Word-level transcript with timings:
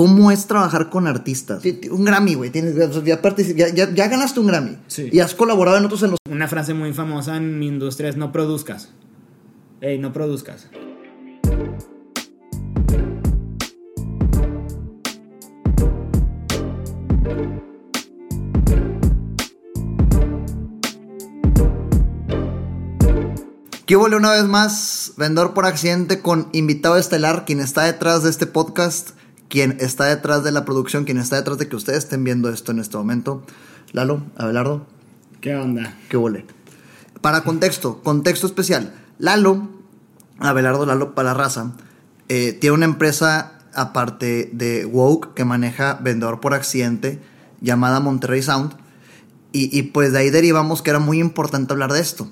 ¿Cómo 0.00 0.30
es 0.30 0.46
trabajar 0.46 0.88
con 0.88 1.06
artistas? 1.06 1.62
Un 1.90 2.06
Grammy, 2.06 2.32
güey. 2.32 2.48
Tienes, 2.48 2.74
ya, 2.74 3.20
ya, 3.54 3.68
ya- 3.68 3.92
ya 3.92 4.08
ganaste 4.08 4.40
un 4.40 4.46
Grammy. 4.46 4.78
Sí. 4.86 5.10
Y 5.12 5.20
has 5.20 5.34
colaborado 5.34 5.76
en 5.76 5.84
otros 5.84 6.02
en 6.02 6.12
los... 6.12 6.18
Una 6.30 6.48
frase 6.48 6.72
muy 6.72 6.94
famosa 6.94 7.36
en 7.36 7.58
mi 7.58 7.66
industria 7.66 8.08
es 8.08 8.16
no 8.16 8.32
produzcas. 8.32 8.88
Ey, 9.82 9.98
no 9.98 10.10
produzcas. 10.14 10.68
¿Qué 23.84 23.96
hubo 23.96 24.06
una 24.06 24.30
vez 24.30 24.44
más? 24.44 25.12
Vendedor 25.18 25.52
por 25.52 25.66
accidente 25.66 26.20
con 26.20 26.48
invitado 26.52 26.96
estelar, 26.96 27.44
quien 27.44 27.60
está 27.60 27.82
detrás 27.82 28.22
de 28.22 28.30
este 28.30 28.46
podcast, 28.46 29.10
quien 29.50 29.76
está 29.80 30.04
detrás 30.04 30.42
de 30.44 30.52
la 30.52 30.64
producción, 30.64 31.04
quien 31.04 31.18
está 31.18 31.36
detrás 31.36 31.58
de 31.58 31.68
que 31.68 31.76
ustedes 31.76 32.04
estén 32.04 32.24
viendo 32.24 32.48
esto 32.48 32.72
en 32.72 32.78
este 32.78 32.96
momento. 32.96 33.42
Lalo, 33.92 34.22
Abelardo, 34.36 34.86
¿Qué 35.40 35.56
onda? 35.56 35.96
¿qué 36.08 36.16
huele? 36.16 36.46
Para 37.20 37.42
contexto, 37.42 38.02
contexto 38.02 38.46
especial. 38.46 38.94
Lalo, 39.18 39.68
Abelardo 40.38 40.86
Lalo 40.86 41.14
para 41.14 41.30
la 41.30 41.34
raza, 41.34 41.72
eh, 42.28 42.52
tiene 42.52 42.74
una 42.74 42.84
empresa 42.84 43.58
aparte 43.74 44.50
de 44.52 44.86
Woke 44.86 45.34
que 45.34 45.44
maneja 45.44 45.94
vendedor 45.94 46.40
por 46.40 46.54
accidente 46.54 47.20
llamada 47.60 48.00
Monterrey 48.00 48.42
Sound. 48.42 48.74
Y, 49.52 49.76
y, 49.76 49.82
pues 49.82 50.12
de 50.12 50.20
ahí 50.20 50.30
derivamos 50.30 50.80
que 50.80 50.90
era 50.90 51.00
muy 51.00 51.18
importante 51.18 51.72
hablar 51.72 51.92
de 51.92 52.00
esto. 52.00 52.30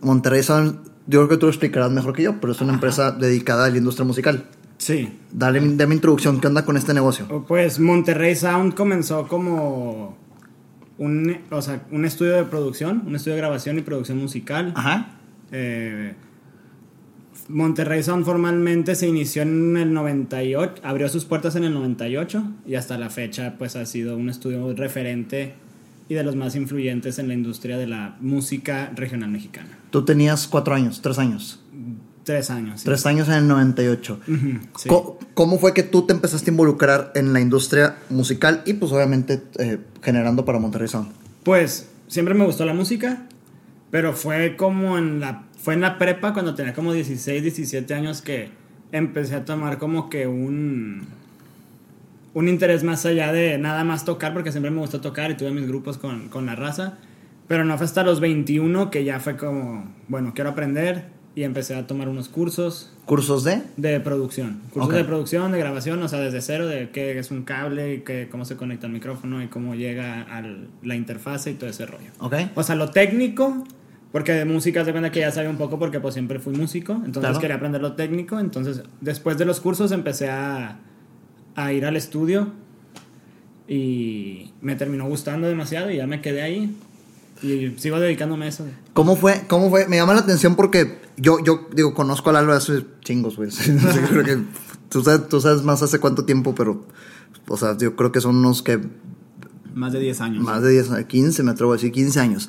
Monterrey 0.00 0.42
Sound, 0.42 0.78
yo 1.06 1.20
creo 1.20 1.28
que 1.28 1.36
tú 1.36 1.46
lo 1.46 1.52
explicarás 1.52 1.90
mejor 1.90 2.14
que 2.14 2.22
yo, 2.22 2.40
pero 2.40 2.54
es 2.54 2.60
una 2.62 2.72
empresa 2.72 3.10
dedicada 3.10 3.66
a 3.66 3.70
la 3.70 3.76
industria 3.76 4.06
musical. 4.06 4.48
Sí. 4.78 5.18
Dale, 5.32 5.60
dame 5.76 5.94
introducción, 5.94 6.40
¿qué 6.40 6.46
onda 6.46 6.64
con 6.64 6.76
este 6.76 6.94
negocio? 6.94 7.44
Pues 7.46 7.78
Monterrey 7.78 8.34
Sound 8.34 8.74
comenzó 8.74 9.26
como 9.26 10.16
un, 10.98 11.38
o 11.50 11.62
sea, 11.62 11.82
un 11.90 12.04
estudio 12.04 12.32
de 12.36 12.44
producción, 12.44 13.02
un 13.06 13.16
estudio 13.16 13.34
de 13.34 13.40
grabación 13.40 13.78
y 13.78 13.82
producción 13.82 14.18
musical. 14.18 14.72
Ajá. 14.76 15.18
Eh, 15.52 16.14
Monterrey 17.48 18.02
Sound 18.02 18.24
formalmente 18.24 18.94
se 18.94 19.06
inició 19.06 19.42
en 19.42 19.76
el 19.76 19.92
98, 19.92 20.82
abrió 20.82 21.08
sus 21.08 21.24
puertas 21.24 21.54
en 21.56 21.64
el 21.64 21.74
98 21.74 22.42
y 22.66 22.74
hasta 22.74 22.98
la 22.98 23.08
fecha 23.10 23.54
pues 23.58 23.76
ha 23.76 23.86
sido 23.86 24.16
un 24.16 24.28
estudio 24.28 24.74
referente 24.74 25.54
y 26.08 26.14
de 26.14 26.22
los 26.22 26.36
más 26.36 26.56
influyentes 26.56 27.18
en 27.18 27.28
la 27.28 27.34
industria 27.34 27.78
de 27.78 27.86
la 27.86 28.16
música 28.20 28.92
regional 28.94 29.30
mexicana. 29.30 29.78
Tú 29.90 30.04
tenías 30.04 30.46
cuatro 30.46 30.74
años, 30.74 31.02
tres 31.02 31.18
años. 31.18 31.62
Tres 32.26 32.50
años. 32.50 32.80
sí. 32.80 32.86
Tres 32.86 33.06
años 33.06 33.28
en 33.28 33.34
el 33.34 33.48
98. 33.48 34.20
Ujú, 34.26 34.36
sí. 34.76 34.88
Co- 34.88 35.18
¿Cómo 35.34 35.58
fue 35.58 35.72
que 35.72 35.82
tú 35.84 36.02
te 36.06 36.12
empezaste 36.12 36.50
a 36.50 36.52
involucrar 36.52 37.12
en 37.14 37.32
la 37.32 37.40
industria 37.40 37.96
musical 38.10 38.62
y 38.66 38.72
pues 38.74 38.90
obviamente 38.92 39.42
eh, 39.58 39.78
generando 40.02 40.44
para 40.44 40.58
Monterrey 40.58 40.88
Sound? 40.88 41.08
Pues 41.44 41.88
siempre 42.08 42.34
me 42.34 42.44
gustó 42.44 42.64
la 42.66 42.74
música, 42.74 43.22
pero 43.92 44.12
fue 44.12 44.56
como 44.56 44.98
en 44.98 45.20
la 45.20 45.44
fue 45.62 45.74
en 45.74 45.80
la 45.82 45.98
prepa 45.98 46.32
cuando 46.32 46.54
tenía 46.54 46.74
como 46.74 46.92
16, 46.92 47.42
17 47.42 47.94
años 47.94 48.22
que 48.22 48.50
empecé 48.92 49.34
a 49.36 49.44
tomar 49.44 49.78
como 49.78 50.10
que 50.10 50.26
un 50.26 51.06
un 52.34 52.48
interés 52.48 52.84
más 52.84 53.06
allá 53.06 53.32
de 53.32 53.56
nada 53.58 53.82
más 53.84 54.04
tocar 54.04 54.32
porque 54.34 54.50
siempre 54.52 54.70
me 54.70 54.80
gustó 54.80 55.00
tocar 55.00 55.30
y 55.30 55.36
tuve 55.36 55.50
mis 55.52 55.66
grupos 55.66 55.96
con, 55.96 56.28
con 56.28 56.44
la 56.46 56.54
raza, 56.54 56.98
pero 57.48 57.64
no 57.64 57.76
fue 57.78 57.86
hasta 57.86 58.02
los 58.02 58.20
21 58.20 58.90
que 58.90 59.04
ya 59.04 59.20
fue 59.20 59.36
como, 59.36 59.92
bueno, 60.08 60.32
quiero 60.34 60.50
aprender 60.50 61.06
y 61.36 61.44
empecé 61.44 61.74
a 61.76 61.86
tomar 61.86 62.08
unos 62.08 62.28
cursos 62.28 62.90
¿Cursos 63.04 63.44
de? 63.44 63.62
de 63.76 64.00
producción. 64.00 64.60
Cursos 64.72 64.92
de 64.94 65.04
producción, 65.04 65.52
de 65.52 65.58
grabación, 65.58 66.02
o 66.02 66.08
sea, 66.08 66.18
desde 66.18 66.40
cero, 66.40 66.66
de 66.66 66.90
qué 66.90 67.16
es 67.18 67.30
un 67.30 67.42
cable, 67.44 67.94
y 67.94 68.00
qué, 68.00 68.26
cómo 68.28 68.44
se 68.44 68.56
conecta 68.56 68.86
al 68.88 68.92
micrófono 68.94 69.40
y 69.42 69.46
cómo 69.46 69.74
llega 69.76 70.22
a 70.22 70.42
la 70.82 70.96
interfase 70.96 71.52
y 71.52 71.54
todo 71.54 71.70
ese 71.70 71.86
rollo. 71.86 72.10
¿Ok? 72.18 72.34
O 72.56 72.62
sea, 72.64 72.74
lo 72.74 72.90
técnico, 72.90 73.64
porque 74.12 74.32
de 74.32 74.44
música 74.46 74.84
se 74.84 74.90
cuenta 74.92 75.12
que 75.12 75.20
ya 75.20 75.30
sabía 75.30 75.50
un 75.50 75.58
poco 75.58 75.78
porque 75.78 76.00
pues 76.00 76.14
siempre 76.14 76.40
fui 76.40 76.54
músico, 76.54 76.94
entonces 76.94 77.20
Claro. 77.20 77.38
quería 77.40 77.56
aprender 77.56 77.82
lo 77.82 77.92
técnico, 77.92 78.40
entonces 78.40 78.82
después 79.02 79.36
de 79.38 79.44
los 79.44 79.60
cursos 79.60 79.92
empecé 79.92 80.30
a, 80.30 80.78
a 81.54 81.72
ir 81.72 81.84
al 81.84 81.96
estudio 81.96 82.48
y 83.68 84.52
me 84.62 84.74
terminó 84.76 85.06
gustando 85.06 85.46
demasiado 85.48 85.90
y 85.90 85.96
ya 85.96 86.06
me 86.06 86.20
quedé 86.22 86.42
ahí 86.42 86.74
y 87.42 87.74
sigo 87.78 87.98
dedicándome 88.00 88.46
a 88.46 88.48
eso. 88.48 88.64
¿Cómo 88.94 89.16
fue? 89.16 89.42
¿Cómo 89.48 89.70
fue? 89.70 89.86
Me 89.88 89.96
llama 89.96 90.14
la 90.14 90.20
atención 90.20 90.56
porque 90.56 90.98
yo, 91.16 91.38
yo 91.44 91.68
digo, 91.74 91.94
conozco 91.94 92.30
a 92.30 92.34
Lalo 92.34 92.52
hace 92.52 92.84
chingos, 93.04 93.36
güey. 93.36 93.50
No 93.72 93.92
sé, 93.92 94.00
creo 94.08 94.24
que 94.24 94.38
tú 94.88 95.02
sabes, 95.02 95.28
tú 95.28 95.40
sabes 95.40 95.62
más 95.62 95.82
hace 95.82 95.98
cuánto 95.98 96.24
tiempo, 96.24 96.54
pero, 96.54 96.84
o 97.48 97.56
sea, 97.56 97.76
yo 97.76 97.94
creo 97.96 98.12
que 98.12 98.20
son 98.20 98.36
unos 98.36 98.62
que 98.62 98.80
Más 99.74 99.92
de 99.92 100.00
10 100.00 100.20
años. 100.22 100.42
más 100.44 100.62
de 100.62 100.70
10, 100.70 100.88
15, 101.06 101.42
me 101.42 101.50
atrevo 101.50 101.72
a 101.72 101.76
decir, 101.76 101.92
15 101.92 102.18
años. 102.20 102.48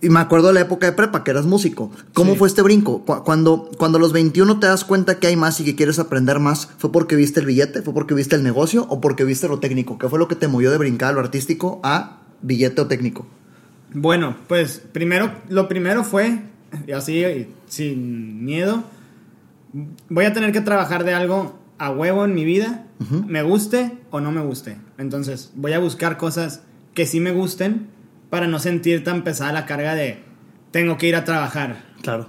Y 0.00 0.10
me 0.10 0.20
acuerdo 0.20 0.46
de 0.48 0.52
la 0.54 0.60
época 0.60 0.86
de 0.86 0.92
prepa, 0.92 1.24
que 1.24 1.32
eras 1.32 1.44
músico. 1.46 1.90
¿Cómo 2.14 2.32
Sí. 2.34 2.38
fue 2.38 2.46
este 2.48 2.62
brinco? 2.62 3.04
Cu- 3.04 3.24
Cuando, 3.24 3.68
cuando 3.78 3.98
a 3.98 4.00
los 4.00 4.12
21 4.12 4.60
te 4.60 4.68
das 4.68 4.84
cuenta 4.84 5.18
que 5.18 5.26
hay 5.26 5.34
más 5.34 5.58
y 5.58 5.64
que 5.64 5.74
quieres 5.74 5.98
aprender 5.98 6.38
más, 6.38 6.68
¿fue 6.78 6.92
porque 6.92 7.16
viste 7.16 7.40
el 7.40 7.46
billete? 7.46 7.82
¿Fue 7.82 7.92
porque 7.92 8.14
viste 8.14 8.36
el 8.36 8.44
negocio? 8.44 8.86
¿O 8.90 9.00
porque 9.00 9.24
viste 9.24 9.48
lo 9.48 9.58
técnico? 9.58 9.98
¿Qué 9.98 10.08
fue 10.08 10.20
lo 10.20 10.28
que 10.28 10.36
te 10.36 10.46
movió 10.46 10.70
de 10.70 10.78
brincar 10.78 11.08
a 11.10 11.12
lo 11.14 11.20
artístico 11.20 11.80
a 11.82 12.20
billete 12.42 12.80
o 12.80 12.86
técnico? 12.86 13.26
Bueno, 13.92 14.36
pues 14.48 14.82
primero, 14.92 15.30
lo 15.48 15.68
primero 15.68 16.04
fue, 16.04 16.40
y 16.86 16.92
así, 16.92 17.24
sin 17.66 18.44
miedo, 18.44 18.84
voy 20.08 20.24
a 20.24 20.32
tener 20.32 20.52
que 20.52 20.60
trabajar 20.60 21.04
de 21.04 21.14
algo 21.14 21.58
a 21.78 21.90
huevo 21.90 22.24
en 22.24 22.34
mi 22.34 22.44
vida, 22.44 22.86
me 23.26 23.42
guste 23.42 23.98
o 24.10 24.20
no 24.20 24.32
me 24.32 24.40
guste. 24.40 24.76
Entonces, 24.98 25.52
voy 25.54 25.72
a 25.72 25.78
buscar 25.78 26.16
cosas 26.16 26.62
que 26.94 27.06
sí 27.06 27.20
me 27.20 27.30
gusten 27.32 27.86
para 28.30 28.46
no 28.46 28.58
sentir 28.58 29.04
tan 29.04 29.22
pesada 29.22 29.52
la 29.52 29.66
carga 29.66 29.94
de 29.94 30.18
tengo 30.70 30.98
que 30.98 31.06
ir 31.08 31.16
a 31.16 31.24
trabajar. 31.24 31.84
Claro. 32.02 32.28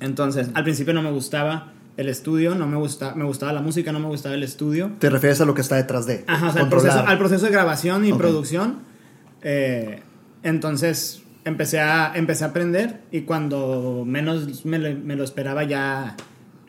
Entonces, 0.00 0.48
al 0.54 0.64
principio 0.64 0.94
no 0.94 1.02
me 1.02 1.10
gustaba 1.10 1.72
el 1.96 2.08
estudio, 2.08 2.54
no 2.54 2.66
me 2.66 2.76
gusta, 2.76 3.14
me 3.14 3.24
gustaba 3.24 3.52
la 3.52 3.60
música, 3.60 3.92
no 3.92 4.00
me 4.00 4.06
gustaba 4.06 4.34
el 4.34 4.42
estudio. 4.42 4.92
¿Te 4.98 5.10
refieres 5.10 5.40
a 5.40 5.44
lo 5.44 5.54
que 5.54 5.60
está 5.60 5.76
detrás 5.76 6.06
de? 6.06 6.24
Ajá, 6.26 6.48
o 6.48 6.52
sea, 6.52 6.62
al 6.62 6.68
proceso, 6.70 6.98
al 7.06 7.18
proceso 7.18 7.44
de 7.46 7.52
grabación 7.52 8.06
y 8.06 8.12
producción. 8.12 8.78
eh, 9.42 10.02
entonces 10.42 11.22
empecé 11.44 11.80
a, 11.80 12.12
empecé 12.14 12.44
a 12.44 12.48
aprender 12.48 13.00
y 13.10 13.22
cuando 13.22 14.04
menos 14.06 14.64
me 14.64 14.78
lo, 14.78 14.94
me 14.98 15.16
lo 15.16 15.24
esperaba 15.24 15.64
ya, 15.64 16.16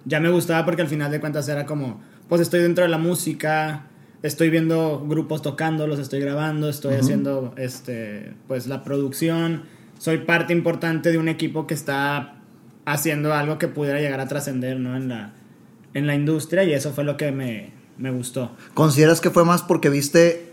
ya 0.05 0.19
me 0.19 0.29
gustaba 0.29 0.65
porque 0.65 0.81
al 0.81 0.87
final 0.87 1.11
de 1.11 1.19
cuentas 1.19 1.47
era 1.49 1.65
como, 1.65 2.01
pues 2.29 2.41
estoy 2.41 2.61
dentro 2.61 2.83
de 2.83 2.89
la 2.89 2.97
música, 2.97 3.87
estoy 4.23 4.49
viendo 4.49 5.05
grupos 5.07 5.41
tocando, 5.41 5.87
los 5.87 5.99
estoy 5.99 6.19
grabando, 6.19 6.69
estoy 6.69 6.95
haciendo 6.95 7.53
este, 7.57 8.33
pues 8.47 8.67
la 8.67 8.83
producción, 8.83 9.63
soy 9.99 10.19
parte 10.19 10.53
importante 10.53 11.11
de 11.11 11.17
un 11.17 11.27
equipo 11.27 11.67
que 11.67 11.73
está 11.73 12.35
haciendo 12.85 13.33
algo 13.33 13.57
que 13.57 13.67
pudiera 13.67 13.99
llegar 13.99 14.19
a 14.19 14.27
trascender 14.27 14.79
¿no? 14.79 14.95
en, 14.95 15.09
la, 15.09 15.33
en 15.93 16.07
la 16.07 16.15
industria 16.15 16.63
y 16.63 16.73
eso 16.73 16.91
fue 16.93 17.03
lo 17.03 17.15
que 17.17 17.31
me, 17.31 17.71
me 17.97 18.09
gustó. 18.11 18.51
¿Consideras 18.73 19.21
que 19.21 19.29
fue 19.29 19.45
más 19.45 19.61
porque 19.61 19.89
viste 19.89 20.51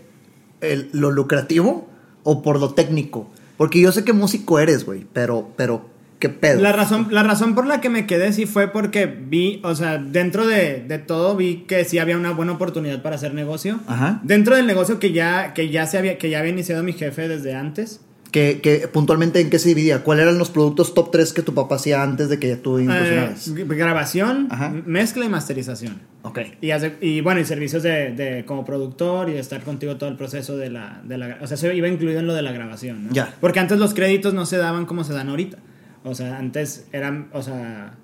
el- 0.61 0.89
lo 0.93 1.09
lucrativo 1.11 1.89
o 2.23 2.41
por 2.41 2.59
lo 2.59 2.73
técnico? 2.73 3.29
Porque 3.57 3.81
yo 3.81 3.91
sé 3.91 4.03
que 4.03 4.13
músico 4.13 4.59
eres, 4.59 4.85
güey, 4.85 5.05
pero, 5.11 5.49
pero, 5.57 5.89
¿qué 6.19 6.29
pedo? 6.29 6.61
La 6.61 6.71
razón, 6.71 7.07
la 7.11 7.23
razón 7.23 7.55
por 7.55 7.67
la 7.67 7.81
que 7.81 7.89
me 7.89 8.07
quedé 8.07 8.31
sí 8.31 8.45
fue 8.45 8.69
porque 8.69 9.05
vi, 9.05 9.59
o 9.63 9.75
sea, 9.75 9.97
dentro 9.97 10.47
de, 10.47 10.83
de 10.87 10.97
todo 10.97 11.35
vi 11.35 11.65
que 11.67 11.83
sí 11.83 11.99
había 11.99 12.17
una 12.17 12.31
buena 12.31 12.53
oportunidad 12.53 13.01
para 13.01 13.15
hacer 13.15 13.33
negocio. 13.33 13.79
Ajá. 13.87 14.21
Dentro 14.23 14.55
del 14.55 14.65
negocio 14.65 14.99
que 14.99 15.11
ya, 15.11 15.53
que 15.53 15.69
ya 15.69 15.87
se 15.87 15.97
había, 15.97 16.17
que 16.17 16.29
ya 16.29 16.39
había 16.39 16.51
iniciado 16.51 16.83
mi 16.83 16.93
jefe 16.93 17.27
desde 17.27 17.53
antes. 17.53 18.01
Que, 18.31 18.59
que 18.61 18.87
puntualmente 18.87 19.39
en 19.41 19.49
qué 19.49 19.57
se 19.59 19.69
dividía. 19.69 20.03
¿Cuáles 20.03 20.23
eran 20.23 20.37
los 20.37 20.49
productos 20.51 20.93
top 20.93 21.09
3 21.11 21.33
que 21.33 21.41
tu 21.41 21.53
papá 21.55 21.75
hacía 21.75 22.03
antes 22.03 22.29
de 22.29 22.39
que 22.39 22.55
tú 22.57 22.77
Eh, 22.77 22.83
incursionaras? 22.83 23.51
grabación, 23.55 24.47
Ajá. 24.51 24.69
mezcla 24.85 25.25
y 25.25 25.29
masterización. 25.29 25.99
ok. 26.21 26.39
Y, 26.61 26.71
hace- 26.71 26.95
y 27.01 27.21
bueno, 27.21 27.39
y 27.39 27.45
servicios 27.45 27.81
de, 27.81 28.11
de 28.13 28.45
como 28.45 28.65
productor 28.65 29.29
y 29.29 29.33
de 29.33 29.39
estar 29.39 29.63
contigo 29.63 29.97
todo 29.97 30.09
el 30.09 30.15
proceso 30.15 30.57
de 30.57 30.69
la, 30.69 31.01
de 31.05 31.17
la... 31.17 31.37
O 31.41 31.47
sea, 31.47 31.55
eso 31.55 31.71
iba 31.71 31.87
incluido 31.87 32.19
en 32.19 32.27
lo 32.27 32.33
de 32.35 32.41
la 32.43 32.51
grabación, 32.51 33.07
¿no? 33.07 33.13
Ya. 33.13 33.33
Porque 33.41 33.59
antes 33.59 33.79
los 33.79 33.93
créditos 33.95 34.33
no 34.33 34.45
se 34.45 34.57
daban 34.57 34.85
como 34.85 35.03
se 35.03 35.13
dan 35.13 35.29
ahorita. 35.29 35.57
O 36.03 36.13
sea, 36.13 36.37
antes 36.37 36.87
eran, 36.91 37.29
o 37.33 37.41
sea, 37.41 37.95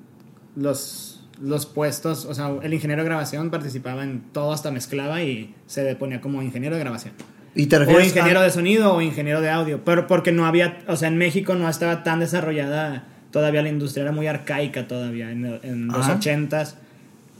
los, 0.56 1.24
los 1.42 1.66
puestos, 1.66 2.26
o 2.26 2.34
sea, 2.34 2.52
el 2.64 2.74
ingeniero 2.74 3.04
de 3.04 3.10
grabación 3.10 3.50
participaba 3.52 4.04
en 4.04 4.22
todo, 4.32 4.52
hasta 4.54 4.72
mezclaba 4.72 5.22
y 5.22 5.54
se 5.66 5.96
ponía 5.96 6.22
como 6.22 6.42
ingeniero 6.42 6.76
de 6.76 6.82
grabación. 6.82 7.14
¿Y 7.56 7.68
te 7.68 7.78
O 7.78 7.80
refieres 7.80 8.08
ingeniero 8.08 8.42
a- 8.42 8.44
de 8.44 8.50
sonido 8.52 8.94
o 8.94 9.02
ingeniero 9.02 9.40
de 9.42 9.50
audio. 9.50 9.84
Pero 9.86 10.08
porque 10.08 10.32
no 10.32 10.46
había, 10.46 10.80
o 10.88 10.96
sea, 10.98 11.08
en 11.08 11.18
México 11.18 11.56
no 11.56 11.70
estaba 11.70 12.04
tan 12.04 12.20
desarrollada 12.20 13.06
todavía 13.32 13.62
la 13.62 13.70
industria, 13.70 14.04
era 14.04 14.12
muy 14.12 14.28
arcaica 14.28 14.88
todavía 14.88 15.32
en, 15.32 15.60
en 15.64 15.88
los 15.88 16.06
Ajá. 16.06 16.20
80s, 16.20 16.76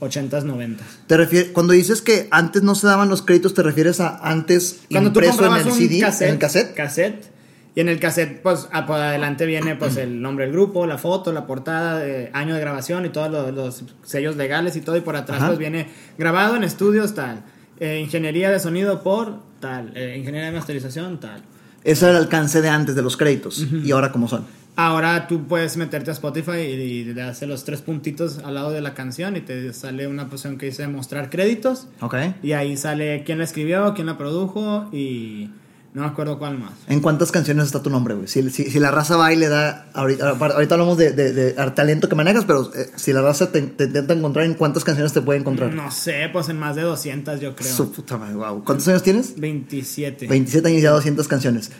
80s, 0.00 0.44
90s. 0.44 0.76
te 1.06 1.16
refieres, 1.16 1.50
cuando 1.52 1.72
dices 1.72 2.02
que 2.02 2.28
antes 2.30 2.62
no 2.62 2.74
se 2.74 2.86
daban 2.86 3.08
los 3.08 3.22
créditos, 3.22 3.54
¿te 3.54 3.62
refieres 3.62 4.00
a 4.00 4.18
antes 4.28 4.82
Cuando 4.90 5.10
tú 5.12 5.20
impreso 5.20 5.32
en 5.44 5.50
comprabas 5.52 5.66
el 5.66 5.72
CD, 5.88 6.00
cassette, 6.00 6.28
en 6.28 6.34
el 6.34 6.38
cassette? 6.38 6.74
cassette 6.74 7.30
Y 7.74 7.80
en 7.80 7.88
el 7.90 7.98
cassette, 8.00 8.40
pues, 8.42 8.68
a- 8.72 8.84
por 8.86 8.96
adelante 8.96 9.44
viene 9.46 9.74
pues 9.76 9.96
el 9.98 10.20
nombre 10.22 10.44
del 10.46 10.52
grupo, 10.54 10.86
la 10.86 10.96
foto, 10.98 11.30
la 11.32 11.46
portada, 11.46 12.06
eh, 12.06 12.30
año 12.32 12.54
de 12.54 12.60
grabación 12.60 13.04
y 13.04 13.10
todos 13.10 13.30
los, 13.30 13.52
los 13.54 13.84
sellos 14.02 14.36
legales 14.36 14.76
y 14.76 14.80
todo. 14.80 14.96
Y 14.96 15.02
por 15.02 15.14
atrás, 15.16 15.38
Ajá. 15.38 15.46
pues, 15.48 15.58
viene 15.58 15.88
grabado 16.18 16.56
en 16.56 16.64
estudios, 16.64 17.14
tal. 17.14 17.42
Eh, 17.80 18.00
ingeniería 18.00 18.50
de 18.50 18.58
sonido 18.60 19.02
por 19.02 19.38
tal. 19.60 19.92
eh, 19.94 20.16
ingeniería 20.18 20.50
de 20.50 20.56
masterización, 20.56 21.18
tal. 21.20 21.42
Ese 21.84 22.06
era 22.06 22.16
el 22.16 22.24
alcance 22.24 22.60
de 22.62 22.68
antes 22.68 22.94
de 22.94 23.02
los 23.02 23.16
créditos. 23.16 23.64
Y 23.84 23.90
ahora, 23.92 24.10
¿cómo 24.12 24.28
son? 24.28 24.44
Ahora 24.78 25.26
tú 25.26 25.46
puedes 25.46 25.76
meterte 25.78 26.10
a 26.10 26.12
Spotify 26.12 26.58
y, 26.58 26.72
y 26.72 27.04
le 27.04 27.22
haces 27.22 27.48
los 27.48 27.64
tres 27.64 27.80
puntitos 27.80 28.38
al 28.44 28.54
lado 28.54 28.70
de 28.72 28.82
la 28.82 28.92
canción 28.92 29.34
y 29.36 29.40
te 29.40 29.72
sale 29.72 30.06
una 30.06 30.24
opción 30.24 30.58
que 30.58 30.66
dice 30.66 30.86
mostrar 30.88 31.30
créditos. 31.30 31.86
Ok. 32.00 32.14
Y 32.42 32.52
ahí 32.52 32.76
sale 32.76 33.22
quién 33.24 33.38
la 33.38 33.44
escribió, 33.44 33.94
quién 33.94 34.06
la 34.06 34.18
produjo 34.18 34.88
y 34.92 35.48
no 35.96 36.02
me 36.02 36.08
acuerdo 36.08 36.38
cuál 36.38 36.58
más. 36.58 36.72
¿En 36.88 37.00
cuántas 37.00 37.32
canciones 37.32 37.64
está 37.64 37.82
tu 37.82 37.88
nombre, 37.88 38.12
güey? 38.14 38.28
Si, 38.28 38.48
si- 38.50 38.70
si 38.70 38.78
la 38.78 38.90
raza 38.90 39.16
va 39.16 39.32
y 39.32 39.36
le 39.36 39.48
da. 39.48 39.88
Ahorita, 39.94 40.28
ahorita 40.28 40.74
hablamos 40.74 40.98
de, 40.98 41.12
de- 41.12 41.32
de 41.32 41.52
talento 41.70 42.06
que 42.10 42.14
manejas, 42.14 42.44
pero 42.44 42.70
eh, 42.74 42.90
si 42.96 43.14
la 43.14 43.22
raza 43.22 43.50
te, 43.50 43.62
te 43.62 43.84
intenta 43.84 44.12
encontrar, 44.12 44.44
¿en 44.44 44.52
cuántas 44.54 44.84
canciones 44.84 45.14
te 45.14 45.22
puede 45.22 45.38
encontrar? 45.40 45.72
No 45.72 45.90
sé, 45.90 46.28
pues 46.30 46.50
en 46.50 46.58
más 46.58 46.76
de 46.76 46.82
200 46.82 47.40
yo 47.40 47.56
creo. 47.56 47.72
Su 47.74 47.90
puta 47.92 48.18
madre, 48.18 48.34
wow. 48.34 48.62
¿Cuántos 48.62 48.86
años 48.88 49.02
tienes? 49.02 49.40
27. 49.40 50.26
27 50.26 50.68
años 50.68 50.78
y 50.80 50.82
ya 50.82 50.90
200 50.90 51.26
canciones. 51.28 51.70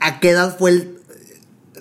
¿A 0.00 0.20
qué 0.20 0.30
edad 0.30 0.56
fue 0.58 0.70
el. 0.70 0.95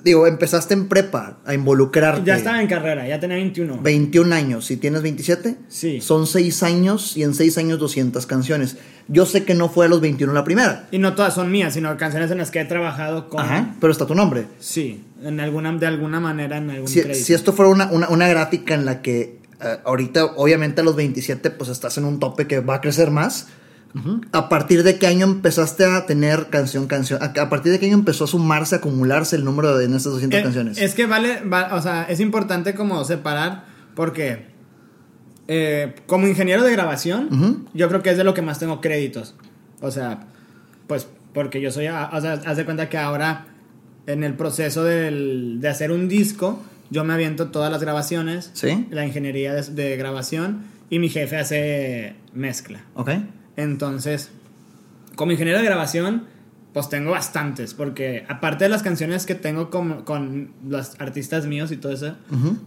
Digo, 0.05 0.27
empezaste 0.27 0.75
en 0.75 0.87
prepa 0.87 1.39
a 1.45 1.55
involucrarte? 1.55 2.21
Ya 2.25 2.35
estaba 2.37 2.61
en 2.61 2.67
carrera, 2.67 3.07
ya 3.07 3.19
tenía 3.19 3.37
21. 3.37 3.79
21 3.81 4.35
años, 4.35 4.63
si 4.67 4.77
tienes 4.77 5.01
27, 5.01 5.57
Sí. 5.67 5.99
son 5.99 6.27
6 6.27 6.61
años 6.61 7.17
y 7.17 7.23
en 7.23 7.33
6 7.33 7.57
años 7.57 7.79
200 7.79 8.27
canciones. 8.27 8.77
Yo 9.07 9.25
sé 9.25 9.45
que 9.45 9.55
no 9.55 9.67
fue 9.67 9.87
a 9.87 9.89
los 9.89 10.01
21 10.01 10.31
la 10.31 10.43
primera, 10.43 10.87
Y 10.91 10.99
no 10.99 11.15
todas 11.15 11.33
son 11.33 11.51
mías, 11.51 11.73
sino 11.73 11.97
canciones 11.97 12.29
en 12.29 12.37
las 12.37 12.51
que 12.51 12.59
he 12.61 12.65
trabajado 12.65 13.29
con... 13.29 13.41
Ajá, 13.41 13.73
pero 13.81 13.91
está 13.91 14.05
tu 14.05 14.13
nombre. 14.13 14.45
Sí, 14.59 15.03
en 15.23 15.39
alguna, 15.39 15.73
de 15.75 15.87
alguna 15.87 16.19
manera 16.19 16.57
en 16.57 16.69
algún 16.69 16.87
Si, 16.87 17.01
crédito. 17.01 17.25
si 17.25 17.33
esto 17.33 17.51
fuera 17.53 17.71
una, 17.71 17.87
una, 17.91 18.07
una 18.09 18.27
gráfica 18.27 18.75
en 18.75 18.85
la 18.85 19.01
que 19.01 19.39
eh, 19.59 19.77
ahorita, 19.85 20.23
obviamente 20.35 20.81
a 20.81 20.83
los 20.83 20.95
27, 20.95 21.49
pues 21.49 21.71
estás 21.71 21.97
en 21.97 22.05
un 22.05 22.19
tope 22.19 22.45
que 22.45 22.59
va 22.59 22.75
a 22.75 22.81
crecer 22.81 23.09
más. 23.09 23.47
¿A 24.33 24.50
partir 24.50 24.83
de 24.83 24.97
qué 25.00 25.07
año 25.07 25.25
empezaste 25.25 25.86
a 25.86 26.06
tener 26.06 26.47
canción, 26.50 26.86
canción? 26.88 27.21
¿A, 27.24 27.27
a 27.42 27.50
partir 27.50 27.71
de 27.71 27.80
qué 27.80 27.86
año 27.86 27.95
empezó 27.95 28.25
a 28.25 28.27
sumarse, 28.27 28.75
a 28.75 28.77
acumularse 28.80 29.36
el 29.38 29.45
número 29.45 29.77
de 29.77 29.86
en 29.86 29.94
estas 29.94 30.12
200 30.13 30.39
Eh, 30.39 30.44
canciones? 30.44 30.77
Es 30.77 30.94
que 30.95 31.06
vale, 31.06 31.42
va- 31.42 31.74
o 31.75 31.81
sea, 31.81 32.03
es 32.03 32.19
importante 32.19 32.75
como 32.75 33.03
separar 33.06 33.65
porque 33.95 34.47
eh, 35.47 35.95
como 36.07 36.27
ingeniero 36.27 36.63
de 36.63 36.71
grabación, 36.71 37.68
yo 37.74 37.88
creo 37.88 38.01
que 38.01 38.09
es 38.09 38.18
de 38.18 38.24
lo 38.24 38.33
que 38.33 38.42
más 38.42 38.59
tengo 38.59 38.81
créditos. 38.81 39.36
O 39.81 39.92
sea, 39.92 40.21
pues 40.88 41.07
porque 41.33 41.62
yo 41.62 41.71
soy, 41.71 41.88
o 41.88 42.21
sea, 42.21 42.33
haz 42.45 42.57
de 42.57 42.65
cuenta 42.65 42.89
que 42.89 42.98
ahora 42.98 43.48
en 44.07 44.24
el 44.24 44.33
proceso 44.33 44.83
del- 44.83 45.59
de 45.62 45.69
hacer 45.69 45.91
un 45.91 46.07
disco, 46.07 46.62
yo 46.89 47.03
me 47.03 47.13
aviento 47.13 47.48
todas 47.50 47.71
las 47.71 47.81
grabaciones, 47.81 48.51
¿Sí? 48.53 48.88
la 48.89 49.06
ingeniería 49.06 49.53
de, 49.53 49.62
de 49.71 49.98
grabación 49.98 50.63
y 50.89 51.00
mi 51.00 51.09
jefe 51.09 51.38
hace 51.38 52.15
mezcla. 52.33 52.81
Ok. 52.95 53.12
Entonces, 53.57 54.31
como 55.15 55.31
ingeniero 55.31 55.59
de 55.59 55.65
grabación, 55.65 56.25
pues 56.73 56.89
tengo 56.89 57.11
bastantes, 57.11 57.73
porque 57.73 58.25
aparte 58.27 58.65
de 58.65 58.69
las 58.69 58.83
canciones 58.83 59.25
que 59.25 59.35
tengo 59.35 59.69
con, 59.69 60.03
con 60.03 60.51
los 60.67 60.99
artistas 60.99 61.45
míos 61.45 61.71
y 61.71 61.77
todo 61.77 61.93
eso, 61.93 62.15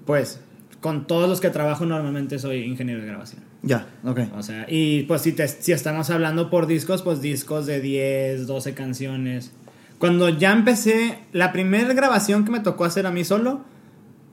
pues 0.06 0.40
con 0.80 1.06
todos 1.06 1.28
los 1.28 1.40
que 1.40 1.50
trabajo 1.50 1.84
normalmente 1.84 2.38
soy 2.38 2.62
ingeniero 2.62 3.02
de 3.02 3.06
grabación. 3.06 3.42
Ya, 3.62 3.86
ok. 4.04 4.20
O 4.36 4.42
sea, 4.42 4.66
y 4.68 5.02
pues 5.02 5.22
si, 5.22 5.32
te, 5.32 5.46
si 5.48 5.72
estamos 5.72 6.08
hablando 6.10 6.48
por 6.48 6.66
discos, 6.66 7.02
pues 7.02 7.20
discos 7.20 7.66
de 7.66 7.80
10, 7.80 8.46
12 8.46 8.74
canciones. 8.74 9.52
Cuando 9.98 10.28
ya 10.28 10.52
empecé, 10.52 11.18
la 11.32 11.52
primera 11.52 11.92
grabación 11.92 12.44
que 12.44 12.52
me 12.52 12.60
tocó 12.60 12.84
hacer 12.84 13.06
a 13.06 13.10
mí 13.10 13.24
solo 13.24 13.62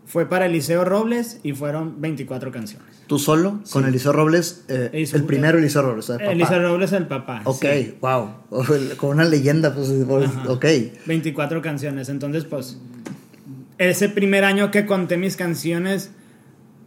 fue 0.05 0.29
para 0.29 0.45
Eliseo 0.45 0.85
Robles 0.85 1.39
y 1.43 1.53
fueron 1.53 1.99
24 2.01 2.51
canciones. 2.51 2.87
¿Tú 3.07 3.19
solo? 3.19 3.59
Con 3.71 3.85
Eliseo 3.85 4.13
Robles, 4.13 4.65
eh, 4.67 4.89
el 5.13 5.23
primero 5.25 5.57
Eliseo 5.57 5.81
Robles, 5.81 6.09
el 6.09 6.17
papá. 6.17 6.31
Eliseo 6.31 6.59
Robles 6.61 6.91
el 6.93 7.07
papá. 7.07 7.41
Ok, 7.45 7.65
sí. 7.73 7.95
wow. 8.01 8.29
Con 8.97 9.09
una 9.11 9.25
leyenda, 9.25 9.73
pues, 9.73 9.89
Ajá. 9.89 10.51
ok. 10.51 10.65
24 11.05 11.61
canciones. 11.61 12.09
Entonces, 12.09 12.45
pues, 12.45 12.79
ese 13.77 14.09
primer 14.09 14.43
año 14.43 14.71
que 14.71 14.85
conté 14.85 15.17
mis 15.17 15.35
canciones, 15.35 16.11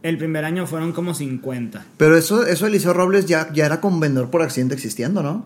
el 0.02 0.18
primer 0.18 0.44
año 0.44 0.66
fueron 0.66 0.92
como 0.92 1.14
50. 1.14 1.86
Pero 1.96 2.16
eso, 2.16 2.46
eso 2.46 2.66
Eliseo 2.66 2.92
Robles 2.94 3.26
ya, 3.26 3.52
ya 3.52 3.66
era 3.66 3.80
con 3.80 4.00
vendedor 4.00 4.30
por 4.30 4.42
accidente 4.42 4.74
existiendo, 4.74 5.22
¿no? 5.22 5.44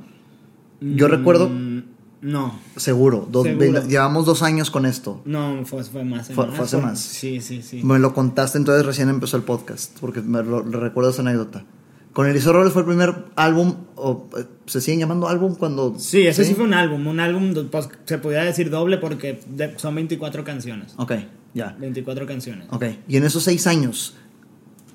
Yo 0.81 1.07
recuerdo, 1.07 1.49
Mm, 1.49 1.83
no, 2.23 2.59
seguro, 2.77 3.29
dos- 3.31 3.45
Seguro. 3.47 3.73
ve- 3.83 3.89
llevamos 3.89 4.25
dos 4.27 4.43
años 4.43 4.71
con 4.71 4.87
esto. 4.87 5.21
no, 5.27 5.65
fue, 5.67 5.85
fue 5.85 6.05
más. 6.05 6.29
Fue- 6.31 6.47
fue 6.51 6.65
hace 6.65 6.77
más. 6.79 6.99
Sí, 7.01 7.41
sí, 7.41 7.61
sí. 7.63 7.83
Me 7.85 7.99
lo 7.99 8.15
contaste, 8.15 8.57
entonces 8.59 8.87
recién 8.87 9.09
empezó 9.11 9.37
el 9.37 9.43
podcast, 9.43 9.99
porque 10.01 10.21
me 10.23 10.43
lo- 10.43 10.63
recuerdo 10.63 11.11
esa 11.11 11.23
anécdota. 11.23 11.65
Con 12.13 12.27
Eliseo 12.27 12.53
Robles 12.53 12.73
fue 12.75 12.83
el 12.83 12.87
primer 12.87 13.25
álbum, 13.37 13.75
o 13.97 14.29
eh, 14.39 14.45
se 14.67 14.81
siguen 14.83 15.01
llamando 15.01 15.29
álbum 15.29 15.55
cuando... 15.55 15.95
Sí, 15.99 16.27
ese 16.27 16.45
sí, 16.45 16.55
fue 16.55 16.65
un 16.65 16.75
álbum. 16.75 17.07
Un 17.07 17.21
álbum, 17.21 17.55
pues, 17.71 17.89
se 18.05 18.19
podría 18.19 18.43
decir 18.45 18.69
doble 18.69 18.99
porque 18.99 19.41
de- 19.49 19.79
son 19.79 19.95
24 19.95 20.45
canciones. 20.45 20.93
Ok, 20.99 21.13
ya. 21.55 21.75
24 21.81 22.27
canciones. 22.27 22.67
Ok, 22.71 22.85
y 23.09 23.17
en 23.17 23.25
esos 23.25 23.43
seis 23.45 23.67
años, 23.67 24.15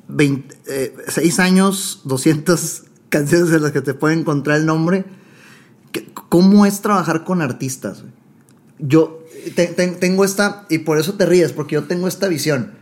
20, 0.07 0.55
eh, 0.69 0.95
seis 1.07 1.39
años, 1.39 2.01
200 2.05 2.83
canciones 3.09 3.51
en 3.51 3.63
las 3.63 3.71
que 3.71 3.81
te 3.81 3.93
puede 3.95 4.13
encontrar 4.13 4.57
el 4.59 4.65
nombre, 4.67 5.03
¿qué- 5.03 5.07
¿cómo 6.29 6.65
es 6.65 6.81
trabajar 6.81 7.23
con 7.23 7.41
artistas? 7.41 8.01
güey? 8.01 8.13
Yo 8.79 9.23
te- 9.55 9.67
te- 9.67 9.87
tengo 9.87 10.23
esta, 10.25 10.65
y 10.69 10.79
por 10.79 10.99
eso 10.99 11.13
te 11.15 11.25
ríes, 11.25 11.51
porque 11.53 11.75
yo 11.75 11.83
tengo 11.85 12.07
esta 12.07 12.27
visión. 12.27 12.73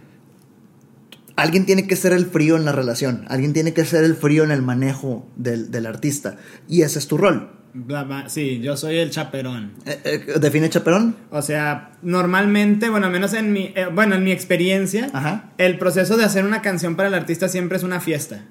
Alguien 1.38 1.66
tiene 1.66 1.86
que 1.86 1.96
ser 1.98 2.14
el 2.14 2.26
frío 2.26 2.56
en 2.56 2.64
la 2.64 2.72
relación, 2.72 3.26
alguien 3.28 3.52
tiene 3.54 3.74
que 3.74 3.84
ser 3.84 4.04
el 4.06 4.16
frío 4.16 4.44
en 4.46 4.52
el 4.52 4.62
manejo 4.62 5.28
del, 5.36 5.70
del 5.70 5.86
artista, 5.86 6.38
y 6.70 6.84
ese 6.84 7.00
es 7.00 7.08
tu 7.08 7.18
rol. 7.18 7.52
Sí, 8.28 8.62
yo 8.62 8.78
soy 8.78 9.00
el 9.00 9.10
chaperón. 9.10 9.74
Eh, 9.86 10.00
eh, 10.06 10.40
¿Define 10.40 10.70
chaperón? 10.70 11.18
O 11.32 11.42
sea, 11.42 11.92
normalmente, 12.02 12.88
bueno, 12.90 13.08
al 13.08 13.12
menos 13.12 13.34
en 13.34 13.52
mi, 13.52 13.74
eh, 13.76 13.88
bueno, 13.94 14.16
en 14.16 14.24
mi 14.24 14.32
experiencia, 14.32 15.10
Ajá. 15.12 15.52
el 15.58 15.78
proceso 15.78 16.16
de 16.16 16.24
hacer 16.24 16.46
una 16.46 16.62
canción 16.62 16.96
para 16.96 17.10
el 17.10 17.14
artista 17.14 17.50
siempre 17.50 17.78
es 17.78 17.84
una 17.84 18.00
fiesta. 18.00 18.46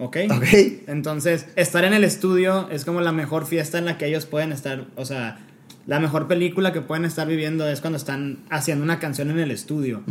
¿Ok? 0.00 0.16
Ok. 0.34 0.44
Entonces, 0.86 1.46
estar 1.56 1.84
en 1.84 1.92
el 1.92 2.04
estudio 2.04 2.68
es 2.70 2.86
como 2.86 3.02
la 3.02 3.12
mejor 3.12 3.46
fiesta 3.46 3.78
en 3.78 3.84
la 3.84 3.98
que 3.98 4.06
ellos 4.06 4.24
pueden 4.24 4.50
estar, 4.50 4.86
o 4.96 5.04
sea, 5.04 5.38
la 5.86 6.00
mejor 6.00 6.26
película 6.26 6.72
que 6.72 6.80
pueden 6.80 7.04
estar 7.04 7.28
viviendo 7.28 7.68
es 7.68 7.82
cuando 7.82 7.98
están 7.98 8.38
haciendo 8.48 8.82
una 8.82 8.98
canción 8.98 9.30
en 9.30 9.38
el 9.38 9.50
estudio. 9.50 10.02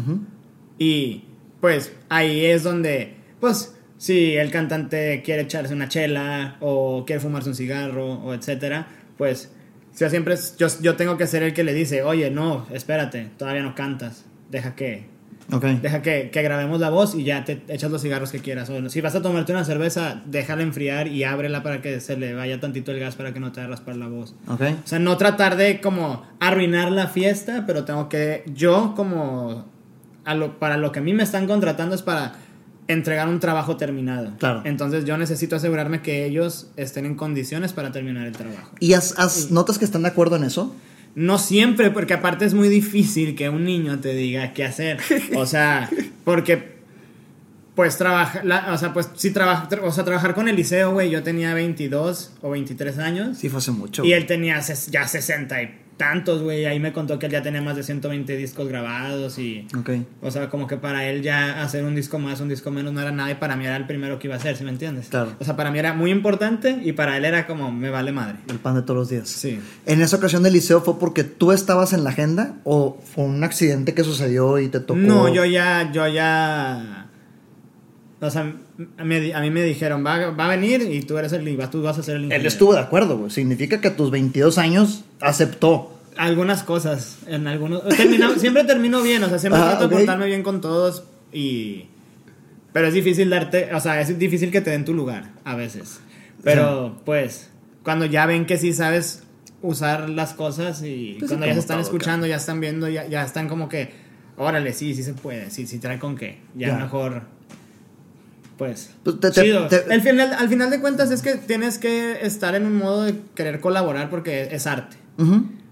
Y 0.78 1.24
pues 1.60 1.92
ahí 2.08 2.46
es 2.46 2.64
donde, 2.64 3.16
pues, 3.40 3.76
si 3.98 4.36
el 4.36 4.52
cantante 4.52 5.24
quiere 5.26 5.42
echarse 5.42 5.74
una 5.74 5.90
chela 5.90 6.58
o 6.62 7.04
quiere 7.06 7.20
fumarse 7.20 7.50
un 7.50 7.56
cigarro 7.56 8.14
o 8.14 8.34
etcétera, 8.34 8.88
pues 9.18 9.52
yo 9.98 10.10
siempre, 10.10 10.36
yo, 10.58 10.68
yo 10.82 10.96
tengo 10.96 11.18
que 11.18 11.26
ser 11.26 11.44
el 11.44 11.54
que 11.54 11.64
le 11.64 11.74
dice, 11.74 12.04
oye, 12.04 12.30
no, 12.30 12.68
espérate, 12.72 13.32
todavía 13.38 13.64
no 13.64 13.74
cantas, 13.74 14.24
deja 14.52 14.76
que, 14.76 15.09
Ok. 15.52 15.64
deja 15.82 16.02
que, 16.02 16.30
que 16.32 16.42
grabemos 16.42 16.80
la 16.80 16.90
voz 16.90 17.16
y 17.16 17.24
ya 17.24 17.44
te 17.44 17.62
echas 17.68 17.90
los 17.92 18.02
cigarros 18.02 18.32
que 18.32 18.40
quieras. 18.40 18.70
O 18.70 18.90
si 18.90 19.02
vas 19.02 19.16
a 19.16 19.22
tomarte 19.22 19.52
una 19.52 19.64
cerveza, 19.66 20.22
déjala 20.26 20.62
enfriar 20.64 21.08
y 21.08 21.24
ábrela 21.24 21.64
para 21.64 21.82
que 21.82 22.00
se 22.00 22.18
le 22.18 22.34
vaya 22.34 22.60
tantito 22.60 22.92
el 22.92 23.00
gas 23.00 23.16
para 23.16 23.34
que 23.34 23.40
no 23.40 23.52
te 23.52 23.66
raspar 23.66 23.96
la 23.96 24.08
voz. 24.08 24.36
Ok. 24.48 24.62
O 24.84 24.88
sea, 24.88 25.00
no 25.00 25.18
tratar 25.18 25.56
de 25.58 25.82
como 25.82 26.24
arruinar 26.40 26.92
la 26.92 27.08
fiesta, 27.08 27.64
pero 27.68 27.84
tengo 27.86 28.10
que, 28.10 28.44
yo 28.54 28.94
como, 28.96 29.66
a 30.26 30.36
lo, 30.36 30.60
para 30.60 30.78
lo 30.78 30.92
que 30.92 31.00
a 31.00 31.02
mí 31.02 31.14
me 31.14 31.24
están 31.24 31.48
contratando 31.48 31.96
es 31.96 32.02
para 32.02 32.34
entregar 32.88 33.28
un 33.28 33.40
trabajo 33.40 33.78
terminado. 33.78 34.32
Claro. 34.40 34.62
Entonces 34.66 35.06
yo 35.06 35.16
necesito 35.18 35.56
asegurarme 35.56 36.02
que 36.02 36.26
ellos 36.26 36.72
estén 36.76 37.06
en 37.06 37.14
condiciones 37.16 37.72
para 37.74 37.92
terminar 37.92 38.26
el 38.26 38.34
trabajo. 38.34 38.72
¿Y 38.80 38.94
has- 38.94 39.14
has- 39.20 39.52
notas 39.52 39.78
que 39.78 39.86
están 39.86 40.02
de 40.02 40.08
acuerdo 40.10 40.38
en 40.38 40.44
eso? 40.44 40.76
No 41.16 41.38
siempre, 41.38 41.90
porque 41.92 42.14
aparte 42.14 42.46
es 42.46 42.54
muy 42.54 42.70
difícil 42.70 43.36
que 43.36 43.50
un 43.50 43.66
niño 43.66 44.00
te 44.00 44.14
diga 44.14 44.54
qué 44.54 44.64
hacer. 44.66 44.98
O 45.36 45.46
sea, 45.46 45.90
porque 46.24 46.80
pues 47.76 47.98
trabaja, 47.98 48.44
la- 48.44 48.74
o 48.74 48.78
sea, 48.78 48.94
pues 48.94 49.10
si 49.16 49.32
trabaja, 49.32 49.70
o 49.84 49.92
sea, 49.92 50.04
trabajar 50.04 50.36
con 50.36 50.48
Eliseo, 50.50 50.92
güey, 50.92 51.10
yo 51.10 51.24
tenía 51.24 51.54
22 51.54 52.34
o 52.42 52.50
23 52.52 52.98
años. 52.98 53.38
Sí, 53.38 53.48
fue 53.50 53.60
hace 53.60 53.72
mucho. 53.72 54.04
Y 54.04 54.12
él 54.14 54.26
tenía 54.26 54.60
ya 54.60 55.08
60 55.08 55.64
y 55.64 55.72
tantos, 56.00 56.42
güey. 56.42 56.66
Ahí 56.66 56.80
me 56.80 56.94
contó 56.94 57.20
que 57.20 57.26
él 57.26 57.34
ya 57.34 57.44
tenía 57.44 57.62
más 57.62 57.76
de 57.76 57.84
120 57.84 58.36
discos 58.38 58.68
grabados 58.70 59.38
y... 59.38 59.68
Ok. 59.78 59.90
O 60.22 60.32
sea, 60.32 60.50
como 60.50 60.66
que 60.66 60.78
para 60.78 61.08
él 61.08 61.22
ya 61.22 61.62
hacer 61.62 61.84
un 61.84 61.94
disco 61.94 62.18
más, 62.18 62.40
un 62.40 62.48
disco 62.48 62.72
menos 62.72 62.94
no 62.94 63.02
era 63.02 63.12
nada 63.12 63.30
y 63.30 63.36
para 63.36 63.56
mí 63.58 63.66
era 63.66 63.76
el 63.76 63.86
primero 63.86 64.18
que 64.18 64.28
iba 64.28 64.36
a 64.36 64.40
hacer, 64.40 64.56
¿sí 64.56 64.64
me 64.64 64.72
entiendes? 64.72 65.10
Claro. 65.10 65.36
O 65.40 65.44
sea, 65.44 65.58
para 65.58 65.70
mí 65.70 65.78
era 65.78 65.94
muy 65.94 66.10
importante 66.10 66.80
y 66.84 66.94
para 66.94 67.18
él 67.18 67.26
era 67.26 67.46
como, 67.46 67.72
me 67.72 67.90
vale 67.90 68.14
madre. 68.14 68.38
El 68.48 68.60
pan 68.60 68.76
de 68.76 68.82
todos 68.82 68.98
los 68.98 69.10
días. 69.10 69.28
Sí. 69.28 69.60
¿En 69.86 70.02
esa 70.02 70.16
ocasión 70.16 70.42
del 70.42 70.54
liceo 70.54 70.82
fue 70.82 70.98
porque 70.98 71.26
tú 71.26 71.52
estabas 71.52 71.92
en 71.92 72.06
la 72.06 72.12
agenda 72.12 72.56
o 72.64 72.98
fue 73.04 73.26
un 73.26 73.44
accidente 73.44 73.94
que 73.94 74.06
sucedió 74.06 74.58
y 74.58 74.70
te 74.70 74.80
tocó? 74.80 75.00
No, 75.00 75.32
yo 75.32 75.44
ya, 75.44 75.92
yo 75.92 76.08
ya... 76.08 77.09
O 78.22 78.30
sea, 78.30 78.54
me- 78.98 79.34
a 79.34 79.40
mí 79.42 79.50
me 79.50 79.64
dijeron, 79.64 80.06
va, 80.06 80.32
va 80.32 80.46
a 80.46 80.50
venir 80.50 80.82
y 80.82 81.02
tú 81.04 81.18
eres 81.18 81.32
el, 81.34 81.48
y 81.48 81.56
vas- 81.56 81.72
tú 81.72 81.82
vas 81.82 81.98
a 81.98 82.04
ser 82.04 82.16
el 82.16 82.22
Él 82.22 82.26
ingeniero. 82.26 82.48
estuvo 82.50 82.74
de 82.74 82.80
acuerdo, 82.82 83.18
güey. 83.18 83.32
Significa 83.32 83.80
que 83.80 83.88
a 83.90 83.96
tus 83.96 84.12
22 84.12 84.58
años 84.58 85.06
aceptó. 85.22 85.96
algunas 86.18 86.64
cosas. 86.64 87.20
En 87.28 87.48
algunos. 87.48 87.82
siempre 88.40 88.66
termino 88.66 89.02
bien, 89.02 89.24
o 89.24 89.30
sea, 89.30 89.40
siempre 89.40 89.62
Ah, 89.62 89.70
trato 89.72 89.86
ok. 89.86 89.92
de 89.92 89.98
portarme 89.98 90.26
bien 90.26 90.44
con 90.44 90.60
todos. 90.60 91.04
Y. 91.32 91.86
Pero 92.74 92.88
es 92.88 92.94
difícil 92.94 93.30
darte. 93.30 93.74
O 93.74 93.80
sea, 93.80 94.02
es 94.02 94.20
difícil 94.20 94.52
que 94.52 94.60
te 94.60 94.70
den 94.72 94.84
tu 94.84 94.94
lugar 94.94 95.32
a 95.46 95.56
veces. 95.56 96.02
Pero, 96.44 97.02
pues, 97.06 97.50
cuando 97.84 98.04
ya 98.06 98.26
ven 98.26 98.46
que 98.46 98.58
sí 98.58 98.74
sabes 98.74 99.24
usar 99.62 100.10
las 100.10 100.34
cosas 100.34 100.82
y 100.84 101.16
Pues 101.20 101.30
sí, 101.32 101.36
cuando 101.38 101.46
ya 101.46 101.52
como 101.52 101.54
se 101.54 101.60
están 101.60 101.76
todo, 101.78 101.84
escuchando, 101.84 102.28
ya 102.28 102.36
están 102.36 102.60
viendo, 102.60 102.90
ya, 102.90 103.08
ya 103.08 103.24
están 103.24 103.48
como 103.48 103.70
que. 103.70 103.92
Órale, 104.38 104.74
sí, 104.74 104.94
sí 104.96 105.04
se 105.04 105.14
puede. 105.14 105.50
Sí, 105.52 105.68
sí 105.68 105.80
trae 105.80 106.00
con 106.00 106.18
qué. 106.18 106.40
Ya, 106.56 106.68
Ya. 106.70 106.76
mejor. 106.78 107.24
Pues. 108.60 108.92
Pues 109.04 109.20
te- 109.20 109.32
te- 109.32 109.42
chido. 109.42 109.68
te- 109.68 109.86
El 109.92 110.02
final, 110.02 110.34
al 110.38 110.50
final 110.50 110.70
de 110.70 110.80
cuentas 110.80 111.10
es 111.10 111.22
que 111.24 111.36
tienes 111.36 111.80
que 111.80 112.24
estar 112.26 112.54
en 112.54 112.66
un 112.68 112.76
modo 112.78 113.04
de 113.06 113.16
querer 113.34 113.60
colaborar 113.62 114.10
porque 114.12 114.50
es 114.52 114.68
arte. 114.68 114.98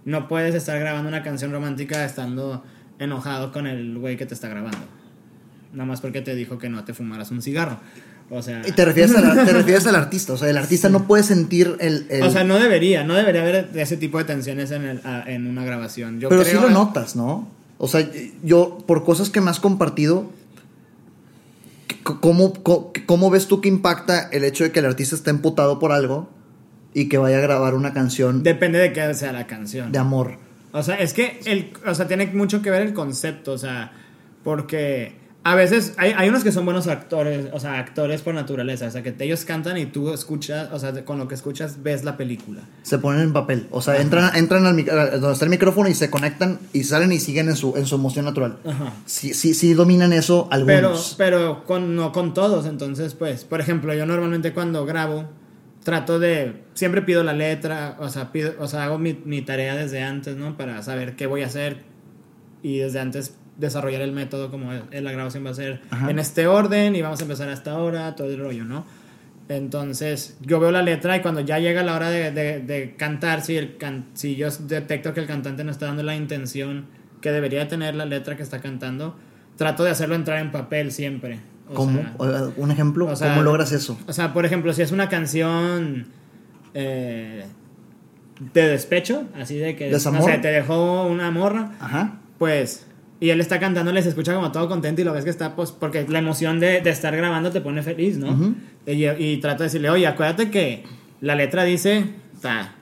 No 0.05 0.27
puedes 0.27 0.55
estar 0.55 0.79
grabando 0.79 1.07
una 1.09 1.21
canción 1.21 1.51
romántica 1.51 2.03
estando 2.05 2.63
enojado 2.97 3.51
con 3.51 3.67
el 3.67 3.97
güey 3.99 4.17
que 4.17 4.25
te 4.25 4.33
está 4.33 4.47
grabando. 4.47 4.79
Nada 5.73 5.85
más 5.85 6.01
porque 6.01 6.21
te 6.21 6.33
dijo 6.33 6.57
que 6.57 6.69
no 6.69 6.83
te 6.85 6.93
fumaras 6.93 7.29
un 7.29 7.41
cigarro. 7.41 7.77
O 8.29 8.41
sea, 8.41 8.61
Y 8.65 8.71
te 8.71 8.83
refieres, 8.85 9.15
al, 9.15 9.45
te 9.45 9.53
refieres 9.53 9.85
al 9.87 9.95
artista. 9.95 10.33
O 10.33 10.37
sea, 10.37 10.49
el 10.49 10.57
artista 10.57 10.89
no 10.89 11.07
puede 11.07 11.23
sentir 11.23 11.75
el. 11.79 12.07
el- 12.09 12.23
o 12.23 12.31
sea, 12.31 12.43
no 12.45 12.57
debería, 12.57 13.03
no 13.03 13.13
debería 13.15 13.41
haber 13.41 13.69
ese 13.75 13.95
tipo 13.97 14.17
de 14.17 14.23
tensiones 14.23 14.71
en, 14.71 14.83
el- 14.85 15.01
en 15.27 15.47
una 15.47 15.63
grabación. 15.65 16.19
Yo 16.19 16.29
pero 16.29 16.43
creo, 16.43 16.61
sí 16.61 16.67
lo 16.67 16.69
notas, 16.69 17.15
¿no? 17.17 17.49
O 17.77 17.87
sea, 17.87 18.05
yo, 18.43 18.83
por 18.87 19.03
cosas 19.05 19.29
que 19.29 19.39
me 19.41 19.49
has 19.49 19.59
compartido, 19.59 20.29
¿cómo, 22.21 22.53
cómo, 22.63 22.91
cómo 23.05 23.29
ves 23.29 23.47
tú 23.47 23.61
que 23.61 23.67
impacta 23.67 24.29
el 24.31 24.43
hecho 24.43 24.63
de 24.63 24.71
que 24.71 24.79
el 24.79 24.85
artista 24.85 25.15
esté 25.15 25.29
emputado 25.29 25.79
por 25.79 25.91
algo 25.91 26.29
y 26.93 27.09
que 27.09 27.17
vaya 27.17 27.37
a 27.37 27.41
grabar 27.41 27.75
una 27.75 27.93
canción 27.93 28.43
de, 28.43 28.53
Depende 28.53 28.79
de 28.79 28.93
qué 28.93 29.13
sea 29.13 29.31
la 29.31 29.45
canción. 29.47 29.95
amor? 29.97 30.39
O 30.71 30.83
sea, 30.83 30.95
es 30.95 31.13
que 31.13 31.39
el, 31.45 31.71
o 31.85 31.93
sea, 31.93 32.07
tiene 32.07 32.27
mucho 32.27 32.61
que 32.61 32.69
ver 32.69 32.81
el 32.81 32.93
concepto, 32.93 33.53
o 33.53 33.57
sea, 33.57 33.91
porque 34.43 35.15
a 35.47 35.55
veces 35.55 35.93
hay, 35.95 36.11
hay 36.11 36.27
unos 36.27 36.43
que 36.43 36.51
son 36.51 36.65
buenos 36.65 36.87
actores, 36.87 37.47
o 37.53 37.59
sea, 37.61 37.79
actores 37.79 38.21
por 38.21 38.33
naturaleza, 38.33 38.87
o 38.87 38.91
sea, 38.91 39.01
que 39.01 39.15
ellos 39.19 39.45
cantan 39.45 39.77
y 39.77 39.85
tú 39.85 40.13
escuchas, 40.13 40.67
o 40.73 40.77
sea, 40.77 41.05
con 41.05 41.19
lo 41.19 41.29
que 41.29 41.35
escuchas 41.35 41.81
ves 41.81 42.03
la 42.03 42.17
película. 42.17 42.63
Se 42.83 42.97
ponen 42.97 43.21
en 43.21 43.31
papel. 43.31 43.65
O 43.71 43.81
sea, 43.81 44.01
entran, 44.01 44.35
entran 44.35 44.65
al 44.65 44.75
donde 44.75 45.31
está 45.31 45.45
el 45.45 45.49
micrófono 45.51 45.87
y 45.87 45.93
se 45.93 46.09
conectan 46.09 46.59
y 46.73 46.83
salen 46.83 47.13
y 47.13 47.19
siguen 47.21 47.47
en 47.47 47.55
su, 47.55 47.77
en 47.77 47.85
su 47.85 47.95
emoción 47.95 48.25
natural. 48.25 48.57
Ajá. 48.65 48.91
Sí, 49.05 49.33
sí, 49.33 49.53
sí 49.53 49.73
dominan 49.73 50.11
eso 50.11 50.49
Pero, 50.51 50.87
algunos. 50.89 51.15
pero 51.17 51.63
con, 51.63 51.95
no 51.95 52.11
con 52.11 52.33
todos, 52.33 52.65
entonces, 52.65 53.13
pues, 53.13 53.45
por 53.45 53.61
ejemplo, 53.61 53.93
yo 53.93 54.05
normalmente 54.05 54.51
cuando 54.51 54.85
grabo, 54.85 55.29
trato 55.81 56.19
de, 56.19 56.61
siempre 56.73 57.03
pido 57.03 57.23
la 57.23 57.31
letra, 57.31 57.95
o 58.01 58.09
sea, 58.09 58.33
pido, 58.33 58.51
o 58.59 58.67
sea, 58.67 58.83
hago 58.83 58.97
mi, 58.97 59.17
mi 59.23 59.41
tarea 59.43 59.77
desde 59.77 60.03
antes, 60.03 60.35
¿no? 60.35 60.57
Para 60.57 60.83
saber 60.83 61.15
qué 61.15 61.25
voy 61.25 61.43
a 61.43 61.45
hacer 61.45 61.83
y 62.61 62.79
desde 62.79 62.99
antes 62.99 63.37
desarrollar 63.57 64.01
el 64.01 64.11
método 64.11 64.51
como 64.51 64.71
la 64.73 65.11
grabación 65.11 65.45
va 65.45 65.49
a 65.51 65.53
ser 65.55 65.81
Ajá. 65.89 66.09
en 66.11 66.19
este 66.19 66.47
orden 66.47 66.95
y 66.95 67.01
vamos 67.01 67.19
a 67.19 67.23
empezar 67.23 67.49
a 67.49 67.53
esta 67.53 67.77
hora, 67.77 68.15
todo 68.15 68.27
el 68.27 68.39
rollo, 68.39 68.63
¿no? 68.65 68.85
Entonces, 69.49 70.37
yo 70.41 70.59
veo 70.59 70.71
la 70.71 70.81
letra 70.81 71.15
y 71.17 71.21
cuando 71.21 71.39
ya 71.41 71.57
llega 71.59 71.81
la 71.81 71.95
hora 71.95 72.09
de, 72.09 72.31
de- 72.31 72.59
de 72.59 72.95
cantar, 72.97 73.41
si, 73.41 73.55
el 73.55 73.77
can- 73.77 74.05
si 74.13 74.35
yo 74.35 74.49
detecto 74.51 75.13
que 75.13 75.21
el 75.21 75.27
cantante 75.27 75.63
no 75.63 75.71
está 75.71 75.85
dando 75.85 76.03
la 76.03 76.15
intención 76.15 76.85
que 77.21 77.31
debería 77.31 77.67
tener 77.67 77.95
la 77.95 78.05
letra 78.05 78.35
que 78.35 78.43
está 78.43 78.59
cantando, 78.59 79.15
trato 79.55 79.83
de 79.85 79.91
hacerlo 79.91 80.15
entrar 80.15 80.39
en 80.39 80.51
papel 80.51 80.91
siempre. 80.91 81.39
O 81.69 81.73
¿Cómo? 81.73 81.99
sea, 82.01 82.49
Un 82.57 82.71
ejemplo, 82.71 83.05
o 83.07 83.15
sea, 83.15 83.29
¿cómo 83.29 83.41
logras 83.43 83.71
eso? 83.71 83.97
o 84.07 84.13
sea, 84.13 84.33
por 84.33 84.45
ejemplo, 84.45 84.73
si 84.73 84.81
es 84.81 84.91
una 84.91 85.07
canción 85.09 86.07
eh, 86.73 87.45
de 88.53 88.67
despecho, 88.67 89.23
así 89.35 89.57
de 89.57 89.75
que 89.75 89.89
¿Desamor? 89.89 90.21
no 90.21 90.27
sé, 90.27 90.37
te 90.39 90.49
dejó 90.49 91.03
una 91.07 91.31
morra, 91.31 91.71
Ajá. 91.79 92.19
pues, 92.37 92.85
y 93.19 93.29
él 93.31 93.39
está 93.41 93.59
cantando, 93.59 93.91
les 93.91 94.05
escucha 94.05 94.33
como 94.35 94.51
todo 94.51 94.67
contento 94.67 95.01
y 95.01 95.03
lo 95.03 95.13
ves 95.13 95.23
que 95.23 95.29
está, 95.31 95.55
pues, 95.55 95.71
porque 95.71 96.05
la 96.07 96.19
emoción 96.19 96.59
de, 96.59 96.81
de 96.81 96.89
estar 96.89 97.15
grabando 97.15 97.51
te 97.51 97.61
pone 97.61 97.81
feliz, 97.83 98.17
¿no? 98.17 98.31
Ujú. 98.31 98.55
y, 98.85 99.05
y 99.07 99.37
trato 99.37 99.59
de 99.63 99.67
decirle, 99.69 99.89
oye, 99.89 100.05
acuérdate 100.07 100.49
que 100.51 100.83
la 101.21 101.33
letra 101.35 101.63
dice, 101.63 102.05
ta, 102.41 102.75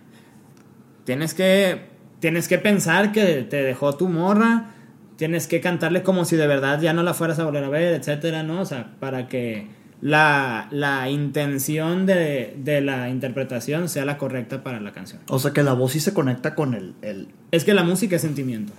tienes 1.06 1.34
que, 1.34 1.82
tienes 2.20 2.48
que 2.48 2.58
pensar 2.58 3.12
que 3.12 3.44
te 3.50 3.63
dejó 3.63 3.96
tu 3.96 4.08
morra, 4.10 4.72
tienes 5.18 5.48
que 5.48 5.62
cantarle 5.62 6.04
como 6.04 6.25
si 6.25 6.36
de 6.36 6.48
verdad 6.48 6.82
ya 6.82 6.94
no 6.94 7.04
la 7.04 7.13
fueras 7.13 7.39
a 7.39 7.46
volver 7.46 7.63
a 7.63 7.70
ver, 7.70 7.94
etcétera, 7.94 8.44
¿no? 8.44 8.62
O 8.62 8.65
sea, 8.65 8.96
para 9.00 9.27
que 9.30 9.68
la, 10.01 10.68
la 10.72 11.10
intención 11.10 12.06
de, 12.06 12.56
de 12.58 12.82
la 12.82 13.10
interpretación 13.10 13.88
sea 13.88 14.04
la 14.06 14.18
correcta 14.18 14.62
para 14.63 14.82
la 14.82 14.92
canción. 14.92 15.22
O 15.30 15.39
sea, 15.39 15.51
que 15.54 15.63
la 15.63 15.74
voz 15.74 15.94
sí 15.94 16.00
se 16.01 16.13
conecta 16.13 16.54
con 16.56 16.74
el... 16.74 16.94
el- 17.01 17.30
Es 17.51 17.63
que 17.63 17.74
la 17.74 17.84
música 17.84 18.18
es 18.18 18.22
sentimiento. 18.22 18.74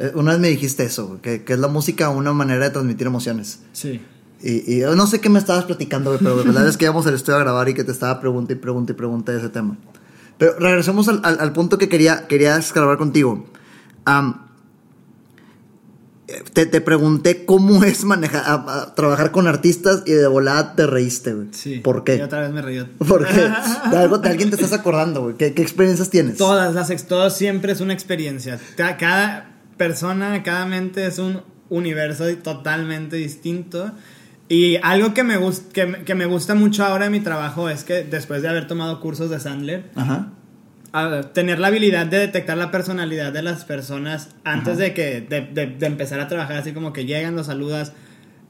Eh, 0.00 0.12
Una 0.14 0.32
vez 0.32 0.40
me 0.40 0.48
dijiste 0.48 0.82
eso, 0.84 1.18
que, 1.22 1.44
que 1.44 1.52
es 1.52 1.58
la 1.58 1.68
música 1.68 2.08
una 2.10 2.32
manera 2.32 2.64
de 2.64 2.70
transmitir 2.70 3.06
emociones. 3.06 3.60
Sí. 3.72 4.00
Y, 4.42 4.74
y 4.74 4.80
no 4.96 5.06
sé 5.06 5.20
qué 5.20 5.28
me 5.28 5.38
estabas 5.38 5.64
platicando, 5.66 6.16
pero 6.18 6.38
la 6.38 6.44
verdad 6.44 6.68
es 6.68 6.76
que 6.78 6.86
íbamos 6.86 7.06
al 7.06 7.14
estudio 7.14 7.36
a 7.36 7.40
grabar 7.40 7.68
y 7.68 7.74
que 7.74 7.84
te 7.84 7.92
estaba 7.92 8.20
pregunta 8.20 8.52
y 8.54 8.56
pregunta 8.56 8.92
y 8.92 8.94
pregunta 8.96 9.32
de 9.32 9.38
ese 9.38 9.50
tema. 9.50 9.76
Pero 10.38 10.58
regresemos 10.58 11.08
al, 11.08 11.20
al- 11.24 11.38
al 11.40 11.52
punto 11.52 11.76
que 11.76 11.88
quería, 11.90 12.26
quería 12.26 12.56
escarbar 12.56 12.96
contigo. 12.96 13.44
Eh, 16.28 16.44
te, 16.52 16.64
te 16.66 16.80
pregunté 16.80 17.44
cómo 17.44 17.82
es 17.84 18.04
manejar, 18.04 18.42
a- 18.46 18.82
a 18.82 18.94
trabajar 18.94 19.30
con 19.32 19.46
artistas 19.46 20.02
y 20.06 20.12
de 20.12 20.26
volada 20.26 20.74
te 20.76 20.86
reíste, 20.86 21.34
güey. 21.34 21.48
Sí. 21.52 21.80
¿Por 21.80 22.04
qué? 22.04 22.16
Y 22.16 22.20
otra 22.20 22.40
vez 22.40 22.50
me 22.52 22.62
río. 22.62 22.86
¿Por 23.06 23.26
qué? 23.26 23.50
De, 23.90 23.96
algo, 23.98 24.18
de 24.18 24.28
alguien 24.28 24.50
te 24.50 24.56
estás 24.56 24.72
acordando, 24.72 25.22
güey. 25.22 25.34
¿Qué, 25.36 25.52
qué 25.54 25.62
experiencias 25.62 26.08
tienes? 26.10 26.36
Todas 26.36 26.72
las 26.74 26.88
ex, 26.90 27.06
todo 27.06 27.28
siempre 27.30 27.72
es 27.72 27.80
una 27.80 27.92
experiencia. 27.92 28.60
Ca- 28.76 28.96
Cada 28.96 29.59
persona, 29.84 30.42
cada 30.42 30.66
mente 30.66 31.06
es 31.06 31.18
un 31.18 31.40
universo 31.70 32.24
totalmente 32.42 33.16
distinto. 33.16 33.92
Y 34.46 34.76
algo 34.82 35.14
que 35.14 35.22
me, 35.24 35.38
gus- 35.38 35.62
que, 35.72 35.86
me- 35.86 35.98
que 36.04 36.14
me 36.14 36.26
gusta 36.26 36.54
mucho 36.54 36.84
ahora 36.84 37.06
en 37.06 37.12
mi 37.12 37.20
trabajo 37.20 37.70
es 37.70 37.82
que 37.82 38.02
después 38.04 38.42
de 38.42 38.48
haber 38.50 38.66
tomado 38.66 39.00
cursos 39.00 39.30
de 39.30 39.40
Sandler, 39.40 39.84
Ajá. 39.94 40.32
a 40.92 41.22
tener 41.32 41.58
la 41.60 41.68
habilidad 41.68 42.04
de 42.06 42.18
detectar 42.18 42.58
la 42.58 42.70
personalidad 42.70 43.32
de 43.32 43.40
las 43.42 43.64
personas 43.64 44.28
antes 44.44 44.74
Ajá. 44.74 44.82
de 44.82 44.92
que 44.94 45.20
de, 45.22 45.40
de- 45.40 45.66
de 45.78 45.86
empezar 45.86 46.20
a 46.20 46.28
trabajar 46.28 46.56
así 46.58 46.72
como 46.72 46.92
que 46.92 47.06
llegan 47.06 47.36
los 47.36 47.46
saludas 47.46 47.92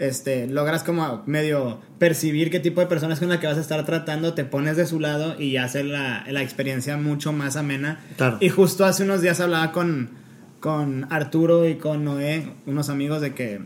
este 0.01 0.47
logras 0.49 0.83
como 0.83 1.23
medio 1.27 1.79
percibir 1.99 2.51
qué 2.51 2.59
tipo 2.59 2.81
de 2.81 2.87
personas 2.87 3.19
con 3.21 3.29
la 3.29 3.39
que 3.39 3.47
vas 3.47 3.59
a 3.59 3.61
estar 3.61 3.85
tratando 3.85 4.33
te 4.33 4.45
pones 4.45 4.79
de 4.79 4.87
su 4.87 4.99
lado 4.99 5.39
y 5.39 5.59
hacer 5.59 5.85
la, 5.85 6.25
la 6.29 6.41
experiencia 6.43 6.97
mucho 6.97 7.33
más 7.35 7.57
amena 7.57 8.01
Claro. 8.17 8.39
y 8.41 8.49
justo 8.49 8.87
hace 8.87 9.03
unos 9.05 9.21
días 9.21 9.39
hablaba 9.41 9.71
con 9.73 10.19
con 10.61 11.07
Arturo 11.11 11.67
y 11.69 11.77
con 11.77 12.05
Noé 12.05 12.45
unos 12.67 12.89
amigos 12.91 13.21
de 13.21 13.35
que 13.35 13.61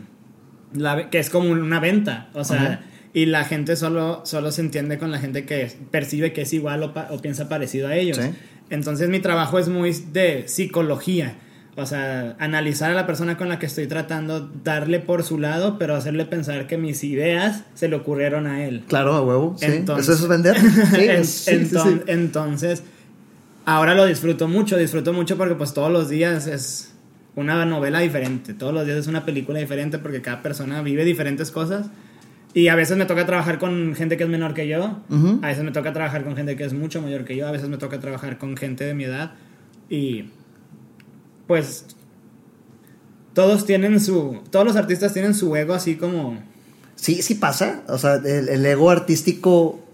la, 0.73 1.09
que 1.09 1.19
es 1.19 1.29
como 1.29 1.49
una 1.51 1.79
venta 1.79 2.29
o 2.33 2.43
sea 2.43 2.61
Ajá. 2.61 2.79
y 3.13 3.25
la 3.27 3.43
gente 3.43 3.75
solo, 3.75 4.21
solo 4.25 4.51
se 4.51 4.61
entiende 4.61 4.97
con 4.97 5.11
la 5.11 5.19
gente 5.19 5.45
que 5.45 5.71
percibe 5.91 6.33
que 6.33 6.41
es 6.41 6.53
igual 6.53 6.83
o, 6.83 6.93
pa- 6.93 7.07
o 7.11 7.21
piensa 7.21 7.47
parecido 7.47 7.87
a 7.87 7.95
ellos. 7.95 8.17
Sí. 8.17 8.29
Entonces 8.69 9.09
mi 9.09 9.19
trabajo 9.19 9.59
es 9.59 9.67
muy 9.69 9.91
de 10.11 10.45
psicología. 10.47 11.35
O 11.77 11.85
sea, 11.85 12.35
analizar 12.39 12.91
a 12.91 12.93
la 12.93 13.05
persona 13.05 13.37
con 13.37 13.49
la 13.49 13.59
que 13.59 13.65
estoy 13.65 13.85
tratando, 13.87 14.49
darle 14.63 14.99
por 15.01 15.23
su 15.23 15.37
lado, 15.39 15.77
pero 15.77 15.93
hacerle 15.95 16.25
pensar 16.25 16.67
que 16.67 16.77
mis 16.77 17.03
ideas 17.03 17.63
se 17.73 17.89
le 17.89 17.97
ocurrieron 17.97 18.47
a 18.47 18.65
él. 18.65 18.83
Claro, 18.87 19.13
a 19.13 19.21
huevo. 19.21 19.55
Sí. 19.59 19.65
Entonces- 19.67 20.07
¿Eso 20.15 20.23
es 20.23 20.29
vender? 20.29 20.57
Sí, 20.57 20.95
En- 21.03 21.11
es- 21.21 21.29
sí, 21.29 21.51
sí, 21.65 21.75
enton- 21.75 21.97
sí. 21.97 22.01
Entonces, 22.07 22.83
ahora 23.65 23.95
lo 23.95 24.05
disfruto 24.05 24.47
mucho, 24.47 24.77
disfruto 24.77 25.13
mucho 25.13 25.37
porque 25.37 25.55
pues 25.55 25.73
todos 25.73 25.91
los 25.91 26.09
días 26.09 26.47
es 26.47 26.93
una 27.35 27.65
novela 27.65 27.99
diferente, 27.99 28.53
todos 28.53 28.73
los 28.73 28.85
días 28.85 28.97
es 28.99 29.07
una 29.07 29.25
película 29.25 29.59
diferente 29.59 29.99
porque 29.99 30.21
cada 30.21 30.41
persona 30.41 30.81
vive 30.81 31.03
diferentes 31.03 31.51
cosas. 31.51 31.87
Y 32.53 32.69
a 32.69 32.75
veces 32.75 32.95
me 32.95 33.05
toca 33.05 33.25
trabajar 33.25 33.59
con 33.59 33.93
gente 33.95 34.15
que 34.15 34.23
es 34.23 34.29
menor 34.29 34.53
que 34.53 34.65
yo, 34.65 35.01
a 35.41 35.47
veces 35.47 35.65
me 35.65 35.71
toca 35.71 35.91
trabajar 35.91 36.23
con 36.23 36.37
gente 36.37 36.55
que 36.55 36.63
es 36.63 36.73
mucho 36.73 37.01
mayor 37.01 37.25
que 37.25 37.35
yo, 37.35 37.45
a 37.47 37.51
veces 37.51 37.67
me 37.67 37.77
toca 37.77 37.99
trabajar 37.99 38.37
con 38.37 38.55
gente 38.55 38.85
de 38.85 38.93
mi 38.93 39.03
edad. 39.03 39.33
Y 39.89 40.29
pues 41.47 41.85
todos 43.33 43.65
tienen 43.65 43.99
su, 43.99 44.41
todos 44.51 44.65
los 44.65 44.77
artistas 44.77 45.11
tienen 45.11 45.33
su 45.33 45.53
ego 45.55 45.73
así 45.73 45.97
como... 45.97 46.41
Sí, 46.95 47.21
sí 47.21 47.35
pasa. 47.35 47.83
O 47.89 47.97
sea, 47.97 48.15
el, 48.15 48.47
el 48.47 48.65
ego 48.65 48.89
artístico, 48.89 49.84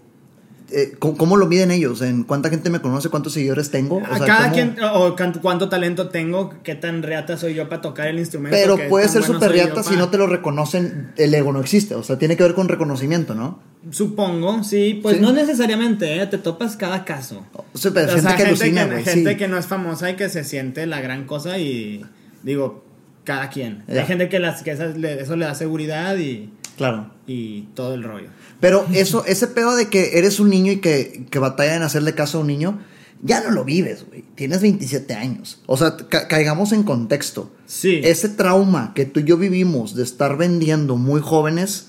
eh, 0.74 0.92
¿cómo, 0.98 1.36
lo 1.36 1.46
miden 1.46 1.70
ellos? 1.70 2.00
¿En 2.02 2.24
cuánta 2.24 2.48
gente 2.50 2.70
me 2.70 2.80
conoce? 2.80 3.08
¿Cuántos 3.08 3.32
seguidores 3.34 3.70
tengo? 3.70 3.96
O 3.98 4.04
A 4.04 4.18
sea, 4.18 4.26
cada 4.26 4.42
¿cómo- 4.50 4.54
quien, 4.54 4.76
o 4.94 5.16
cuánto, 5.42 5.68
talento 5.68 6.08
tengo, 6.08 6.54
qué 6.62 6.74
tan 6.74 7.02
reata 7.02 7.36
soy 7.36 7.54
yo 7.54 7.68
para 7.68 7.80
tocar 7.82 8.08
el 8.08 8.18
instrumento. 8.18 8.56
Pero 8.56 8.76
puede 8.88 9.08
ser 9.08 9.20
bueno 9.22 9.34
súper 9.34 9.72
pa- 9.74 9.82
si 9.82 9.96
no 9.96 10.08
te 10.08 10.18
lo 10.18 10.26
reconocen, 10.26 11.12
el 11.16 11.34
ego 11.34 11.52
no 11.52 11.60
existe. 11.60 11.94
O 11.94 12.02
sea, 12.02 12.18
tiene 12.18 12.36
que 12.36 12.42
ver 12.42 12.54
con 12.54 12.68
reconocimiento, 12.68 13.34
¿no? 13.34 13.60
Supongo, 13.90 14.62
sí, 14.64 15.00
pues 15.02 15.16
Sí. 15.16 15.22
no 15.22 15.32
necesariamente, 15.32 16.20
¿eh? 16.22 16.26
te 16.26 16.38
topas 16.38 16.76
cada 16.76 17.04
caso. 17.04 17.44
O 17.74 17.78
sea, 17.78 17.90
pero 17.92 18.06
O 18.06 18.08
gente 18.10 18.22
sea, 18.22 18.36
que 18.36 18.44
gente, 18.46 18.62
alucina, 18.64 18.84
que, 18.86 18.90
güey. 18.92 19.04
gente 19.04 19.30
sí. 19.32 19.36
que 19.36 19.48
no 19.48 19.58
es 19.58 19.66
famosa 19.66 20.10
y 20.10 20.16
que 20.16 20.28
se 20.28 20.44
siente 20.44 20.86
la 20.86 21.00
gran 21.00 21.24
cosa 21.26 21.58
y 21.58 22.04
digo, 22.42 22.84
cada 23.24 23.50
quien. 23.50 23.84
Hay 23.88 24.04
gente 24.06 24.28
que, 24.28 24.38
las, 24.38 24.62
que 24.62 24.70
esas 24.72 24.96
le- 24.96 25.20
eso 25.22 25.36
le 25.36 25.44
da 25.44 25.54
seguridad 25.54 26.16
y, 26.16 26.50
Claro. 26.76 27.10
y 27.26 27.62
todo 27.74 27.94
el 27.94 28.02
rollo. 28.02 28.28
Pero 28.60 28.86
eso, 28.92 29.24
ese 29.26 29.46
pedo 29.46 29.76
de 29.76 29.88
que 29.88 30.18
eres 30.18 30.40
un 30.40 30.48
niño 30.50 30.72
y 30.72 30.76
que, 30.80 31.26
que 31.30 31.38
batalla 31.38 31.76
en 31.76 31.82
hacerle 31.82 32.14
caso 32.14 32.38
a 32.38 32.40
un 32.40 32.46
niño, 32.48 32.80
ya 33.22 33.40
no 33.42 33.50
lo 33.50 33.64
vives, 33.64 34.04
güey. 34.08 34.24
Tienes 34.34 34.60
27 34.62 35.14
años. 35.14 35.60
O 35.66 35.76
sea, 35.76 35.96
ca- 35.96 36.26
caigamos 36.28 36.72
en 36.72 36.82
contexto. 36.82 37.52
Sí. 37.66 38.00
Ese 38.02 38.28
trauma 38.28 38.92
que 38.94 39.04
tú 39.04 39.20
y 39.20 39.24
yo 39.24 39.36
vivimos 39.36 39.94
de 39.94 40.02
estar 40.02 40.36
vendiendo 40.36 40.96
muy 40.96 41.20
jóvenes 41.20 41.88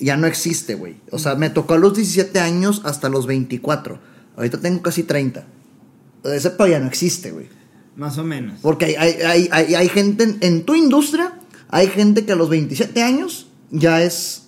ya 0.00 0.16
no 0.16 0.26
existe, 0.26 0.74
güey. 0.74 0.96
O 1.10 1.18
sea, 1.18 1.34
me 1.34 1.50
tocó 1.50 1.74
a 1.74 1.78
los 1.78 1.94
17 1.94 2.38
años 2.40 2.82
hasta 2.84 3.08
los 3.08 3.26
24. 3.26 3.98
Ahorita 4.36 4.60
tengo 4.60 4.80
casi 4.82 5.02
30. 5.02 5.44
Ese 6.24 6.50
pedo 6.50 6.66
ya 6.68 6.78
no 6.80 6.86
existe, 6.86 7.30
güey. 7.32 7.46
Más 7.96 8.16
o 8.18 8.24
menos. 8.24 8.58
Porque 8.62 8.84
hay, 8.84 8.94
hay, 8.96 9.48
hay, 9.50 9.74
hay, 9.74 9.88
gente 9.88 10.22
en, 10.24 10.38
en 10.40 10.64
tu 10.64 10.76
industria, 10.76 11.38
hay 11.68 11.88
gente 11.88 12.24
que 12.24 12.32
a 12.32 12.36
los 12.36 12.48
27 12.48 13.02
años 13.02 13.47
ya 13.70 14.02
es. 14.02 14.44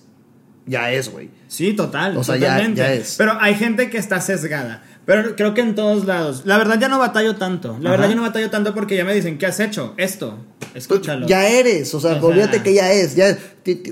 Ya 0.65 0.91
es, 0.91 1.09
güey. 1.11 1.29
Sí, 1.47 1.73
total. 1.73 2.15
O 2.17 2.23
sea, 2.23 2.35
ya- 2.37 2.47
totalmente. 2.49 2.79
ya 2.81 2.93
es. 2.93 3.15
Pero 3.17 3.33
hay 3.41 3.55
gente 3.55 3.89
que 3.89 3.97
está 3.97 4.21
sesgada. 4.21 4.83
Pero 5.05 5.35
creo 5.35 5.55
que 5.55 5.61
en 5.61 5.73
todos 5.73 6.05
lados. 6.05 6.43
La 6.45 6.57
verdad 6.59 6.79
ya 6.79 6.87
no 6.87 6.99
batallo 6.99 7.35
tanto. 7.35 7.69
La 7.81 7.89
Ajá. 7.89 7.97
verdad 7.97 8.09
ya 8.09 8.15
no 8.15 8.21
batallo 8.21 8.49
tanto 8.51 8.73
porque 8.75 8.95
ya 8.95 9.03
me 9.03 9.13
dicen, 9.15 9.39
¿qué 9.39 9.47
has 9.47 9.59
hecho? 9.59 9.95
Esto. 9.97 10.37
Escúchalo. 10.75 11.27
Ya 11.27 11.47
eres, 11.47 11.93
o 11.95 11.99
sea, 11.99 12.11
O 12.11 12.13
sea- 12.13 12.23
olvídate 12.23 12.61
que 12.61 12.73
ya 12.75 12.93
es, 12.93 13.15
ya 13.15 13.35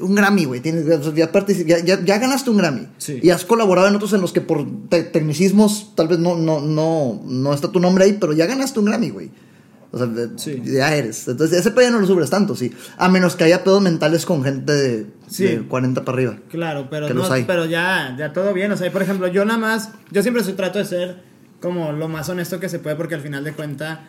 un 0.01 0.15
Grammy, 0.15 0.45
güey, 0.45 0.61
ya, 0.61 1.79
ya- 1.83 1.99
ya 2.05 2.17
ganaste 2.19 2.49
un 2.51 2.57
Grammy 2.57 2.87
Sí. 2.99 3.19
y 3.21 3.31
has 3.31 3.43
colaborado 3.43 3.87
en 3.87 3.95
otros 3.95 4.13
en 4.13 4.21
los 4.21 4.31
que 4.31 4.39
por 4.41 4.65
te- 4.87 5.03
tecnicismos 5.03 5.93
tal 5.95 6.07
vez 6.07 6.19
no, 6.19 6.37
no, 6.37 6.61
no, 6.61 7.21
no 7.25 7.53
está 7.53 7.69
tu 7.71 7.79
nombre 7.79 8.05
ahí, 8.05 8.13
pero 8.13 8.31
ya 8.31 8.45
ganaste 8.45 8.79
un 8.79 8.85
Grammy, 8.85 9.09
güey. 9.09 9.29
O 9.91 9.97
sea, 9.97 10.05
de- 10.07 10.37
Sí. 10.37 10.61
ya 10.63 10.95
eres. 10.95 11.27
Entonces, 11.27 11.59
ese 11.59 11.71
pedo 11.71 11.85
ya 11.87 11.91
no 11.91 11.99
lo 11.99 12.05
subes 12.07 12.29
tanto, 12.29 12.55
sí. 12.55 12.71
A 12.97 13.09
menos 13.09 13.35
que 13.35 13.43
haya 13.45 13.63
pedos 13.63 13.81
mentales 13.81 14.25
con 14.25 14.43
gente 14.43 14.71
de, 14.71 15.07
Sí. 15.27 15.45
de 15.45 15.61
40 15.63 16.05
para 16.05 16.15
arriba. 16.17 16.37
Claro, 16.49 16.87
pero 16.89 17.07
Que 17.07 17.13
no, 17.13 17.21
los 17.21 17.31
hay. 17.31 17.43
pero 17.45 17.65
ya, 17.65 18.15
ya 18.17 18.31
todo 18.33 18.53
bien. 18.53 18.71
O 18.71 18.77
sea, 18.77 18.91
por 18.91 19.01
ejemplo, 19.01 19.27
yo 19.27 19.45
nada 19.45 19.57
más, 19.59 19.91
yo 20.11 20.21
siempre 20.21 20.43
trato 20.43 20.77
de 20.79 20.85
ser 20.85 21.23
como 21.61 21.91
lo 21.91 22.07
más 22.07 22.29
honesto 22.29 22.59
que 22.59 22.69
se 22.69 22.79
puede 22.79 22.95
porque 22.95 23.15
al 23.15 23.21
final 23.21 23.43
de 23.43 23.53
cuenta 23.53 24.07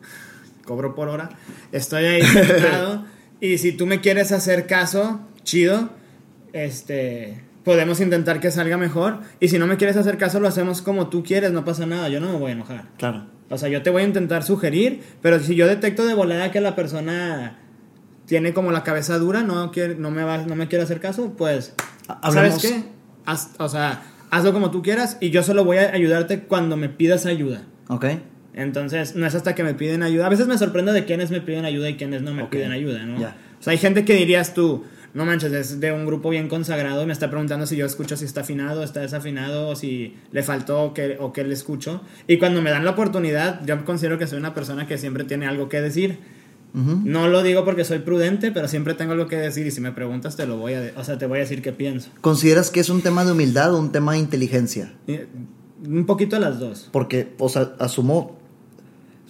cobro 0.66 0.94
por 0.94 1.08
hora. 1.08 1.30
Estoy 1.72 2.04
ahí 2.04 2.22
sentado 2.26 3.04
y 3.40 3.58
si 3.58 3.72
tú 3.72 3.86
me 3.86 4.00
quieres 4.00 4.32
hacer 4.32 4.66
caso, 4.66 5.20
chido. 5.44 5.90
Este, 6.52 7.42
podemos 7.64 8.00
intentar 8.00 8.38
que 8.38 8.50
salga 8.50 8.76
mejor 8.76 9.20
y 9.40 9.48
si 9.48 9.58
no 9.58 9.66
me 9.66 9.78
quieres 9.78 9.96
hacer 9.96 10.18
caso 10.18 10.38
lo 10.40 10.48
hacemos 10.48 10.82
como 10.82 11.08
tú 11.08 11.22
quieres, 11.24 11.50
no 11.52 11.64
pasa 11.64 11.86
nada, 11.86 12.10
yo 12.10 12.20
no 12.20 12.30
me 12.30 12.38
voy 12.38 12.50
a 12.50 12.54
enojar. 12.54 12.88
Claro. 12.98 13.24
O 13.52 13.58
sea, 13.58 13.68
yo 13.68 13.82
te 13.82 13.90
voy 13.90 14.02
a 14.02 14.06
intentar 14.06 14.42
sugerir, 14.42 15.02
pero 15.20 15.38
si 15.38 15.54
yo 15.54 15.66
detecto 15.66 16.06
de 16.06 16.14
volada 16.14 16.50
que 16.50 16.60
la 16.60 16.74
persona 16.74 17.58
tiene 18.26 18.52
como 18.54 18.72
la 18.72 18.82
cabeza 18.82 19.18
dura, 19.18 19.42
no, 19.42 19.70
quiere, 19.72 19.94
no, 19.94 20.10
me, 20.10 20.24
va, 20.24 20.38
no 20.38 20.56
me 20.56 20.68
quiere 20.68 20.84
hacer 20.84 21.00
caso, 21.00 21.34
pues, 21.36 21.74
¿sabes 22.32 22.58
qué? 22.62 22.84
Haz- 23.26 23.50
o 23.58 23.68
sea, 23.68 24.02
hazlo 24.30 24.52
como 24.54 24.70
tú 24.70 24.82
quieras 24.82 25.18
y 25.20 25.30
yo 25.30 25.42
solo 25.42 25.64
voy 25.64 25.76
a 25.76 25.92
ayudarte 25.92 26.40
cuando 26.44 26.76
me 26.76 26.88
pidas 26.88 27.26
ayuda. 27.26 27.64
Ok. 27.88 28.06
Entonces, 28.54 29.16
no 29.16 29.26
es 29.26 29.34
hasta 29.34 29.54
que 29.54 29.62
me 29.64 29.74
piden 29.74 30.02
ayuda. 30.02 30.26
A 30.26 30.28
veces 30.30 30.46
me 30.46 30.56
sorprende 30.58 30.92
de 30.92 31.04
quiénes 31.04 31.30
me 31.30 31.40
piden 31.40 31.64
ayuda 31.64 31.88
y 31.90 31.96
quiénes 31.96 32.22
no 32.22 32.32
me 32.34 32.44
piden 32.44 32.72
ayuda, 32.72 33.04
¿no? 33.04 33.18
Ya. 33.18 33.36
O 33.60 33.62
sea, 33.62 33.72
hay 33.72 33.78
gente 33.78 34.04
que 34.04 34.14
dirías 34.14 34.54
tú, 34.54 34.84
no 35.14 35.24
manches, 35.24 35.52
es 35.52 35.80
de 35.80 35.92
un 35.92 36.06
grupo 36.06 36.30
bien 36.30 36.48
consagrado 36.48 37.02
y 37.02 37.06
me 37.06 37.12
está 37.12 37.28
preguntando 37.28 37.66
si 37.66 37.76
yo 37.76 37.84
escucho 37.86 38.16
si 38.16 38.24
está 38.24 38.40
afinado, 38.42 38.82
está 38.82 39.00
desafinado, 39.00 39.68
o 39.68 39.76
si 39.76 40.16
le 40.32 40.42
faltó 40.42 40.82
o 40.82 40.94
que, 40.94 41.16
o 41.20 41.32
que 41.32 41.44
le 41.44 41.52
escucho. 41.54 42.00
Y 42.26 42.38
cuando 42.38 42.62
me 42.62 42.70
dan 42.70 42.84
la 42.84 42.92
oportunidad, 42.92 43.64
yo 43.66 43.84
considero 43.84 44.18
que 44.18 44.26
soy 44.26 44.38
una 44.38 44.54
persona 44.54 44.86
que 44.86 44.96
siempre 44.98 45.24
tiene 45.24 45.46
algo 45.46 45.68
que 45.68 45.80
decir. 45.80 46.18
No 46.74 47.28
lo 47.28 47.42
digo 47.42 47.66
porque 47.66 47.84
soy 47.84 47.98
prudente, 47.98 48.50
pero 48.50 48.66
siempre 48.66 48.94
tengo 48.94 49.12
algo 49.12 49.26
que 49.26 49.36
decir 49.36 49.66
y 49.66 49.70
si 49.70 49.82
me 49.82 49.92
preguntas 49.92 50.36
te 50.36 50.46
lo 50.46 50.56
voy 50.56 50.72
a, 50.72 50.92
o 50.96 51.04
sea, 51.04 51.18
te 51.18 51.26
voy 51.26 51.36
a 51.36 51.40
decir 51.42 51.60
qué 51.60 51.72
pienso. 51.72 52.08
¿Consideras 52.22 52.70
que 52.70 52.80
es 52.80 52.88
un 52.88 53.02
tema 53.02 53.26
de 53.26 53.32
humildad 53.32 53.74
o 53.74 53.78
un 53.78 53.92
tema 53.92 54.12
de 54.12 54.18
inteligencia? 54.20 54.94
Y- 55.06 55.18
Un 55.86 56.06
poquito 56.06 56.36
de 56.36 56.40
las 56.42 56.60
dos. 56.60 56.88
Porque, 56.92 57.34
o 57.38 57.48
sea, 57.50 57.72
asumo. 57.80 58.38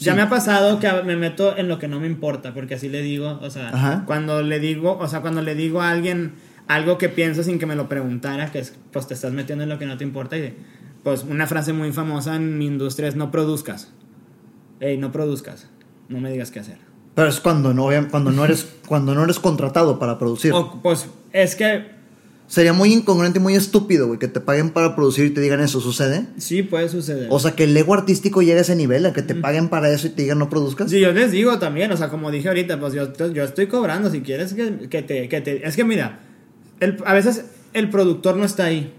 Ya 0.04 0.14
me 0.14 0.22
ha 0.22 0.28
pasado 0.28 0.78
que 0.78 0.90
me 1.04 1.16
meto 1.16 1.56
en 1.56 1.68
lo 1.68 1.78
que 1.78 1.88
no 1.88 2.00
me 2.00 2.06
importa, 2.06 2.54
porque 2.54 2.74
así 2.74 2.88
le 2.88 3.02
digo, 3.02 3.38
o 3.42 3.50
sea, 3.50 3.68
Ajá. 3.68 4.02
cuando 4.06 4.42
le 4.42 4.58
digo, 4.58 4.98
o 4.98 5.08
sea, 5.08 5.20
cuando 5.20 5.42
le 5.42 5.54
digo 5.54 5.80
a 5.82 5.90
alguien 5.90 6.34
algo 6.68 6.98
que 6.98 7.08
pienso 7.08 7.42
sin 7.42 7.58
que 7.58 7.66
me 7.66 7.76
lo 7.76 7.88
preguntara, 7.88 8.50
que 8.50 8.60
es, 8.60 8.74
pues 8.92 9.06
te 9.06 9.14
estás 9.14 9.32
metiendo 9.32 9.64
en 9.64 9.70
lo 9.70 9.78
que 9.78 9.86
no 9.86 9.96
te 9.96 10.04
importa, 10.04 10.36
y 10.36 10.54
pues 11.02 11.24
una 11.24 11.46
frase 11.46 11.72
muy 11.72 11.92
famosa 11.92 12.36
en 12.36 12.58
mi 12.58 12.66
industria 12.66 13.08
es 13.08 13.16
no 13.16 13.30
produzcas. 13.30 13.92
Ey, 14.80 14.98
no 14.98 15.12
produzcas, 15.12 15.68
no 16.08 16.20
me 16.20 16.30
digas 16.30 16.50
qué 16.50 16.60
hacer. 16.60 16.78
Pero 17.14 17.28
es 17.28 17.40
cuando 17.40 17.74
no, 17.74 17.88
cuando 18.10 18.32
no, 18.32 18.44
eres, 18.44 18.74
cuando 18.86 19.14
no 19.14 19.24
eres 19.24 19.38
contratado 19.38 19.98
para 19.98 20.18
producir. 20.18 20.52
O, 20.52 20.80
pues 20.82 21.08
es 21.32 21.56
que 21.56 22.01
Sería 22.52 22.74
muy 22.74 22.92
incongruente 22.92 23.38
y 23.38 23.42
muy 23.42 23.54
estúpido, 23.54 24.08
güey, 24.08 24.18
que 24.18 24.28
te 24.28 24.38
paguen 24.38 24.68
para 24.72 24.94
producir 24.94 25.24
y 25.24 25.30
te 25.30 25.40
digan 25.40 25.60
eso. 25.62 25.80
¿Sucede? 25.80 26.26
sí 26.36 26.62
puede 26.62 26.90
suceder. 26.90 27.28
O 27.30 27.40
sea, 27.40 27.52
que 27.52 27.64
el 27.64 27.74
ego 27.74 27.94
artístico 27.94 28.42
llegue 28.42 28.58
a 28.58 28.60
ese 28.60 28.76
nivel, 28.76 29.06
a 29.06 29.14
que 29.14 29.22
te 29.22 29.34
paguen 29.34 29.70
para 29.70 29.88
eso 29.88 30.08
y 30.08 30.10
te 30.10 30.20
digan 30.20 30.38
no 30.38 30.50
produzcas. 30.50 30.90
Sí, 30.90 31.00
yo 31.00 31.12
les 31.12 31.30
digo 31.30 31.58
también, 31.58 31.90
o 31.92 31.96
sea, 31.96 32.10
como 32.10 32.30
dije 32.30 32.48
ahorita, 32.48 32.78
pues 32.78 32.92
yo, 32.92 33.10
yo 33.32 33.42
estoy 33.44 33.68
cobrando, 33.68 34.10
si 34.10 34.20
quieres 34.20 34.52
que, 34.52 34.86
que 34.90 35.00
te, 35.00 35.30
que 35.30 35.40
te... 35.40 35.66
Es 35.66 35.76
que 35.76 35.84
mira, 35.84 36.20
el- 36.80 36.98
a 37.06 37.14
veces 37.14 37.46
el 37.72 37.88
productor 37.88 38.36
no 38.36 38.44
está 38.44 38.66
ahí. 38.66 38.92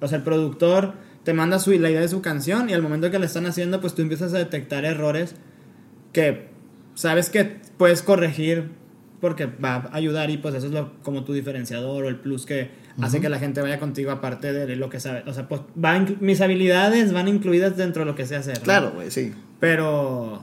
O 0.00 0.06
sea, 0.06 0.18
el 0.18 0.22
productor 0.22 0.92
te 1.24 1.32
manda 1.32 1.58
su, 1.58 1.72
la 1.72 1.90
idea 1.90 2.00
de 2.02 2.08
su 2.08 2.20
canción 2.20 2.70
y 2.70 2.72
al 2.74 2.82
momento 2.82 3.10
que 3.10 3.18
la 3.18 3.26
están 3.26 3.46
haciendo, 3.46 3.80
pues 3.80 3.96
tú 3.96 4.02
empiezas 4.02 4.32
a 4.32 4.38
detectar 4.38 4.84
errores 4.84 5.34
que 6.12 6.50
sabes 6.94 7.30
que 7.30 7.56
puedes 7.78 8.02
corregir 8.02 8.70
porque 9.20 9.46
va 9.46 9.74
a 9.74 9.96
ayudar 9.96 10.30
y 10.30 10.38
pues 10.38 10.54
eso 10.54 10.66
es 10.66 10.72
lo, 10.72 10.92
como 11.02 11.24
tu 11.24 11.32
diferenciador 11.32 12.04
o 12.04 12.08
el 12.08 12.16
plus 12.16 12.46
que 12.46 12.70
hace 13.00 13.20
que 13.20 13.28
la 13.28 13.38
gente 13.38 13.60
vaya 13.60 13.78
contigo 13.78 14.10
aparte 14.10 14.52
de 14.52 14.76
lo 14.76 14.88
que 14.90 15.00
sabe. 15.00 15.22
O 15.26 15.32
sea, 15.32 15.48
pues 15.48 15.62
mis 16.20 16.40
habilidades 16.40 17.12
van 17.12 17.28
incluidas 17.28 17.76
dentro 17.76 18.02
de 18.02 18.06
lo 18.06 18.14
que 18.14 18.26
sé 18.26 18.36
hacer. 18.36 18.58
¿no? 18.58 18.64
Claro, 18.64 18.92
güey, 18.94 19.10
sí. 19.10 19.32
Pero 19.60 20.42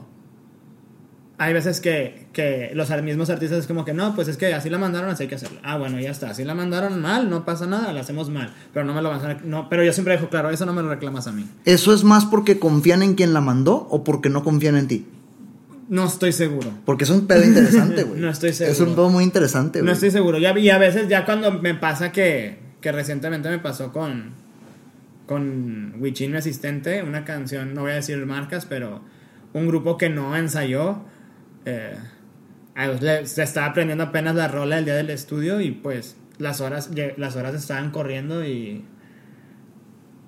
hay 1.36 1.52
veces 1.52 1.80
que, 1.80 2.28
que 2.32 2.70
los 2.74 2.90
mismos 3.02 3.28
artistas 3.28 3.58
es 3.58 3.66
como 3.66 3.84
que 3.84 3.92
no, 3.92 4.14
pues 4.14 4.28
es 4.28 4.36
que 4.36 4.54
así 4.54 4.70
la 4.70 4.78
mandaron, 4.78 5.10
así 5.10 5.24
hay 5.24 5.28
que 5.28 5.34
hacerlo. 5.34 5.58
Ah, 5.62 5.76
bueno, 5.76 5.98
ya 5.98 6.10
está. 6.10 6.30
Así 6.30 6.44
la 6.44 6.54
mandaron 6.54 7.00
mal, 7.00 7.28
no 7.28 7.44
pasa 7.44 7.66
nada, 7.66 7.92
la 7.92 8.00
hacemos 8.00 8.30
mal. 8.30 8.52
Pero 8.72 8.86
no 8.86 8.94
me 8.94 9.02
lo 9.02 9.10
van 9.10 9.24
a 9.24 9.34
no, 9.44 9.68
pero 9.68 9.82
yo 9.82 9.92
siempre 9.92 10.14
dejo 10.14 10.28
claro, 10.28 10.50
eso 10.50 10.64
no 10.64 10.72
me 10.72 10.82
lo 10.82 10.88
reclamas 10.88 11.26
a 11.26 11.32
mí. 11.32 11.48
¿Eso 11.64 11.92
es 11.92 12.04
más 12.04 12.24
porque 12.24 12.58
confían 12.58 13.02
en 13.02 13.14
quien 13.14 13.34
la 13.34 13.40
mandó 13.40 13.88
o 13.90 14.04
porque 14.04 14.28
no 14.28 14.44
confían 14.44 14.76
en 14.76 14.88
ti? 14.88 15.06
No 15.88 16.06
estoy 16.06 16.32
seguro. 16.32 16.70
Porque 16.84 17.04
es 17.04 17.10
un 17.10 17.26
pedo 17.26 17.44
interesante, 17.44 18.04
güey. 18.04 18.20
No 18.20 18.30
estoy 18.30 18.52
seguro. 18.52 18.72
Es 18.72 18.80
un 18.80 18.94
pedo 18.94 19.10
muy 19.10 19.24
interesante, 19.24 19.80
güey. 19.80 19.86
No 19.86 19.92
estoy 19.92 20.10
seguro. 20.10 20.38
Ya, 20.38 20.58
y 20.58 20.70
a 20.70 20.78
veces 20.78 21.08
ya 21.08 21.24
cuando 21.24 21.52
me 21.60 21.74
pasa 21.74 22.12
que, 22.12 22.58
que 22.80 22.92
recientemente 22.92 23.48
me 23.50 23.58
pasó 23.58 23.92
con, 23.92 24.32
con 25.26 25.94
Wichin, 25.98 26.32
mi 26.32 26.38
asistente, 26.38 27.02
una 27.02 27.24
canción, 27.24 27.74
no 27.74 27.82
voy 27.82 27.92
a 27.92 27.96
decir 27.96 28.24
marcas, 28.26 28.66
pero 28.66 29.02
un 29.52 29.66
grupo 29.66 29.98
que 29.98 30.08
no 30.08 30.36
ensayó. 30.36 31.04
eh, 31.64 31.96
se 33.24 33.42
estaba 33.42 33.66
aprendiendo 33.68 34.04
apenas 34.04 34.34
la 34.34 34.48
rola 34.48 34.78
el 34.78 34.84
día 34.84 34.96
del 34.96 35.10
estudio 35.10 35.60
y 35.60 35.70
pues 35.70 36.16
las 36.38 36.60
horas, 36.60 36.90
las 37.16 37.36
horas 37.36 37.54
estaban 37.54 37.90
corriendo 37.90 38.44
y... 38.44 38.84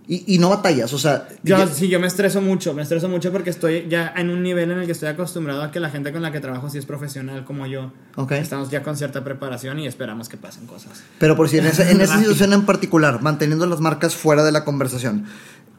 Y, 0.08 0.34
y 0.36 0.38
no 0.38 0.50
batallas, 0.50 0.92
o 0.92 0.98
sea. 0.98 1.26
Yo, 1.42 1.58
ya- 1.58 1.66
sí, 1.66 1.88
yo 1.88 1.98
me 1.98 2.06
estreso 2.06 2.40
mucho, 2.40 2.72
me 2.74 2.82
estreso 2.82 3.08
mucho 3.08 3.32
porque 3.32 3.50
estoy 3.50 3.86
ya 3.88 4.12
en 4.16 4.30
un 4.30 4.40
nivel 4.42 4.70
en 4.70 4.78
el 4.78 4.86
que 4.86 4.92
estoy 4.92 5.08
acostumbrado 5.08 5.62
a 5.62 5.72
que 5.72 5.80
la 5.80 5.90
gente 5.90 6.12
con 6.12 6.22
la 6.22 6.30
que 6.30 6.38
trabajo 6.38 6.70
sí 6.70 6.78
es 6.78 6.86
profesional 6.86 7.44
como 7.44 7.66
yo. 7.66 7.92
Ok. 8.14 8.30
Estamos 8.32 8.70
ya 8.70 8.84
con 8.84 8.96
cierta 8.96 9.24
preparación 9.24 9.80
y 9.80 9.86
esperamos 9.88 10.28
que 10.28 10.36
pasen 10.36 10.66
cosas. 10.66 11.02
Pero 11.18 11.34
por 11.34 11.48
si 11.48 11.58
en, 11.58 11.66
esa- 11.66 11.90
en 11.90 12.00
esa 12.02 12.18
situación 12.20 12.52
en 12.52 12.64
particular, 12.64 13.20
manteniendo 13.20 13.66
las 13.66 13.80
marcas 13.80 14.14
fuera 14.14 14.44
de 14.44 14.52
la 14.52 14.64
conversación, 14.64 15.24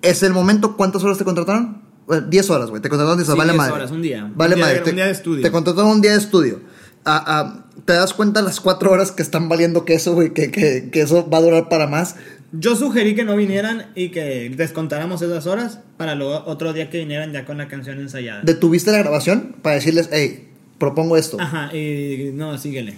¿es 0.01 0.21
el 0.23 0.33
momento 0.33 0.75
cuántas 0.75 1.03
horas 1.05 1.17
te 1.17 1.23
contrataron? 1.23 1.81
Eh, 2.11 2.21
10 2.27 2.49
horas, 2.49 2.69
güey. 2.69 2.81
Te 2.81 2.89
contrataron 2.89 3.17
10 3.17 3.29
horas, 3.29 3.35
Sí, 3.35 3.39
vale 3.47 3.53
10 3.53 3.57
madre. 3.57 3.73
horas, 3.73 3.91
un 3.91 4.01
día. 4.01 4.29
Vale 4.35 4.55
Un 4.55 4.59
día 4.61 4.65
madre. 4.75 4.89
un 4.89 4.95
día 4.95 5.05
de 5.05 5.11
estudio. 5.11 5.41
Te 5.41 5.51
contrataron 5.51 5.89
un 5.91 6.01
día 6.01 6.11
de 6.11 6.17
estudio. 6.17 6.59
Ah, 7.05 7.23
ah, 7.25 7.63
¿Te 7.85 7.93
das 7.93 8.13
cuenta 8.13 8.41
las 8.41 8.59
4 8.59 8.91
horas 8.91 9.11
que 9.13 9.23
están 9.23 9.47
valiendo 9.47 9.85
que 9.85 9.93
eso, 9.93 10.13
güey? 10.13 10.33
Que, 10.33 10.51
que, 10.51 10.89
que 10.91 11.01
eso 11.01 11.29
va 11.29 11.37
a 11.37 11.41
durar 11.41 11.69
para 11.69 11.87
más. 11.87 12.15
Yo 12.53 12.75
sugerí 12.75 13.13
que 13.13 13.25
no 13.25 13.35
vinieran 13.35 13.87
y 13.93 14.09
que 14.09 14.49
descontáramos 14.55 15.21
esas 15.21 15.45
horas 15.47 15.79
para 15.97 16.15
luego 16.15 16.43
otro 16.45 16.71
día 16.73 16.89
que 16.89 16.99
vinieran 16.99 17.33
ya 17.33 17.45
con 17.45 17.57
la 17.57 17.67
canción 17.67 17.99
ensayada. 17.99 18.41
¿Detuviste 18.43 18.91
la 18.91 18.99
grabación 18.99 19.55
para 19.61 19.75
decirles, 19.75 20.09
hey, 20.13 20.47
propongo 20.77 21.17
esto? 21.17 21.37
Ajá, 21.41 21.75
y 21.75 22.31
no, 22.33 22.57
síguele. 22.57 22.95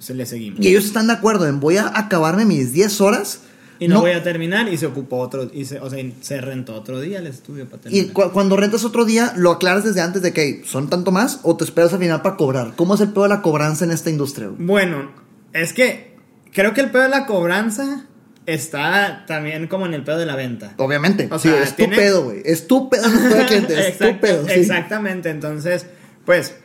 Se 0.00 0.12
le 0.12 0.26
seguimos. 0.26 0.60
Y 0.60 0.68
ellos 0.68 0.84
están 0.84 1.06
de 1.06 1.12
acuerdo 1.12 1.46
en 1.46 1.60
voy 1.60 1.76
a 1.76 1.96
acabarme 1.96 2.44
mis 2.44 2.72
10 2.72 3.00
horas. 3.00 3.40
Y 3.78 3.88
no, 3.88 4.00
voy 4.00 4.10
a 4.12 4.22
terminar 4.22 4.68
y 4.68 4.76
se 4.76 4.86
ocupó 4.86 5.18
otro, 5.18 5.50
y 5.52 5.64
se, 5.64 5.80
o 5.80 5.88
sea, 5.90 6.04
se 6.20 6.40
rentó 6.40 6.74
otro 6.74 7.00
día 7.00 7.18
el 7.18 7.26
estudio 7.26 7.68
para 7.68 7.78
Y 7.90 8.02
terminar. 8.04 8.12
cu- 8.12 8.32
cuando 8.32 8.56
rentas 8.56 8.84
otro 8.84 9.04
día, 9.04 9.32
¿lo 9.36 9.50
aclaras 9.52 9.84
desde 9.84 10.00
antes 10.00 10.22
de 10.22 10.32
que 10.32 10.42
hey, 10.42 10.62
son 10.64 10.88
tanto 10.90 11.10
más 11.10 11.40
o 11.42 11.56
te 11.56 11.64
esperas 11.64 11.92
al 11.92 11.98
final 12.00 12.22
para 12.22 12.36
cobrar? 12.36 12.74
¿Cómo 12.76 12.94
es 12.96 13.00
el 13.00 13.08
pedo 13.10 13.24
de 13.24 13.30
la 13.30 13.42
cobranza 13.42 13.84
en 13.84 13.90
esta 13.92 14.10
industria? 14.10 14.50
Bueno, 14.58 15.10
es 15.52 15.72
que 15.72 16.14
creo 16.52 16.72
que 16.74 16.82
el 16.82 16.90
pedo 16.90 17.02
de 17.02 17.08
la 17.08 17.26
cobranza 17.26 18.06
está 18.46 19.24
también 19.26 19.66
como 19.68 19.86
en 19.86 19.94
el 19.94 20.02
pedo 20.04 20.18
de 20.18 20.26
la 20.26 20.36
venta. 20.36 20.74
Obviamente. 20.76 21.28
O 21.30 21.38
sí, 21.38 21.48
sea, 21.48 21.62
es 21.62 21.76
tiene- 21.76 21.96
tu 21.96 22.02
pedo, 22.02 22.24
güey. 22.24 22.42
Es 22.44 22.66
tu 22.66 22.88
pedo, 22.90 23.08
no 23.08 23.14
es 23.14 23.20
pedo 23.20 23.34
del 23.36 23.46
cliente. 23.46 23.72
Es 23.88 23.98
tu 23.98 24.04
Exacto- 24.04 24.20
pedo. 24.20 24.44
sí. 24.46 24.52
Exactamente, 24.54 25.30
entonces, 25.30 25.86
pues, 26.24 26.56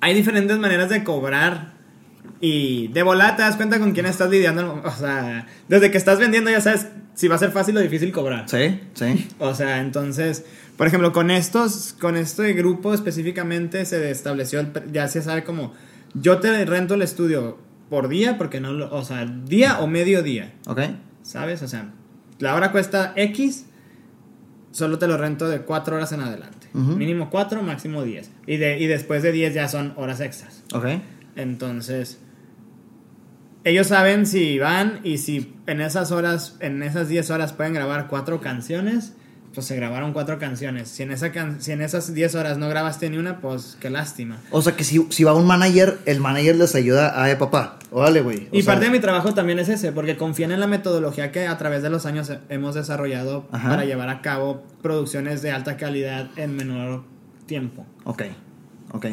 hay 0.00 0.14
diferentes 0.14 0.58
maneras 0.58 0.88
de 0.90 1.04
cobrar 1.04 1.78
Y 2.42 2.88
de 2.88 3.02
volada 3.02 3.36
te 3.36 3.42
das 3.42 3.56
cuenta 3.56 3.78
con 3.78 3.92
quién 3.92 4.06
estás 4.06 4.30
lidiando. 4.30 4.80
O 4.84 4.90
sea, 4.92 5.46
desde 5.68 5.90
que 5.90 5.98
estás 5.98 6.18
vendiendo 6.18 6.50
ya 6.50 6.62
sabes 6.62 6.86
si 7.14 7.28
va 7.28 7.34
a 7.34 7.38
ser 7.38 7.50
fácil 7.50 7.76
o 7.76 7.80
difícil 7.80 8.12
cobrar. 8.12 8.48
Sí, 8.48 8.80
sí. 8.94 9.28
O 9.38 9.54
sea, 9.54 9.80
entonces, 9.80 10.44
por 10.78 10.86
ejemplo, 10.86 11.12
con 11.12 11.30
estos, 11.30 11.94
con 12.00 12.16
este 12.16 12.54
grupo 12.54 12.94
específicamente 12.94 13.84
se 13.84 14.10
estableció, 14.10 14.60
el, 14.60 14.72
ya 14.90 15.06
se 15.08 15.20
sabe 15.20 15.44
como, 15.44 15.74
yo 16.14 16.38
te 16.38 16.64
rento 16.64 16.94
el 16.94 17.02
estudio 17.02 17.58
por 17.90 18.08
día, 18.08 18.38
porque 18.38 18.60
no 18.60 18.72
lo, 18.72 18.94
o 18.94 19.04
sea, 19.04 19.26
día 19.26 19.80
o 19.80 19.86
medio 19.86 20.22
día. 20.22 20.54
Ok. 20.66 20.80
¿Sabes? 21.22 21.60
O 21.62 21.68
sea, 21.68 21.90
la 22.38 22.54
hora 22.54 22.72
cuesta 22.72 23.12
X, 23.16 23.66
solo 24.70 24.98
te 24.98 25.06
lo 25.06 25.18
rento 25.18 25.48
de 25.48 25.62
4 25.62 25.96
horas 25.96 26.12
en 26.12 26.20
adelante. 26.20 26.68
Mínimo 26.72 27.30
4, 27.30 27.62
máximo 27.62 28.04
10. 28.04 28.30
Y, 28.46 28.56
de, 28.56 28.78
y 28.78 28.86
después 28.86 29.22
de 29.24 29.32
10 29.32 29.54
ya 29.54 29.68
son 29.68 29.92
horas 29.96 30.20
extras. 30.20 30.62
Ok. 30.72 30.86
Entonces, 31.34 32.20
ellos 33.64 33.88
saben 33.88 34.24
si 34.24 34.58
van 34.58 35.00
y 35.02 35.18
si 35.18 35.54
en 35.66 35.80
esas 35.80 36.12
horas, 36.12 36.56
en 36.60 36.82
esas 36.82 37.08
10 37.08 37.28
horas 37.30 37.52
pueden 37.52 37.74
grabar 37.74 38.06
cuatro 38.08 38.40
canciones, 38.40 39.14
pues 39.54 39.66
se 39.66 39.74
grabaron 39.74 40.12
cuatro 40.12 40.38
canciones. 40.38 40.88
Si 40.88 41.02
en, 41.02 41.10
esa 41.10 41.32
can- 41.32 41.60
si 41.60 41.72
en 41.72 41.82
esas 41.82 42.14
10 42.14 42.34
horas 42.36 42.56
no 42.58 42.68
grabaste 42.68 43.10
ni 43.10 43.16
una, 43.18 43.40
pues 43.40 43.76
qué 43.80 43.90
lástima. 43.90 44.38
O 44.52 44.62
sea 44.62 44.76
que 44.76 44.84
si, 44.84 45.04
si 45.10 45.24
va 45.24 45.34
un 45.34 45.46
manager, 45.46 45.98
el 46.06 46.20
manager 46.20 46.54
les 46.56 46.74
ayuda 46.76 47.20
a, 47.20 47.30
eh, 47.30 47.36
papá, 47.36 47.78
órale, 47.90 48.20
güey. 48.22 48.48
Y 48.52 48.62
sea, 48.62 48.74
parte 48.74 48.84
de 48.86 48.92
mi 48.92 49.00
trabajo 49.00 49.34
también 49.34 49.58
es 49.58 49.68
ese, 49.68 49.90
porque 49.90 50.16
confían 50.16 50.52
en 50.52 50.60
la 50.60 50.66
metodología 50.68 51.32
que 51.32 51.48
a 51.48 51.58
través 51.58 51.82
de 51.82 51.90
los 51.90 52.06
años 52.06 52.30
hemos 52.48 52.74
desarrollado 52.76 53.48
Ajá. 53.50 53.70
para 53.70 53.84
llevar 53.84 54.08
a 54.08 54.22
cabo 54.22 54.62
producciones 54.82 55.42
de 55.42 55.50
alta 55.50 55.76
calidad 55.76 56.28
en 56.36 56.54
menor 56.56 57.02
tiempo. 57.46 57.84
Ok, 58.04 58.22
ok. 58.92 59.06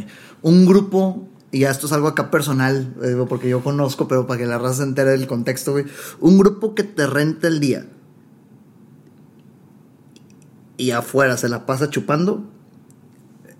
Un 0.44 0.68
grupo, 0.68 1.28
y 1.52 1.62
ya 1.62 1.72
esto 1.72 1.88
es 1.88 1.94
algo 1.94 2.08
acá 2.10 2.30
personal, 2.30 2.94
eh, 3.04 3.16
porque 3.28 3.50
yo 3.50 3.64
conozco, 3.64 4.08
pero 4.08 4.28
para 4.28 4.40
que 4.40 4.46
la 4.46 4.60
raza 4.60 4.76
se 4.76 4.84
entere 4.84 5.10
del 5.12 5.26
contexto, 5.26 5.72
güey. 5.72 5.86
Un 6.20 6.38
grupo 6.38 6.76
que 6.76 6.84
te 6.84 7.08
renta 7.08 7.48
el 7.48 7.60
día 7.60 7.86
y 10.78 10.92
afuera 10.92 11.38
se 11.38 11.50
la 11.50 11.66
pasa 11.66 11.90
chupando, 11.90 12.50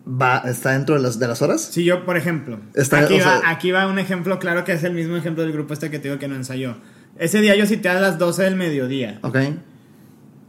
va, 0.08 0.38
está 0.46 0.72
dentro 0.72 0.96
de 0.96 1.02
las, 1.02 1.20
de 1.20 1.28
las 1.28 1.42
horas. 1.42 1.62
Si 1.62 1.84
yo, 1.84 2.06
por 2.06 2.18
ejemplo, 2.18 2.60
Está- 2.74 3.00
aquí, 3.00 3.20
o 3.20 3.26
va, 3.26 3.42
aquí 3.50 3.72
va 3.72 3.88
un 3.88 4.00
ejemplo 4.00 4.40
claro 4.40 4.64
que 4.64 4.74
es 4.74 4.84
el 4.84 4.94
mismo 4.94 5.16
ejemplo 5.18 5.44
del 5.44 5.52
grupo 5.52 5.74
este 5.74 5.90
que 5.90 6.00
te 6.00 6.08
digo 6.10 6.20
que 6.20 6.28
no 6.28 6.36
ensayó. 6.36 6.78
Ese 7.18 7.42
día 7.42 7.56
yo 7.56 7.66
cité 7.66 7.90
a 7.90 8.00
las 8.00 8.18
12 8.20 8.44
del 8.44 8.56
mediodía 8.56 9.20
Ok. 9.24 9.38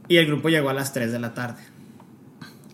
y 0.09 0.17
el 0.19 0.27
grupo 0.27 0.49
llegó 0.51 0.69
a 0.69 0.75
las 0.75 0.93
3 0.93 1.11
de 1.13 1.19
la 1.19 1.35
tarde. 1.35 1.63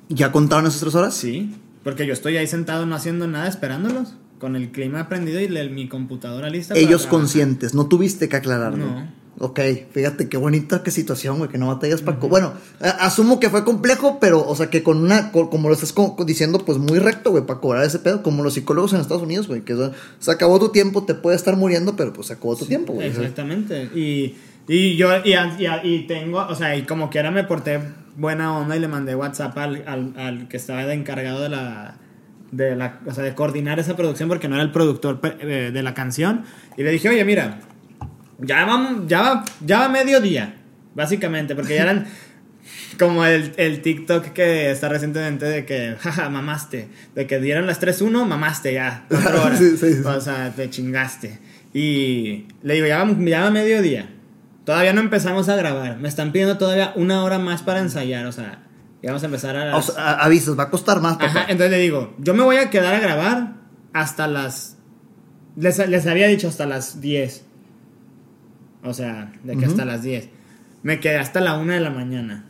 ¿Ya 0.08 0.32
contaron 0.32 0.66
esas 0.66 0.80
tres 0.80 0.94
horas? 0.94 1.14
Sí, 1.14 1.54
porque 1.82 2.06
yo 2.06 2.12
estoy 2.12 2.36
ahí 2.36 2.46
sentado 2.46 2.86
no 2.86 2.94
haciendo 2.94 3.26
nada 3.26 3.48
esperándolos, 3.48 4.14
con 4.38 4.56
el 4.56 4.70
clima 4.72 5.08
prendido 5.08 5.40
y 5.40 5.48
le- 5.48 5.70
mi 5.70 5.88
computadora 5.88 6.50
lista. 6.50 6.74
Ellos 6.74 7.06
conscientes, 7.06 7.72
no 7.74 7.86
tuviste 7.86 8.28
que 8.28 8.36
aclararlo. 8.36 8.84
No. 8.86 9.23
Ok, 9.38 9.58
fíjate 9.90 10.28
qué 10.28 10.36
bonita 10.36 10.82
qué 10.84 10.90
situación, 10.92 11.38
güey, 11.38 11.50
que 11.50 11.58
no 11.58 11.66
batallas 11.66 12.02
para... 12.02 12.18
Bueno, 12.18 12.52
a- 12.80 13.06
asumo 13.06 13.40
que 13.40 13.50
fue 13.50 13.64
complejo, 13.64 14.18
pero, 14.20 14.46
o 14.46 14.54
sea, 14.54 14.70
que 14.70 14.82
con 14.84 14.98
una, 14.98 15.32
co- 15.32 15.50
como 15.50 15.68
lo 15.68 15.74
estás 15.74 15.92
co- 15.92 16.16
diciendo, 16.24 16.58
pues 16.64 16.78
muy 16.78 17.00
recto, 17.00 17.32
güey, 17.32 17.44
para 17.44 17.58
cobrar 17.60 17.84
ese 17.84 17.98
pedo, 17.98 18.22
como 18.22 18.44
los 18.44 18.54
psicólogos 18.54 18.92
en 18.92 19.00
Estados 19.00 19.22
Unidos, 19.24 19.48
güey, 19.48 19.62
que 19.62 19.74
o 19.74 19.92
se 20.20 20.30
acabó 20.30 20.60
tu 20.60 20.68
tiempo, 20.70 21.04
te 21.04 21.14
puede 21.14 21.36
estar 21.36 21.56
muriendo, 21.56 21.96
pero 21.96 22.12
pues 22.12 22.28
se 22.28 22.34
acabó 22.34 22.54
tu 22.56 22.64
tiempo, 22.66 22.92
güey. 22.92 23.08
Exactamente. 23.08 23.90
Y, 23.94 24.36
y 24.68 24.96
yo, 24.96 25.08
y, 25.24 25.32
y- 25.32 25.68
y 25.94 26.06
tengo, 26.06 26.38
o 26.46 26.54
sea, 26.54 26.76
y 26.76 26.82
como 26.82 27.10
quiera 27.10 27.30
me 27.32 27.42
porté 27.42 27.80
buena 28.16 28.56
onda 28.56 28.76
y 28.76 28.78
le 28.78 28.86
mandé 28.86 29.16
WhatsApp 29.16 29.58
al, 29.58 29.82
al, 29.88 30.14
al 30.16 30.48
que 30.48 30.56
estaba 30.56 30.86
de 30.86 30.94
encargado 30.94 31.42
de 31.42 31.48
la, 31.48 31.96
de 32.52 32.76
la, 32.76 33.00
o 33.04 33.12
sea, 33.12 33.24
de 33.24 33.34
coordinar 33.34 33.80
esa 33.80 33.96
producción 33.96 34.28
porque 34.28 34.46
no 34.48 34.54
era 34.54 34.62
el 34.62 34.70
productor 34.70 35.18
eh, 35.40 35.70
de 35.74 35.82
la 35.82 35.92
canción. 35.92 36.44
Y 36.76 36.84
le 36.84 36.92
dije, 36.92 37.08
oye, 37.08 37.24
mira, 37.24 37.58
ya 38.46 38.64
va, 38.64 39.02
ya 39.06 39.20
va, 39.22 39.44
ya 39.64 39.80
va 39.80 39.88
mediodía, 39.88 40.56
básicamente, 40.94 41.54
porque 41.54 41.74
ya 41.76 41.82
eran 41.82 42.06
como 42.98 43.24
el, 43.24 43.52
el 43.56 43.82
TikTok 43.82 44.26
que 44.32 44.70
está 44.70 44.88
recientemente 44.88 45.46
de 45.46 45.64
que, 45.66 45.96
jaja, 46.00 46.28
mamaste, 46.28 46.88
de 47.14 47.26
que 47.26 47.40
dieron 47.40 47.66
las 47.66 47.80
3-1, 47.80 48.24
mamaste 48.26 48.72
ya, 48.74 49.06
cuatro 49.10 49.42
horas. 49.44 49.58
Sí, 49.58 49.76
sí, 49.76 49.94
sí. 49.94 50.00
O 50.04 50.20
sea, 50.20 50.50
te 50.54 50.70
chingaste. 50.70 51.40
Y 51.72 52.46
le 52.62 52.74
digo, 52.74 52.86
ya 52.86 53.02
va, 53.04 53.14
ya 53.18 53.40
va 53.42 53.50
mediodía. 53.50 54.10
Todavía 54.64 54.92
no 54.92 55.00
empezamos 55.00 55.48
a 55.48 55.56
grabar. 55.56 55.98
Me 55.98 56.08
están 56.08 56.30
pidiendo 56.32 56.56
todavía 56.56 56.92
una 56.96 57.22
hora 57.24 57.38
más 57.38 57.62
para 57.62 57.80
ensayar. 57.80 58.24
O 58.26 58.32
sea, 58.32 58.62
ya 59.02 59.10
vamos 59.10 59.22
a 59.24 59.26
empezar 59.26 59.56
a 59.56 59.74
O 59.74 59.76
las... 59.78 59.86
sea, 59.86 59.94
a- 60.10 60.24
avisas, 60.24 60.58
va 60.58 60.62
a 60.62 60.70
costar 60.70 61.00
más, 61.00 61.14
papá. 61.14 61.26
Ajá, 61.26 61.40
entonces 61.48 61.72
le 61.72 61.78
digo, 61.78 62.14
yo 62.18 62.32
me 62.32 62.44
voy 62.44 62.56
a 62.58 62.70
quedar 62.70 62.94
a 62.94 63.00
grabar 63.00 63.54
hasta 63.92 64.26
las... 64.28 64.78
Les, 65.56 65.76
les 65.88 66.06
había 66.06 66.28
dicho 66.28 66.48
hasta 66.48 66.64
las 66.64 67.00
10. 67.00 67.44
O 68.84 68.92
sea, 68.94 69.32
de 69.42 69.56
que 69.56 69.64
hasta 69.66 69.84
las 69.84 70.02
10. 70.02 70.28
Me 70.82 71.00
quedé 71.00 71.16
hasta 71.16 71.40
la 71.40 71.56
1 71.58 71.72
de 71.72 71.80
la 71.80 71.90
mañana. 71.90 72.44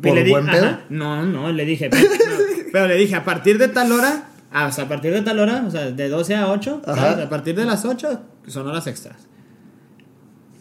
¿Por 0.00 0.14
le 0.14 0.28
buen 0.30 0.46
pedo? 0.46 0.78
no, 0.90 1.24
no, 1.24 1.50
le 1.52 1.64
dije, 1.64 1.88
pero, 1.90 2.02
no, 2.08 2.44
pero 2.72 2.86
le 2.88 2.96
dije, 2.96 3.14
a 3.14 3.24
partir 3.24 3.58
de 3.58 3.68
tal 3.68 3.92
hora, 3.92 4.24
ah, 4.52 4.66
o 4.66 4.72
sea, 4.72 4.84
a 4.84 4.88
partir 4.88 5.12
de 5.12 5.22
tal 5.22 5.38
hora, 5.38 5.64
o 5.66 5.70
sea, 5.70 5.90
de 5.90 6.08
12 6.08 6.34
a 6.34 6.50
8, 6.50 6.82
Ajá. 6.86 6.96
¿sabes? 7.00 7.26
a 7.26 7.28
partir 7.30 7.54
de 7.54 7.64
las 7.64 7.84
8 7.84 8.20
son 8.46 8.66
horas 8.66 8.86
extras. 8.86 9.16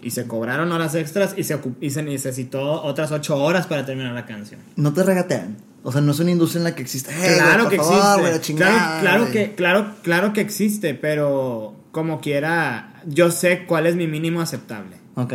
Y 0.04 0.12
se 0.12 0.26
cobraron 0.28 0.72
horas 0.72 0.96
extras 0.96 1.34
y 1.38 1.44
se, 1.44 1.60
y 1.80 1.90
se 1.92 2.02
necesitó 2.04 2.82
otras 2.84 3.12
8 3.12 3.36
horas 3.38 3.68
para 3.68 3.86
terminar 3.86 4.14
la 4.14 4.26
canción. 4.26 4.60
No 4.76 4.94
te 4.94 5.04
regatean. 5.04 5.58
O 5.84 5.92
sea, 5.92 6.02
no 6.02 6.12
es 6.12 6.20
una 6.20 6.32
industria 6.32 6.60
en 6.60 6.64
la 6.66 6.76
que 6.76 6.82
existe. 6.82 7.12
"Eh, 7.12 7.36
Claro 7.38 7.70
que 7.70 7.78
favor, 7.78 7.94
existe. 7.96 8.20
güey, 8.22 8.32
la 8.34 8.42
chingada, 8.42 8.72
claro, 8.72 9.02
claro 9.02 9.22
güey". 9.24 9.34
que, 9.34 9.56
claro, 9.56 9.92
claro 10.04 10.34
que 10.34 10.42
existe, 10.42 10.94
pero 10.96 11.76
como 11.92 12.20
quiera, 12.22 13.02
yo 13.06 13.32
sé 13.32 13.66
cuál 13.66 13.86
es 13.88 13.96
mi 13.96 14.08
mínimo 14.08 14.42
aceptable. 14.42 14.98
Ok. 15.16 15.34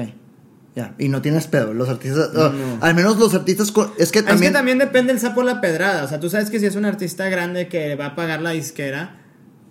Ya, 0.75 0.95
y 0.99 1.09
no 1.09 1.23
tienes 1.23 1.47
pedo. 1.47 1.73
Los 1.73 1.89
artistas. 1.89 2.33
No, 2.35 2.41
oh, 2.47 2.49
no. 2.51 2.79
Al 2.83 2.95
menos 2.95 3.17
los 3.19 3.35
artistas. 3.35 3.73
Es 3.99 4.13
que 4.13 4.19
Es 4.19 4.25
también. 4.27 4.53
que 4.53 4.57
también 4.59 4.79
depende 4.79 5.13
el 5.13 5.19
sapo 5.21 5.43
la 5.43 5.61
pedrada. 5.63 6.05
O 6.05 6.09
sea, 6.09 6.21
tú 6.21 6.29
sabes 6.29 6.51
que 6.51 6.61
si 6.61 6.67
es 6.67 6.77
un 6.77 6.85
artista 6.85 7.29
grande 7.31 7.69
que 7.69 7.95
va 7.95 8.07
a 8.07 8.15
pagar 8.15 8.43
la 8.43 8.51
disquera, 8.51 9.17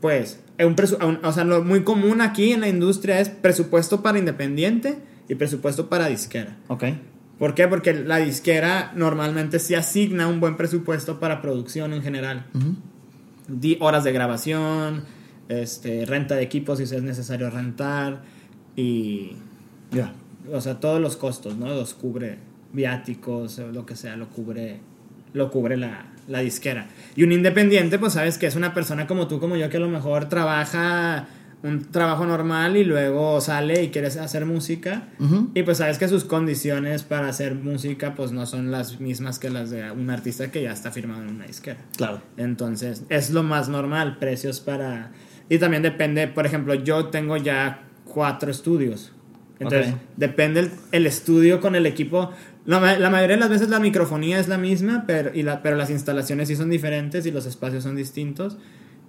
pues, 0.02 0.40
es 0.58 0.66
un 0.66 0.76
presu- 0.76 1.20
o 1.24 1.32
sea, 1.32 1.44
lo 1.44 1.64
muy 1.64 1.84
común 1.84 2.22
aquí 2.22 2.54
en 2.54 2.62
la 2.62 2.70
industria 2.70 3.20
es 3.20 3.30
presupuesto 3.30 4.02
para 4.02 4.18
independiente 4.18 4.98
y 5.30 5.36
presupuesto 5.36 5.90
para 5.90 6.08
disquera. 6.08 6.58
Ok. 6.70 6.86
¿Por 7.38 7.54
qué? 7.54 7.68
Porque 7.68 7.94
la 7.94 8.18
disquera 8.18 8.92
normalmente 8.96 9.60
se 9.60 9.76
asigna 9.76 10.28
un 10.28 10.40
buen 10.40 10.56
presupuesto 10.58 11.20
para 11.20 11.42
producción 11.42 11.94
en 11.94 12.02
general. 12.02 12.46
Horas 13.80 14.04
de 14.04 14.12
grabación, 14.12 15.04
este, 15.50 16.06
renta 16.06 16.36
de 16.36 16.42
equipos 16.44 16.78
si 16.80 16.84
es 16.86 17.04
necesario 17.04 17.50
rentar 17.52 18.24
y 18.76 19.36
Ya. 19.96 20.14
o 20.52 20.62
sea, 20.62 20.80
todos 20.80 21.02
los 21.02 21.16
costos, 21.18 21.56
¿no? 21.58 21.68
Los 21.68 21.94
cubre 21.94 22.38
viáticos, 22.74 23.60
o 23.60 23.72
lo 23.72 23.86
que 23.86 23.96
sea, 23.96 24.16
lo 24.16 24.28
cubre, 24.30 24.80
lo 25.34 25.50
cubre 25.50 25.78
la, 25.78 26.08
la 26.28 26.40
disquera. 26.40 26.88
Y 27.16 27.24
un 27.24 27.32
independiente, 27.32 27.98
pues 27.98 28.14
sabes 28.14 28.38
que 28.38 28.48
es 28.48 28.56
una 28.56 28.74
persona 28.74 29.08
como 29.08 29.28
tú, 29.28 29.40
como 29.40 29.56
yo, 29.56 29.70
que 29.70 29.78
a 29.78 29.80
lo 29.80 29.90
mejor 29.90 30.30
trabaja 30.30 31.28
un 31.66 31.92
trabajo 31.92 32.26
normal 32.28 32.78
y 32.78 32.84
luego 32.84 33.42
sale 33.42 33.84
y 33.84 33.90
quiere 33.90 34.08
hacer 34.08 34.46
música. 34.46 35.10
Ujú. 35.20 35.50
Y 35.56 35.64
pues 35.64 35.80
sabes 35.80 35.98
que 35.98 36.08
sus 36.08 36.24
condiciones 36.24 37.04
para 37.04 37.28
hacer 37.28 37.56
música 37.56 38.14
pues 38.14 38.32
no 38.32 38.46
son 38.46 38.72
las 38.72 39.00
mismas 39.00 39.40
que 39.40 39.50
las 39.50 39.72
de 39.72 39.90
un 39.92 40.10
artista 40.12 40.52
que 40.52 40.62
ya 40.62 40.72
está 40.72 40.92
firmado 40.92 41.24
en 41.24 41.30
una 41.30 41.46
disquera. 41.46 41.80
Claro. 41.98 42.22
Entonces, 42.38 43.04
es 43.10 43.32
lo 43.32 43.42
más 43.44 43.68
normal, 43.68 44.18
precios 44.20 44.60
para... 44.60 45.12
Y 45.50 45.58
también 45.58 45.82
depende, 45.82 46.28
por 46.28 46.46
ejemplo, 46.46 46.76
yo 46.76 47.08
tengo 47.08 47.38
ya 47.38 47.84
cuatro 48.06 48.52
estudios. 48.52 49.12
Entonces, 49.60 49.94
depende 50.18 50.60
el, 50.62 50.72
el 50.92 51.06
estudio 51.08 51.62
con 51.62 51.76
el 51.76 51.86
equipo. 51.86 52.32
La, 52.66 52.80
ma- 52.80 52.98
la 52.98 53.10
mayoría 53.10 53.36
de 53.38 53.40
las 53.42 53.50
veces 53.50 53.70
la 53.70 53.80
microfonía 53.80 54.40
es 54.40 54.48
la 54.48 54.58
misma, 54.58 55.06
pero, 55.08 55.32
y 55.34 55.44
la, 55.44 55.62
pero 55.62 55.76
las 55.78 55.90
instalaciones 55.90 56.48
sí 56.50 56.56
son 56.56 56.70
diferentes 56.70 57.26
y 57.26 57.32
los 57.32 57.46
espacios 57.46 57.84
son 57.84 57.96
distintos. 57.96 58.58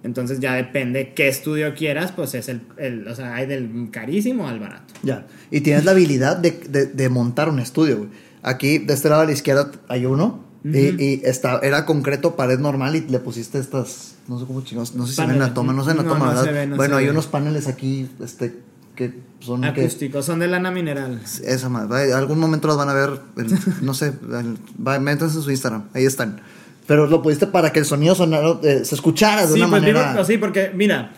Entonces 0.03 0.39
ya 0.39 0.53
depende 0.53 1.13
qué 1.15 1.27
estudio 1.27 1.73
quieras, 1.73 2.11
pues 2.11 2.33
es 2.35 2.47
el, 2.49 2.61
el- 2.77 3.07
o 3.07 3.15
sea, 3.15 3.35
hay 3.35 3.45
del 3.47 3.89
carísimo 3.91 4.47
al 4.47 4.59
barato. 4.59 4.93
Ya. 5.03 5.25
Y 5.51 5.61
tienes 5.61 5.85
la 5.85 5.91
habilidad 5.91 6.37
de, 6.37 6.51
de- 6.51 6.85
de 6.85 7.09
montar 7.09 7.49
un 7.49 7.59
estudio, 7.59 7.97
güey. 7.97 8.09
Aquí, 8.43 8.77
de 8.77 8.93
este 8.93 9.09
lado 9.09 9.23
a 9.23 9.25
la 9.25 9.31
izquierda, 9.31 9.71
hay 9.89 10.05
uno. 10.05 10.45
y, 10.63 11.21
está, 11.25 11.59
era 11.63 11.85
concreto, 11.85 12.35
pared 12.35 12.59
normal, 12.59 12.95
y 12.95 13.01
le 13.01 13.19
pusiste 13.19 13.57
estas. 13.57 14.15
No 14.27 14.39
sé 14.39 14.45
cómo 14.45 14.61
chingados. 14.61 14.95
No 14.95 15.05
sé 15.05 15.11
si 15.11 15.15
se 15.15 15.21
ve 15.21 15.25
en 15.25 15.29
Paneles. 15.33 15.47
la 15.49 15.53
toma, 15.53 15.73
no 15.73 15.83
sé 15.83 15.91
en 15.91 15.97
la 15.97 16.03
toma, 16.03 16.19
no 16.19 16.25
¿verdad? 16.27 16.43
se 16.43 16.51
ve, 16.51 16.67
no 16.67 16.75
bueno, 16.75 16.95
se 16.95 16.99
hay 16.99 17.05
ve. 17.05 17.11
unos 17.11 17.27
paneles 17.27 17.67
aquí, 17.67 18.09
este, 18.21 18.53
que 18.97 19.13
son. 19.39 19.63
Acústicos, 19.63 20.25
son 20.25 20.39
de 20.39 20.47
lana 20.47 20.71
mineral. 20.71 21.21
esa 21.45 21.69
madre. 21.69 22.11
Algún 22.11 22.39
momento 22.39 22.67
los 22.67 22.75
van 22.75 22.89
a 22.89 22.93
ver, 22.93 23.19
no 23.81 23.93
sé, 23.93 24.11
métanse 24.99 25.37
en 25.37 25.43
su 25.43 25.51
Instagram, 25.51 25.85
ahí 25.93 26.05
están. 26.05 26.41
Pero 26.87 27.07
lo 27.07 27.21
pusiste 27.21 27.47
para 27.47 27.71
que 27.71 27.79
el 27.79 27.85
sonido 27.85 28.15
sonara, 28.15 28.59
eh, 28.63 28.83
se 28.83 28.95
escuchara 28.95 29.45
de 29.45 29.53
Sí, 29.53 29.59
una 29.61 29.69
pues 29.69 29.83
digo, 29.85 29.99
manera. 29.99 30.25
sí, 30.25 30.37
porque 30.37 30.71
mira, 30.73 31.11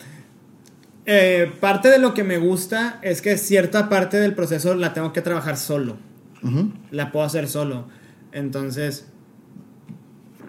eh, 1.06 1.50
parte 1.60 1.88
de 1.88 1.98
lo 1.98 2.12
que 2.12 2.22
me 2.24 2.38
gusta 2.38 2.98
es 3.02 3.22
que 3.22 3.38
cierta 3.38 3.88
parte 3.88 4.18
del 4.18 4.34
proceso 4.34 4.74
la 4.74 4.92
tengo 4.92 5.12
que 5.12 5.22
trabajar 5.22 5.56
solo. 5.56 5.96
Ujú. 6.42 6.72
La 6.90 7.10
puedo 7.12 7.24
hacer 7.24 7.48
solo. 7.48 7.86
Entonces, 8.32 9.06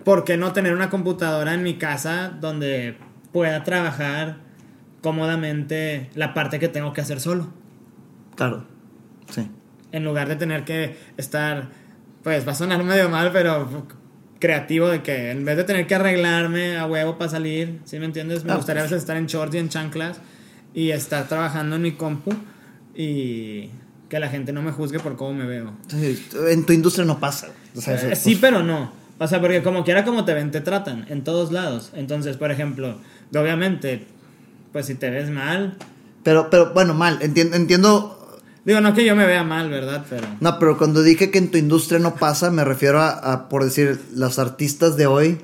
¿por 0.03 0.23
qué 0.23 0.37
no 0.37 0.53
tener 0.53 0.73
una 0.73 0.89
computadora 0.89 1.53
en 1.53 1.63
mi 1.63 1.77
casa 1.77 2.31
donde 2.41 2.97
pueda 3.31 3.63
trabajar 3.63 4.37
cómodamente 5.01 6.09
la 6.15 6.33
parte 6.33 6.59
que 6.59 6.67
tengo 6.67 6.93
que 6.93 7.01
hacer 7.01 7.19
solo. 7.19 7.47
Claro. 8.35 8.65
Sí. 9.29 9.47
En 9.91 10.03
lugar 10.05 10.27
de 10.29 10.35
tener 10.35 10.63
que 10.63 10.97
estar, 11.17 11.69
pues 12.23 12.47
va 12.47 12.51
a 12.53 12.55
sonar 12.55 12.83
medio 12.83 13.09
mal, 13.09 13.31
pero 13.33 13.85
creativo 14.39 14.87
de 14.89 15.03
que 15.03 15.31
en 15.31 15.45
vez 15.45 15.57
de 15.57 15.63
tener 15.63 15.85
que 15.85 15.95
arreglarme 15.95 16.77
a 16.77 16.85
huevo 16.87 17.17
para 17.17 17.29
salir, 17.29 17.79
¿sí 17.85 17.99
me 17.99 18.05
entiendes? 18.05 18.43
Me 18.43 18.53
Ah, 18.53 18.55
gustaría 18.55 18.81
a 18.81 18.83
veces 18.85 18.99
estar 18.99 19.17
en 19.17 19.27
shorts 19.27 19.53
y 19.55 19.57
en 19.59 19.69
chanclas 19.69 20.19
y 20.73 20.91
estar 20.91 21.27
trabajando 21.27 21.75
en 21.75 21.81
mi 21.81 21.91
compu 21.91 22.31
y 22.95 23.69
que 24.09 24.19
la 24.19 24.29
gente 24.29 24.51
no 24.51 24.61
me 24.61 24.71
juzgue 24.71 24.99
por 24.99 25.15
cómo 25.15 25.33
me 25.33 25.45
veo. 25.45 25.73
Sí, 25.87 26.25
En 26.49 26.65
tu 26.65 26.73
industria 26.73 27.05
no 27.05 27.19
pasa. 27.19 27.49
O 27.75 27.81
sea, 27.81 27.95
Eh, 27.95 28.15
sí, 28.15 28.31
pues, 28.31 28.39
pero 28.41 28.63
no. 28.63 28.91
O 29.19 29.27
sea, 29.27 29.39
porque 29.39 29.61
como 29.61 29.83
quiera 29.83 30.03
como 30.03 30.25
te 30.25 30.33
ven, 30.33 30.49
te 30.51 30.61
tratan 30.61 31.05
en 31.09 31.23
todos 31.23 31.51
lados. 31.51 31.91
Entonces, 31.95 32.37
por 32.37 32.51
ejemplo, 32.51 32.97
obviamente, 33.35 34.07
pues 34.71 34.85
si 34.85 34.95
te 34.95 35.09
ves 35.09 35.29
mal, 35.29 35.77
pero, 36.23 36.49
pero 36.49 36.73
bueno, 36.73 36.93
mal. 36.93 37.19
Entiendo, 37.21 37.55
entiendo. 37.57 38.39
digo, 38.65 38.79
no 38.81 38.93
que 38.93 39.03
yo 39.05 39.15
me 39.15 39.25
vea 39.25 39.43
mal, 39.43 39.69
¿verdad? 39.69 40.05
Pero... 40.09 40.27
No, 40.39 40.59
pero 40.59 40.77
cuando 40.77 41.01
dije 41.01 41.31
que 41.31 41.39
en 41.39 41.49
tu 41.51 41.57
industria 41.57 41.99
no 41.99 42.15
pasa, 42.15 42.51
me 42.51 42.63
refiero 42.63 42.99
a, 43.01 43.09
a, 43.09 43.49
por 43.49 43.63
decir, 43.63 43.99
los 44.13 44.37
artistas 44.39 44.97
de 44.97 45.07
hoy, 45.07 45.39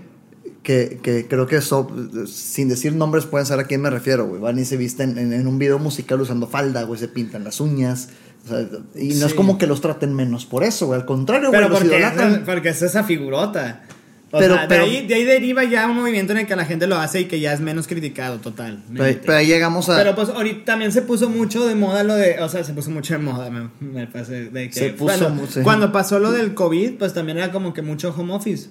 que, 0.64 1.00
que 1.02 1.28
creo 1.28 1.48
que 1.48 1.62
son, 1.62 2.28
sin 2.28 2.68
decir 2.70 2.94
nombres 2.94 3.26
pueden 3.26 3.46
saber 3.48 3.66
a 3.66 3.68
quién 3.68 3.82
me 3.82 3.90
refiero, 3.90 4.28
güey. 4.28 4.42
Van 4.42 4.60
y 4.60 4.66
se 4.66 4.78
visten 4.78 5.18
en, 5.18 5.34
en 5.34 5.48
un 5.48 5.58
video 5.58 5.80
musical 5.80 6.20
usando 6.22 6.46
falda, 6.48 6.84
güey, 6.84 7.00
se 7.00 7.08
pintan 7.08 7.44
las 7.46 7.60
uñas. 7.62 8.10
o 8.46 8.50
sea, 8.50 8.60
y 8.96 9.14
no 9.16 9.26
es 9.26 9.32
Sí. 9.32 9.38
como 9.38 9.58
que 9.58 9.66
los 9.66 9.82
traten 9.82 10.14
menos 10.14 10.46
por 10.46 10.64
eso, 10.64 10.88
güey. 10.88 11.00
Al 11.00 11.06
contrario, 11.06 11.50
güey, 11.50 11.60
Pero 11.60 11.70
los 11.70 11.80
porque, 11.80 11.96
idolatran. 11.96 12.32
es, 12.34 12.40
porque 12.40 12.70
es 12.70 12.82
esa 12.82 13.04
figurota. 13.04 13.84
O 14.30 14.40
Pero- 14.40 14.56
sea, 14.56 14.68
pero- 14.68 14.86
de, 14.86 14.90
ahí, 14.92 15.08
de 15.08 15.14
ahí 15.16 15.24
deriva 15.24 15.64
ya 15.64 15.88
un 15.88 15.96
movimiento 15.96 16.34
en 16.34 16.40
el 16.40 16.48
que 16.48 16.56
la 16.58 16.66
gente 16.66 16.86
lo 16.86 16.98
hace 16.98 17.22
y 17.22 17.26
que 17.26 17.40
ya 17.40 17.54
es 17.54 17.62
menos 17.62 17.88
criticado, 17.88 18.40
total. 18.40 18.84
Pero, 18.94 19.20
pero 19.22 19.38
ahí 19.38 19.48
llegamos 19.48 19.88
a... 19.88 19.96
Pero 19.98 20.16
pues 20.16 20.28
ahorita 20.28 20.66
también 20.66 20.92
se 20.92 21.02
puso 21.02 21.30
mucho 21.30 21.66
de 21.66 21.76
moda 21.76 22.04
lo 22.04 22.14
de, 22.16 22.40
o 22.42 22.50
sea, 22.50 22.64
se 22.66 22.74
puso 22.74 22.92
mucho 22.92 23.14
de 23.14 23.20
moda, 23.20 23.50
me, 23.50 23.70
me 23.80 24.06
pasé 24.08 24.50
de 24.50 24.68
que 24.70 24.74
Se 24.74 24.90
puso 24.90 25.06
cuando, 25.18 25.30
mu- 25.30 25.48
sí. 25.48 25.62
cuando 25.62 25.92
pasó 25.94 26.20
lo 26.20 26.34
del 26.34 26.54
COVID, 26.56 26.96
pues 26.98 27.14
también 27.14 27.38
era 27.38 27.54
como 27.54 27.74
que 27.74 27.82
mucho 27.82 28.14
home 28.18 28.34
office, 28.34 28.70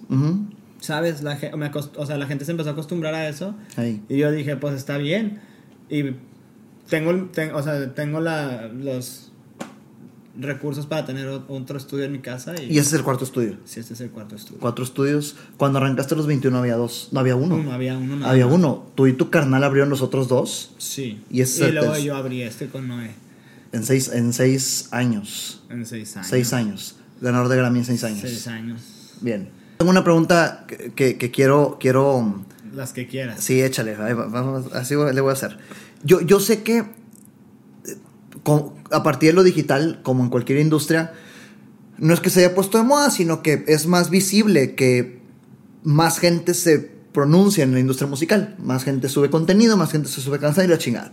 ¿sabes? 0.80 1.22
La, 1.22 1.38
me 1.56 1.70
acost- 1.72 1.92
o 1.96 2.04
sea, 2.04 2.18
la 2.18 2.26
gente 2.26 2.44
se 2.44 2.50
empezó 2.50 2.68
a 2.68 2.72
acostumbrar 2.72 3.14
a 3.14 3.26
eso 3.26 3.54
ahí. 3.76 4.02
y 4.10 4.18
yo 4.18 4.30
dije, 4.30 4.56
pues 4.56 4.74
está 4.74 4.98
bien. 4.98 5.40
Y 5.88 6.16
tengo, 6.90 7.14
ten- 7.32 7.52
o 7.54 7.62
sea, 7.62 7.94
tengo 7.94 8.20
la, 8.20 8.68
los 8.68 9.25
recursos 10.38 10.86
para 10.86 11.04
tener 11.06 11.26
otro 11.28 11.76
estudio 11.76 12.04
en 12.04 12.12
mi 12.12 12.18
casa 12.20 12.54
y, 12.60 12.66
Y 12.74 12.78
ese 12.78 12.88
es 12.88 12.92
el 12.94 13.02
cuarto 13.02 13.24
estudio. 13.24 13.56
si 13.64 13.80
este 13.80 13.94
es 13.94 14.00
el 14.00 14.10
cuarto 14.10 14.36
estudio. 14.36 14.58
Cuatro 14.60 14.84
estudios. 14.84 15.36
Cuando 15.56 15.78
arrancaste 15.78 16.14
los 16.16 16.26
21 16.26 16.58
había 16.58 16.76
dos. 16.76 17.08
No, 17.12 17.20
había 17.20 17.36
uno. 17.36 17.56
Uno, 17.56 17.72
había 17.72 17.96
uno. 17.96 18.16
nada 18.16 18.30
había 18.32 18.46
más. 18.46 18.54
uno. 18.54 18.86
Tú 18.94 19.06
y 19.06 19.12
tu 19.14 19.30
carnal 19.30 19.64
abrieron 19.64 19.88
los 19.90 20.02
otros 20.02 20.28
dos 20.28 20.72
Sí. 20.78 21.20
Y 21.30 21.40
ese 21.40 21.72
luego 21.72 21.94
es- 21.94 22.04
yo 22.04 22.16
abrí 22.16 22.42
este 22.42 22.66
con 22.68 22.88
Noé 22.88 23.10
en 23.72 23.84
seis, 23.84 24.08
en 24.12 24.32
seis 24.32 24.88
años. 24.92 25.62
en 25.70 25.84
seis 25.86 26.16
años. 26.16 26.28
Seis 26.28 26.52
años. 26.52 26.96
Ganador 27.20 27.48
de 27.48 27.56
Grammy 27.56 27.78
en 27.80 27.84
seis 27.84 28.04
años. 28.04 28.20
Seis 28.20 28.46
años. 28.46 28.80
Bien. 29.20 29.48
Tengo 29.78 29.90
una 29.90 30.04
pregunta 30.04 30.64
que, 30.68 30.92
que- 30.92 31.18
que 31.18 31.30
quiero, 31.30 31.76
quiero... 31.80 32.44
Las 32.74 32.92
que 32.92 33.06
quieras. 33.06 33.42
Sí, 33.42 33.62
échale. 33.62 33.94
ahí 33.96 34.12
va- 34.12 34.26
vamos, 34.26 34.72
así 34.74 34.94
le 34.94 35.20
voy 35.20 35.30
a 35.30 35.32
hacer. 35.32 35.56
Yo, 36.04 36.20
yo 36.20 36.40
sé 36.40 36.62
que 36.62 36.78
eh, 36.78 36.86
con- 38.42 38.72
a 38.90 39.02
partir 39.02 39.30
de 39.30 39.34
lo 39.34 39.42
digital, 39.42 40.00
como 40.02 40.22
en 40.22 40.30
cualquier 40.30 40.58
industria, 40.60 41.12
no 41.98 42.12
es 42.14 42.20
que 42.20 42.30
se 42.30 42.40
haya 42.44 42.54
puesto 42.54 42.78
de 42.78 42.84
moda, 42.84 43.10
sino 43.10 43.42
que 43.42 43.64
es 43.68 43.86
más 43.86 44.10
visible 44.10 44.74
que 44.74 45.20
más 45.82 46.18
gente 46.18 46.52
se 46.54 46.78
pronuncia 47.12 47.64
en 47.64 47.72
la 47.72 47.80
industria 47.80 48.06
musical. 48.08 48.54
Más 48.58 48.84
gente 48.84 49.08
sube 49.08 49.30
contenido, 49.30 49.76
más 49.76 49.90
gente 49.92 50.08
se 50.08 50.20
sube 50.20 50.38
canción 50.38 50.66
y 50.66 50.68
la 50.68 50.78
chingada. 50.78 51.12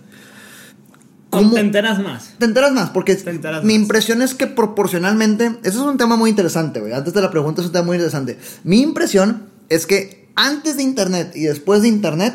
¿Cómo- 1.30 1.54
Te 1.56 1.62
enteras 1.62 2.00
más. 2.00 2.36
Te 2.38 2.46
enteras 2.46 2.72
más, 2.74 2.90
porque 2.92 3.16
Te 3.16 3.30
enteras 3.32 3.64
mi 3.64 3.74
más. 3.74 3.82
impresión 3.84 4.22
es 4.22 4.36
que 4.36 4.46
proporcionalmente, 4.46 5.46
ese 5.64 5.70
es 5.70 5.76
un 5.78 5.98
tema 5.98 6.16
muy 6.16 6.30
interesante, 6.30 6.80
güey. 6.80 6.94
Antes 6.94 7.14
de 7.14 7.22
la 7.22 7.32
pregunta 7.32 7.62
es 7.62 7.68
un 7.68 7.74
tema 7.74 7.86
muy 7.86 7.96
interesante. 7.96 8.38
Mi 8.64 8.82
impresión 8.82 9.48
es 9.70 9.88
que 9.88 10.30
antes 10.36 10.78
de 10.78 10.84
Internet 10.84 11.32
y 11.36 11.46
después 11.46 11.82
de 11.82 11.88
Internet, 11.88 12.34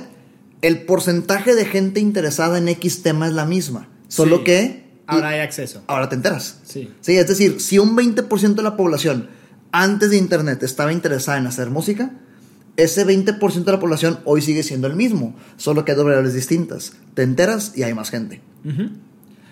el 0.62 0.82
porcentaje 0.82 1.54
de 1.54 1.64
gente 1.64 2.00
interesada 2.00 2.58
en 2.58 2.66
X 2.68 3.02
tema 3.02 3.28
es 3.28 3.34
la 3.34 3.44
misma. 3.44 3.88
Solo 4.08 4.38
Sí. 4.38 4.44
que 4.44 4.87
Ahora 5.08 5.28
hay 5.30 5.40
acceso. 5.40 5.82
ahora 5.86 6.08
te 6.08 6.14
enteras. 6.16 6.58
Sí. 6.64 6.90
Sí, 7.00 7.16
es 7.16 7.26
decir, 7.28 7.60
si 7.60 7.78
un 7.78 7.96
20% 7.96 8.54
de 8.54 8.62
la 8.62 8.76
población 8.76 9.28
antes 9.72 10.10
de 10.10 10.16
Internet 10.16 10.62
estaba 10.62 10.92
interesada 10.92 11.38
en 11.38 11.46
hacer 11.46 11.70
música, 11.70 12.10
ese 12.76 13.04
20% 13.06 13.64
de 13.64 13.72
la 13.72 13.80
población 13.80 14.20
hoy 14.24 14.40
sigue 14.42 14.62
siendo 14.62 14.86
el 14.86 14.94
mismo, 14.94 15.34
solo 15.56 15.84
que 15.84 15.92
hay 15.92 15.96
dos 15.96 16.04
variables 16.06 16.34
distintas. 16.34 16.92
Te 17.14 17.22
enteras 17.22 17.72
y 17.74 17.82
hay 17.82 17.92
más 17.94 18.10
gente. 18.10 18.40
Esa 18.64 18.74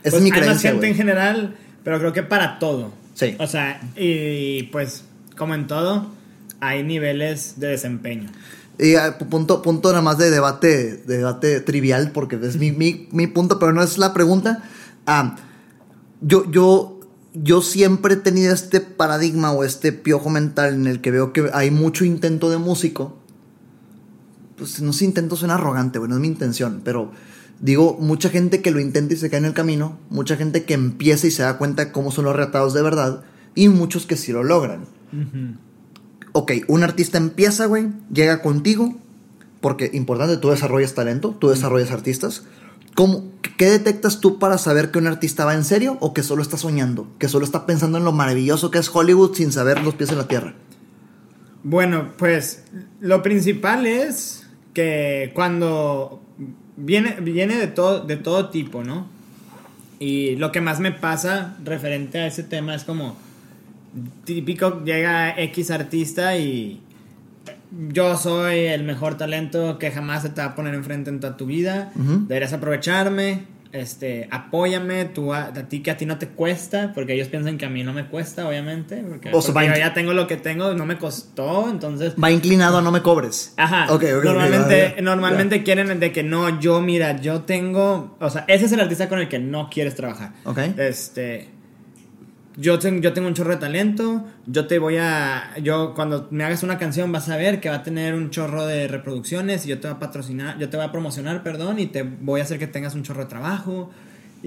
Pues 0.02 0.14
es 0.14 0.20
mi 0.22 0.26
hay 0.30 0.30
más 0.32 0.40
creencia. 0.40 0.70
gente 0.70 0.88
en 0.88 0.94
general, 0.94 1.56
pero 1.82 1.98
creo 1.98 2.12
que 2.12 2.22
para 2.22 2.58
todo. 2.58 2.92
Sí. 3.14 3.34
O 3.38 3.46
sea, 3.46 3.80
y 3.96 4.64
pues, 4.64 5.04
como 5.36 5.54
en 5.54 5.66
todo, 5.66 6.06
hay 6.60 6.82
niveles 6.84 7.54
de 7.58 7.68
desempeño. 7.68 8.28
Y 8.78 8.94
ah, 8.96 9.18
pu- 9.18 9.26
punto, 9.28 9.62
punto 9.62 9.88
nada 9.88 10.02
más 10.02 10.18
de 10.18 10.30
debate, 10.30 10.98
de 11.06 11.16
debate 11.18 11.60
trivial, 11.60 12.10
porque 12.12 12.36
es 12.42 12.56
mi, 12.58 12.72
mi, 12.72 13.08
mi 13.10 13.26
punto, 13.26 13.58
pero 13.58 13.72
no 13.72 13.82
es 13.82 13.96
la 13.98 14.12
pregunta. 14.12 14.62
Ah, 15.06 15.36
yo, 16.20 16.50
yo, 16.50 17.00
yo 17.34 17.62
siempre 17.62 18.14
he 18.14 18.16
tenido 18.16 18.52
este 18.52 18.80
paradigma 18.80 19.52
o 19.52 19.64
este 19.64 19.92
piojo 19.92 20.30
mental 20.30 20.74
en 20.74 20.86
el 20.86 21.00
que 21.00 21.10
veo 21.10 21.32
que 21.32 21.50
hay 21.52 21.70
mucho 21.70 22.04
intento 22.04 22.50
de 22.50 22.58
músico. 22.58 23.16
Pues 24.56 24.80
no 24.80 24.92
sé, 24.92 25.04
intento 25.04 25.36
suena 25.36 25.54
arrogante, 25.54 25.98
güey, 25.98 26.08
no 26.08 26.16
es 26.16 26.20
mi 26.20 26.28
intención, 26.28 26.80
pero 26.82 27.12
digo, 27.60 27.98
mucha 28.00 28.30
gente 28.30 28.62
que 28.62 28.70
lo 28.70 28.80
intenta 28.80 29.14
y 29.14 29.16
se 29.16 29.28
cae 29.30 29.38
en 29.38 29.44
el 29.44 29.52
camino, 29.52 29.98
mucha 30.08 30.36
gente 30.36 30.64
que 30.64 30.74
empieza 30.74 31.26
y 31.26 31.30
se 31.30 31.42
da 31.42 31.58
cuenta 31.58 31.92
cómo 31.92 32.10
son 32.10 32.24
los 32.24 32.36
retados 32.36 32.72
de 32.72 32.82
verdad, 32.82 33.22
y 33.54 33.68
muchos 33.68 34.06
que 34.06 34.16
sí 34.16 34.32
lo 34.32 34.42
logran 34.42 34.86
ok, 36.36 36.52
un 36.68 36.82
artista 36.82 37.16
empieza, 37.16 37.64
güey, 37.64 37.88
llega 38.12 38.42
contigo, 38.42 38.94
porque 39.62 39.90
importante, 39.94 40.36
tú 40.36 40.50
desarrollas 40.50 40.92
talento, 40.92 41.34
tú 41.40 41.48
desarrollas 41.48 41.90
artistas. 41.90 42.42
¿Cómo, 42.96 43.30
¿Qué 43.58 43.66
detectas 43.66 44.20
tú 44.20 44.38
para 44.38 44.58
saber 44.58 44.90
que 44.90 44.98
un 44.98 45.06
artista 45.06 45.44
va 45.44 45.54
en 45.54 45.64
serio 45.64 45.98
o 46.00 46.14
que 46.14 46.22
solo 46.22 46.42
está 46.42 46.56
soñando? 46.56 47.06
Que 47.18 47.28
solo 47.28 47.44
está 47.44 47.66
pensando 47.66 47.98
en 47.98 48.04
lo 48.04 48.12
maravilloso 48.12 48.70
que 48.70 48.78
es 48.78 48.90
Hollywood 48.92 49.34
sin 49.34 49.52
saber 49.52 49.82
los 49.82 49.94
pies 49.94 50.10
en 50.10 50.18
la 50.18 50.26
tierra. 50.26 50.54
Bueno, 51.62 52.12
pues 52.16 52.64
lo 53.00 53.22
principal 53.22 53.86
es 53.86 54.46
que 54.72 55.30
cuando 55.34 56.22
viene, 56.76 57.18
viene 57.20 57.56
de, 57.56 57.66
todo, 57.66 58.00
de 58.00 58.16
todo 58.16 58.48
tipo, 58.48 58.82
¿no? 58.82 59.06
Y 59.98 60.36
lo 60.36 60.50
que 60.50 60.62
más 60.62 60.80
me 60.80 60.92
pasa 60.92 61.56
referente 61.64 62.18
a 62.18 62.26
ese 62.26 62.44
tema 62.44 62.74
es 62.74 62.84
como 62.84 63.16
típico, 64.24 64.84
llega 64.84 65.38
X 65.40 65.70
artista 65.70 66.38
y 66.38 66.80
yo 67.88 68.16
soy 68.16 68.58
el 68.58 68.84
mejor 68.84 69.16
talento 69.16 69.78
que 69.78 69.90
jamás 69.90 70.22
se 70.22 70.30
te 70.30 70.40
va 70.40 70.48
a 70.48 70.54
poner 70.54 70.74
enfrente 70.74 71.10
en 71.10 71.20
toda 71.20 71.36
tu 71.36 71.46
vida. 71.46 71.92
Deberías 71.94 72.52
aprovecharme. 72.52 73.56
Este, 73.72 74.26
apóyame, 74.30 75.04
tú 75.04 75.34
a, 75.34 75.46
a 75.48 75.52
ti 75.52 75.80
que 75.82 75.90
a 75.90 75.98
ti 75.98 76.06
no 76.06 76.16
te 76.16 76.28
cuesta, 76.28 76.92
porque 76.94 77.12
ellos 77.12 77.28
piensan 77.28 77.58
que 77.58 77.66
a 77.66 77.68
mí 77.68 77.82
no 77.82 77.92
me 77.92 78.06
cuesta, 78.06 78.48
obviamente, 78.48 79.04
porque, 79.06 79.28
O 79.34 79.42
sea, 79.42 79.52
porque 79.52 79.68
va 79.68 79.74
yo 79.74 79.78
ya 79.78 79.92
tengo 79.92 80.14
lo 80.14 80.26
que 80.26 80.36
tengo, 80.36 80.72
no 80.72 80.86
me 80.86 80.96
costó, 80.96 81.68
entonces 81.68 82.14
Va 82.22 82.30
inclinado 82.30 82.78
a 82.78 82.82
no 82.82 82.90
me 82.90 83.02
cobres. 83.02 83.52
Ajá. 83.58 83.92
Ok, 83.92 84.04
ok, 84.04 84.18
ok, 84.18 84.24
normalmente 84.24 84.96
normalmente 85.02 85.62
quieren 85.62 86.00
de 86.00 86.10
que 86.10 86.22
no, 86.22 86.58
yo 86.58 86.80
mira, 86.80 87.20
yo 87.20 87.42
tengo, 87.42 88.16
o 88.18 88.30
sea, 88.30 88.46
ese 88.48 88.64
es 88.64 88.72
el 88.72 88.80
artista 88.80 89.10
con 89.10 89.18
el 89.18 89.28
que 89.28 89.40
no 89.40 89.68
quieres 89.68 89.94
trabajar. 89.94 90.32
Ok. 90.44 90.58
Este 90.78 91.50
yo, 92.56 92.78
ten- 92.78 93.02
yo 93.02 93.12
tengo 93.12 93.28
un 93.28 93.34
chorro 93.34 93.50
de 93.50 93.56
talento, 93.58 94.24
yo 94.46 94.66
te 94.66 94.78
voy 94.78 94.96
a, 94.98 95.56
yo 95.62 95.94
cuando 95.94 96.28
me 96.30 96.44
hagas 96.44 96.62
una 96.62 96.78
canción 96.78 97.12
vas 97.12 97.28
a 97.28 97.36
ver 97.36 97.60
que 97.60 97.68
va 97.68 97.76
a 97.76 97.82
tener 97.82 98.14
un 98.14 98.30
chorro 98.30 98.66
de 98.66 98.88
reproducciones 98.88 99.66
y 99.66 99.68
yo 99.68 99.78
te 99.80 99.88
voy 99.88 99.96
a 99.96 100.00
patrocinar, 100.00 100.58
yo 100.58 100.68
te 100.68 100.76
voy 100.76 100.86
a 100.86 100.92
promocionar, 100.92 101.42
perdón, 101.42 101.78
y 101.78 101.86
te 101.86 102.02
voy 102.02 102.40
a 102.40 102.44
hacer 102.44 102.58
que 102.58 102.66
tengas 102.66 102.94
un 102.94 103.02
chorro 103.02 103.20
de 103.24 103.28
trabajo 103.28 103.90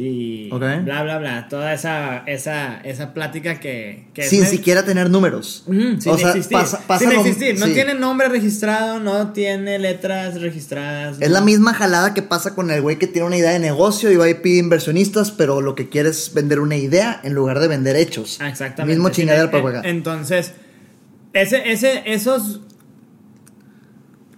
y 0.02 0.50
bla, 0.50 1.04
bla, 1.04 1.18
bla, 1.18 1.48
toda 1.50 1.74
esa, 1.74 2.24
esa, 2.26 2.80
esa 2.82 3.14
plática 3.14 3.60
que... 3.60 4.08
Sin 4.22 4.46
siquiera 4.46 4.86
tener 4.86 5.10
números. 5.10 5.66
Sin 5.66 5.98
o 6.10 6.18
sea, 6.18 6.30
existir. 6.30 6.58
pasa, 6.58 6.82
pasa 6.88 7.10
sin 7.10 7.20
existir. 7.20 7.60
No 7.60 7.66
sí. 7.66 7.74
tiene 7.74 7.96
nombre 7.96 8.30
registrado, 8.30 9.02
no 9.02 9.34
tiene 9.34 9.78
letras 9.78 10.40
registradas. 10.40 11.18
Es 11.20 11.28
no. 11.28 11.34
la 11.34 11.42
misma 11.42 11.74
jalada 11.74 12.14
que 12.14 12.22
pasa 12.22 12.56
con 12.56 12.72
el 12.72 12.82
güey 12.82 12.98
que 12.98 13.08
tiene 13.08 13.28
una 13.28 13.36
idea 13.36 13.52
de 13.52 13.60
negocio 13.60 14.10
y 14.10 14.16
va 14.16 14.30
y 14.30 14.36
pide 14.36 14.60
inversionistas, 14.60 15.32
pero 15.32 15.60
lo 15.60 15.76
que 15.76 15.90
quiere 15.90 16.10
es 16.10 16.34
vender 16.34 16.62
una 16.62 16.78
idea 16.78 17.20
en 17.24 17.34
lugar 17.34 17.60
de 17.60 17.68
vender 17.68 17.98
hechos. 17.98 18.38
Ah, 18.40 18.48
Exactamente. 18.48 18.96
Mismo 18.96 19.10
chingadera 19.10 19.46
eh, 19.46 19.50
para 19.50 19.62
jugar. 19.62 19.86
Entonces, 19.86 20.54
ese, 21.34 21.70
ese, 21.72 22.04
esos 22.06 22.62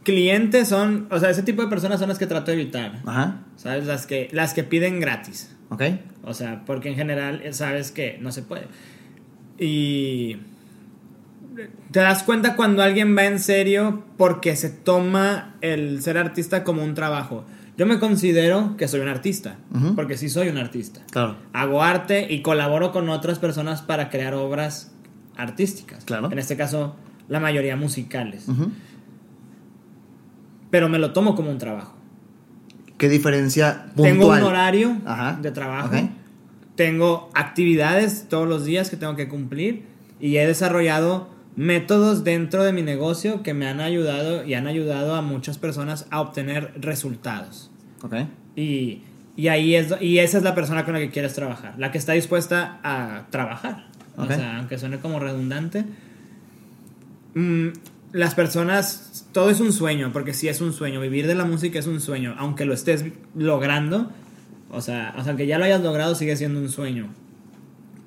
clientes 0.03 0.67
son, 0.67 1.07
o 1.11 1.19
sea, 1.19 1.29
ese 1.29 1.43
tipo 1.43 1.61
de 1.61 1.67
personas 1.67 1.99
son 1.99 2.09
las 2.09 2.17
que 2.17 2.27
trato 2.27 2.51
de 2.51 2.61
evitar. 2.61 3.01
Ajá. 3.05 3.41
¿Sabes? 3.55 3.85
Las 3.85 4.05
que, 4.07 4.29
las 4.31 4.53
que 4.53 4.63
piden 4.63 4.99
gratis. 4.99 5.55
Ok. 5.69 5.83
O 6.23 6.33
sea, 6.33 6.63
porque 6.65 6.89
en 6.89 6.95
general 6.95 7.41
eh, 7.43 7.53
sabes 7.53 7.91
que 7.91 8.17
no 8.21 8.31
se 8.31 8.41
puede. 8.41 8.67
Y 9.57 10.37
te 11.91 11.99
das 11.99 12.23
cuenta 12.23 12.55
cuando 12.55 12.81
alguien 12.83 13.15
va 13.17 13.25
en 13.25 13.39
serio 13.39 14.03
porque 14.17 14.55
se 14.55 14.69
toma 14.69 15.55
el 15.61 16.01
ser 16.01 16.17
artista 16.17 16.63
como 16.63 16.83
un 16.83 16.93
trabajo. 16.95 17.45
yo 17.77 17.85
me 17.85 17.99
considero 17.99 18.75
que 18.77 18.87
soy 18.87 18.99
un 19.01 19.07
artista, 19.07 19.57
Ujú. 19.73 19.95
porque 19.95 20.17
sí 20.17 20.29
soy 20.29 20.49
un 20.49 20.57
artista. 20.57 21.01
Claro. 21.11 21.35
Hago 21.53 21.81
arte 21.83 22.27
y 22.31 22.41
colaboro 22.41 22.91
con 22.91 23.09
otras 23.09 23.39
personas 23.39 23.81
para 23.81 24.09
crear 24.09 24.33
obras 24.35 24.91
artísticas. 25.35 26.05
Claro. 26.05 26.31
En 26.31 26.37
este 26.39 26.55
caso, 26.57 26.95
la 27.27 27.39
mayoría 27.39 27.75
musicales. 27.75 28.47
Ujú. 28.47 28.71
Pero 30.71 30.89
me 30.89 30.97
lo 30.97 31.13
tomo 31.13 31.36
como 31.36 31.51
un 31.51 31.57
trabajo. 31.60 31.93
¿Qué 32.97 33.10
diferencia 33.10 33.86
puntual? 33.95 34.12
Tengo 34.12 34.27
un 34.29 34.43
horario 34.43 34.97
Ajá. 35.05 35.38
de 35.41 35.51
trabajo. 35.51 35.95
Tengo 36.75 37.29
actividades 37.36 38.27
todos 38.29 38.47
los 38.47 38.65
días 38.65 38.89
que 38.89 38.97
tengo 38.97 39.15
que 39.15 39.27
cumplir. 39.27 39.86
Y 40.19 40.38
he 40.38 40.47
desarrollado 40.47 41.29
métodos 41.55 42.23
dentro 42.23 42.63
de 42.63 42.71
mi 42.73 42.81
negocio 42.81 43.43
que 43.43 43.53
me 43.53 43.67
han 43.67 43.81
ayudado 43.81 44.45
y 44.45 44.53
han 44.53 44.67
ayudado 44.67 45.15
a 45.15 45.21
muchas 45.21 45.57
personas 45.57 46.07
a 46.10 46.21
obtener 46.21 46.73
resultados. 46.79 47.69
Ok. 48.03 48.15
Y, 48.55 49.01
y 49.36 49.47
ahí 49.49 49.75
es, 49.75 49.93
y 49.99 50.19
esa 50.19 50.38
es 50.38 50.43
la 50.43 50.55
persona 50.55 50.86
con 50.86 50.93
la 50.93 50.99
que 50.99 51.10
quieres 51.10 51.34
trabajar, 51.34 51.73
la 51.77 51.91
que 51.91 51.97
está 51.97 52.13
dispuesta 52.13 52.79
a 52.84 53.25
trabajar. 53.31 53.88
O 54.17 54.25
sea, 54.27 54.57
aunque 54.57 54.77
suene 54.77 54.99
como 54.99 55.19
redundante. 55.19 55.86
mm, 57.34 57.67
las 58.13 58.36
personas, 58.36 59.10
todo 59.32 59.50
es 59.50 59.60
un 59.60 59.74
sueño, 59.74 60.12
porque 60.13 60.34
sí 60.34 60.48
es 60.48 60.62
un 60.62 60.74
sueño, 60.74 61.00
vivir 61.02 61.28
de 61.28 61.36
la 61.36 61.46
música 61.46 61.80
es 61.80 61.88
un 61.88 62.02
sueño, 62.02 62.36
aunque 62.38 62.65
lo 62.65 62.74
estés 62.74 63.06
logrando, 63.36 64.12
o 64.70 64.82
sea, 64.82 65.13
o 65.17 65.22
sea, 65.22 65.32
aunque 65.32 65.48
ya 65.48 65.58
lo 65.58 65.65
hayas 65.65 65.82
logrado, 65.82 66.15
sigue 66.15 66.36
siendo 66.36 66.60
un 66.60 66.70
sueño. 66.70 67.08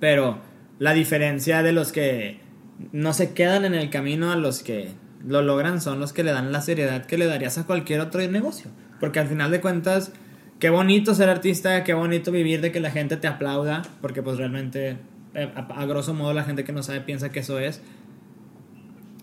Pero 0.01 0.39
la 0.79 0.93
diferencia 0.93 1.63
de 1.63 1.73
los 1.73 1.93
que 1.93 2.41
no 2.93 3.13
se 3.13 3.33
quedan 3.33 3.65
en 3.65 3.75
el 3.75 3.91
camino 3.91 4.33
a 4.33 4.37
los 4.37 4.63
que 4.63 4.91
lo 5.27 5.43
logran 5.43 5.81
son 5.81 6.01
los 6.01 6.13
que 6.13 6.25
le 6.25 6.33
dan 6.33 6.53
la 6.53 6.61
seriedad 6.61 7.07
que 7.07 7.17
le 7.17 7.27
darías 7.27 7.57
a 7.59 7.65
cualquier 7.65 8.01
otro 8.01 8.21
negocio. 8.29 8.71
Porque 9.01 9.21
al 9.21 9.29
final 9.29 9.51
de 9.51 9.61
cuentas, 9.61 10.13
qué 10.59 10.71
bonito 10.71 11.15
ser 11.15 11.29
artista, 11.29 11.85
qué 11.85 11.95
bonito 11.95 12.33
vivir 12.33 12.61
de 12.61 12.73
que 12.73 12.81
la 12.81 12.91
gente 12.91 13.17
te 13.17 13.27
aplauda, 13.27 13.83
porque 14.01 14.23
pues 14.23 14.37
realmente, 14.37 14.97
eh, 15.35 15.51
a 15.55 15.87
grosso 15.87 16.15
modo, 16.15 16.35
la 16.35 16.45
gente 16.45 16.65
que 16.65 16.73
no 16.73 16.83
sabe 16.83 17.01
piensa 17.01 17.31
que 17.31 17.41
eso 17.41 17.59
es. 17.59 17.81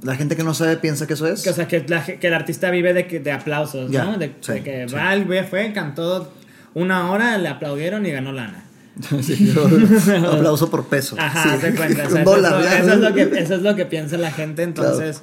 La 0.04 0.16
gente 0.16 0.36
que 0.36 0.44
no 0.44 0.54
sabe 0.54 0.78
piensa 0.78 1.06
que 1.08 1.14
eso 1.14 1.28
es. 1.28 1.44
Que, 1.44 1.50
o 1.52 1.54
sea, 1.54 1.68
que, 1.68 1.86
la 1.88 2.02
ge- 2.02 2.18
que 2.18 2.28
el 2.28 2.34
artista 2.34 2.72
vive 2.72 2.94
de, 2.94 3.06
que, 3.08 3.20
de 3.20 3.32
aplausos, 3.32 3.92
Ya, 3.92 4.04
¿no? 4.04 4.18
De, 4.18 4.34
sí, 4.42 4.54
de 4.54 4.64
que 4.64 4.90
sí. 4.90 4.96
va, 4.96 5.44
fue, 5.44 5.72
cantó 5.74 6.34
una 6.74 7.12
hora, 7.12 7.38
le 7.38 7.48
aplaudieron 7.50 8.06
y 8.06 8.12
ganó 8.12 8.32
lana. 8.32 8.64
Sí, 9.22 9.54
Aplauso 10.26 10.70
por 10.70 10.88
peso. 10.88 11.16
Ajá, 11.20 11.58
te 11.60 11.74
cuenta. 11.76 12.08
o 12.08 12.10
sea, 12.10 12.22
eso, 12.24 12.36
es 12.36 12.42
lo- 12.42 12.60
eso 12.60 12.94
es 12.94 13.00
lo 13.00 13.14
que, 13.14 13.22
eso 13.40 13.56
es 13.56 13.62
lo 13.62 13.76
que 13.76 13.86
piensa 13.86 14.18
la 14.18 14.32
gente. 14.32 14.64
Entonces, 14.64 15.22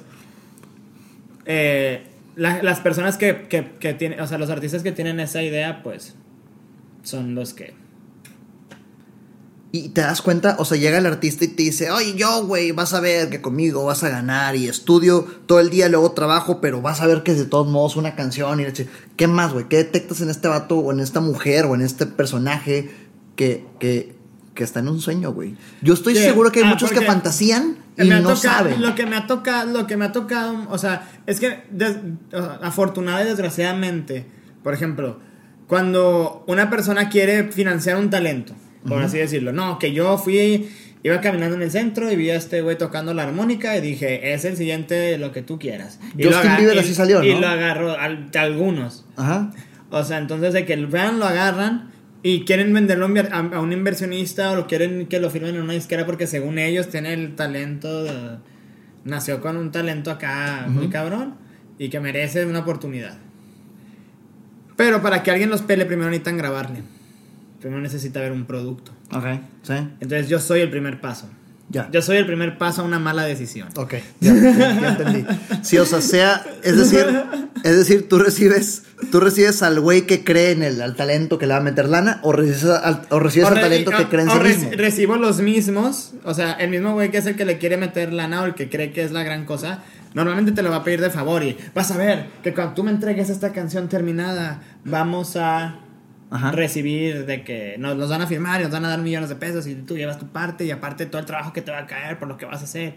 eh, 1.45 2.03
la- 2.35 2.61
las 2.63 2.79
personas 2.79 3.17
que, 3.17 3.47
que, 3.49 3.71
que 3.79 3.93
tienen, 3.93 4.19
o 4.21 4.27
sea, 4.27 4.37
los 4.37 4.49
artistas 4.49 4.83
que 4.83 4.91
tienen 4.91 5.19
esa 5.19 5.41
idea, 5.43 5.83
pues, 5.83 6.15
son 7.03 7.35
los 7.35 7.53
que. 7.53 7.73
Y 9.71 9.89
te 9.89 10.01
das 10.01 10.23
cuenta, 10.23 10.55
o 10.57 10.65
sea, 10.65 10.77
llega 10.79 10.97
el 10.97 11.05
artista 11.05 11.45
y 11.45 11.49
te 11.49 11.61
dice, 11.61 11.91
oye, 11.91 12.15
yo, 12.15 12.43
güey, 12.47 12.71
vas 12.71 12.95
a 12.95 12.99
ver 13.01 13.29
que 13.29 13.39
conmigo 13.39 13.85
vas 13.85 14.03
a 14.03 14.09
ganar 14.09 14.55
y 14.55 14.67
estudio 14.67 15.27
todo 15.45 15.59
el 15.59 15.69
día, 15.69 15.87
luego 15.89 16.11
trabajo, 16.13 16.59
pero 16.59 16.81
vas 16.81 17.01
a 17.01 17.05
ver 17.07 17.21
que 17.21 17.33
es 17.33 17.37
de 17.37 17.45
todos 17.45 17.67
modos 17.67 17.95
una 17.95 18.15
canción 18.15 18.59
y 18.59 18.63
ch- 18.63 18.87
¿Qué 19.15 19.27
más, 19.27 19.53
güey? 19.53 19.67
¿Qué 19.69 19.77
detectas 19.77 20.21
en 20.21 20.31
este 20.31 20.47
vato 20.47 20.79
o 20.79 20.91
en 20.91 20.99
esta 20.99 21.19
mujer 21.21 21.65
o 21.65 21.75
en 21.75 21.81
este 21.81 22.07
personaje 22.07 22.89
que, 23.35 23.63
que, 23.79 24.15
que 24.55 24.63
está 24.63 24.79
en 24.79 24.87
un 24.87 25.01
sueño, 25.01 25.33
güey? 25.33 25.55
Yo 25.83 25.93
estoy 25.93 26.15
seguro 26.15 26.51
que 26.51 26.61
hay 26.61 26.65
ah, 26.65 26.69
muchos 26.69 26.89
que 26.89 27.01
fantasían 27.05 27.77
y 27.95 28.07
no 28.09 28.21
tocado- 28.21 28.37
saben. 28.37 28.81
Lo 28.81 28.95
que 28.95 29.05
me 29.05 29.17
ha 29.17 29.27
tocado, 29.27 29.71
lo 29.71 29.85
que 29.85 29.97
me 29.97 30.05
ha 30.05 30.11
tocado, 30.11 30.65
o 30.71 30.79
sea, 30.79 31.07
es 31.27 31.39
que 31.39 31.63
des- 31.69 31.97
afortunada 32.63 33.21
y 33.23 33.25
desgraciadamente, 33.27 34.25
por 34.63 34.73
ejemplo, 34.73 35.19
cuando 35.67 36.43
una 36.47 36.71
persona 36.71 37.09
quiere 37.09 37.51
financiar 37.51 37.97
un 37.97 38.09
talento, 38.09 38.55
por 38.87 39.01
así 39.01 39.17
decirlo, 39.17 39.51
no, 39.51 39.77
que 39.79 39.91
yo 39.93 40.17
fui, 40.17 40.69
iba 41.03 41.21
caminando 41.21 41.55
en 41.55 41.61
el 41.63 41.71
centro 41.71 42.11
y 42.11 42.15
vi 42.15 42.29
a 42.29 42.35
este 42.35 42.61
güey 42.61 42.77
tocando 42.77 43.13
la 43.13 43.23
armónica 43.23 43.75
y 43.77 43.81
dije, 43.81 44.33
es 44.33 44.45
el 44.45 44.55
siguiente 44.57 45.17
lo 45.17 45.31
que 45.31 45.41
tú 45.41 45.59
quieras. 45.59 45.99
Y 46.17 46.23
Justin 46.25 46.55
Bieber 46.57 46.75
y- 46.75 46.79
así 46.79 46.93
salió, 46.93 47.23
Y 47.23 47.33
¿no? 47.33 47.41
lo 47.41 47.47
agarró 47.47 47.91
al- 47.97 48.29
algunos. 48.37 49.05
Ajá. 49.17 49.51
O 49.91 50.03
sea, 50.03 50.17
entonces 50.17 50.53
de 50.53 50.65
que 50.65 50.73
el 50.73 50.87
vean 50.87 51.19
lo 51.19 51.25
agarran 51.25 51.91
y 52.21 52.45
quieren 52.45 52.73
venderlo 52.73 53.07
a 53.31 53.59
un 53.61 53.73
inversionista 53.73 54.51
o 54.51 54.55
lo 54.55 54.67
quieren 54.67 55.07
que 55.07 55.19
lo 55.19 55.29
firmen 55.29 55.55
en 55.55 55.61
una 55.61 55.73
disquera 55.73 56.05
porque 56.05 56.27
según 56.27 56.59
ellos 56.59 56.89
tiene 56.89 57.13
el 57.13 57.35
talento, 57.35 58.03
de- 58.03 58.37
nació 59.05 59.39
con 59.41 59.55
un 59.57 59.71
talento 59.71 60.11
acá 60.11 60.65
muy 60.67 60.89
cabrón 60.89 61.35
y 61.77 61.89
que 61.89 61.99
merece 62.01 62.45
una 62.45 62.59
oportunidad. 62.59 63.17
Pero 64.75 65.01
para 65.01 65.23
que 65.23 65.31
alguien 65.31 65.49
los 65.49 65.61
pele 65.61 65.85
primero 65.85 66.09
necesitan 66.09 66.37
grabarle. 66.37 66.81
Primero 67.59 67.81
necesita 67.81 68.19
ver 68.21 68.31
un 68.31 68.45
producto. 68.45 68.91
Ok, 69.13 69.25
sí. 69.63 69.73
Entonces 69.99 70.29
yo 70.29 70.39
soy 70.39 70.61
el 70.61 70.69
primer 70.69 71.01
paso. 71.01 71.29
Ya. 71.71 71.87
Yo 71.91 72.01
soy 72.01 72.17
el 72.17 72.25
primer 72.25 72.57
paso 72.57 72.81
a 72.81 72.85
una 72.85 72.97
mala 72.97 73.25
decisión. 73.25 73.67
Ok, 73.75 73.93
ya, 74.21 74.33
ya- 74.33 74.79
ya 74.81 74.89
entendí. 74.97 75.23
Sí, 75.61 75.77
o 75.77 75.85
sea, 75.85 76.01
sea, 76.01 76.43
es 76.63 76.75
decir, 76.77 77.05
es 77.63 77.77
decir, 77.77 78.09
tú 78.09 78.17
recibes, 78.17 78.85
tú 79.11 79.19
recibes 79.19 79.61
al 79.61 79.79
güey 79.79 80.07
que 80.07 80.23
cree 80.23 80.49
en 80.51 80.63
el 80.63 80.81
al 80.81 80.95
talento 80.95 81.37
que 81.37 81.45
le 81.45 81.53
va 81.53 81.59
a 81.59 81.63
meter 81.63 81.87
lana, 81.87 82.21
o 82.23 82.31
recibes 82.31 82.63
al, 82.63 83.03
o 83.11 83.19
recibes 83.19 83.47
al 83.49 83.55
re- 83.55 83.61
talento 83.61 83.91
que 83.91 84.01
o- 84.03 84.09
cree 84.09 84.23
en 84.23 84.29
o 84.29 84.33
sí 84.33 84.39
mismo. 84.39 84.71
Recibo 84.77 85.15
los 85.17 85.41
mismos, 85.41 86.13
o 86.23 86.33
sea, 86.33 86.53
el 86.53 86.71
mismo 86.71 86.93
güey 86.93 87.11
que 87.11 87.19
es 87.19 87.27
el 87.27 87.35
que 87.35 87.45
le 87.45 87.59
quiere 87.59 87.77
meter 87.77 88.13
lana 88.13 88.41
o 88.41 88.45
el 88.45 88.55
que 88.55 88.67
cree 88.67 88.91
que 88.91 89.03
es 89.03 89.11
la 89.11 89.21
gran 89.21 89.45
cosa, 89.45 89.83
normalmente 90.15 90.53
te 90.53 90.63
lo 90.63 90.71
va 90.71 90.77
a 90.77 90.83
pedir 90.83 91.01
de 91.01 91.11
favor 91.11 91.43
y 91.43 91.55
vas 91.75 91.91
a 91.91 91.97
ver 91.97 92.29
que 92.41 92.51
cuando 92.55 92.73
tú 92.73 92.83
me 92.83 92.89
entregues 92.89 93.29
esta 93.29 93.51
canción 93.51 93.89
terminada, 93.89 94.61
vamos 94.85 95.35
a 95.35 95.75
Ajá. 96.31 96.51
recibir 96.51 97.25
de 97.25 97.43
que 97.43 97.75
nos 97.79 97.97
los 97.97 98.09
van 98.09 98.21
a 98.21 98.27
firmar 98.27 98.59
y 98.61 98.63
nos 98.63 98.71
van 98.71 98.85
a 98.85 98.89
dar 98.89 98.99
millones 98.99 99.29
de 99.29 99.35
pesos 99.35 99.65
y 99.67 99.75
tú 99.75 99.97
llevas 99.97 100.19
tu 100.19 100.27
parte 100.27 100.63
y 100.65 100.71
aparte 100.71 101.05
todo 101.07 101.19
el 101.19 101.25
trabajo 101.25 101.53
que 101.53 101.61
te 101.61 101.71
va 101.71 101.79
a 101.79 101.85
caer 101.87 102.19
por 102.19 102.27
lo 102.27 102.37
que 102.37 102.45
vas 102.45 102.61
a 102.61 102.65
hacer. 102.65 102.93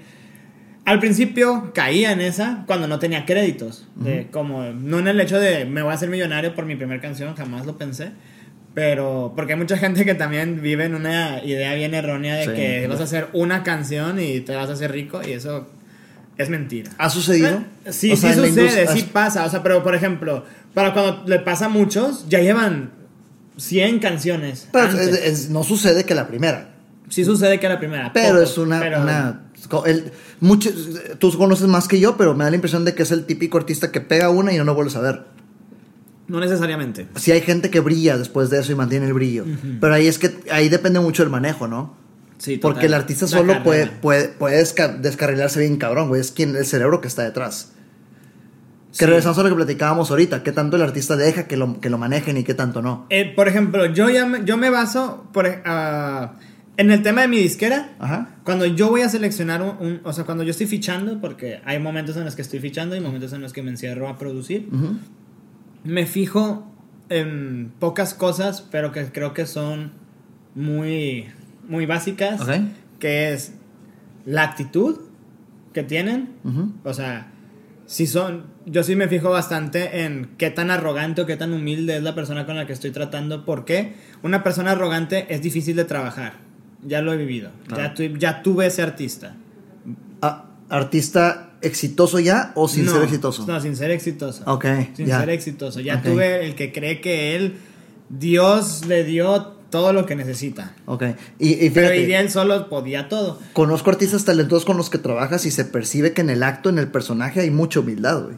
Al 0.85 0.99
principio 0.99 1.73
caía 1.75 2.11
en 2.12 2.21
esa 2.21 2.64
cuando 2.66 2.88
no 2.88 2.99
tenía 2.99 3.25
créditos. 3.25 3.87
de 3.95 4.29
como, 4.31 4.64
no 4.73 4.99
en 4.99 5.09
el 5.09 5.21
hecho 5.21 5.38
de 5.40 5.64
me 5.64 5.81
voy 5.83 5.92
a 5.92 5.95
hacer 5.95 6.09
millonario 6.11 6.55
por 6.55 6.66
mi 6.66 6.77
primera 6.77 7.01
canción, 7.01 7.35
jamás 7.37 7.64
lo 7.66 7.79
pensé. 7.79 8.11
Pero 8.75 9.33
porque 9.37 9.53
hay 9.53 9.59
mucha 9.59 9.77
gente 9.77 10.05
que 10.05 10.14
también 10.14 10.62
vive 10.62 10.85
en 10.87 10.95
una 10.95 11.45
idea 11.45 11.75
bien 11.75 11.92
errónea 11.95 12.37
de 12.37 12.45
Sí, 12.47 12.53
que 12.55 12.77
claro. 12.79 12.88
vas 12.92 13.01
a 13.01 13.05
hacer 13.05 13.29
una 13.35 13.62
canción 13.62 14.18
y 14.18 14.40
te 14.40 14.55
vas 14.55 14.71
a 14.71 14.73
hacer 14.73 14.90
rico 14.92 15.21
y 15.27 15.33
eso 15.33 15.68
es 16.38 16.49
mentira. 16.49 16.90
¿Ha 16.99 17.11
sucedido? 17.11 17.62
Eh, 17.85 17.92
Sí, 17.92 18.12
O 18.12 18.16
sí 18.16 18.33
sucede, 18.33 18.87
sí 18.88 19.03
pasa. 19.12 19.45
O 19.45 19.51
sea, 19.51 19.62
pero 19.62 19.83
por 19.83 19.95
ejemplo, 19.95 20.45
para 20.73 20.95
cuando 20.95 21.23
le 21.27 21.38
pasa 21.40 21.66
a 21.66 21.68
muchos, 21.68 22.27
ya 22.31 22.40
llevan 22.40 22.90
100 23.56 23.98
canciones. 23.98 24.68
Pero 24.72 24.86
antes. 24.88 25.08
es- 25.08 25.24
es- 25.24 25.50
no 25.50 25.62
sucede 25.64 26.04
que 26.04 26.14
la 26.14 26.26
primera. 26.28 26.74
Sí 27.08 27.24
sucede 27.24 27.60
que 27.60 27.68
la 27.68 27.78
primera. 27.78 28.10
Pero 28.12 28.40
es 28.40 28.56
una, 28.56 28.80
pero- 28.80 29.02
una 29.02 29.42
el- 29.86 30.10
muchos, 30.40 30.72
tú 31.18 31.36
conoces 31.36 31.66
más 31.68 31.86
que 31.88 32.00
yo, 32.00 32.16
pero 32.16 32.34
me 32.34 32.44
da 32.44 32.50
la 32.50 32.56
impresión 32.56 32.84
de 32.84 32.94
que 32.94 33.02
es 33.04 33.10
el 33.10 33.26
típico 33.26 33.58
artista 33.58 33.92
que 33.92 34.00
pega 34.00 34.28
una 34.30 34.52
y 34.52 34.58
no 34.58 34.64
lo 34.64 34.74
vuelves 34.74 34.96
a 34.96 35.00
ver. 35.00 35.22
No 36.28 36.40
necesariamente. 36.40 37.06
Sí 37.16 37.32
hay 37.32 37.42
gente 37.42 37.68
que 37.70 37.80
brilla 37.80 38.16
después 38.16 38.48
de 38.48 38.60
eso 38.60 38.72
y 38.72 38.74
mantiene 38.74 39.06
el 39.06 39.12
brillo. 39.12 39.44
Pero 39.80 39.92
ahí 39.94 40.06
es 40.06 40.18
que 40.18 40.34
ahí 40.50 40.68
depende 40.68 41.00
mucho 41.00 41.22
del 41.22 41.30
manejo, 41.30 41.68
¿no? 41.68 41.96
Sí, 42.38 42.56
Porque 42.56 42.76
total. 42.80 42.86
el 42.86 42.94
artista 42.94 43.26
solo 43.28 43.62
puede, 43.62 43.86
puede, 43.86 44.28
puede 44.28 44.60
desca- 44.62 44.98
descarrilarse 44.98 45.60
bien 45.60 45.76
cabrón, 45.76 46.08
güey. 46.08 46.20
Es 46.20 46.32
quien, 46.32 46.56
el 46.56 46.64
cerebro 46.66 47.00
que 47.00 47.06
está 47.08 47.22
detrás. 47.22 47.72
Que 48.92 48.98
Sí. 48.98 49.07
regresamos 49.07 49.38
a 49.38 49.42
lo 49.42 49.48
que 49.48 49.55
platicábamos 49.57 50.11
ahorita. 50.11 50.42
¿Qué 50.42 50.52
tanto 50.52 50.76
el 50.76 50.83
artista 50.83 51.16
deja 51.16 51.46
que 51.48 51.57
lo, 51.57 51.81
que 51.81 51.88
lo 51.90 51.96
manejen 51.98 52.37
y 52.37 52.44
qué 52.44 52.52
tanto 52.55 52.83
no? 52.83 53.07
Eh, 53.11 53.33
por 53.35 53.48
ejemplo, 53.48 53.87
yo, 53.87 54.11
ya 54.11 54.26
me, 54.26 54.44
yo 54.44 54.57
me 54.59 54.68
baso 54.70 55.26
por, 55.33 55.46
ah, 55.64 56.35
en 56.76 56.90
el 56.90 57.02
tema 57.02 57.22
de 57.22 57.28
mi 57.28 57.38
disquera. 57.38 57.92
Ajá. 57.98 58.37
Cuando 58.44 58.66
yo 58.66 58.88
voy 58.90 59.00
a 59.00 59.09
seleccionar 59.09 59.62
un, 59.62 59.70
un- 59.87 60.00
O 60.05 60.12
sea, 60.12 60.24
cuando 60.24 60.44
yo 60.44 60.50
estoy 60.50 60.66
fichando, 60.66 61.20
porque 61.20 61.61
hay 61.64 61.78
momentos 61.78 62.16
en 62.18 62.24
los 62.24 62.37
que 62.37 62.42
estoy 62.42 62.61
fichando 62.61 62.94
y 62.94 63.00
momentos 63.00 63.33
en 63.33 63.40
los 63.40 63.52
que 63.55 63.62
me 63.62 63.70
encierro 63.70 64.09
a 64.09 64.18
producir. 64.18 64.68
Ujú. 64.72 64.96
Me 65.85 66.05
fijo 66.07 66.70
en 67.09 67.72
pocas 67.78 68.12
cosas, 68.14 68.61
pero 68.70 68.92
que 68.92 69.05
creo 69.07 69.33
que 69.35 69.46
son 69.46 69.92
muy, 70.55 71.26
muy 71.68 71.87
básicas. 71.87 72.40
Ok. 72.42 72.50
Que 72.98 73.33
es 73.33 73.55
la 74.26 74.42
actitud 74.44 74.98
que 75.72 75.83
tienen. 75.83 76.31
Ujú. 76.44 76.72
O 76.85 76.94
sea, 76.94 77.32
si 77.92 78.07
son. 78.07 78.44
Yo 78.64 78.83
sí 78.83 78.96
me 78.96 79.07
fijo 79.07 79.28
bastante 79.28 80.05
en 80.05 80.31
qué 80.38 80.48
tan 80.50 80.70
arrogante 80.70 81.20
o 81.20 81.26
qué 81.26 81.37
tan 81.37 81.52
humilde 81.52 81.96
es 81.98 82.02
la 82.02 82.14
persona 82.14 82.46
con 82.46 82.57
la 82.57 82.66
que 82.66 82.72
estoy 82.72 82.90
tratando. 82.90 83.44
Porque 83.44 83.92
una 84.22 84.42
persona 84.42 84.70
arrogante 84.70 85.26
es 85.28 85.43
difícil 85.43 85.76
de 85.76 85.84
trabajar. 85.84 86.34
Ya 86.82 87.03
lo 87.03 87.12
he 87.12 87.18
vivido. 87.18 87.51
Ya, 87.76 87.93
tu- 87.93 88.16
ya 88.16 88.43
tuve 88.43 88.66
ese 88.66 88.80
artista. 88.80 89.34
Ah, 90.22 90.47
¿Artista 90.70 91.51
exitoso 91.61 92.18
ya 92.18 92.53
o 92.55 92.66
sin 92.66 92.86
No, 92.86 92.93
ser 92.93 93.03
exitoso? 93.03 93.47
No, 93.47 93.61
sin 93.61 93.76
ser 93.76 93.90
exitoso. 93.90 94.43
Ok, 94.47 94.64
Sin 94.95 95.07
ya. 95.07 95.20
ser 95.20 95.28
exitoso. 95.30 95.80
Ya 95.80 96.01
tuve 96.01 96.47
el 96.47 96.55
que 96.55 96.72
cree 96.72 97.01
que 97.03 97.36
él, 97.36 97.57
Dios 98.09 98.86
le 98.86 99.05
dio 99.05 99.55
todo 99.73 99.93
lo 99.93 100.07
que 100.07 100.14
necesita. 100.14 100.77
Ok. 100.87 101.03
Y, 101.41 101.66
y 101.66 101.70
Pero 101.70 101.91
él 101.91 102.31
solo 102.31 102.68
podía 102.68 103.09
todo. 103.09 103.41
conozco 103.55 103.91
artistas 103.91 104.25
talentosos 104.25 104.64
con 104.64 104.77
los 104.77 104.89
que 104.91 104.99
trabajas 104.99 105.45
y 105.47 105.51
se 105.51 105.64
percibe 105.64 106.12
que 106.12 106.20
en 106.20 106.31
el 106.31 106.45
acto, 106.45 106.68
en 106.68 106.79
el 106.79 106.87
personaje, 106.87 107.41
hay 107.41 107.51
mucha 107.51 107.81
humildad, 107.81 108.23
güey. 108.23 108.37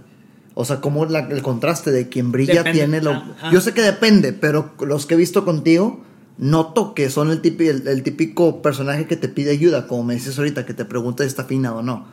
O 0.55 0.64
sea, 0.64 0.80
como 0.80 1.05
la- 1.05 1.28
el 1.28 1.43
contraste 1.43 1.91
de 1.91 2.09
quien 2.09 2.32
brilla 2.32 2.55
Depende. 2.62 2.78
tiene 2.78 3.01
lo... 3.03 3.22
Yo 3.53 3.61
sé 3.61 3.74
que 3.74 3.82
depende, 3.82 4.32
pero 4.32 4.72
los 4.80 5.05
que 5.05 5.14
he 5.14 5.16
visto 5.18 5.45
contigo, 5.45 6.03
noto 6.39 6.95
que 6.95 7.11
son 7.11 7.30
el, 7.30 7.41
típico, 7.41 7.70
el, 7.70 7.87
el 7.89 8.03
típico 8.05 8.62
personaje 8.62 9.07
que 9.07 9.16
te 9.16 9.28
pide 9.28 9.51
ayuda, 9.51 9.87
como 9.89 10.05
me 10.05 10.14
dices 10.14 10.39
ahorita, 10.39 10.64
que 10.64 10.72
te 10.72 10.85
pregunta 10.85 11.24
si 11.24 11.28
está 11.28 11.43
afinado 11.43 11.78
o 11.78 11.82
no. 11.82 12.07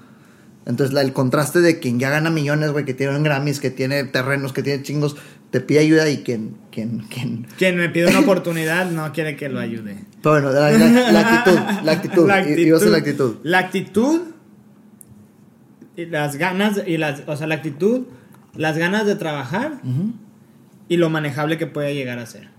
Entonces, 0.66 0.94
la- 0.94 1.02
el 1.02 1.14
contraste 1.14 1.62
de 1.62 1.80
quien 1.80 2.00
ya 2.00 2.10
gana 2.10 2.30
millones, 2.32 2.72
güey, 2.72 2.84
que 2.86 2.94
tiene 2.96 3.16
un 3.16 3.24
Grammys, 3.24 3.60
que 3.60 3.70
tiene 3.70 4.04
terrenos, 4.06 4.54
que 4.54 4.64
tiene 4.64 4.82
chingos, 4.84 5.16
te 5.52 5.60
pide 5.62 5.80
ayuda 5.80 6.10
y 6.10 6.18
quien... 6.24 6.56
quien, 6.72 7.00
quien... 7.10 7.46
Quien 7.58 7.76
me 7.78 7.90
pide 7.90 8.08
una 8.08 8.20
oportunidad 8.28 8.90
no 8.90 9.12
quiere 9.14 9.36
que 9.36 9.50
lo 9.50 9.60
ayude. 9.60 9.98
Pero 10.24 10.36
bueno, 10.42 10.52
la, 10.52 10.72
la- 10.72 11.12
la 11.12 11.20
actitud, 11.20 11.60
la 11.84 11.92
actitud, 11.92 12.28
La 12.28 12.50
y- 12.50 12.54
y 12.54 12.66
la 12.70 12.98
actitud. 12.98 13.36
La 13.44 13.60
actitud 13.60 14.22
y 15.96 16.06
las 16.06 16.36
ganas, 16.38 16.82
y 16.88 16.98
las, 16.98 17.24
o 17.28 17.36
sea, 17.36 17.48
la 17.48 17.56
actitud, 17.56 18.08
las 18.56 18.78
ganas 18.78 19.06
de 19.06 19.16
trabajar 19.16 19.82
y 20.88 20.98
lo 20.98 21.10
manejable 21.10 21.58
que 21.58 21.68
puede 21.68 21.94
llegar 21.96 22.20
a 22.20 22.26
ser. 22.26 22.50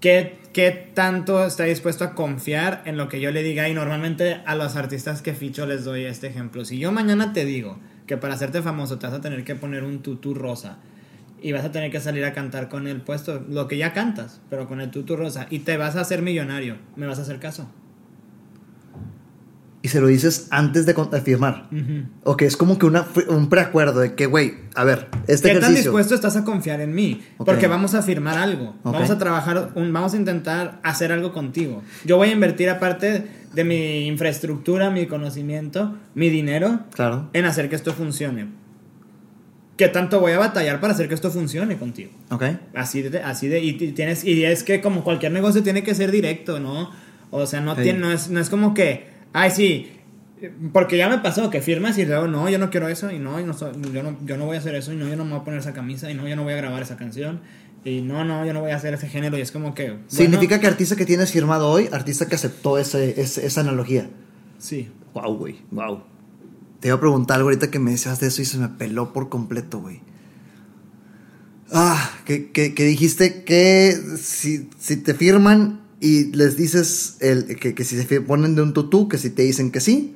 ¿Qué, 0.00 0.38
¿Qué 0.52 0.90
tanto 0.94 1.44
está 1.46 1.64
dispuesto 1.64 2.04
a 2.04 2.14
confiar 2.14 2.82
en 2.86 2.96
lo 2.96 3.08
que 3.08 3.20
yo 3.20 3.30
le 3.30 3.42
diga? 3.42 3.68
Y 3.68 3.74
normalmente 3.74 4.40
a 4.46 4.54
los 4.54 4.76
artistas 4.76 5.22
que 5.22 5.32
ficho 5.34 5.66
les 5.66 5.84
doy 5.84 6.04
este 6.04 6.26
ejemplo. 6.26 6.64
Si 6.64 6.78
yo 6.78 6.92
mañana 6.92 7.32
te 7.32 7.44
digo 7.44 7.78
que 8.06 8.16
para 8.16 8.34
hacerte 8.34 8.60
famoso 8.62 8.98
te 8.98 9.06
vas 9.06 9.14
a 9.16 9.20
tener 9.20 9.44
que 9.44 9.54
poner 9.54 9.82
un 9.84 10.00
tutú 10.02 10.34
rosa 10.34 10.78
y 11.44 11.52
vas 11.52 11.62
a 11.62 11.70
tener 11.70 11.90
que 11.90 12.00
salir 12.00 12.24
a 12.24 12.32
cantar 12.32 12.70
con 12.70 12.86
el 12.86 13.02
puesto, 13.02 13.44
lo 13.50 13.68
que 13.68 13.76
ya 13.76 13.92
cantas, 13.92 14.40
pero 14.48 14.66
con 14.66 14.80
el 14.80 14.90
tutú 14.90 15.14
rosa, 15.14 15.46
y 15.50 15.58
te 15.58 15.76
vas 15.76 15.94
a 15.94 16.00
hacer 16.00 16.22
millonario, 16.22 16.78
¿me 16.96 17.06
vas 17.06 17.18
a 17.18 17.22
hacer 17.22 17.38
caso? 17.38 17.68
Y 19.82 19.88
se 19.88 20.00
lo 20.00 20.06
dices 20.06 20.48
antes 20.50 20.86
de, 20.86 20.94
firmar. 21.20 21.68
Ujú. 21.70 22.04
Ok, 22.22 22.40
es 22.42 22.56
como 22.56 22.78
que 22.78 22.86
una, 22.86 23.04
un 23.28 23.50
preacuerdo 23.50 24.00
de 24.00 24.14
que, 24.14 24.24
güey, 24.24 24.54
a 24.74 24.84
ver, 24.84 25.08
este 25.26 25.48
¿Qué 25.48 25.54
tan 25.56 25.64
ejercicio... 25.64 25.90
dispuesto 25.90 26.14
estás 26.14 26.36
a 26.36 26.44
confiar 26.44 26.80
en 26.80 26.94
mí? 26.94 27.20
Porque 27.36 27.66
vamos 27.66 27.94
a 27.94 28.00
firmar 28.00 28.38
algo. 28.38 28.74
Vamos 28.82 29.10
a 29.10 29.18
trabajar, 29.18 29.72
un- 29.74 29.92
vamos 29.92 30.14
a 30.14 30.16
intentar 30.16 30.80
hacer 30.82 31.12
algo 31.12 31.34
contigo. 31.34 31.82
Yo 32.06 32.16
voy 32.16 32.30
a 32.30 32.32
invertir 32.32 32.70
aparte 32.70 33.26
de 33.52 33.64
mi 33.64 34.06
infraestructura, 34.06 34.88
mi 34.88 35.04
conocimiento, 35.06 35.94
mi 36.14 36.30
dinero 36.30 36.80
Claro. 36.94 37.28
en 37.34 37.44
hacer 37.44 37.68
que 37.68 37.76
esto 37.76 37.92
funcione. 37.92 38.63
¿Qué 39.76 39.88
tanto 39.88 40.20
voy 40.20 40.32
a 40.32 40.38
batallar 40.38 40.80
para 40.80 40.92
hacer 40.92 41.08
que 41.08 41.14
esto 41.14 41.30
funcione 41.30 41.76
contigo? 41.76 42.10
Ok. 42.30 42.44
Así 42.74 43.02
de, 43.02 43.18
así 43.22 43.48
de, 43.48 43.60
y, 43.60 43.72
tienes, 43.92 44.24
y 44.24 44.44
es 44.44 44.62
que 44.62 44.80
como 44.80 45.02
cualquier 45.02 45.32
negocio 45.32 45.62
tiene 45.64 45.82
que 45.82 45.94
ser 45.94 46.10
directo, 46.12 46.60
¿no? 46.60 46.90
O 47.30 47.46
sea, 47.46 47.60
no, 47.60 47.74
Sí. 47.74 47.82
tiene, 47.82 47.98
no, 47.98 48.12
es, 48.12 48.30
no 48.30 48.38
es 48.38 48.48
como 48.50 48.72
que, 48.74 49.08
ay, 49.32 49.50
sí, 49.50 49.90
porque 50.72 50.96
ya 50.96 51.08
me 51.08 51.18
pasó 51.18 51.50
que 51.50 51.60
firmas 51.60 51.98
y 51.98 52.04
luego, 52.04 52.28
no, 52.28 52.48
yo 52.48 52.58
no 52.58 52.70
quiero 52.70 52.86
eso, 52.88 53.10
y 53.10 53.18
no, 53.18 53.40
y 53.40 53.44
no 53.44 53.52
yo, 53.92 54.02
no 54.04 54.16
yo 54.24 54.36
no 54.36 54.46
voy 54.46 54.56
a 54.56 54.60
hacer 54.60 54.74
eso, 54.76 54.92
y 54.92 54.96
no, 54.96 55.08
yo 55.08 55.16
no 55.16 55.24
me 55.24 55.32
voy 55.32 55.40
a 55.40 55.44
poner 55.44 55.58
esa 55.60 55.72
camisa, 55.72 56.08
y 56.10 56.14
no, 56.14 56.28
yo 56.28 56.36
no 56.36 56.44
voy 56.44 56.52
a 56.52 56.56
grabar 56.56 56.80
esa 56.82 56.96
canción, 56.96 57.40
y 57.84 58.00
no, 58.00 58.24
no, 58.24 58.46
yo 58.46 58.52
no 58.52 58.60
voy 58.60 58.70
a 58.70 58.76
hacer 58.76 58.94
ese 58.94 59.08
género, 59.08 59.36
y 59.36 59.40
es 59.40 59.50
como 59.50 59.74
que... 59.74 59.88
bueno, 59.90 60.04
Significa 60.06 60.60
que 60.60 60.68
artista 60.68 60.94
que 60.94 61.04
tienes 61.06 61.32
firmado 61.32 61.68
hoy, 61.68 61.88
artista 61.92 62.26
que 62.28 62.36
aceptó 62.36 62.78
ese, 62.78 63.20
ese- 63.20 63.44
esa 63.44 63.62
analogía. 63.62 64.08
Sí. 64.58 64.88
Wow, 65.14 65.36
güey, 65.36 65.56
wow. 65.72 66.02
Te 66.84 66.88
iba 66.88 66.96
a 66.98 67.00
preguntar 67.00 67.36
algo 67.38 67.48
ahorita 67.48 67.70
que 67.70 67.78
me 67.78 67.92
decías 67.92 68.20
de 68.20 68.26
eso 68.26 68.42
y 68.42 68.44
se 68.44 68.58
me 68.58 68.68
peló 68.68 69.14
por 69.14 69.30
completo, 69.30 69.80
güey. 69.80 70.02
Ah, 71.72 72.10
que, 72.26 72.50
que- 72.50 72.74
que 72.74 72.84
dijiste 72.84 73.42
que 73.44 73.96
si, 74.18 74.68
si 74.78 74.98
te 74.98 75.14
firman 75.14 75.80
y 75.98 76.24
les 76.36 76.58
dices 76.58 77.16
el, 77.20 77.56
que, 77.58 77.74
que 77.74 77.84
si 77.84 77.96
se 77.96 78.20
ponen 78.20 78.54
de 78.54 78.60
un 78.60 78.74
tutú, 78.74 79.08
que 79.08 79.16
si 79.16 79.30
te 79.30 79.40
dicen 79.44 79.70
que 79.70 79.80
sí, 79.80 80.14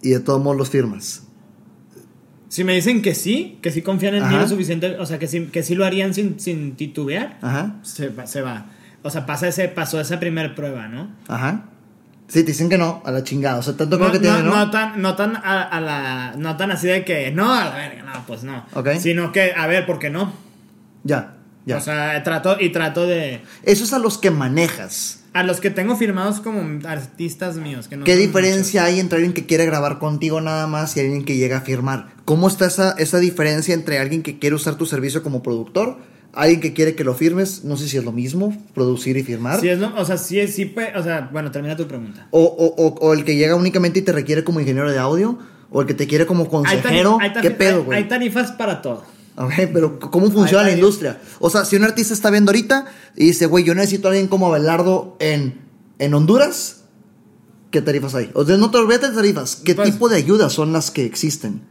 y 0.00 0.10
de 0.10 0.20
todos 0.20 0.40
modos 0.40 0.56
los 0.58 0.70
firmas. 0.70 1.24
Si 2.48 2.62
me 2.62 2.72
dicen 2.76 3.02
que 3.02 3.16
sí, 3.16 3.58
que 3.60 3.72
sí 3.72 3.82
confían 3.82 4.14
en 4.14 4.22
mí 4.22 4.28
Ajá. 4.28 4.42
lo 4.42 4.48
suficiente, 4.48 4.96
o 4.96 5.06
sea, 5.06 5.18
que 5.18 5.26
sí, 5.26 5.46
que 5.46 5.64
sí 5.64 5.74
lo 5.74 5.84
harían 5.84 6.14
sin, 6.14 6.38
sin 6.38 6.76
titubear, 6.76 7.40
Ajá, 7.42 7.80
se, 7.82 8.10
va- 8.10 8.28
se 8.28 8.42
va. 8.42 8.70
O 9.02 9.10
sea, 9.10 9.26
pasa 9.26 9.48
ese, 9.48 9.66
pasó 9.66 10.00
esa 10.00 10.20
primer 10.20 10.54
prueba, 10.54 10.86
¿no? 10.86 11.10
ajá. 11.26 11.64
Sí, 12.30 12.44
te 12.44 12.52
dicen 12.52 12.68
que 12.68 12.78
no, 12.78 13.02
a 13.04 13.10
la 13.10 13.24
chingada. 13.24 13.58
O 13.58 13.62
sea, 13.62 13.76
tanto 13.76 13.98
No, 13.98 14.08
creo 14.08 14.20
que 14.20 14.28
no, 14.28 14.34
tiene, 14.34 14.48
¿no? 14.48 14.56
no 14.56 14.70
tan, 14.70 15.02
no 15.02 15.16
tan 15.16 15.34
a, 15.34 15.62
a 15.62 15.80
la, 15.80 16.34
no 16.36 16.56
tan 16.56 16.70
así 16.70 16.86
de 16.86 17.04
que, 17.04 17.32
no, 17.32 17.52
a 17.52 17.64
la 17.64 17.74
verga, 17.74 18.02
no, 18.04 18.24
pues 18.24 18.44
no. 18.44 18.64
Ok. 18.74 18.90
Sino 19.00 19.32
que, 19.32 19.52
a 19.52 19.66
ver, 19.66 19.84
¿por 19.84 19.98
qué 19.98 20.10
no? 20.10 20.32
Ya, 21.02 21.38
ya. 21.66 21.78
O 21.78 21.80
sea, 21.80 22.22
trato 22.22 22.56
y 22.60 22.70
trato 22.70 23.04
de... 23.04 23.42
Eso 23.64 23.82
es 23.82 23.92
a 23.92 23.98
los 23.98 24.16
que 24.16 24.30
manejas. 24.30 25.24
A 25.32 25.42
los 25.42 25.60
que 25.60 25.70
tengo 25.70 25.96
firmados 25.96 26.40
como 26.40 26.86
artistas 26.88 27.56
míos. 27.56 27.88
Que 27.88 27.96
no 27.96 28.04
¿Qué 28.04 28.14
diferencia 28.14 28.84
hay 28.84 29.00
entre 29.00 29.16
alguien 29.16 29.32
que 29.32 29.46
quiere 29.46 29.66
grabar 29.66 29.98
contigo 29.98 30.40
nada 30.40 30.68
más 30.68 30.96
y 30.96 31.00
alguien 31.00 31.24
que 31.24 31.36
llega 31.36 31.58
a 31.58 31.60
firmar? 31.62 32.10
¿Cómo 32.24 32.46
está 32.46 32.66
esa, 32.66 32.92
esa 32.92 33.18
diferencia 33.18 33.74
entre 33.74 33.98
alguien 33.98 34.22
que 34.22 34.38
quiere 34.38 34.54
usar 34.54 34.76
tu 34.76 34.86
servicio 34.86 35.24
como 35.24 35.42
productor, 35.42 35.98
alguien 36.32 36.60
que 36.60 36.72
quiere 36.72 36.94
que 36.94 37.04
lo 37.04 37.14
firmes? 37.14 37.64
No 37.64 37.76
sé 37.76 37.88
si 37.88 37.96
es 37.96 38.04
lo 38.04 38.12
mismo, 38.12 38.56
producir 38.74 39.16
y 39.16 39.22
firmar. 39.22 39.60
Sí, 39.60 39.68
es 39.68 39.78
lo- 39.78 39.94
o 39.96 40.04
sea, 40.04 40.16
sí, 40.18 40.38
es- 40.40 40.54
sí, 40.54 40.64
puede- 40.66 40.96
o 40.96 41.02
sea, 41.02 41.28
bueno, 41.32 41.50
termina 41.50 41.76
tu 41.76 41.86
pregunta. 41.86 42.28
o, 42.30 42.40
o- 42.42 42.74
o- 42.86 42.94
o 43.00 43.12
el 43.14 43.24
que 43.24 43.36
llega 43.36 43.54
únicamente 43.56 43.98
y 43.98 44.02
te 44.02 44.12
requiere 44.12 44.44
como 44.44 44.60
ingeniero 44.60 44.90
de 44.90 44.98
audio, 44.98 45.38
o 45.70 45.80
el 45.80 45.86
que 45.86 45.94
te 45.94 46.06
quiere 46.06 46.26
como 46.26 46.44
Hay 46.44 46.48
consejero. 46.50 47.18
hay 47.20 47.32
¿Qué 47.40 47.50
pedo, 47.50 47.84
güey? 47.84 47.98
Hay 47.98 48.08
tarifas 48.08 48.52
para 48.52 48.82
todo. 48.82 49.04
Ok, 49.36 49.52
pero 49.72 49.98
¿cómo 50.00 50.30
funciona 50.30 50.64
la 50.64 50.72
industria? 50.72 51.18
O 51.38 51.48
sea, 51.48 51.64
si 51.64 51.76
un 51.76 51.84
artista 51.84 52.12
está 52.12 52.28
viendo 52.30 52.50
ahorita 52.50 52.86
y 53.16 53.26
dice, 53.26 53.46
güey, 53.46 53.64
yo 53.64 53.74
necesito 53.74 54.08
a 54.08 54.10
alguien 54.10 54.26
como 54.28 54.46
Abelardo 54.48 55.16
en, 55.20 55.60
en 55.98 56.12
Honduras, 56.14 56.82
¿qué 57.70 57.80
tarifas 57.80 58.14
hay? 58.14 58.30
O 58.34 58.44
sea, 58.44 58.56
no 58.56 58.70
te 58.70 58.78
olvides 58.78 59.00
de 59.02 59.08
tarifas. 59.10 59.56
¿Qué 59.56 59.74
Pues- 59.74 59.92
tipo 59.92 60.08
de 60.08 60.16
ayudas 60.16 60.52
son 60.52 60.72
las 60.72 60.90
que 60.90 61.04
existen? 61.06 61.62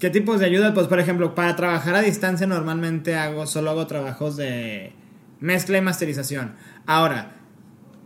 ¿Qué 0.00 0.10
tipos 0.10 0.40
de 0.40 0.46
ayuda? 0.46 0.74
Pues, 0.74 0.86
por 0.88 0.98
ejemplo, 0.98 1.34
para 1.34 1.54
trabajar 1.56 1.94
a 1.94 2.00
distancia 2.00 2.46
normalmente 2.46 3.14
hago, 3.14 3.46
solo 3.46 3.70
hago 3.70 3.86
trabajos 3.86 4.36
de 4.36 4.92
mezcla 5.40 5.78
y 5.78 5.82
masterización. 5.82 6.54
Ahora, 6.86 7.36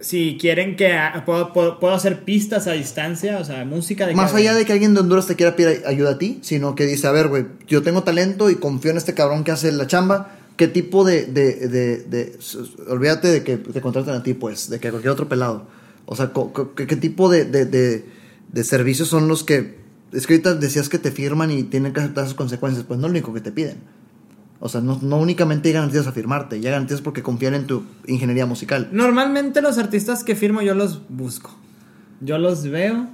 si 0.01 0.37
quieren 0.39 0.75
que 0.77 0.93
ha- 0.93 1.25
puedo, 1.25 1.53
puedo, 1.53 1.79
puedo 1.79 1.95
hacer 1.95 2.25
pistas 2.25 2.67
a 2.67 2.73
distancia, 2.73 3.39
o 3.39 3.45
sea, 3.45 3.65
música 3.65 4.07
de 4.07 4.15
Más 4.15 4.35
allá 4.35 4.55
de 4.55 4.65
que 4.65 4.73
alguien 4.73 4.93
de 4.93 5.01
Honduras 5.01 5.27
te 5.29 5.37
quiera 5.37 5.55
pedir 5.57 5.83
ayuda 5.87 6.11
a 6.11 6.19
ti, 6.19 6.41
sino 6.43 6.75
que 6.75 6.85
dice, 6.85 7.07
a 7.07 7.13
ver, 7.13 7.29
güey, 7.29 7.47
yo 7.69 7.83
tengo 7.83 8.03
talento 8.03 8.51
y 8.51 8.57
confío 8.57 8.91
en 8.91 8.97
este 8.97 9.15
cabrón 9.15 9.45
que 9.45 9.53
hace 9.53 9.71
la 9.73 9.87
chamba. 9.87 10.33
¿Qué 10.57 10.69
tipo 10.69 11.05
de... 11.05 11.27
de, 11.27 11.69
de, 11.69 12.39
olvídate 12.89 13.29
de 13.29 13.43
que 13.45 13.57
te 13.57 13.81
contraten 13.81 14.15
a 14.15 14.23
ti, 14.23 14.35
pues, 14.35 14.69
de 14.69 14.79
que 14.81 14.91
cualquier 14.91 15.13
otro 15.13 15.29
pelado. 15.29 15.67
O 16.07 16.17
sea, 16.17 16.33
¿qué, 16.77 16.87
qué 16.87 16.97
tipo 16.97 17.29
de, 17.31 17.45
de, 17.45 17.65
de, 17.67 18.05
de 18.53 18.65
servicios 18.65 19.07
son 19.09 19.29
los 19.29 19.45
que... 19.45 19.84
Es 20.15 20.27
que 20.27 20.35
ahorita 20.35 20.55
decías 20.55 20.89
que 20.89 20.99
te 20.99 21.11
firman 21.11 21.51
y 21.51 21.65
tienen 21.65 21.93
que 21.93 22.01
aceptar 22.01 22.25
sus 22.25 22.35
consecuencias. 22.35 22.85
Pues 22.87 22.99
no 23.01 23.07
es 23.07 23.13
lo 23.13 23.19
único 23.19 23.35
que 23.35 23.41
te 23.41 23.53
piden. 23.53 23.79
O 24.61 24.69
sea, 24.69 24.81
no, 24.81 24.99
no 25.03 25.19
únicamente 25.19 25.69
llegan 25.69 25.83
garantías 25.83 26.07
a 26.07 26.13
firmarte, 26.13 26.61
ya 26.61 26.71
garantías 26.71 27.01
porque 27.03 27.23
confían 27.23 27.55
en 27.55 27.67
tu 27.67 27.85
ingeniería 28.07 28.47
musical. 28.47 28.89
Normalmente 28.93 29.61
los 29.61 29.77
artistas 29.79 30.25
que 30.25 30.35
firmo 30.37 30.63
yo 30.63 30.75
los 30.75 31.03
busco. 31.09 31.55
Yo 32.21 32.39
los 32.39 32.67
veo. 32.69 33.09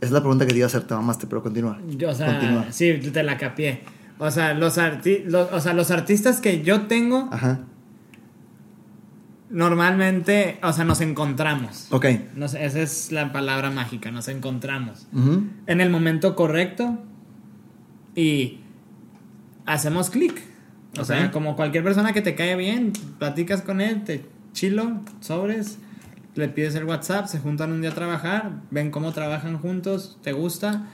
Es 0.00 0.10
la 0.10 0.20
pregunta 0.20 0.44
que 0.46 0.52
te 0.52 0.58
iba 0.58 0.66
a 0.66 0.68
hacer, 0.68 0.82
te 0.82 0.94
mamaste, 0.94 1.26
pero 1.26 1.42
continúa. 1.42 1.78
Yo, 1.96 2.10
o 2.10 2.14
sea, 2.14 2.26
Continúa. 2.38 2.66
sí, 2.72 2.92
te 3.12 3.22
la 3.22 3.38
capié. 3.38 3.80
O 4.18 4.30
sea, 4.30 4.52
los 4.54 4.76
arti- 4.76 5.24
los- 5.24 5.50
o 5.52 5.60
sea, 5.60 5.72
los 5.72 5.90
artistas 5.90 6.40
que 6.40 6.62
yo 6.62 6.82
tengo, 6.82 7.28
Ajá. 7.32 7.60
Normalmente, 9.50 10.58
o 10.62 10.72
sea, 10.72 10.84
nos 10.84 11.00
encontramos. 11.00 11.88
Ok. 11.90 12.06
No 12.36 12.48
sé, 12.48 12.64
esa 12.64 12.80
es 12.80 13.12
la 13.12 13.32
palabra 13.32 13.70
mágica, 13.70 14.10
nos 14.10 14.28
encontramos. 14.28 15.06
Ujú. 15.12 15.44
En 15.66 15.80
el 15.80 15.90
momento 15.90 16.34
correcto 16.36 16.98
y 18.14 18.60
hacemos 19.66 20.10
clic. 20.10 20.40
O 20.96 21.00
Ok. 21.00 21.06
sea, 21.06 21.30
como 21.30 21.54
cualquier 21.56 21.84
persona 21.84 22.12
que 22.12 22.22
te 22.22 22.34
cae 22.34 22.56
bien, 22.56 22.92
platicas 23.18 23.62
con 23.62 23.80
él, 23.80 24.02
te 24.04 24.24
chilo, 24.52 25.00
sobres, 25.20 25.78
le 26.34 26.48
pides 26.48 26.74
el 26.74 26.84
WhatsApp, 26.84 27.26
se 27.26 27.38
juntan 27.38 27.72
un 27.72 27.80
día 27.80 27.90
a 27.90 27.94
trabajar, 27.94 28.50
ven 28.70 28.90
cómo 28.90 29.12
trabajan 29.12 29.58
juntos, 29.58 30.18
te 30.22 30.32
gusta, 30.32 30.86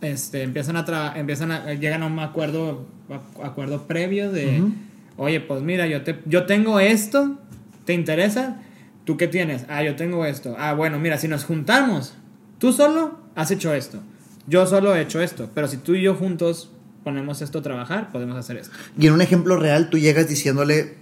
este, 0.00 0.42
empiezan 0.42 0.76
a 0.76 0.84
tra- 0.86 1.16
empiezan 1.16 1.50
a 1.52 1.72
llegan 1.74 2.02
a 2.02 2.06
un 2.06 2.18
acuerdo 2.18 2.86
a- 3.10 3.46
acuerdo 3.46 3.86
previo 3.86 4.32
de, 4.32 4.60
Ujú. 4.62 4.72
oye, 5.18 5.40
pues 5.40 5.62
mira, 5.62 5.86
yo 5.86 6.02
te 6.02 6.20
yo 6.24 6.46
tengo 6.46 6.80
esto, 6.80 7.38
¿te 7.86 7.94
interesa? 7.94 8.60
¿Tú 9.04 9.16
qué 9.16 9.28
tienes? 9.28 9.64
Ah, 9.70 9.82
yo 9.82 9.96
tengo 9.96 10.26
esto. 10.26 10.54
Ah, 10.58 10.74
bueno, 10.74 10.98
mira, 10.98 11.16
si 11.16 11.28
nos 11.28 11.44
juntamos, 11.44 12.14
tú 12.58 12.72
solo 12.74 13.18
has 13.34 13.50
hecho 13.50 13.72
esto, 13.72 14.00
yo 14.46 14.66
solo 14.66 14.94
he 14.94 15.00
hecho 15.00 15.22
esto, 15.22 15.50
pero 15.54 15.68
si 15.68 15.78
tú 15.78 15.94
y 15.94 16.02
yo 16.02 16.14
juntos 16.14 16.70
ponemos 17.04 17.40
esto 17.40 17.60
a 17.60 17.62
trabajar, 17.62 18.10
podemos 18.12 18.36
hacer 18.36 18.56
esto. 18.58 18.74
Y 18.98 19.06
en 19.06 19.12
un 19.14 19.20
ejemplo 19.22 19.56
real, 19.56 19.88
tú 19.90 19.96
llegas 19.98 20.28
diciéndole, 20.28 20.96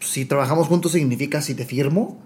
si 0.00 0.24
trabajamos 0.24 0.68
juntos 0.68 0.92
significa 0.92 1.42
si 1.42 1.54
te 1.54 1.64
firmo. 1.66 2.22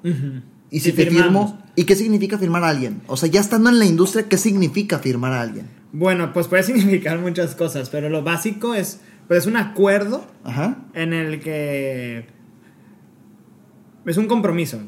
Y 0.70 0.80
si, 0.80 0.90
Si 0.90 0.92
te 0.96 1.04
firmamos. 1.06 1.50
firmo, 1.52 1.62
¿y 1.76 1.84
qué 1.84 1.96
significa 1.96 2.36
firmar 2.38 2.64
a 2.64 2.68
alguien? 2.68 3.00
O 3.06 3.16
sea, 3.16 3.28
ya 3.30 3.40
estando 3.40 3.68
en 3.70 3.78
la 3.78 3.84
industria, 3.86 4.28
¿qué 4.28 4.36
significa 4.38 4.98
firmar 4.98 5.32
a 5.32 5.40
alguien? 5.40 5.66
Bueno, 5.92 6.32
pues 6.34 6.46
puede 6.48 6.62
significar 6.64 7.18
muchas 7.18 7.54
cosas, 7.54 7.88
pero 7.90 8.08
lo 8.10 8.22
básico 8.22 8.74
es, 8.74 9.00
pues 9.28 9.40
es 9.40 9.46
un 9.46 9.56
acuerdo 9.56 10.26
Ajá. 10.44 10.76
en 10.94 11.12
el 11.14 11.40
que 11.40 12.26
es 14.06 14.16
un 14.16 14.26
compromiso. 14.26 14.80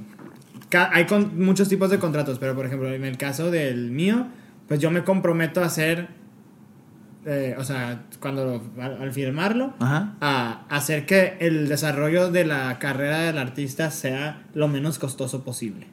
Hay 0.91 1.07
con- 1.07 1.39
muchos 1.43 1.69
tipos 1.69 1.91
de 1.91 1.99
contratos, 1.99 2.39
pero 2.39 2.55
por 2.55 2.67
ejemplo, 2.67 2.93
en 2.93 3.05
el 3.05 3.17
caso 3.17 3.51
del 3.51 3.91
mío, 3.91 4.27
pues 4.67 4.81
yo 4.81 4.91
me 4.91 5.05
comprometo 5.05 5.63
a 5.63 5.67
hacer 5.67 6.09
eh, 7.27 7.55
o 7.57 7.65
sea, 7.65 8.03
cuando 8.21 8.63
al, 8.79 9.01
al 9.01 9.13
firmarlo, 9.13 9.73
Ajá. 9.79 10.15
a 10.21 10.67
hacer 10.69 11.07
que 11.07 11.39
el 11.41 11.69
desarrollo 11.69 12.31
de 12.31 12.45
la 12.45 12.79
carrera 12.79 13.21
del 13.21 13.39
artista 13.39 13.91
sea 13.91 14.43
lo 14.53 14.69
menos 14.69 14.99
costoso 14.99 15.43
posible. 15.43 15.87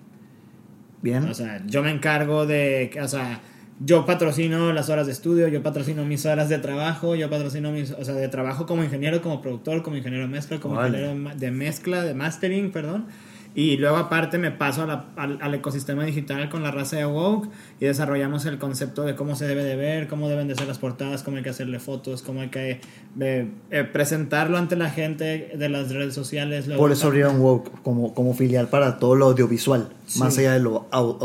Bien. 1.01 1.23
O 1.29 1.33
sea, 1.33 1.61
yo 1.65 1.83
me 1.83 1.91
encargo 1.91 2.45
de, 2.45 2.91
o 3.01 3.07
sea, 3.07 3.39
yo 3.83 4.05
patrocino 4.05 4.71
las 4.73 4.89
horas 4.89 5.07
de 5.07 5.11
estudio, 5.13 5.47
yo 5.47 5.63
patrocino 5.63 6.05
mis 6.05 6.25
horas 6.25 6.49
de 6.49 6.59
trabajo, 6.59 7.15
yo 7.15 7.29
patrocino 7.29 7.71
mis, 7.71 7.91
o 7.91 8.05
sea, 8.05 8.13
de 8.13 8.27
trabajo 8.27 8.65
como 8.65 8.83
ingeniero, 8.83 9.21
como 9.21 9.41
productor, 9.41 9.81
como 9.81 9.97
ingeniero 9.97 10.25
de 10.25 10.31
mezcla, 10.31 10.59
como 10.59 10.75
ingeniero 10.85 11.35
de 11.35 11.51
mezcla, 11.51 12.03
de 12.03 12.13
mastering, 12.13 12.71
perdón. 12.71 13.05
Y 13.53 13.75
luego 13.75 13.97
aparte 13.97 14.37
me 14.37 14.49
paso 14.51 14.83
a 14.83 14.85
la- 14.85 15.05
al, 15.17 15.37
al 15.41 15.53
ecosistema 15.55 16.05
digital 16.05 16.47
con 16.49 16.63
la 16.63 16.71
raza 16.71 16.95
de 16.95 17.05
Woke 17.05 17.49
y 17.81 17.85
desarrollamos 17.85 18.45
el 18.45 18.57
concepto 18.59 19.03
de 19.03 19.15
cómo 19.15 19.35
se 19.35 19.45
debe 19.45 19.65
de 19.65 19.75
ver, 19.75 20.07
cómo 20.07 20.29
deben 20.29 20.47
de 20.47 20.55
ser 20.55 20.67
las 20.67 20.77
portadas, 20.77 21.21
cómo 21.23 21.35
hay 21.35 21.43
que 21.43 21.49
hacerle 21.49 21.79
fotos, 21.79 22.21
cómo 22.21 22.39
hay 22.41 22.47
que 22.47 22.79
eh, 23.19 23.47
eh, 23.71 23.83
presentarlo 23.83 24.57
ante 24.57 24.77
la 24.77 24.89
gente 24.89 25.51
de 25.57 25.67
las 25.67 25.91
redes 25.91 26.13
sociales. 26.13 26.67
Por 26.77 26.93
eso 26.93 27.07
abrieron 27.07 27.41
Woke 27.41 27.71
como, 27.83 28.13
como 28.13 28.33
filial 28.35 28.69
para 28.69 28.99
todo 28.99 29.15
lo 29.15 29.25
audiovisual, 29.25 29.89
Sí. 30.05 30.19
más 30.19 30.37
allá 30.37 30.53
de 30.53 30.59
lo 30.61 30.89
au- 30.91 31.17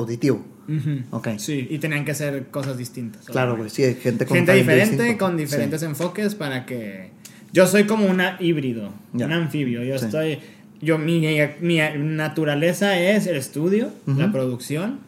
auditivo. 0.69 1.01
Ujú. 1.11 1.17
Ok. 1.17 1.29
Sí, 1.39 1.67
y 1.71 1.79
tenían 1.79 2.05
que 2.05 2.15
ser 2.15 2.47
cosas 2.49 2.77
distintas. 2.79 3.25
Claro, 3.27 3.57
güey, 3.57 3.71
sí, 3.71 3.83
gente 4.03 4.27
con 4.27 4.37
gente 4.37 4.53
diferente, 4.55 4.97
distinto. 5.03 5.25
con 5.25 5.37
diferentes 5.37 5.83
enfoques 5.83 6.35
para 6.35 6.67
que... 6.67 7.11
Yo 7.53 7.67
soy 7.67 7.85
como 7.85 8.07
una 8.07 8.37
híbrido, 8.41 8.93
un 9.13 9.33
anfibio. 9.33 9.83
Yo 9.83 9.99
Sí. 9.99 10.05
estoy... 10.07 10.39
Yo, 10.83 10.99
mi, 10.99 11.27
mi 11.61 11.79
naturaleza 11.97 12.99
es 12.99 13.27
el 13.27 13.37
estudio, 13.37 13.91
Ujú. 14.07 14.21
la 14.21 14.31
producción, 14.31 14.99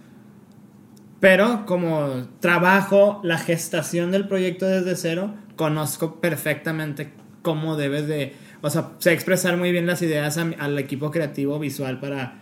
pero 1.21 1.67
como 1.67 2.27
trabajo 2.41 3.21
la 3.23 3.39
gestación 3.39 4.11
del 4.13 4.29
proyecto 4.29 4.67
desde 4.67 4.97
cero, 4.97 5.35
conozco 5.57 6.21
perfectamente 6.21 7.11
cómo 7.43 7.77
debes 7.77 8.07
de... 8.07 8.35
O 8.63 8.71
sea, 8.71 8.91
sé 8.99 9.13
expresar 9.13 9.57
muy 9.57 9.71
bien 9.73 9.87
las 9.87 10.01
ideas 10.03 10.39
a 10.39 10.43
al 10.59 10.79
equipo 10.79 11.11
creativo 11.11 11.59
visual 11.59 12.01
para 12.01 12.41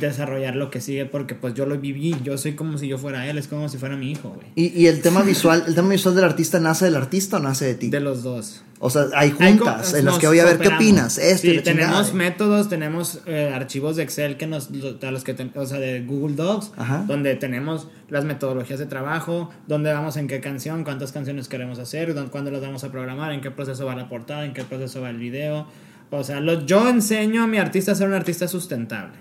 desarrollar 0.00 0.56
lo 0.56 0.70
que 0.70 0.80
sigue 0.80 1.06
porque 1.06 1.34
pues 1.36 1.54
yo 1.54 1.66
lo 1.66 1.78
viví, 1.78 2.16
yo 2.24 2.36
soy 2.36 2.54
como 2.54 2.78
si 2.78 2.88
yo 2.88 2.98
fuera 2.98 3.28
él, 3.28 3.38
es 3.38 3.46
como 3.48 3.68
si 3.68 3.78
fuera 3.78 3.96
mi 3.96 4.10
hijo, 4.10 4.30
güey. 4.30 4.46
Y, 4.56 4.66
y 4.82 4.86
el 4.88 5.00
tema 5.02 5.22
visual, 5.22 5.62
el 5.68 5.74
tema 5.74 5.88
visual 5.90 6.14
del 6.16 6.24
artista 6.24 6.58
nace 6.58 6.86
del 6.86 6.96
artista 6.96 7.36
o 7.36 7.40
nace 7.40 7.64
de 7.66 7.74
ti. 7.74 7.90
De 7.90 8.00
los 8.00 8.22
dos. 8.24 8.64
O 8.80 8.90
sea, 8.90 9.04
hay 9.14 9.30
juntas 9.30 9.94
en 9.94 10.04
las 10.04 10.18
que 10.18 10.26
voy 10.26 10.40
a 10.40 10.44
ver 10.44 10.58
qué 10.58 10.68
opinas. 10.68 11.16
Esto 11.16 11.48
Sí, 11.48 11.60
tenemos 11.60 12.12
métodos, 12.12 12.68
tenemos 12.68 13.20
eh, 13.24 13.50
archivos 13.54 13.96
de 13.96 14.02
Excel 14.02 14.36
que 14.36 14.46
nos, 14.46 14.68
a 15.02 15.10
los 15.10 15.22
que 15.24 15.32
ten- 15.32 15.52
o 15.54 15.64
sea, 15.64 15.78
de 15.78 16.02
Google 16.04 16.34
Docs, 16.34 16.72
Ajá. 16.76 17.04
donde 17.06 17.34
tenemos 17.36 17.86
las 18.10 18.24
metodologías 18.24 18.80
de 18.80 18.86
trabajo, 18.86 19.50
dónde 19.68 19.92
vamos 19.92 20.16
en 20.16 20.26
qué 20.26 20.40
canción, 20.40 20.84
cuántas 20.84 21.12
canciones 21.12 21.48
queremos 21.48 21.78
hacer, 21.78 22.12
dónde- 22.14 22.30
cuándo 22.30 22.50
las 22.50 22.60
vamos 22.60 22.82
a 22.84 22.90
programar, 22.90 23.32
en 23.32 23.40
qué 23.40 23.50
proceso 23.50 23.86
va 23.86 23.94
la 23.94 24.08
portada, 24.08 24.44
en 24.44 24.52
qué 24.52 24.64
proceso 24.64 25.00
va 25.00 25.08
el 25.10 25.18
video. 25.18 25.66
O 26.10 26.22
sea, 26.24 26.40
lo- 26.40 26.66
yo 26.66 26.86
enseño 26.88 27.44
a 27.44 27.46
mi 27.46 27.58
artista 27.58 27.92
a 27.92 27.94
ser 27.94 28.08
un 28.08 28.14
artista 28.14 28.48
sustentable. 28.48 29.14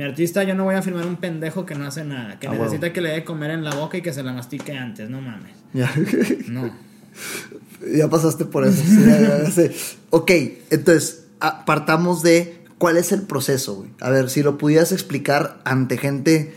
Mi 0.00 0.06
artista, 0.06 0.44
yo 0.44 0.54
no 0.54 0.64
voy 0.64 0.76
a 0.76 0.80
firmar 0.80 1.04
un 1.04 1.16
pendejo 1.16 1.66
que 1.66 1.74
no 1.74 1.84
hace 1.84 2.04
nada, 2.04 2.38
que 2.38 2.48
Ah, 2.48 2.52
necesita 2.54 2.90
que 2.90 3.02
le 3.02 3.10
dé 3.10 3.22
comer 3.22 3.50
en 3.50 3.62
la 3.62 3.74
boca 3.74 3.98
y 3.98 4.00
que 4.00 4.14
se 4.14 4.22
la 4.22 4.32
mastique 4.32 4.72
antes, 4.74 5.10
no 5.10 5.20
mames. 5.20 5.52
Ya, 5.74 5.92
No. 6.48 6.70
ya 7.94 8.08
pasaste 8.08 8.46
por 8.46 8.66
eso. 8.66 8.82
sí, 8.82 9.04
ya, 9.04 9.20
ya, 9.20 9.42
ya 9.42 9.50
sé. 9.50 9.72
Ok, 10.08 10.30
entonces, 10.70 11.26
partamos 11.66 12.22
de 12.22 12.64
cuál 12.78 12.96
es 12.96 13.12
el 13.12 13.20
proceso, 13.26 13.74
güey. 13.74 13.90
A 14.00 14.08
ver, 14.08 14.30
si 14.30 14.42
lo 14.42 14.56
pudieras 14.56 14.90
explicar 14.90 15.60
ante 15.66 15.98
gente 15.98 16.54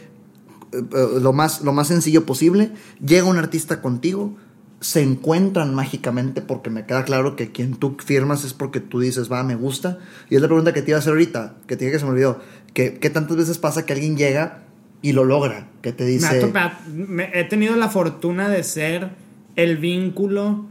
eh, 0.71 0.77
eh, 0.77 1.07
lo, 1.19 1.33
más, 1.33 1.63
lo 1.63 1.73
más 1.73 1.89
sencillo 1.89 2.25
posible. 2.25 2.71
Llega 3.05 3.25
un 3.25 3.37
artista 3.37 3.81
contigo, 3.81 4.37
se 4.79 5.01
encuentran 5.01 5.75
mágicamente 5.75 6.41
porque 6.41 6.69
me 6.69 6.85
queda 6.85 7.03
claro 7.03 7.35
que 7.35 7.51
quien 7.51 7.75
tú 7.75 7.97
firmas 8.05 8.45
es 8.45 8.53
porque 8.53 8.79
tú 8.79 9.01
dices, 9.01 9.29
va, 9.29 9.43
me 9.43 9.55
gusta. 9.55 9.99
Y 10.29 10.35
es 10.37 10.41
la 10.41 10.47
pregunta 10.47 10.71
que 10.71 10.81
te 10.81 10.91
iba 10.91 10.97
a 10.97 10.99
hacer 10.99 11.11
ahorita, 11.11 11.55
que 11.67 11.75
dije 11.75 11.91
que 11.91 11.99
se 11.99 12.05
me 12.05 12.11
olvidó. 12.11 12.39
Que, 12.73 12.95
¿Qué 12.95 13.09
tantas 13.09 13.37
veces 13.37 13.57
pasa 13.57 13.85
que 13.85 13.93
alguien 13.93 14.17
llega 14.17 14.63
y 15.01 15.11
lo 15.13 15.23
logra? 15.23 15.67
Que 15.81 15.91
te 15.91 16.03
Me 16.05 16.09
dice... 16.11 16.51
me- 16.91 17.29
he 17.33 17.43
tenido 17.43 17.75
la 17.75 17.89
fortuna 17.89 18.49
de 18.49 18.63
ser 18.63 19.09
el 19.55 19.77
vínculo 19.77 20.65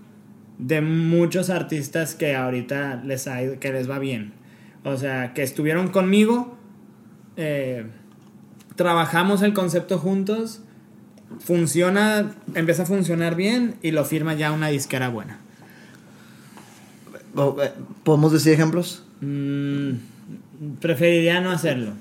de 0.58 0.80
muchos 0.80 1.50
artistas 1.50 2.14
que 2.14 2.34
ahorita 2.34 3.02
les, 3.04 3.26
ha 3.28 3.56
que 3.58 3.72
les 3.72 3.88
va 3.88 3.98
bien. 3.98 4.32
O 4.84 4.96
sea, 4.96 5.32
que 5.34 5.42
estuvieron 5.42 5.88
conmigo, 5.88 6.56
eh, 7.36 7.86
trabajamos 8.74 9.42
el 9.42 9.52
concepto 9.54 9.98
juntos, 9.98 10.62
funciona, 11.38 12.32
empieza 12.54 12.82
a 12.82 12.86
funcionar 12.86 13.36
bien 13.36 13.76
y 13.82 13.92
lo 13.92 14.04
firma 14.04 14.34
ya 14.34 14.50
una 14.52 14.68
disquera 14.68 15.08
buena. 15.08 15.38
Eh, 17.36 17.70
¿Podemos 18.04 18.32
decir 18.32 18.52
ejemplos? 18.52 19.04
Mm, 19.20 19.92
preferiría 20.80 21.40
no 21.40 21.50
hacerlo. 21.50 21.92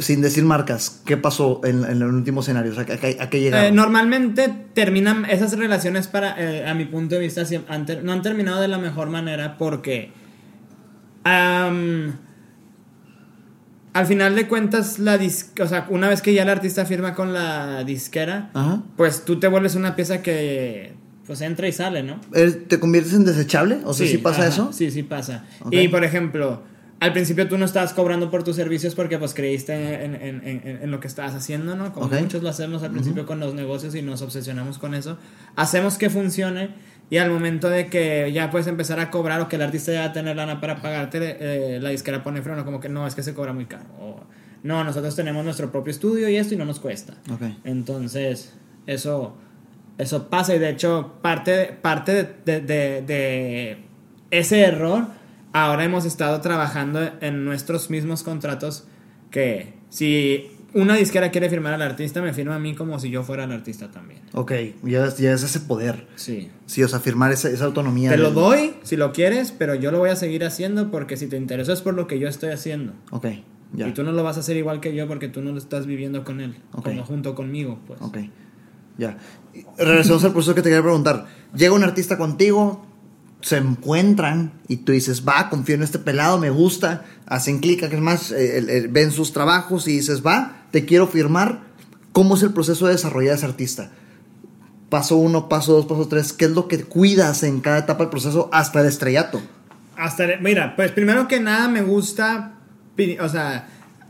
Sin 0.00 0.20
decir 0.22 0.44
marcas, 0.44 1.02
¿qué 1.06 1.16
pasó 1.16 1.60
en, 1.64 1.84
en 1.84 2.02
el 2.02 2.04
último 2.04 2.40
escenario? 2.40 2.72
O 2.72 2.74
sea, 2.74 2.82
¿a, 2.82 2.86
qué- 2.86 3.16
a 3.20 3.30
qué 3.30 3.40
llegaron? 3.40 3.66
Eh, 3.66 3.72
normalmente 3.72 4.52
terminan 4.74 5.24
esas 5.24 5.56
relaciones 5.56 6.08
para, 6.08 6.34
eh, 6.38 6.66
a 6.66 6.74
mi 6.74 6.84
punto 6.84 7.14
de 7.14 7.20
vista, 7.20 7.42
siem- 7.42 7.64
han 7.68 7.86
ter- 7.86 8.02
no 8.04 8.12
han 8.12 8.22
terminado 8.22 8.60
de 8.60 8.68
la 8.68 8.78
mejor 8.78 9.08
manera 9.10 9.56
porque 9.58 10.10
al 13.94 14.06
final 14.06 14.34
de 14.36 14.46
cuentas, 14.46 14.98
la 14.98 15.18
dis- 15.18 15.48
o 15.60 15.66
sea, 15.66 15.86
una 15.90 16.08
vez 16.08 16.22
que 16.22 16.32
ya 16.32 16.42
el 16.42 16.48
artista 16.48 16.84
firma 16.86 17.14
con 17.14 17.32
la 17.32 17.82
disquera, 17.84 18.50
Ajá. 18.54 18.82
pues 18.96 19.24
tú 19.24 19.40
te 19.40 19.48
vuelves 19.48 19.74
una 19.74 19.96
pieza 19.96 20.22
que 20.22 20.92
pues 21.26 21.40
entra 21.42 21.68
y 21.68 21.72
sale, 21.72 22.02
¿no? 22.02 22.20
¿Te 22.68 22.80
conviertes 22.80 23.12
en 23.12 23.24
desechable? 23.26 23.80
O 23.84 23.92
sea, 23.92 24.06
¿sí, 24.06 24.16
pasa 24.18 24.40
ajá, 24.42 24.48
eso? 24.48 24.72
Sí, 24.72 24.90
sí 24.90 25.02
pasa. 25.02 25.44
Y 25.70 25.88
por 25.88 26.02
ejemplo, 26.04 26.62
al 27.00 27.12
principio 27.12 27.46
tú 27.48 27.56
no 27.58 27.64
estabas 27.64 27.92
cobrando 27.92 28.30
por 28.30 28.42
tus 28.42 28.56
servicios 28.56 28.94
porque 28.94 29.18
pues 29.18 29.32
creíste 29.34 30.04
en, 30.04 30.14
en- 30.16 30.42
en- 30.46 30.78
en 30.82 30.90
lo 30.90 30.98
que 31.00 31.06
estabas 31.06 31.34
haciendo, 31.34 31.76
¿no? 31.76 31.92
Como 31.92 32.06
muchos 32.22 32.42
lo 32.42 32.48
hacemos 32.48 32.82
al 32.82 32.90
principio 32.90 33.24
con 33.26 33.38
los 33.40 33.54
negocios 33.54 33.94
y 33.94 34.02
nos 34.02 34.20
obsesionamos 34.22 34.78
con 34.78 34.94
eso. 34.94 35.16
Hacemos 35.54 35.96
que 35.98 36.10
funcione 36.10 36.70
y 37.10 37.18
al 37.18 37.30
momento 37.30 37.68
de 37.70 37.86
que 37.86 38.30
ya 38.32 38.50
puedes 38.50 38.66
empezar 38.66 38.98
a 39.00 39.10
cobrar 39.10 39.40
o 39.40 39.48
que 39.48 39.56
el 39.56 39.62
artista 39.62 39.92
ya 39.92 40.00
va 40.00 40.06
a 40.06 40.12
tener 40.12 40.36
lana 40.36 40.60
para 40.60 40.82
pagarte, 40.82 41.36
eh, 41.40 41.78
la 41.80 41.90
disquera 41.90 42.22
pone 42.24 42.42
freno 42.42 42.64
como 42.64 42.80
que 42.80 42.88
no, 42.88 43.06
es 43.06 43.14
que 43.14 43.22
se 43.22 43.32
cobra 43.32 43.52
muy 43.52 43.66
caro. 43.66 43.84
O, 44.00 44.20
no, 44.64 44.82
nosotros 44.82 45.14
tenemos 45.14 45.44
nuestro 45.44 45.70
propio 45.70 45.92
estudio 45.92 46.28
y 46.28 46.36
esto 46.36 46.54
y 46.54 46.56
no 46.56 46.64
nos 46.64 46.80
cuesta. 46.80 47.14
Ok. 47.32 47.42
Entonces, 47.64 48.54
eso, 48.88 49.36
eso 49.98 50.28
pasa 50.28 50.54
y 50.54 50.58
de 50.58 50.70
hecho 50.70 51.14
parte, 51.22 51.66
parte 51.80 52.12
de, 52.12 52.24
de- 52.44 52.60
de- 52.60 53.02
de 53.02 53.78
ese 54.32 54.60
error, 54.62 55.06
ahora 55.52 55.84
hemos 55.84 56.04
estado 56.04 56.40
trabajando 56.40 57.00
en 57.20 57.44
nuestros 57.44 57.90
mismos 57.90 58.22
contratos 58.22 58.84
que 59.30 59.74
si 59.88 60.50
una 60.74 60.96
disquera 60.96 61.30
quiere 61.30 61.48
firmar 61.48 61.72
al 61.74 61.82
artista, 61.82 62.20
me 62.20 62.34
firma 62.34 62.56
a 62.56 62.58
mí 62.58 62.74
como 62.74 62.98
si 63.00 63.08
yo 63.10 63.22
fuera 63.22 63.44
el 63.44 63.52
artista 63.52 63.90
también. 63.90 64.20
Ok, 64.34 64.52
ya, 64.82 65.08
ya 65.16 65.32
es 65.32 65.42
ese 65.42 65.60
poder. 65.60 66.06
Sí. 66.16 66.50
Sí, 66.66 66.82
o 66.82 66.88
sea, 66.88 67.00
firmar 67.00 67.32
esa, 67.32 67.48
esa 67.48 67.64
autonomía. 67.64 68.10
Te 68.10 68.18
lo 68.18 68.30
doy 68.30 68.74
si 68.82 68.96
lo 68.96 69.12
quieres, 69.12 69.52
pero 69.52 69.74
yo 69.74 69.90
lo 69.90 69.98
voy 69.98 70.10
a 70.10 70.16
seguir 70.16 70.44
haciendo 70.44 70.90
porque 70.90 71.16
si 71.16 71.26
te 71.26 71.36
interesa 71.36 71.72
es 71.72 71.80
por 71.80 71.94
lo 71.94 72.06
que 72.06 72.18
yo 72.18 72.28
estoy 72.28 72.50
haciendo. 72.50 72.92
Ok, 73.10 73.26
ya. 73.72 73.88
Y 73.88 73.92
tú 73.94 74.02
no 74.02 74.12
lo 74.12 74.22
vas 74.22 74.36
a 74.36 74.40
hacer 74.40 74.56
igual 74.58 74.80
que 74.80 74.94
yo 74.94 75.08
porque 75.08 75.28
tú 75.28 75.40
no 75.40 75.52
lo 75.52 75.58
estás 75.58 75.86
viviendo 75.86 76.22
con 76.24 76.40
él, 76.40 76.56
Ok. 76.74 76.84
como 76.84 77.04
junto 77.04 77.34
conmigo, 77.34 77.78
pues. 77.86 78.00
Ok, 78.02 78.18
ya. 78.98 79.16
Regresamos 79.78 80.22
al 80.24 80.32
proceso 80.32 80.54
que 80.54 80.62
te 80.62 80.68
quería 80.68 80.82
preguntar. 80.82 81.26
Llega 81.54 81.72
un 81.72 81.82
artista 81.82 82.18
contigo, 82.18 82.86
se 83.40 83.56
encuentran 83.56 84.52
y 84.66 84.78
tú 84.78 84.92
dices, 84.92 85.26
va, 85.26 85.48
confío 85.48 85.76
en 85.76 85.82
este 85.82 85.98
pelado, 85.98 86.38
me 86.38 86.50
gusta, 86.50 87.04
hacen 87.26 87.60
clic, 87.60 87.82
es 87.82 88.00
más, 88.00 88.32
eh, 88.32 88.88
ven 88.90 89.12
sus 89.12 89.32
trabajos 89.32 89.86
y 89.88 89.92
dices, 89.92 90.24
va, 90.26 90.62
te 90.70 90.84
quiero 90.84 91.06
firmar. 91.06 91.68
¿Cómo 92.12 92.34
es 92.34 92.42
el 92.42 92.52
proceso 92.52 92.86
de 92.86 92.92
desarrollar 92.92 93.32
a 93.32 93.36
ese 93.36 93.46
artista? 93.46 93.90
Paso 94.88 95.16
uno, 95.16 95.48
paso 95.48 95.74
dos, 95.74 95.86
paso 95.86 96.08
tres. 96.08 96.32
¿Qué 96.32 96.46
es 96.46 96.50
lo 96.50 96.66
que 96.66 96.82
cuidas 96.82 97.42
en 97.42 97.60
cada 97.60 97.78
etapa 97.78 98.04
del 98.04 98.10
proceso 98.10 98.48
hasta 98.52 98.80
el 98.80 98.86
estrellato? 98.86 99.40
Hasta, 99.96 100.26
mira, 100.40 100.74
pues 100.74 100.90
primero 100.92 101.28
que 101.28 101.38
nada 101.38 101.68
me 101.68 101.82
gusta, 101.82 102.54
o 103.20 103.28
sea, 103.28 103.68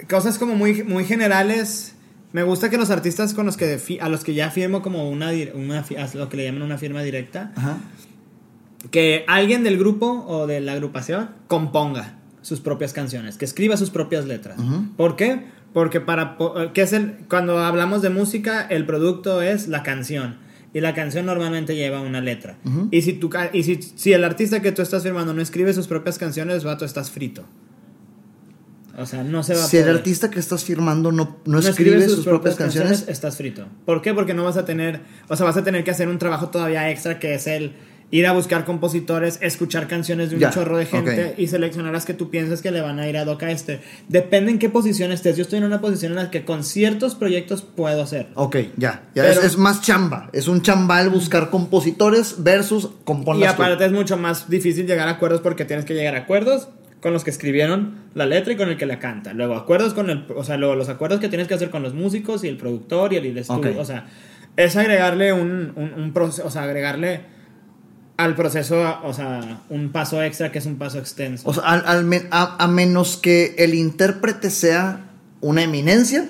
cosas 0.08 0.38
como 0.38 0.54
muy, 0.54 0.84
muy 0.84 1.04
generales. 1.04 1.94
Me 2.32 2.42
gusta 2.42 2.70
que 2.70 2.78
los 2.78 2.90
artistas 2.90 3.34
con 3.34 3.46
los 3.46 3.56
que 3.56 3.98
a 4.00 4.08
los 4.08 4.22
que 4.22 4.34
ya 4.34 4.50
firmo 4.50 4.82
como 4.82 5.10
una, 5.10 5.30
una 5.54 5.80
a 5.80 6.16
lo 6.16 6.28
que 6.28 6.36
le 6.36 6.44
llaman 6.44 6.62
una 6.62 6.78
firma 6.78 7.02
directa, 7.02 7.52
Ajá. 7.56 7.78
Que 8.90 9.24
alguien 9.26 9.64
del 9.64 9.78
grupo 9.78 10.24
o 10.28 10.46
de 10.46 10.60
la 10.60 10.72
agrupación 10.72 11.30
componga 11.48 12.18
sus 12.42 12.60
propias 12.60 12.92
canciones, 12.92 13.36
que 13.36 13.44
escriba 13.44 13.76
sus 13.76 13.90
propias 13.90 14.24
letras. 14.26 14.58
¿Por 14.96 15.16
qué? 15.16 15.42
Porque 15.72 16.00
para 16.00 16.36
¿qué 16.72 16.82
es 16.82 16.92
el 16.92 17.16
cuando 17.28 17.58
hablamos 17.58 18.00
de 18.02 18.10
música, 18.10 18.62
el 18.62 18.86
producto 18.86 19.42
es 19.42 19.68
la 19.68 19.82
canción 19.82 20.36
y 20.72 20.80
la 20.80 20.94
canción 20.94 21.26
normalmente 21.26 21.74
lleva 21.76 22.00
una 22.00 22.20
letra. 22.20 22.56
Y 22.90 23.02
si 23.02 23.14
tu 23.14 23.30
y 23.52 23.62
si, 23.64 23.80
si 23.82 24.12
el 24.12 24.24
artista 24.24 24.62
que 24.62 24.72
tú 24.72 24.82
estás 24.82 25.02
firmando 25.02 25.34
no 25.34 25.42
escribe 25.42 25.72
sus 25.74 25.86
propias 25.88 26.18
canciones, 26.18 26.64
vato 26.64 26.84
estás 26.84 27.10
frito. 27.10 27.44
O 28.96 29.06
sea, 29.06 29.22
no 29.22 29.44
se 29.44 29.54
va 29.54 29.60
Si 29.62 29.76
a 29.76 29.80
el 29.80 29.84
poder. 29.86 29.96
artista 29.98 30.28
que 30.28 30.40
estás 30.40 30.64
firmando 30.64 31.12
no, 31.12 31.36
no, 31.44 31.52
no 31.52 31.58
escribe 31.60 32.04
sus 32.08 32.24
propias 32.24 32.56
canciones, 32.56 33.04
estás 33.08 33.36
frito. 33.36 33.66
¿Por 33.84 34.02
qué? 34.02 34.12
Porque 34.12 34.34
no 34.34 34.42
vas 34.42 34.56
a 34.56 34.64
tener, 34.64 35.00
o 35.28 35.36
sea, 35.36 35.46
vas 35.46 35.56
a 35.56 35.62
tener 35.62 35.84
que 35.84 35.92
hacer 35.92 36.08
un 36.08 36.18
trabajo 36.18 36.48
todavía 36.48 36.90
extra 36.90 37.20
que 37.20 37.34
es 37.34 37.46
el 37.46 37.74
ir 38.10 38.26
a 38.26 38.32
buscar 38.32 38.64
compositores, 38.64 39.38
escuchar 39.42 39.86
canciones 39.86 40.30
de 40.30 40.36
un 40.36 40.40
Ya, 40.40 40.50
chorro 40.50 40.78
de 40.78 40.86
gente 40.86 41.34
y 41.36 41.46
seleccionar 41.48 41.92
las 41.92 42.06
que 42.06 42.14
tú 42.14 42.30
piensas 42.30 42.62
que 42.62 42.70
le 42.70 42.80
van 42.80 42.98
a 42.98 43.06
ir 43.06 43.18
a 43.18 43.24
doc 43.26 43.42
a 43.42 43.50
este. 43.50 43.80
Depende 44.08 44.50
en 44.50 44.58
qué 44.58 44.70
posición 44.70 45.12
estés. 45.12 45.36
Yo 45.36 45.42
estoy 45.42 45.58
en 45.58 45.64
una 45.64 45.80
posición 45.82 46.12
en 46.12 46.16
la 46.16 46.30
que 46.30 46.44
con 46.44 46.64
ciertos 46.64 47.14
proyectos 47.14 47.60
puedo 47.62 48.02
hacer. 48.02 48.28
Ok, 48.34 48.56
ya. 48.78 49.02
ya 49.14 49.22
Pero- 49.24 49.40
es, 49.40 49.44
es 49.44 49.58
más 49.58 49.82
chamba. 49.82 50.30
Es 50.32 50.48
un 50.48 50.62
chambal 50.62 51.10
buscar 51.10 51.50
compositores 51.50 52.36
versus 52.42 52.84
Y 52.84 53.04
componer. 53.04 53.48
aparte 53.48 53.84
es 53.84 53.92
mucho 53.92 54.16
más 54.16 54.48
difícil 54.48 54.86
llegar 54.86 55.06
a 55.08 55.12
acuerdos 55.12 55.42
porque 55.42 55.64
tienes 55.66 55.84
que 55.84 55.92
llegar 55.94 56.14
a 56.14 56.20
acuerdos 56.20 56.68
con 57.00 57.12
los 57.12 57.24
que 57.24 57.30
escribieron 57.30 57.94
la 58.14 58.24
letra 58.26 58.54
y 58.54 58.56
con 58.56 58.70
el 58.70 58.76
que 58.78 58.86
la 58.86 58.98
canta. 58.98 59.34
Luego 59.34 59.54
acuerdos 59.54 59.92
con 59.94 60.08
el, 60.10 60.24
o 60.34 60.44
sea, 60.44 60.56
luego 60.56 60.74
los 60.76 60.88
acuerdos 60.88 61.20
que 61.20 61.28
tienes 61.28 61.46
que 61.46 61.54
hacer 61.54 61.68
con 61.70 61.82
los 61.82 61.92
músicos 61.94 62.42
y 62.42 62.48
el 62.48 62.56
productor 62.56 63.12
y 63.12 63.16
el, 63.16 63.26
y 63.26 63.28
el 63.28 63.38
estudio. 63.38 63.78
O 63.78 63.84
sea, 63.84 64.06
es 64.56 64.76
agregarle 64.76 65.32
un, 65.34 65.72
un, 65.76 65.92
un 65.94 66.12
proceso, 66.14 66.48
o 66.48 66.50
sea, 66.50 66.62
agregarle 66.64 67.36
al 68.18 68.34
proceso, 68.34 68.76
o 69.02 69.14
sea, 69.14 69.62
un 69.70 69.90
paso 69.90 70.22
extra 70.22 70.52
que 70.52 70.58
es 70.58 70.66
un 70.66 70.76
paso 70.76 70.98
extenso. 70.98 71.48
O 71.48 71.54
sea, 71.54 71.62
al- 71.64 71.86
al 71.86 72.28
a, 72.30 72.62
a 72.62 72.68
menos 72.68 73.16
que 73.16 73.54
el 73.58 73.72
intérprete 73.74 74.50
sea 74.50 75.06
una 75.40 75.62
eminencia. 75.62 76.28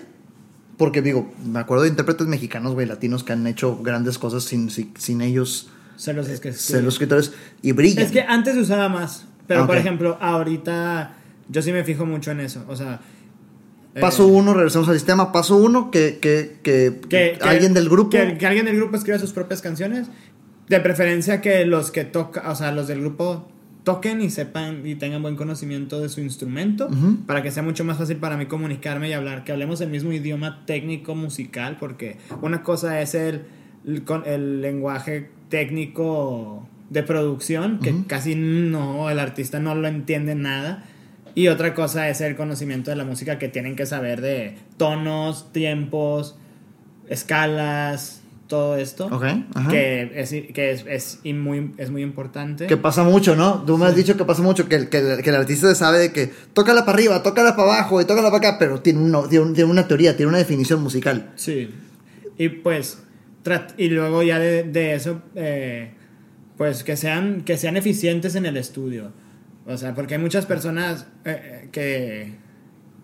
Porque 0.76 1.02
digo, 1.02 1.32
me 1.44 1.58
acuerdo 1.58 1.82
de 1.82 1.88
intérpretes 1.90 2.28
mexicanos, 2.28 2.74
güey, 2.74 2.86
latinos 2.86 3.24
que 3.24 3.32
han 3.32 3.44
hecho 3.48 3.78
grandes 3.82 4.16
cosas 4.16 4.44
sin, 4.44 4.70
sin, 4.70 4.94
sin 4.96 5.20
ellos 5.22 5.70
Se 5.96 6.12
los 6.12 6.28
que 6.28 6.52
ser 6.52 6.84
los 6.84 6.94
escritores 6.94 7.32
y 7.62 7.72
brillan. 7.72 8.04
Es 8.04 8.12
que 8.12 8.20
antes 8.20 8.54
se 8.54 8.60
usaba 8.60 8.88
más. 8.88 9.24
Pero, 9.48 9.64
Ah, 9.64 9.66
por 9.66 9.76
ejemplo, 9.76 10.16
ahorita 10.20 11.14
yo 11.48 11.62
sí 11.62 11.72
me 11.72 11.82
fijo 11.82 12.06
mucho 12.06 12.30
en 12.30 12.38
eso. 12.40 12.64
O 12.68 12.76
sea. 12.76 13.00
eh, 13.96 14.00
Paso 14.00 14.28
uno, 14.28 14.54
regresamos 14.54 14.88
al 14.88 14.94
sistema. 14.94 15.32
Paso 15.32 15.56
uno, 15.56 15.90
que, 15.90 16.18
que, 16.20 16.58
que, 16.62 17.00
que, 17.08 17.38
alguien 17.40 17.74
del 17.74 17.88
grupo. 17.88 18.10
Que, 18.10 18.38
que 18.38 18.46
alguien 18.46 18.66
del 18.66 18.76
grupo 18.76 18.96
escriba 18.96 19.18
sus 19.18 19.32
propias 19.32 19.60
canciones. 19.60 20.06
De 20.68 20.80
preferencia 20.80 21.40
que 21.40 21.64
los 21.64 21.90
que 21.90 22.04
toca, 22.04 22.50
o 22.50 22.54
sea, 22.54 22.72
los 22.72 22.88
del 22.88 23.00
grupo 23.00 23.48
toquen 23.84 24.20
y 24.20 24.28
sepan 24.28 24.86
y 24.86 24.96
tengan 24.96 25.22
buen 25.22 25.34
conocimiento 25.34 25.98
de 25.98 26.10
su 26.10 26.20
instrumento 26.20 26.90
para 27.26 27.42
que 27.42 27.50
sea 27.50 27.62
mucho 27.62 27.84
más 27.84 27.96
fácil 27.96 28.18
para 28.18 28.36
mí 28.36 28.44
comunicarme 28.44 29.08
y 29.08 29.14
hablar, 29.14 29.44
que 29.44 29.52
hablemos 29.52 29.80
el 29.80 29.88
mismo 29.88 30.12
idioma 30.12 30.66
técnico 30.66 31.14
musical, 31.14 31.78
porque 31.80 32.18
una 32.42 32.62
cosa 32.62 33.00
es 33.00 33.14
el, 33.14 33.44
el, 34.26 34.60
lenguaje 34.60 35.30
técnico 35.48 36.68
de 36.90 37.02
producción, 37.02 37.80
que 37.80 37.94
casi 38.06 38.34
no, 38.34 39.08
el 39.08 39.18
artista 39.18 39.58
no 39.58 39.74
lo 39.74 39.88
entiende 39.88 40.34
nada. 40.34 40.84
Y 41.34 41.48
otra 41.48 41.72
cosa 41.72 42.10
es 42.10 42.20
el 42.20 42.36
conocimiento 42.36 42.90
de 42.90 42.96
la 42.96 43.04
música 43.04 43.38
que 43.38 43.48
tienen 43.48 43.74
que 43.74 43.86
saber 43.86 44.20
de 44.20 44.56
tonos, 44.76 45.50
tiempos, 45.52 46.36
escalas, 47.08 48.22
todo 48.48 48.76
esto. 48.76 49.08
Ajá. 49.12 49.44
Que, 49.70 50.10
es, 50.16 50.30
que 50.30 50.70
es, 50.72 50.84
es, 50.88 51.20
y 51.22 51.34
muy, 51.34 51.72
es 51.78 51.90
muy 51.90 52.02
importante. 52.02 52.66
Que 52.66 52.76
pasa 52.76 53.04
mucho, 53.04 53.36
¿no? 53.36 53.62
Tú 53.64 53.78
me 53.78 53.86
has 53.86 53.94
dicho 53.94 54.16
que 54.16 54.24
pasa 54.24 54.42
mucho, 54.42 54.68
que 54.68 54.74
el, 54.76 54.88
que, 54.88 55.18
que 55.22 55.30
el 55.30 55.36
artista 55.36 55.72
sabe 55.74 55.98
de 55.98 56.12
que 56.12 56.32
tócala 56.54 56.84
para 56.84 56.96
arriba, 56.96 57.22
tócala 57.22 57.54
para 57.54 57.74
abajo 57.74 58.00
y 58.00 58.04
tócala 58.06 58.30
para 58.30 58.48
acá, 58.48 58.58
pero 58.58 58.80
tiene, 58.80 58.98
uno- 59.00 59.28
tiene, 59.28 59.44
un- 59.44 59.54
tiene 59.54 59.70
una 59.70 59.86
teoría, 59.86 60.16
tiene 60.16 60.30
una 60.30 60.38
definición 60.38 60.82
musical. 60.82 61.30
Sí. 61.36 61.70
Y 62.38 62.48
pues, 62.48 62.98
y 63.76 63.88
luego 63.88 64.22
ya 64.22 64.38
de, 64.38 64.62
de 64.64 64.94
eso, 64.94 65.22
eh, 65.34 65.92
pues 66.56 66.82
que 66.84 66.96
sean, 66.96 67.42
que 67.42 67.56
sean 67.56 67.76
eficientes 67.76 68.34
en 68.34 68.46
el 68.46 68.56
estudio. 68.56 69.12
O 69.66 69.76
sea, 69.76 69.94
porque 69.94 70.14
hay 70.14 70.20
muchas 70.20 70.46
personas 70.46 71.06
eh, 71.24 71.62
eh, 71.64 71.68
que, 71.72 72.34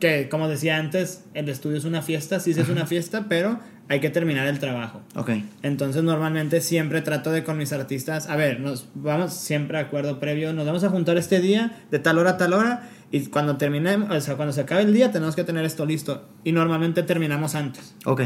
que, 0.00 0.28
como 0.30 0.48
decía 0.48 0.78
antes, 0.78 1.24
el 1.34 1.48
estudio 1.48 1.76
es 1.78 1.84
una 1.84 2.00
fiesta, 2.02 2.40
sí, 2.40 2.54
sí 2.54 2.60
es 2.60 2.68
una 2.70 2.86
fiesta, 2.86 3.26
pero 3.28 3.58
hay 3.88 4.00
que 4.00 4.10
terminar 4.10 4.46
el 4.46 4.58
trabajo. 4.58 5.00
Ok. 5.14 5.30
Entonces 5.62 6.02
normalmente 6.02 6.60
siempre 6.60 7.02
trato 7.02 7.30
de 7.30 7.44
con 7.44 7.58
mis 7.58 7.72
artistas, 7.72 8.28
a 8.28 8.36
ver, 8.36 8.60
nos 8.60 8.86
vamos 8.94 9.34
siempre 9.34 9.78
a 9.78 9.82
acuerdo 9.82 10.18
previo, 10.20 10.52
nos 10.52 10.64
vamos 10.66 10.84
a 10.84 10.88
juntar 10.90 11.16
este 11.18 11.40
día 11.40 11.82
de 11.90 11.98
tal 11.98 12.18
hora 12.18 12.30
a 12.30 12.36
tal 12.36 12.52
hora 12.54 12.88
y 13.10 13.26
cuando 13.26 13.56
terminemos, 13.56 14.10
o 14.10 14.20
sea, 14.20 14.36
cuando 14.36 14.52
se 14.52 14.62
acabe 14.62 14.82
el 14.82 14.92
día 14.94 15.12
tenemos 15.12 15.36
que 15.36 15.44
tener 15.44 15.64
esto 15.64 15.84
listo 15.86 16.24
y 16.44 16.52
normalmente 16.52 17.02
terminamos 17.02 17.54
antes. 17.54 17.94
Ok. 18.06 18.22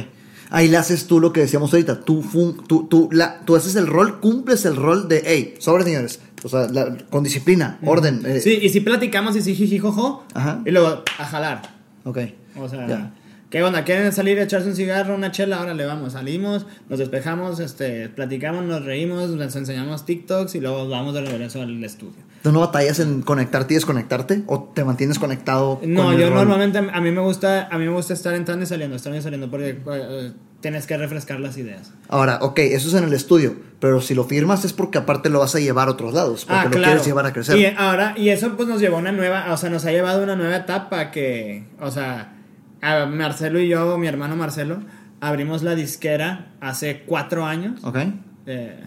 Ahí 0.51 0.69
le 0.69 0.79
haces 0.79 1.07
tú 1.07 1.21
lo 1.21 1.31
que 1.33 1.41
decíamos 1.41 1.75
ahorita. 1.75 2.01
Tú, 2.01 2.23
fun- 2.23 2.65
tú, 2.67 2.87
tú, 2.89 3.11
la, 3.13 3.41
tú 3.45 3.55
haces 3.55 3.77
el 3.77 3.87
rol, 3.87 4.19
cumples 4.21 4.65
el 4.65 4.77
rol 4.77 5.07
de, 5.07 5.23
hey, 5.27 5.55
sobre 5.59 5.85
señores. 5.85 6.21
O 6.43 6.49
sea, 6.49 6.69
la- 6.69 6.97
con 7.11 7.23
disciplina, 7.23 7.79
orden. 7.85 8.23
eh, 8.25 8.41
Sí, 8.41 8.59
y 8.63 8.69
si 8.71 8.81
platicamos 8.81 9.37
y 9.37 9.43
si 9.43 9.55
jijijojo 9.55 10.25
Ajá. 10.33 10.63
y 10.65 10.71
luego 10.71 11.03
a 11.19 11.25
jalar. 11.27 11.63
Ok. 12.05 12.19
O 12.57 12.67
sea, 12.69 12.87
Ya. 12.87 13.13
¿Qué 13.51 13.63
onda? 13.63 13.85
¿Quieren 13.85 14.13
salir 14.13 14.39
a 14.39 14.43
echarse 14.43 14.69
un 14.69 14.77
cigarro, 14.77 15.15
una 15.15 15.31
chela? 15.31 15.61
Órale, 15.61 15.85
vamos, 15.87 16.13
salimos, 16.13 16.67
nos 16.89 16.99
despejamos, 16.99 17.61
este, 17.61 18.09
platicamos, 18.09 18.65
nos 18.65 18.85
reímos, 18.85 19.31
les 19.31 19.55
enseñamos 19.57 20.05
TikToks 20.05 20.55
y 20.55 20.61
luego 20.61 20.89
vamos 20.89 21.15
de 21.15 21.23
regreso 21.23 21.63
al 21.63 21.83
estudio. 21.83 22.29
¿Tú 22.43 22.53
no 22.53 22.61
batallas 22.61 23.01
en 23.01 23.23
conectarte 23.23 23.75
y 23.75 23.77
desconectarte? 23.77 24.43
¿O 24.47 24.71
te 24.75 24.85
mantienes 24.85 25.19
conectado? 25.19 25.81
No, 25.83 26.05
con 26.05 26.17
yo 26.19 26.31
normalmente 26.31 26.79
a 26.79 27.01
mí 27.01 27.11
me 27.11 27.21
gusta 27.21 27.69
a 27.71 27.79
mí 27.79 27.85
me 27.85 27.93
gusta 27.93 28.15
estar 28.15 28.35
entrando 28.35 28.65
y 28.65 28.67
saliendo, 28.67 28.97
entrando 28.97 29.19
y 29.19 29.23
saliendo 29.23 29.51
porque 29.51 29.81
eh, 29.93 30.33
tienes 30.61 30.87
que 30.87 30.97
refrescar 30.97 31.41
las 31.41 31.57
ideas. 31.57 31.93
Ahora, 32.09 32.39
ok, 32.43 32.61
eso 32.61 32.89
es 32.89 32.95
en 32.95 33.05
el 33.05 33.13
estudio. 33.13 33.57
Pero 33.81 34.01
si 34.01 34.15
lo 34.15 34.25
firmas 34.25 34.65
es 34.65 34.73
porque 34.73 34.99
aparte 34.99 35.31
lo 35.31 35.41
vas 35.41 35.55
a 35.55 35.61
llevar 35.61 35.89
a 35.89 35.93
otros 35.93 36.15
lados. 36.15 36.45
Porque 36.45 36.79
lo 36.79 36.85
quieres 36.85 37.05
llevar 37.05 37.27
a 37.27 37.33
crecer. 37.33 37.57
Ah, 37.57 37.59
Y 37.59 37.75
ahora 37.77 38.15
y 38.17 38.29
eso 38.29 38.57
pues 38.57 38.69
nos 38.69 38.81
llevó 38.81 38.97
a 38.97 39.01
una 39.01 39.13
nueva, 39.13 39.53
o 39.53 39.57
sea, 39.57 39.71
nos 39.71 39.85
ha 39.85 39.91
llevado 39.91 40.21
a 40.21 40.25
una 40.25 40.37
nueva 40.37 40.57
etapa 40.57 41.11
que, 41.11 41.65
o 41.81 41.91
sea, 41.91 42.38
a 42.81 43.07
Marcelo 43.07 43.61
y 43.61 43.69
yo, 43.69 43.99
mi 43.99 44.07
hermano 44.07 44.37
Marcelo, 44.37 44.79
abrimos 45.21 45.63
la 45.63 45.75
disquera 45.75 46.53
hace 46.61 47.03
cuatro 47.07 47.45
años 47.47 47.83
Ok. 47.85 47.99
eh, 48.47 48.81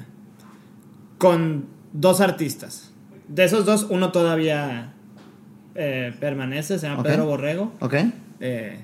con 1.17 1.65
dos 1.93 2.21
artistas. 2.21 2.91
De 3.27 3.43
esos 3.43 3.65
dos, 3.65 3.87
uno 3.89 4.11
todavía 4.11 4.93
eh, 5.75 6.13
permanece, 6.19 6.79
se 6.79 6.87
llama. 6.87 7.03
Pedro 7.03 7.25
Borrego. 7.25 7.73
Ok. 7.79 7.95
Eh, 8.39 8.79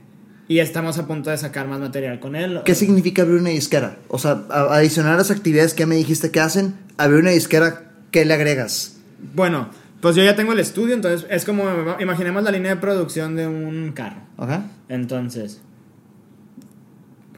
y 0.48 0.60
estamos 0.60 0.98
a 0.98 1.08
punto 1.08 1.30
de 1.30 1.38
sacar 1.38 1.68
más 1.68 1.80
material 1.80 2.20
con 2.22 2.36
él. 2.36 2.62
¿Qué 2.64 2.76
significa 2.76 3.24
abrir 3.24 3.42
una 3.42 3.50
disquera? 3.50 3.98
O 4.08 4.18
sea, 4.18 4.44
adicionar 4.50 5.18
las 5.18 5.32
actividades 5.32 5.74
que 5.74 5.86
me 5.86 5.96
dijiste 5.96 6.32
que 6.32 6.40
hacen, 6.40 6.76
abrir 6.98 7.20
una 7.22 7.32
disquera, 7.32 7.92
¿qué 8.12 8.24
le 8.24 8.34
agregas? 8.34 8.96
Bueno, 9.36 9.70
pues 10.02 10.16
yo 10.16 10.24
ya 10.24 10.36
tengo 10.36 10.54
el 10.54 10.60
estudio, 10.60 10.94
entonces 10.94 11.28
es 11.30 11.46
como, 11.46 11.64
imaginemos 12.00 12.44
la 12.44 12.52
línea 12.52 12.76
de 12.76 12.82
producción 12.82 13.36
de 13.36 13.48
un 13.48 13.92
carro. 13.94 14.22
Entonces, 14.90 15.62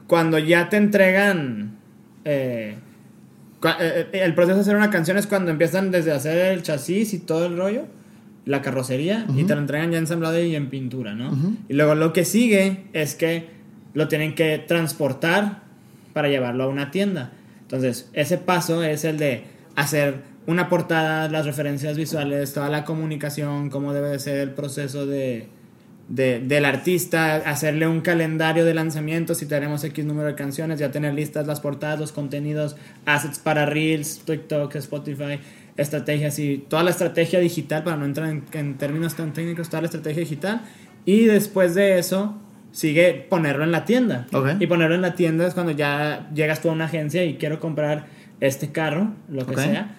cuando 0.06 0.38
ya 0.38 0.68
te 0.68 0.76
entregan... 0.76 1.78
eh, 2.24 2.76
eh, 3.62 4.08
eh, 4.12 4.20
el 4.24 4.34
proceso 4.34 4.56
de 4.56 4.62
hacer 4.62 4.76
una 4.76 4.90
canción 4.90 5.18
es 5.18 5.26
cuando 5.26 5.50
empiezan 5.50 5.90
desde 5.90 6.12
hacer 6.12 6.52
el 6.52 6.62
chasis 6.62 7.12
y 7.12 7.18
todo 7.18 7.46
el 7.46 7.56
rollo, 7.56 7.84
la 8.46 8.62
carrocería, 8.62 9.26
y 9.36 9.44
te 9.44 9.54
lo 9.54 9.60
entregan 9.60 9.90
ya 9.92 9.98
ensamblado 9.98 10.42
y 10.42 10.56
en 10.56 10.70
pintura, 10.70 11.14
¿no? 11.14 11.30
Y 11.68 11.74
luego 11.74 11.94
lo 11.94 12.12
que 12.12 12.24
sigue 12.24 12.84
es 12.94 13.14
que 13.14 13.50
lo 13.92 14.08
tienen 14.08 14.34
que 14.34 14.58
transportar 14.58 15.62
para 16.14 16.28
llevarlo 16.28 16.64
a 16.64 16.68
una 16.68 16.90
tienda. 16.90 17.32
Entonces, 17.62 18.08
ese 18.14 18.38
paso 18.38 18.82
es 18.82 19.04
el 19.04 19.18
de 19.18 19.44
hacer 19.76 20.29
una 20.50 20.68
portada, 20.68 21.28
las 21.28 21.46
referencias 21.46 21.96
visuales, 21.96 22.52
toda 22.52 22.68
la 22.68 22.84
comunicación, 22.84 23.70
cómo 23.70 23.92
debe 23.92 24.08
de 24.10 24.18
ser 24.18 24.36
el 24.38 24.50
proceso 24.50 25.06
de, 25.06 25.48
de- 26.08 26.40
del 26.40 26.64
artista, 26.64 27.36
hacerle 27.36 27.86
un 27.86 28.00
calendario 28.00 28.64
de 28.64 28.74
lanzamientos 28.74 29.38
si 29.38 29.46
tenemos 29.46 29.82
X 29.84 30.04
número 30.04 30.28
de 30.28 30.34
canciones, 30.34 30.78
ya 30.80 30.90
tener 30.90 31.14
listas 31.14 31.46
las 31.46 31.60
portadas, 31.60 31.98
los 32.00 32.12
contenidos, 32.12 32.76
assets 33.06 33.38
para 33.38 33.66
Reels, 33.66 34.20
TikTok, 34.24 34.74
Spotify, 34.76 35.38
estrategias 35.76 36.38
y 36.38 36.58
toda 36.68 36.82
la 36.82 36.90
estrategia 36.90 37.38
digital, 37.38 37.84
para 37.84 37.96
no 37.96 38.04
entrar 38.04 38.28
en, 38.28 38.44
en 38.52 38.76
términos 38.76 39.14
tan 39.14 39.32
técnicos, 39.32 39.68
toda 39.68 39.82
la 39.82 39.86
estrategia 39.86 40.20
digital. 40.20 40.62
Y 41.06 41.24
después 41.26 41.74
de 41.74 41.98
eso, 41.98 42.36
sigue 42.72 43.26
ponerlo 43.28 43.64
en 43.64 43.72
la 43.72 43.84
tienda. 43.84 44.26
Ok. 44.32 44.50
Y 44.60 44.66
ponerlo 44.66 44.94
en 44.94 45.02
la 45.02 45.14
tienda 45.14 45.46
es 45.46 45.54
cuando 45.54 45.72
ya 45.72 46.28
llegas 46.34 46.60
tú 46.60 46.68
a 46.68 46.72
una 46.72 46.84
agencia 46.86 47.24
y 47.24 47.34
quiero 47.34 47.58
comprar 47.60 48.06
este 48.40 48.70
carro, 48.72 49.12
lo 49.28 49.46
que 49.46 49.54
sea. 49.70 49.96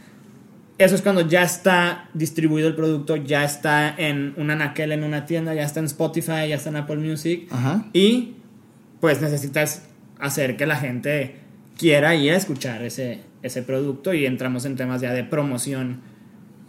Eso 0.83 0.95
es 0.95 1.01
cuando 1.01 1.27
ya 1.27 1.43
está 1.43 2.09
distribuido 2.13 2.67
el 2.67 2.75
producto, 2.75 3.15
ya 3.15 3.43
está 3.43 3.93
en 3.97 4.33
una 4.37 4.55
naquel 4.55 4.91
en 4.91 5.03
una 5.03 5.25
tienda, 5.25 5.53
ya 5.53 5.63
está 5.63 5.79
en 5.79 5.85
Spotify, 5.85 6.47
ya 6.49 6.55
está 6.55 6.69
en 6.69 6.77
Apple 6.77 6.97
Music. 6.97 7.47
Ajá. 7.51 7.85
Y 7.93 8.33
pues 8.99 9.21
necesitas 9.21 9.83
hacer 10.19 10.57
que 10.57 10.65
la 10.65 10.75
gente 10.77 11.35
quiera 11.77 12.15
ir 12.15 12.31
a 12.31 12.35
escuchar 12.37 12.83
ese, 12.83 13.21
ese 13.43 13.63
producto 13.63 14.13
y 14.13 14.25
entramos 14.25 14.65
en 14.65 14.75
temas 14.75 15.01
ya 15.01 15.13
de 15.13 15.23
promoción 15.23 16.01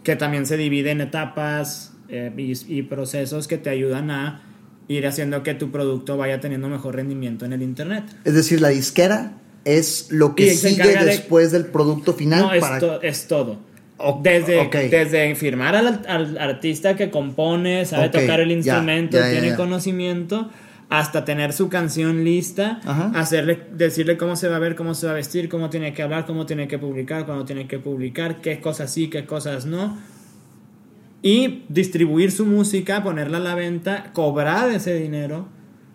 que 0.03 0.15
también 0.15 0.45
se 0.45 0.57
divide 0.57 0.91
en 0.91 1.01
etapas 1.01 1.93
eh, 2.09 2.31
y, 2.37 2.53
y 2.77 2.81
procesos 2.83 3.47
que 3.47 3.57
te 3.57 3.69
ayudan 3.69 4.11
a 4.11 4.41
ir 4.87 5.07
haciendo 5.07 5.43
que 5.43 5.53
tu 5.53 5.71
producto 5.71 6.17
vaya 6.17 6.39
teniendo 6.39 6.67
mejor 6.67 6.95
rendimiento 6.95 7.45
en 7.45 7.53
el 7.53 7.61
internet. 7.61 8.03
Es 8.25 8.33
decir, 8.33 8.59
la 8.61 8.69
disquera 8.69 9.33
es 9.65 10.07
lo 10.11 10.35
que 10.35 10.53
sigue 10.55 10.83
de- 10.97 11.05
después 11.05 11.51
del 11.51 11.67
producto 11.67 12.13
final 12.13 12.41
No, 12.41 12.53
es, 12.53 12.59
para... 12.61 12.79
to- 12.79 13.01
es 13.01 13.27
todo. 13.27 13.59
Desde, 14.21 14.59
ok. 14.61 14.75
desde 14.75 15.35
firmar 15.35 15.75
al, 15.75 16.01
al 16.07 16.37
artista 16.37 16.95
que 16.95 17.09
compone, 17.09 17.85
sabe 17.85 18.07
Ok, 18.07 18.11
tocar 18.13 18.39
el 18.39 18.51
instrumento, 18.51 19.17
ya, 19.17 19.25
ya, 19.25 19.31
tiene 19.31 19.49
ya. 19.49 19.55
conocimiento, 19.55 20.49
hasta 20.89 21.25
tener 21.25 21.53
su 21.53 21.69
canción 21.69 22.23
lista, 22.23 22.79
Ajá. 22.85 23.11
hacerle, 23.15 23.59
decirle 23.73 24.15
cómo 24.17 24.35
se 24.35 24.47
va 24.47 24.57
a 24.57 24.59
ver, 24.59 24.75
cómo 24.75 24.93
se 24.93 25.05
va 25.07 25.13
a 25.13 25.15
vestir, 25.15 25.49
cómo 25.49 25.69
tiene 25.69 25.93
que 25.93 26.03
hablar, 26.03 26.25
cómo 26.25 26.45
tiene 26.45 26.67
que 26.67 26.77
publicar, 26.77 27.25
cuándo 27.25 27.45
tiene 27.45 27.67
que 27.67 27.79
publicar, 27.79 28.41
qué 28.41 28.59
cosas 28.59 28.91
sí, 28.93 29.09
qué 29.09 29.25
cosas 29.25 29.65
no. 29.65 29.97
Y 31.21 31.63
distribuir 31.69 32.31
su 32.31 32.45
música, 32.45 33.01
ponerla 33.01 33.37
a 33.37 33.41
la 33.41 33.55
venta, 33.55 34.11
cobrar 34.13 34.69
ese 34.71 34.93
dinero, 34.93 35.47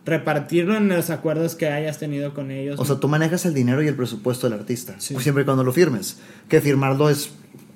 repartirlo 0.07 0.75
en 0.75 0.89
los 0.89 1.11
acuerdos 1.11 1.55
que 1.55 1.69
hayas 1.69 1.99
tenido 1.99 2.33
con 2.33 2.51
ellos. 2.51 2.81
O 2.81 2.85
sea, 2.87 2.97
tú 2.97 3.09
manejas 3.09 3.45
el 3.45 3.53
dinero 3.53 3.83
y 3.83 3.89
el 3.89 3.95
presupuesto 3.95 4.49
del 4.49 4.59
artista. 4.59 4.95
Sí. 4.99 5.15
Siempre 5.21 5.43
y 5.43 5.45
cuando 5.45 5.65
lo 5.65 5.73
firmes. 5.73 6.19
Que 6.49 6.63
firmarlo 6.63 7.11
es, 7.11 7.31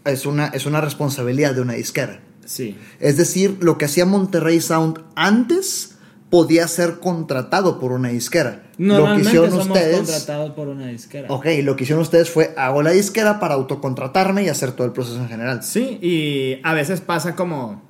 es, 0.05 0.27
una, 0.27 0.47
es 0.49 0.67
una 0.67 0.81
responsabilidad 0.81 1.55
de 1.55 1.61
una 1.61 1.75
disquera. 1.75 2.21
sí. 2.45 2.77
Es 3.01 3.17
decir, 3.17 3.59
lo 3.61 3.79
que 3.79 3.85
hacía 3.87 4.05
Monterrey 4.07 4.61
Sound 4.61 5.01
antes 5.15 5.97
podía 6.31 6.67
ser 6.67 6.99
contratado 6.99 7.79
por 7.79 7.93
una 7.93 8.09
disquera. 8.09 8.63
lo 8.79 8.79
que 8.79 8.83
Normalmente 8.85 9.29
hicieron 9.29 9.51
somos 9.51 9.67
ustedes. 9.67 9.97
contratados 9.97 10.51
por 10.53 10.69
una 10.69 10.87
disquera. 10.87 11.29
Ok, 11.31 11.47
lo 11.63 11.77
que 11.77 11.85
hicieron 11.85 12.01
ustedes 12.03 12.31
fue 12.31 12.55
hago 12.57 12.83
la 12.83 12.91
disquera 12.93 13.39
para 13.39 13.55
autocontratarme 13.55 14.43
y 14.45 14.49
hacer 14.49 14.73
todo 14.73 14.87
el 14.87 14.93
proceso 14.95 15.19
en 15.19 15.29
general. 15.29 15.63
Sí, 15.63 15.99
y 16.01 16.59
a 16.63 16.73
veces 16.73 17.03
pasa 17.03 17.35
como, 17.37 17.83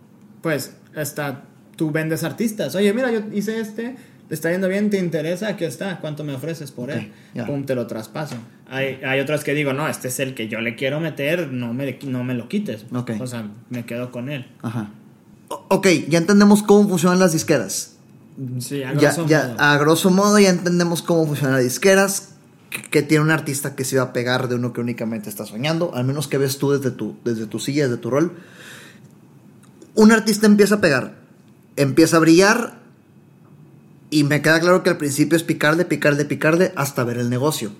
pues, 0.42 0.72
hasta 0.96 1.44
tú 1.76 1.92
vendes 1.92 2.24
artistas. 2.24 2.74
Oye, 2.74 2.92
mira, 2.92 3.12
yo 3.12 3.20
hice 3.32 3.60
este, 3.60 3.94
te 4.33 4.37
está 4.37 4.51
yendo 4.51 4.66
bien, 4.66 4.89
te 4.89 4.97
interesa, 4.99 5.49
aquí 5.49 5.64
está, 5.66 6.01
¿cuánto 6.01 6.24
me 6.24 6.33
ofreces 6.33 6.70
por 6.70 6.91
él? 6.91 7.01
Ok, 7.01 7.35
ya. 7.35 7.45
Pum, 7.45 7.66
te 7.66 7.74
lo 7.74 7.87
traspaso. 7.87 8.37
Hay, 8.66 8.99
hay 9.05 9.20
otros 9.20 9.45
que 9.45 9.53
digo, 9.53 9.74
no, 9.74 9.87
este 9.87 10.09
es 10.09 10.18
el 10.20 10.33
que 10.35 10.49
yo 10.49 10.62
le 10.62 10.74
quiero 10.74 11.01
meter, 11.01 11.49
no 11.53 11.74
me, 11.74 11.99
no 12.07 12.24
me 12.24 12.33
lo 12.33 12.49
quites. 12.49 12.87
Ok. 12.95 13.11
O 13.20 13.26
sea, 13.26 13.51
me 13.68 13.85
quedo 13.85 14.11
con 14.11 14.30
él. 14.30 14.47
Ajá. 14.62 14.89
O- 15.49 15.66
ok, 15.68 15.87
ya 16.09 16.16
entendemos 16.16 16.62
cómo 16.62 16.89
funcionan 16.89 17.18
las 17.18 17.33
disqueras. 17.35 17.97
Sí, 18.59 18.83
a 18.83 18.95
Ya, 18.95 19.11
grosso 19.12 19.26
ya, 19.26 19.49
modo. 19.49 19.61
a 19.61 19.76
grosso 19.76 20.11
modo 20.11 20.39
ya 20.39 20.49
entendemos 20.49 21.03
cómo 21.03 21.26
funcionan 21.26 21.57
las 21.57 21.64
disqueras, 21.64 22.30
que, 22.70 22.80
que 22.85 23.03
tiene 23.03 23.22
un 23.24 23.30
artista 23.33 23.74
que 23.76 23.85
se 23.85 23.99
va 23.99 24.05
a 24.05 24.12
pegar 24.14 24.49
de 24.49 24.55
uno 24.55 24.72
que 24.72 24.80
únicamente 24.80 25.28
está 25.28 25.45
soñando, 25.45 25.95
al 25.95 26.05
menos 26.07 26.26
que 26.26 26.39
ves 26.39 26.57
tú 26.57 26.72
desde 26.72 26.91
tu, 26.91 27.16
desde 27.22 27.45
tu 27.45 27.59
silla, 27.59 27.85
desde 27.87 27.99
tu 28.01 28.09
rol. 28.09 28.33
Un 29.95 30.11
artista 30.11 30.47
empieza 30.47 30.76
a 30.76 30.80
pegar, 30.80 31.16
empieza 31.76 32.16
a 32.16 32.20
brillar 32.20 32.80
y 34.12 34.22
me 34.24 34.40
queda 34.42 34.60
claro 34.60 34.84
que 34.84 34.90
al 34.90 34.98
principio 34.98 35.36
es 35.36 35.42
picarle, 35.42 35.84
picarle, 35.84 36.24
picarle 36.24 36.72
hasta 36.76 37.02
ver 37.02 37.18
el 37.18 37.28
negocio. 37.30 37.72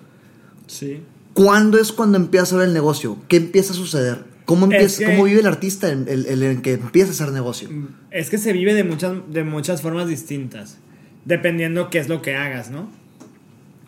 Sí. 0.67 1.03
¿Cuándo 1.35 1.79
es 1.79 1.93
cuando 1.93 2.17
empieza 2.19 2.57
a 2.57 2.59
ver 2.59 2.69
el 2.69 2.75
negocio? 2.75 3.17
¿Qué 3.29 3.37
empieza 3.37 3.73
a 3.73 3.77
suceder? 3.77 4.25
¿Cómo, 4.45 4.67
Es 4.67 4.73
empieza, 4.73 4.99
que- 4.99 5.05
¿cómo 5.07 5.25
vive 5.25 5.41
el 5.41 5.47
artista 5.47 5.91
en 5.91 6.09
el, 6.09 6.27
el- 6.27 6.43
el 6.43 6.63
que 6.63 6.73
empieza 6.73 7.11
a 7.11 7.13
hacer 7.13 7.31
negocio? 7.31 7.69
Es 8.11 8.29
que 8.31 8.39
se 8.39 8.53
vive 8.53 8.75
de 8.75 8.83
muchas, 8.85 9.13
de 9.31 9.45
muchas 9.45 9.81
formas 9.83 10.09
distintas, 10.09 10.79
dependiendo 11.25 11.91
qué 11.91 11.99
es 12.01 12.09
lo 12.09 12.21
que 12.23 12.35
hagas, 12.35 12.71
¿no? 12.71 12.91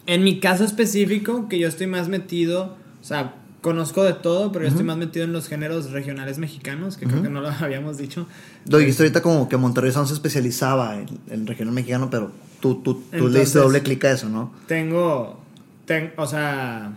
En 0.06 0.22
mi 0.22 0.38
caso 0.38 0.64
específico, 0.64 1.48
que 1.48 1.58
yo 1.58 1.66
estoy 1.66 1.86
más 1.86 2.08
metido, 2.08 2.76
o 3.00 3.04
sea, 3.04 3.34
conozco 3.64 4.04
de 4.04 4.12
todo, 4.12 4.52
pero 4.52 4.66
yo 4.66 4.68
estoy 4.68 4.84
más 4.84 4.98
metido 4.98 5.24
en 5.24 5.32
los 5.32 5.48
géneros 5.48 5.90
regionales 5.90 6.36
mexicanos, 6.38 6.98
que 6.98 7.06
creo 7.06 7.22
que 7.22 7.30
no 7.30 7.40
lo 7.40 7.48
habíamos 7.60 7.96
dicho. 7.96 8.26
Lo 8.68 8.76
dijiste 8.76 9.02
ahorita 9.04 9.22
como 9.22 9.48
que 9.48 9.56
Monterrey 9.56 9.90
Sound 9.90 10.06
se 10.08 10.12
especializaba 10.14 10.98
en 11.00 11.08
el 11.30 11.46
regional 11.46 11.72
mexicano, 11.74 12.10
pero 12.10 12.30
tú, 12.60 12.82
tú, 12.82 13.02
tú 13.16 13.28
le 13.28 13.40
diste 13.40 13.58
doble 13.58 13.82
clic 13.82 14.04
a 14.04 14.10
eso, 14.12 14.28
¿no? 14.28 14.52
Tengo, 14.66 15.40
ten- 15.86 16.12
o 16.18 16.26
sea, 16.26 16.92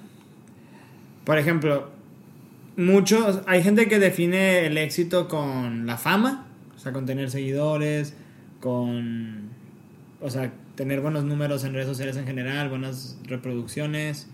por 1.23 1.37
ejemplo, 1.37 1.89
muchos, 2.75 3.39
hay 3.47 3.63
gente 3.63 3.87
que 3.87 3.97
define 3.99 4.65
el 4.65 4.77
éxito 4.77 5.29
con 5.29 5.85
la 5.85 5.95
fama, 5.97 6.47
o 6.75 6.79
sea, 6.79 6.91
con 6.91 7.05
tener 7.05 7.31
seguidores, 7.31 8.13
con, 8.59 9.49
o 10.21 10.29
sea, 10.29 10.51
tener 10.75 10.99
buenos 10.99 11.23
números 11.23 11.63
en 11.63 11.73
redes 11.73 11.87
sociales 11.87 12.17
en 12.17 12.25
general, 12.25 12.67
buenas 12.69 13.17
reproducciones, 13.23 14.27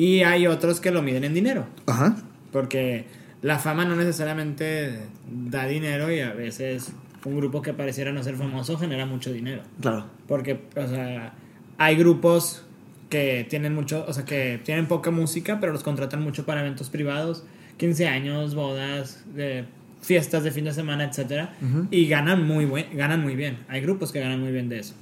y 0.00 0.22
hay 0.22 0.46
otros 0.46 0.80
que 0.80 0.90
lo 0.90 1.02
miden 1.02 1.24
en 1.24 1.34
dinero, 1.34 1.66
Ajá. 1.84 2.16
porque 2.52 3.04
la 3.42 3.58
fama 3.58 3.84
no 3.84 3.96
necesariamente 3.96 4.98
da 5.30 5.66
dinero 5.66 6.10
y 6.10 6.20
a 6.20 6.32
veces 6.32 6.94
un 7.22 7.36
grupo 7.36 7.60
que 7.60 7.74
pareciera 7.74 8.10
no 8.10 8.22
ser 8.22 8.36
famoso 8.36 8.78
genera 8.78 9.04
mucho 9.04 9.30
dinero. 9.30 9.60
Claro. 9.78 10.06
Porque, 10.26 10.58
o 10.74 10.88
sea, 10.88 11.34
hay 11.76 11.96
grupos 11.96 12.64
que 13.10 13.46
tienen 13.50 13.74
mucho, 13.74 14.06
o 14.08 14.12
sea, 14.14 14.24
que 14.24 14.58
tienen 14.64 14.86
poca 14.86 15.10
música, 15.10 15.60
pero 15.60 15.70
los 15.70 15.82
contratan 15.82 16.22
mucho 16.22 16.46
para 16.46 16.60
eventos 16.60 16.88
privados, 16.88 17.44
15 17.76 18.08
años, 18.08 18.54
bodas, 18.54 19.22
de 19.34 19.66
fiestas 20.00 20.44
de 20.44 20.50
fin 20.50 20.64
de 20.64 20.72
semana, 20.72 21.04
etcétera, 21.04 21.52
y 21.90 22.06
ganan 22.08 22.46
muy 22.46 22.64
buen, 22.64 22.86
ganan 22.96 23.20
muy 23.20 23.36
bien. 23.36 23.58
Hay 23.68 23.82
grupos 23.82 24.12
que 24.12 24.20
ganan 24.20 24.40
muy 24.40 24.50
bien 24.50 24.70
de 24.70 24.78
eso. 24.78 24.94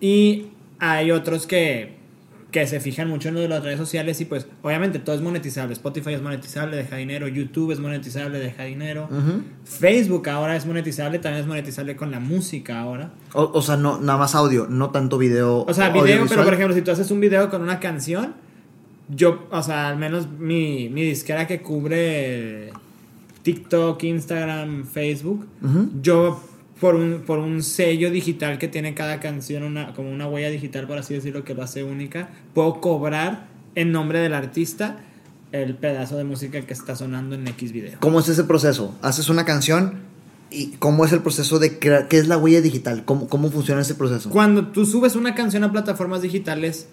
Y 0.00 0.46
hay 0.78 1.10
otros 1.10 1.48
que 1.48 1.95
que 2.56 2.66
se 2.66 2.80
fijan 2.80 3.06
mucho 3.06 3.28
en 3.28 3.34
lo 3.34 3.40
de 3.40 3.48
las 3.48 3.62
redes 3.62 3.78
sociales 3.78 4.18
y 4.22 4.24
pues 4.24 4.46
obviamente 4.62 4.98
todo 4.98 5.14
es 5.14 5.20
monetizable. 5.20 5.74
Spotify 5.74 6.14
es 6.14 6.22
monetizable, 6.22 6.78
deja 6.78 6.96
dinero, 6.96 7.28
YouTube 7.28 7.70
es 7.70 7.80
monetizable, 7.80 8.38
deja 8.38 8.64
dinero. 8.64 9.10
Facebook 9.64 10.26
ahora 10.30 10.56
es 10.56 10.64
monetizable, 10.64 11.18
también 11.18 11.42
es 11.42 11.46
monetizable 11.46 11.96
con 11.96 12.10
la 12.10 12.18
música 12.18 12.80
ahora. 12.80 13.10
o, 13.34 13.50
o 13.52 13.60
sea, 13.60 13.76
no, 13.76 14.00
nada 14.00 14.18
más 14.18 14.34
audio, 14.34 14.66
no 14.70 14.88
tanto 14.88 15.18
video. 15.18 15.66
O 15.68 15.74
sea, 15.74 15.90
video, 15.90 16.24
pero 16.26 16.44
por 16.44 16.54
ejemplo, 16.54 16.74
si 16.74 16.80
tú 16.80 16.92
haces 16.92 17.10
un 17.10 17.20
video 17.20 17.50
con 17.50 17.60
una 17.60 17.78
canción, 17.78 18.32
yo, 19.14 19.46
o 19.50 19.62
sea, 19.62 19.88
al 19.88 19.98
menos 19.98 20.26
mi, 20.26 20.88
mi 20.88 21.02
disquera 21.02 21.46
que 21.46 21.60
cubre 21.60 22.70
TikTok, 23.42 24.02
Instagram, 24.02 24.86
Facebook, 24.86 25.46
yo 26.00 26.40
por 26.80 26.94
un, 26.94 27.22
por 27.26 27.38
un 27.38 27.62
sello 27.62 28.10
digital 28.10 28.58
que 28.58 28.68
tiene 28.68 28.94
cada 28.94 29.20
canción, 29.20 29.62
una, 29.62 29.92
como 29.94 30.10
una 30.10 30.28
huella 30.28 30.50
digital, 30.50 30.86
por 30.86 30.98
así 30.98 31.14
decirlo, 31.14 31.44
que 31.44 31.54
lo 31.54 31.62
hace 31.62 31.84
única, 31.84 32.28
puedo 32.54 32.80
cobrar 32.80 33.46
en 33.74 33.92
nombre 33.92 34.20
del 34.20 34.34
artista 34.34 34.98
el 35.52 35.74
pedazo 35.74 36.16
de 36.16 36.24
música 36.24 36.60
que 36.62 36.72
está 36.72 36.96
sonando 36.96 37.34
en 37.34 37.46
X 37.48 37.72
video. 37.72 37.98
¿Cómo 38.00 38.20
es 38.20 38.28
ese 38.28 38.44
proceso? 38.44 38.94
Haces 39.00 39.28
una 39.28 39.44
canción 39.44 40.00
y 40.50 40.72
cómo 40.78 41.04
es 41.04 41.12
el 41.12 41.20
proceso 41.20 41.58
de 41.58 41.78
crear, 41.78 42.08
qué 42.08 42.18
es 42.18 42.28
la 42.28 42.36
huella 42.36 42.60
digital, 42.60 43.04
cómo, 43.04 43.28
cómo 43.28 43.50
funciona 43.50 43.80
ese 43.80 43.94
proceso. 43.94 44.30
Cuando 44.30 44.68
tú 44.68 44.84
subes 44.84 45.16
una 45.16 45.34
canción 45.34 45.64
a 45.64 45.72
plataformas 45.72 46.22
digitales 46.22 46.88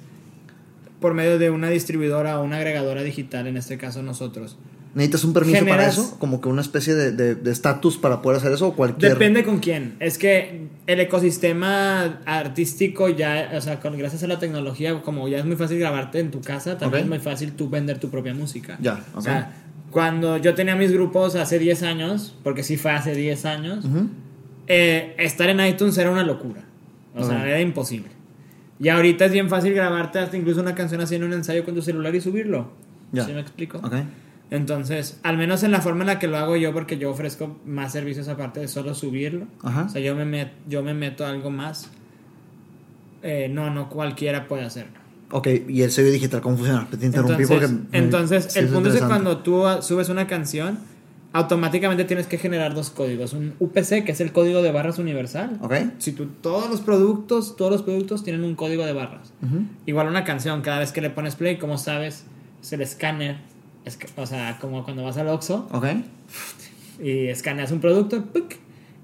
por 1.04 1.14
medio 1.14 1.38
de 1.38 1.50
una 1.50 1.70
distribuidora 1.70 2.40
o 2.40 2.44
una 2.46 2.56
agregadora 2.56 3.04
digital, 3.04 3.46
en 3.48 3.58
este 3.58 3.78
caso 3.78 4.02
nosotros, 4.02 4.58
¿Necesitas 4.96 5.24
un 5.24 5.34
permiso 5.34 5.60
para 5.66 5.72
generas- 5.90 5.98
eso? 5.98 6.18
Como 6.20 6.40
que 6.40 6.48
una 6.50 6.62
especie 6.62 6.94
de 6.94 7.12
de- 7.12 7.34
de 7.36 7.52
estatus 7.52 7.98
para 7.98 8.22
poder 8.22 8.38
hacer 8.38 8.52
eso 8.54 8.68
o 8.68 8.76
cualquier. 8.76 9.14
Depende 9.14 9.44
con 9.44 9.58
quién. 9.60 9.96
Es 10.00 10.18
que 10.20 10.68
el 10.88 11.00
ecosistema 11.00 12.20
artístico 12.26 13.10
ya, 13.10 13.52
o 13.56 13.62
sea, 13.62 13.80
con, 13.80 13.98
gracias 13.98 14.24
a 14.24 14.28
la 14.28 14.38
tecnología, 14.40 15.02
como 15.02 15.28
ya 15.28 15.40
es 15.40 15.46
muy 15.46 15.56
fácil 15.56 15.80
grabarte 15.80 16.20
en 16.20 16.30
tu 16.32 16.42
casa, 16.42 16.78
también 16.78 17.02
Ok. 17.04 17.06
es 17.06 17.10
muy 17.10 17.20
fácil 17.20 17.54
tú 17.54 17.70
vender 17.70 18.00
tu 18.00 18.10
propia 18.10 18.34
música. 18.34 18.78
Ya, 18.80 19.04
O 19.14 19.18
ok. 19.18 19.24
sea, 19.24 19.52
cuando 19.92 20.38
yo 20.38 20.54
tenía 20.54 20.76
mis 20.76 20.92
grupos 20.92 21.36
hace 21.36 21.60
10 21.60 21.84
años, 21.84 22.36
porque 22.44 22.64
sí 22.64 22.78
fue 22.78 22.92
hace 22.92 23.14
10 23.16 23.46
años, 23.46 23.86
Ujú. 23.86 24.10
eh, 24.68 25.16
estar 25.18 25.50
en 25.50 25.60
iTunes 25.66 25.98
era 25.98 26.12
una 26.12 26.24
locura. 26.24 26.64
O 27.16 27.24
sea, 27.24 27.38
Ok. 27.40 27.44
era 27.46 27.62
imposible. 27.62 28.10
Y 28.80 28.90
ahorita 28.90 29.26
es 29.26 29.32
bien 29.32 29.50
fácil 29.50 29.74
grabarte 29.74 30.20
hasta 30.20 30.36
incluso 30.36 30.62
una 30.62 30.76
canción 30.76 31.00
así 31.02 31.16
en 31.16 31.24
un 31.24 31.34
ensayo 31.34 31.64
con 31.64 31.76
tu 31.76 31.82
celular 31.82 32.14
y 32.16 32.22
subirlo. 32.22 32.72
Ya. 33.12 33.26
¿Sí 33.26 33.32
me 33.34 33.40
explico? 33.40 33.78
Ok. 33.78 33.94
Entonces, 34.52 35.20
al 35.24 35.38
menos 35.38 35.64
en 35.64 35.72
la 35.72 35.82
forma 35.82 36.02
en 36.02 36.08
la 36.08 36.20
que 36.20 36.28
lo 36.28 36.38
hago 36.38 36.56
yo, 36.58 36.74
porque 36.74 36.98
yo 36.98 37.10
ofrezco 37.12 37.60
más 37.66 37.92
servicios 37.92 38.28
aparte 38.28 38.60
de 38.60 38.68
solo 38.68 38.94
subirlo. 38.94 39.46
Ajá. 39.64 39.84
O 39.84 39.90
sea, 39.90 40.02
yo 40.02 40.16
me, 40.16 40.26
met- 40.26 40.52
yo 40.68 40.84
me 40.84 40.94
meto 40.94 41.26
a 41.26 41.30
algo 41.30 41.50
más. 41.50 41.90
Eh, 43.22 43.48
no, 43.50 43.70
no 43.70 43.90
cualquiera 43.90 44.48
puede 44.48 44.64
hacerlo. 44.66 45.00
Ok, 45.32 45.48
y 45.68 45.82
el 45.82 45.92
sello 45.92 46.12
digital, 46.12 46.42
¿cómo 46.42 46.58
funciona? 46.58 46.88
Te 46.90 47.06
interrumpí 47.06 47.44
Entonces, 47.44 47.48
porque. 47.50 47.68
me- 47.92 47.98
entonces 47.98 48.48
sí, 48.50 48.60
el 48.60 48.68
punto 48.68 48.90
es 48.90 49.00
que 49.00 49.08
cuando 49.08 49.38
tú 49.40 49.64
subes 49.82 50.10
una 50.10 50.28
canción, 50.28 50.78
automáticamente 51.34 52.06
tienes 52.06 52.28
que 52.28 52.38
generar 52.38 52.74
dos 52.76 52.90
códigos. 52.92 53.34
Un 53.34 53.56
UPC, 53.60 54.04
que 54.06 54.12
es 54.12 54.22
el 54.22 54.32
código 54.32 54.62
de 54.62 54.72
barras 54.72 55.00
universal. 55.00 55.58
Ok. 55.62 55.74
Si 55.98 56.12
tú, 56.14 56.28
todos 56.42 56.70
los 56.70 56.82
productos, 56.82 57.56
todos 57.56 57.72
los 57.72 57.82
productos 57.82 58.24
tienen 58.24 58.44
un 58.44 58.56
código 58.56 58.86
de 58.86 58.94
barras. 58.94 59.34
Igual 59.86 60.08
una 60.08 60.24
canción, 60.24 60.62
cada 60.62 60.80
vez 60.80 60.92
que 60.92 61.02
le 61.02 61.10
pones 61.10 61.36
play, 61.36 61.58
como 61.58 61.78
sabes, 61.78 62.26
es 62.62 62.72
el 62.74 62.82
escáner. 62.82 63.38
Es 63.84 63.98
o 64.16 64.26
sea, 64.26 64.58
como 64.62 64.84
cuando 64.86 65.04
vas 65.04 65.18
al 65.18 65.28
Oxxo 65.28 65.68
Ok. 65.72 65.86
y 67.04 67.28
escaneas 67.28 67.72
un 67.72 67.82
producto, 67.82 68.24
¡puc! 68.28 68.54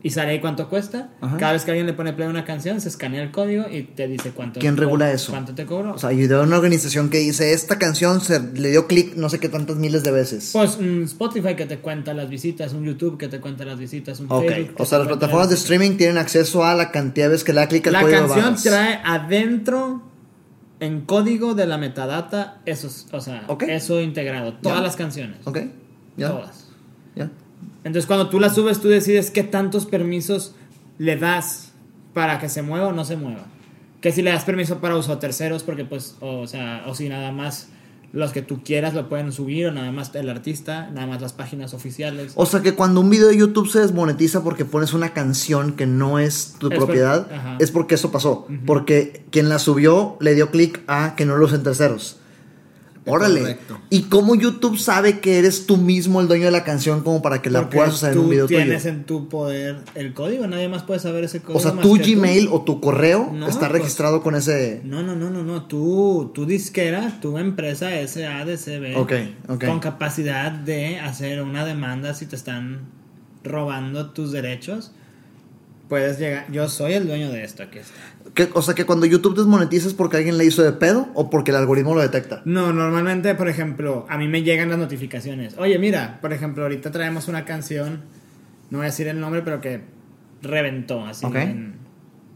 Y 0.02 0.12
sale 0.12 0.32
ahí 0.32 0.40
cuánto 0.40 0.70
cuesta. 0.70 1.10
Ajá. 1.20 1.38
Cada 1.38 1.52
vez 1.54 1.66
que 1.66 1.72
alguien 1.72 1.86
le 1.86 1.94
pone 1.94 2.14
play 2.14 2.28
a 2.28 2.30
una 2.30 2.46
canción, 2.46 2.80
se 2.80 2.88
escanea 2.88 3.22
el 3.22 3.32
código 3.32 3.66
y 3.70 3.84
te 3.84 4.08
dice 4.08 4.32
cuánto. 4.32 4.60
¿Quién 4.60 4.78
regula 4.78 5.12
eso? 5.12 5.32
¿Cuánto 5.32 5.54
te 5.54 5.66
cobro? 5.66 5.94
O 5.94 5.98
sea, 5.98 6.14
y 6.14 6.26
de 6.26 6.40
una 6.40 6.56
organización 6.56 7.10
que 7.10 7.18
dice, 7.18 7.52
esta 7.54 7.78
canción 7.78 8.22
se 8.22 8.40
le 8.40 8.70
dio 8.72 8.88
clic 8.88 9.16
no 9.16 9.28
sé 9.30 9.40
qué 9.40 9.50
tantas 9.50 9.76
miles 9.76 10.04
de 10.04 10.12
veces. 10.12 10.52
pues 10.54 10.78
un 10.78 11.04
Spotify 11.04 11.56
que 11.56 11.66
te 11.66 11.80
cuenta 11.80 12.14
las 12.14 12.30
visitas, 12.30 12.72
un 12.74 12.86
YouTube 12.86 13.18
que 13.18 13.28
te 13.28 13.40
cuenta 13.42 13.66
las 13.66 13.78
visitas, 13.78 14.20
un 14.22 14.28
Ok, 14.30 14.46
Facebook. 14.48 14.76
o 14.80 14.86
sea, 14.86 15.00
las 15.00 15.08
plataformas 15.08 15.50
de 15.50 15.56
streaming 15.56 15.98
tienen 15.98 16.18
acceso 16.18 16.64
a 16.64 16.74
la 16.76 16.92
cantidad 16.92 17.26
de 17.26 17.32
veces 17.32 17.44
que 17.44 17.52
le 17.54 17.60
da 17.60 17.68
clic 17.68 17.86
al 17.88 17.94
La 17.94 18.02
código 18.02 18.22
de 18.22 18.28
canción 18.28 18.56
trae 18.74 19.00
adentro, 19.04 20.04
en 20.80 21.02
código 21.02 21.56
de 21.56 21.68
la 21.68 21.78
metadata, 21.78 22.62
esos, 22.66 23.08
o 23.12 23.20
sea, 23.20 23.44
Ok. 23.48 23.64
eso 23.64 24.00
integrado. 24.00 24.54
Todas 24.54 24.78
Ya. 24.78 24.84
las 24.84 24.96
canciones. 24.96 25.40
Ok, 25.44 25.60
ya. 26.16 26.30
Todas. 26.30 26.68
Ya. 27.18 27.30
Entonces 27.84 28.06
cuando 28.06 28.30
tú 28.30 28.40
la 28.40 28.50
subes, 28.50 28.82
tú 28.82 28.90
decides 28.90 29.32
qué 29.32 29.44
tantos 29.44 29.86
permisos 29.86 30.56
le 30.98 31.16
das 31.16 31.72
para 32.14 32.40
que 32.40 32.50
se 32.50 32.62
mueva 32.62 32.88
o 32.88 32.94
no 32.94 33.06
se 33.06 33.16
mueva. 33.16 33.46
Que 34.02 34.12
si 34.12 34.22
le 34.22 34.32
das 34.32 34.44
permiso 34.44 34.80
para 34.80 34.96
uso 34.96 35.14
a 35.14 35.20
terceros, 35.20 35.64
porque 35.64 35.86
pues, 35.86 36.16
o, 36.20 36.48
sea, 36.48 36.84
o 36.88 36.96
si 36.96 37.10
nada 37.10 37.32
más 37.32 37.70
los 38.12 38.32
que 38.32 38.42
tú 38.42 38.64
quieras 38.64 38.94
lo 38.94 39.08
pueden 39.08 39.32
subir, 39.32 39.68
o 39.68 39.72
nada 39.72 39.92
más 39.92 40.14
el 40.16 40.30
artista, 40.30 40.90
nada 40.90 41.08
más 41.08 41.22
las 41.22 41.34
páginas 41.34 41.74
oficiales. 41.74 42.34
O 42.36 42.46
sea 42.46 42.62
que 42.62 42.74
cuando 42.74 43.02
un 43.02 43.10
video 43.10 43.28
de 43.28 43.38
YouTube 43.38 43.70
se 43.70 43.80
desmonetiza 43.80 44.44
porque 44.44 44.66
pones 44.66 44.94
una 44.94 45.14
canción 45.14 45.74
que 45.74 45.86
no 45.86 46.20
es 46.20 46.56
tu 46.60 46.70
Es 46.70 46.78
propiedad, 46.78 47.28
es 47.60 47.72
porque 47.72 47.96
eso 47.96 48.12
pasó. 48.12 48.48
Porque 48.66 49.24
quien 49.32 49.50
la 49.50 49.60
subió 49.60 50.18
le 50.20 50.34
dio 50.34 50.50
clic 50.50 50.82
a 50.88 51.16
que 51.16 51.26
no 51.26 51.38
lo 51.38 51.46
usen 51.46 51.64
terceros. 51.64 52.20
Órale. 53.12 53.40
correcto. 53.42 53.80
¿Y 53.90 54.04
cómo 54.04 54.36
YouTube 54.36 54.78
sabe 54.78 55.20
que 55.20 55.40
eres 55.40 55.66
tú 55.66 55.78
mismo 55.78 56.22
el 56.22 56.28
dueño 56.28 56.46
de 56.46 56.52
la 56.52 56.64
canción 56.64 57.02
como 57.02 57.22
para 57.22 57.42
que 57.42 57.50
la 57.50 57.62
Porque 57.62 57.78
puedas 57.78 57.94
usar 57.96 58.12
en 58.12 58.18
tú 58.18 58.24
un 58.24 58.30
video 58.30 58.48
tienes 58.48 58.84
tuyo? 58.84 58.96
en 58.96 59.04
tu 59.06 59.30
poder 59.30 59.78
el 59.96 60.14
código, 60.14 60.48
nadie 60.48 60.68
más 60.70 60.84
puede 60.84 61.00
saber 61.00 61.24
ese 61.24 61.42
código. 61.42 61.60
O 61.60 61.62
sea, 61.62 61.72
tu 61.74 61.98
tú. 61.98 62.04
Gmail 62.04 62.48
o 62.52 62.62
tu 62.62 62.80
correo 62.82 63.32
No, 63.34 63.48
está 63.48 63.70
pues- 63.70 63.72
registrado 63.82 64.22
con 64.22 64.36
ese... 64.36 64.82
No, 64.84 65.04
no, 65.04 65.16
no, 65.16 65.30
no, 65.30 65.44
no. 65.44 65.66
Tú, 65.68 66.32
tu 66.34 66.46
disquera, 66.46 67.20
tu 67.22 67.38
empresa 67.38 67.90
SADCB. 68.06 68.98
Ok, 68.98 69.14
ok. 69.48 69.66
Con 69.66 69.80
capacidad 69.80 70.52
de 70.52 71.00
hacer 71.00 71.42
una 71.42 71.66
demanda 71.66 72.14
si 72.14 72.26
te 72.26 72.36
están 72.36 72.82
robando 73.44 74.12
tus 74.12 74.32
derechos. 74.32 74.92
Puedes 75.88 76.20
llegar. 76.20 76.46
Yo 76.52 76.68
soy 76.70 76.94
el 76.94 77.08
dueño 77.08 77.32
de 77.32 77.44
esto, 77.44 77.64
aquí 77.64 77.80
está. 77.80 77.94
Que- 78.34 78.50
o 78.54 78.62
sea 78.62 78.76
que 78.76 78.86
cuando 78.86 79.06
YouTube 79.06 79.36
desmonetiza 79.36 79.88
es 79.88 79.94
porque 79.94 80.18
alguien 80.18 80.38
le 80.38 80.46
hizo 80.46 80.62
de 80.64 80.72
pedo 80.74 81.10
o 81.14 81.30
porque 81.30 81.52
el 81.52 81.58
algoritmo 81.58 81.96
lo 81.96 82.02
detecta. 82.02 82.42
No, 82.46 82.72
normalmente, 82.74 83.34
por 83.36 83.50
ejemplo, 83.50 84.06
a 84.10 84.18
mí 84.18 84.28
me 84.28 84.44
llegan 84.44 84.70
las 84.70 84.78
notificaciones. 84.78 85.56
Oye, 85.58 85.78
mira, 85.80 86.20
por 86.22 86.34
ejemplo, 86.34 86.64
ahorita 86.64 86.92
traemos 86.92 87.28
una 87.28 87.46
canción, 87.46 88.02
no 88.70 88.78
voy 88.80 88.86
a 88.86 88.90
decir 88.90 89.08
el 89.08 89.20
nombre, 89.20 89.42
pero 89.42 89.62
que 89.62 89.82
reventó 90.42 91.06
así. 91.06 91.26
Ok. 91.26 91.36
En 91.36 91.76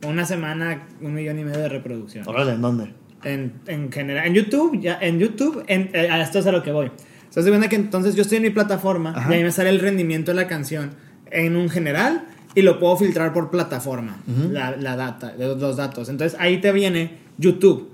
una 0.05 0.25
semana, 0.25 0.83
un 1.01 1.13
millón 1.13 1.39
y 1.39 1.45
medio 1.45 1.59
de 1.59 1.69
reproducción. 1.69 2.27
Órale, 2.27 2.53
¿en 2.53 2.61
dónde? 2.61 2.93
En, 3.23 3.53
en 3.67 3.89
general, 3.91 4.27
en 4.27 4.33
YouTube, 4.33 4.79
ya, 4.81 4.97
en 4.99 5.17
YouTube, 5.19 5.63
en, 5.67 5.89
eh, 5.93 6.09
a 6.11 6.21
esto 6.21 6.39
es 6.39 6.45
a 6.45 6.51
lo 6.51 6.61
que 6.61 6.71
voy. 6.73 6.91
Estás 7.29 7.45
viendo 7.45 7.67
que 7.69 7.77
entonces 7.77 8.15
yo 8.15 8.21
estoy 8.21 8.37
en 8.37 8.43
mi 8.43 8.49
plataforma 8.49 9.13
Ajá. 9.15 9.31
y 9.31 9.37
ahí 9.37 9.43
me 9.43 9.51
sale 9.51 9.69
el 9.69 9.79
rendimiento 9.79 10.31
de 10.31 10.35
la 10.35 10.47
canción 10.47 10.91
en 11.31 11.55
un 11.55 11.69
general 11.69 12.25
y 12.55 12.61
lo 12.61 12.79
puedo 12.79 12.95
filtrar 12.97 13.33
por 13.33 13.49
plataforma, 13.49 14.17
la, 14.51 14.75
la 14.75 14.95
data, 14.95 15.33
los, 15.37 15.77
datos. 15.77 16.09
Entonces 16.09 16.39
ahí 16.39 16.61
te 16.61 16.71
viene 16.71 17.17
YouTube 17.37 17.89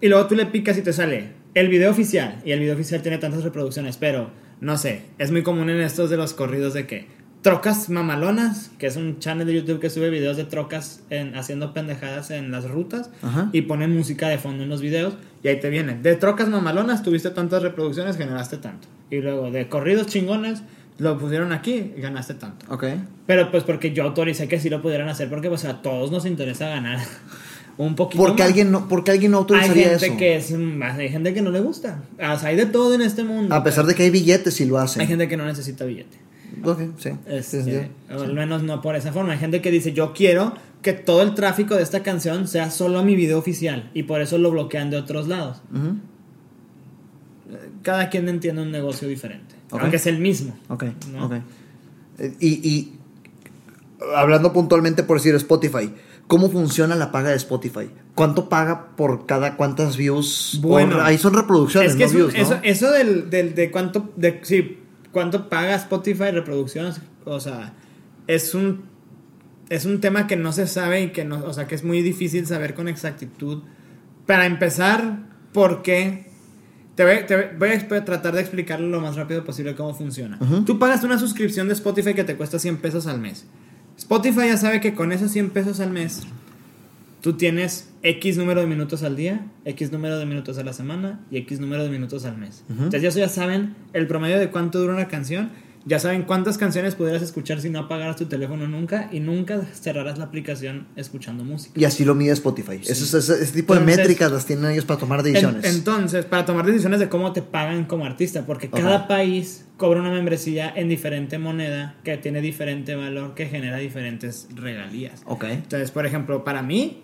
y 0.00 0.08
luego 0.08 0.26
tú 0.26 0.34
le 0.34 0.46
picas 0.46 0.78
y 0.78 0.82
te 0.82 0.92
sale 0.92 1.30
el 1.54 1.68
video 1.68 1.90
oficial 1.90 2.40
y 2.44 2.52
el 2.52 2.60
video 2.60 2.74
oficial 2.74 3.02
tiene 3.02 3.18
tantas 3.18 3.42
reproducciones, 3.42 3.96
pero 3.96 4.30
no 4.60 4.78
sé, 4.78 5.02
es 5.18 5.30
muy 5.30 5.42
común 5.42 5.70
en 5.70 5.80
estos 5.80 6.10
de 6.10 6.16
los 6.16 6.34
corridos 6.34 6.74
de 6.74 6.86
que 6.86 7.06
Trocas 7.46 7.90
Mamalonas, 7.90 8.72
que 8.76 8.88
es 8.88 8.96
un 8.96 9.20
channel 9.20 9.46
de 9.46 9.54
YouTube 9.54 9.78
que 9.78 9.88
sube 9.88 10.10
videos 10.10 10.36
de 10.36 10.44
trocas 10.44 11.04
en, 11.10 11.36
haciendo 11.36 11.72
pendejadas 11.72 12.32
en 12.32 12.50
las 12.50 12.68
rutas 12.68 13.10
Ajá. 13.22 13.50
y 13.52 13.62
ponen 13.62 13.94
música 13.94 14.28
de 14.28 14.38
fondo 14.38 14.64
en 14.64 14.68
los 14.68 14.80
videos 14.80 15.14
y 15.44 15.48
ahí 15.48 15.60
te 15.60 15.70
viene. 15.70 15.94
De 15.94 16.16
trocas 16.16 16.48
mamalonas 16.48 17.04
tuviste 17.04 17.30
tantas 17.30 17.62
reproducciones, 17.62 18.16
generaste 18.16 18.56
tanto. 18.56 18.88
Y 19.12 19.20
luego 19.20 19.52
de 19.52 19.68
corridos 19.68 20.08
chingones, 20.08 20.62
lo 20.98 21.18
pusieron 21.18 21.52
aquí 21.52 21.92
y 21.96 22.00
ganaste 22.00 22.34
tanto. 22.34 22.66
Ok. 22.72 22.84
Pero 23.26 23.50
pues 23.50 23.64
porque 23.64 23.92
yo 23.92 24.02
autoricé 24.04 24.48
que 24.48 24.58
sí 24.60 24.70
lo 24.70 24.80
pudieran 24.82 25.08
hacer 25.08 25.28
porque 25.28 25.48
pues 25.48 25.64
a 25.64 25.82
todos 25.82 26.10
nos 26.10 26.24
interesa 26.26 26.68
ganar 26.68 26.98
un 27.76 27.94
poquito 27.94 28.22
Porque 28.22 28.42
más. 28.42 28.48
alguien 28.48 28.70
no, 28.70 28.88
porque 28.88 29.10
alguien 29.10 29.32
no 29.32 29.38
hay 29.38 29.42
autorizaría 29.42 29.88
gente 29.90 30.06
eso. 30.06 30.16
que 30.16 30.36
es 30.36 30.50
más, 30.52 30.96
hay 30.98 31.08
gente 31.10 31.34
que 31.34 31.42
no 31.42 31.50
le 31.50 31.60
gusta. 31.60 32.02
O 32.14 32.38
sea, 32.38 32.48
hay 32.48 32.56
de 32.56 32.66
todo 32.66 32.94
en 32.94 33.02
este 33.02 33.24
mundo. 33.24 33.54
A 33.54 33.62
pesar 33.62 33.84
de 33.86 33.94
que 33.94 34.04
hay 34.04 34.10
billetes 34.10 34.60
y 34.60 34.64
lo 34.64 34.78
hacen. 34.78 35.02
hay 35.02 35.08
gente 35.08 35.28
que 35.28 35.36
no 35.36 35.44
necesita 35.44 35.84
billete. 35.84 36.16
Ok, 36.64 36.80
sí. 36.96 37.10
Este, 37.26 37.62
Sí, 37.62 37.88
al 38.08 38.32
menos 38.32 38.62
no 38.62 38.80
por 38.80 38.96
esa 38.96 39.12
forma. 39.12 39.32
Hay 39.32 39.38
gente 39.38 39.60
que 39.60 39.70
dice, 39.70 39.92
yo 39.92 40.14
quiero 40.14 40.54
que 40.80 40.94
todo 40.94 41.20
el 41.22 41.34
tráfico 41.34 41.74
de 41.74 41.82
esta 41.82 42.02
canción 42.02 42.48
sea 42.48 42.70
solo 42.70 43.02
mi 43.02 43.14
video 43.16 43.38
oficial 43.38 43.90
y 43.92 44.04
por 44.04 44.22
eso 44.22 44.38
lo 44.38 44.50
bloquean 44.52 44.88
de 44.88 44.96
otros 44.96 45.28
lados. 45.28 45.60
Cada 47.82 48.08
quien 48.08 48.28
entiende 48.28 48.62
un 48.62 48.70
negocio 48.72 49.06
diferente, 49.08 49.55
Ok. 49.70 49.80
aunque 49.82 49.96
es 49.96 50.06
el 50.06 50.18
mismo. 50.18 50.56
Ok, 50.68 50.84
¿no? 51.12 51.26
ok. 51.26 51.32
Eh, 52.18 52.34
Y, 52.40 52.68
y 52.68 52.92
hablando 54.16 54.52
puntualmente 54.52 55.02
por 55.02 55.18
decir 55.18 55.34
Spotify, 55.34 55.92
¿cómo 56.26 56.50
funciona 56.50 56.94
la 56.96 57.10
paga 57.12 57.30
de 57.30 57.36
Spotify? 57.36 57.90
¿Cuánto 58.14 58.48
paga 58.48 58.96
por 58.96 59.26
cada 59.26 59.56
cuántas 59.56 59.96
views? 59.96 60.58
Bueno, 60.62 61.00
ahí 61.02 61.18
son 61.18 61.34
reproducciones, 61.34 61.90
Es 61.92 61.96
que 61.96 62.04
no 62.04 62.08
eso, 62.10 62.16
views, 62.16 62.34
¿no? 62.34 62.40
eso, 62.40 62.58
eso 62.62 62.90
del, 62.92 63.28
del- 63.30 63.54
de 63.54 63.70
cuánto, 63.70 64.10
de, 64.16 64.40
sí, 64.42 64.78
cuánto 65.12 65.48
paga 65.48 65.74
Spotify 65.74 66.30
reproducciones, 66.30 67.00
o 67.24 67.40
sea, 67.40 67.74
es 68.26 68.54
un, 68.54 68.84
es 69.68 69.84
un 69.84 70.00
tema 70.00 70.26
que 70.26 70.36
no 70.36 70.52
se 70.52 70.66
sabe 70.66 71.02
y 71.02 71.10
que 71.10 71.24
no, 71.24 71.44
o 71.44 71.52
sea, 71.52 71.66
que 71.66 71.74
es 71.74 71.84
muy 71.84 72.02
difícil 72.02 72.46
saber 72.46 72.74
con 72.74 72.88
exactitud. 72.88 73.62
Para 74.26 74.46
empezar, 74.46 75.18
¿por 75.52 75.82
qué? 75.82 76.30
Te 76.96 77.04
voy, 77.04 77.26
te 77.26 77.54
voy 77.58 77.98
a 77.98 78.04
tratar 78.04 78.34
de 78.34 78.40
explicarlo 78.40 78.88
lo 78.88 79.00
más 79.00 79.16
rápido 79.16 79.44
posible 79.44 79.74
cómo 79.74 79.94
funciona. 79.94 80.38
Tú 80.64 80.78
pagas 80.78 81.04
una 81.04 81.18
suscripción 81.18 81.68
de 81.68 81.74
Spotify 81.74 82.14
que 82.14 82.24
te 82.24 82.36
cuesta 82.36 82.58
100 82.58 82.78
pesos 82.78 83.06
al 83.06 83.20
mes. 83.20 83.44
Spotify 83.98 84.48
ya 84.48 84.56
sabe 84.56 84.80
que 84.80 84.94
con 84.94 85.12
esos 85.12 85.30
100 85.30 85.50
pesos 85.50 85.80
al 85.80 85.90
mes 85.90 86.22
tú 87.20 87.34
tienes 87.34 87.90
X 88.02 88.38
número 88.38 88.62
de 88.62 88.66
minutos 88.66 89.02
al 89.02 89.14
día, 89.14 89.46
X 89.66 89.92
número 89.92 90.18
de 90.18 90.26
minutos 90.26 90.56
a 90.58 90.64
la 90.64 90.72
semana 90.72 91.20
y 91.30 91.36
X 91.38 91.60
número 91.60 91.82
de 91.84 91.90
minutos 91.90 92.24
al 92.24 92.38
mes. 92.38 92.64
Entonces 92.70 93.14
ya 93.14 93.28
saben 93.28 93.74
el 93.92 94.06
promedio 94.06 94.38
de 94.38 94.50
cuánto 94.50 94.78
dura 94.78 94.94
una 94.94 95.08
canción, 95.08 95.50
ya 95.88 95.98
saben 96.00 96.22
cuántas 96.22 96.58
canciones 96.58 96.96
pudieras 96.96 97.22
escuchar 97.22 97.60
si 97.60 97.70
no 97.70 97.78
apagaras 97.78 98.16
tu 98.16 98.26
teléfono 98.26 98.66
nunca 98.66 99.08
y 99.12 99.20
nunca 99.20 99.60
cerrarás 99.72 100.18
la 100.18 100.24
aplicación 100.24 100.88
escuchando 100.96 101.44
música. 101.44 101.78
Y 101.80 101.84
así 101.84 102.04
lo 102.04 102.14
mide 102.16 102.32
Spotify. 102.32 102.80
Ese, 102.82 102.92
ese- 102.92 103.16
ese 103.18 103.52
tipo 103.52 103.72
de 103.72 103.80
Entonces- 103.80 103.96
métricas 103.98 104.32
las 104.32 104.44
tienen 104.46 104.72
ellos 104.72 104.84
para 104.84 104.98
tomar 104.98 105.20
En- 105.20 105.26
decisiones. 105.26 105.64
entonces, 105.64 106.24
para 106.24 106.44
tomar 106.44 106.66
decisiones 106.66 106.98
de 107.00 107.08
cómo 107.08 107.32
te 107.32 107.40
pagan 107.40 107.84
como 107.84 108.04
artista, 108.04 108.44
porque 108.44 108.66
Ajá. 108.66 108.76
cada 108.82 109.06
país 109.08 109.64
cobra 109.76 110.00
una 110.00 110.10
membresía 110.10 110.72
en 110.74 110.88
diferente 110.88 111.38
moneda 111.38 111.94
que 112.02 112.16
tiene 112.16 112.40
diferente 112.40 112.94
valor, 112.96 113.34
que 113.34 113.46
genera 113.46 113.76
diferentes 113.78 114.48
regalías. 114.54 115.22
ok. 115.24 115.44
Entonces, 115.44 115.92
por 115.92 116.04
ejemplo, 116.04 116.42
para 116.44 116.62
mí, 116.62 117.02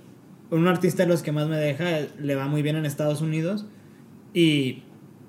un 0.51 0.66
artista 0.66 1.05
de 1.05 1.09
los 1.09 1.22
que 1.22 1.30
más 1.33 1.47
me 1.49 1.57
deja 1.57 1.85
le 2.20 2.35
va 2.35 2.49
muy 2.49 2.62
bien 2.62 2.76
en 2.76 2.85
Estados 2.85 3.20
Unidos 3.22 3.64
y 4.35 4.83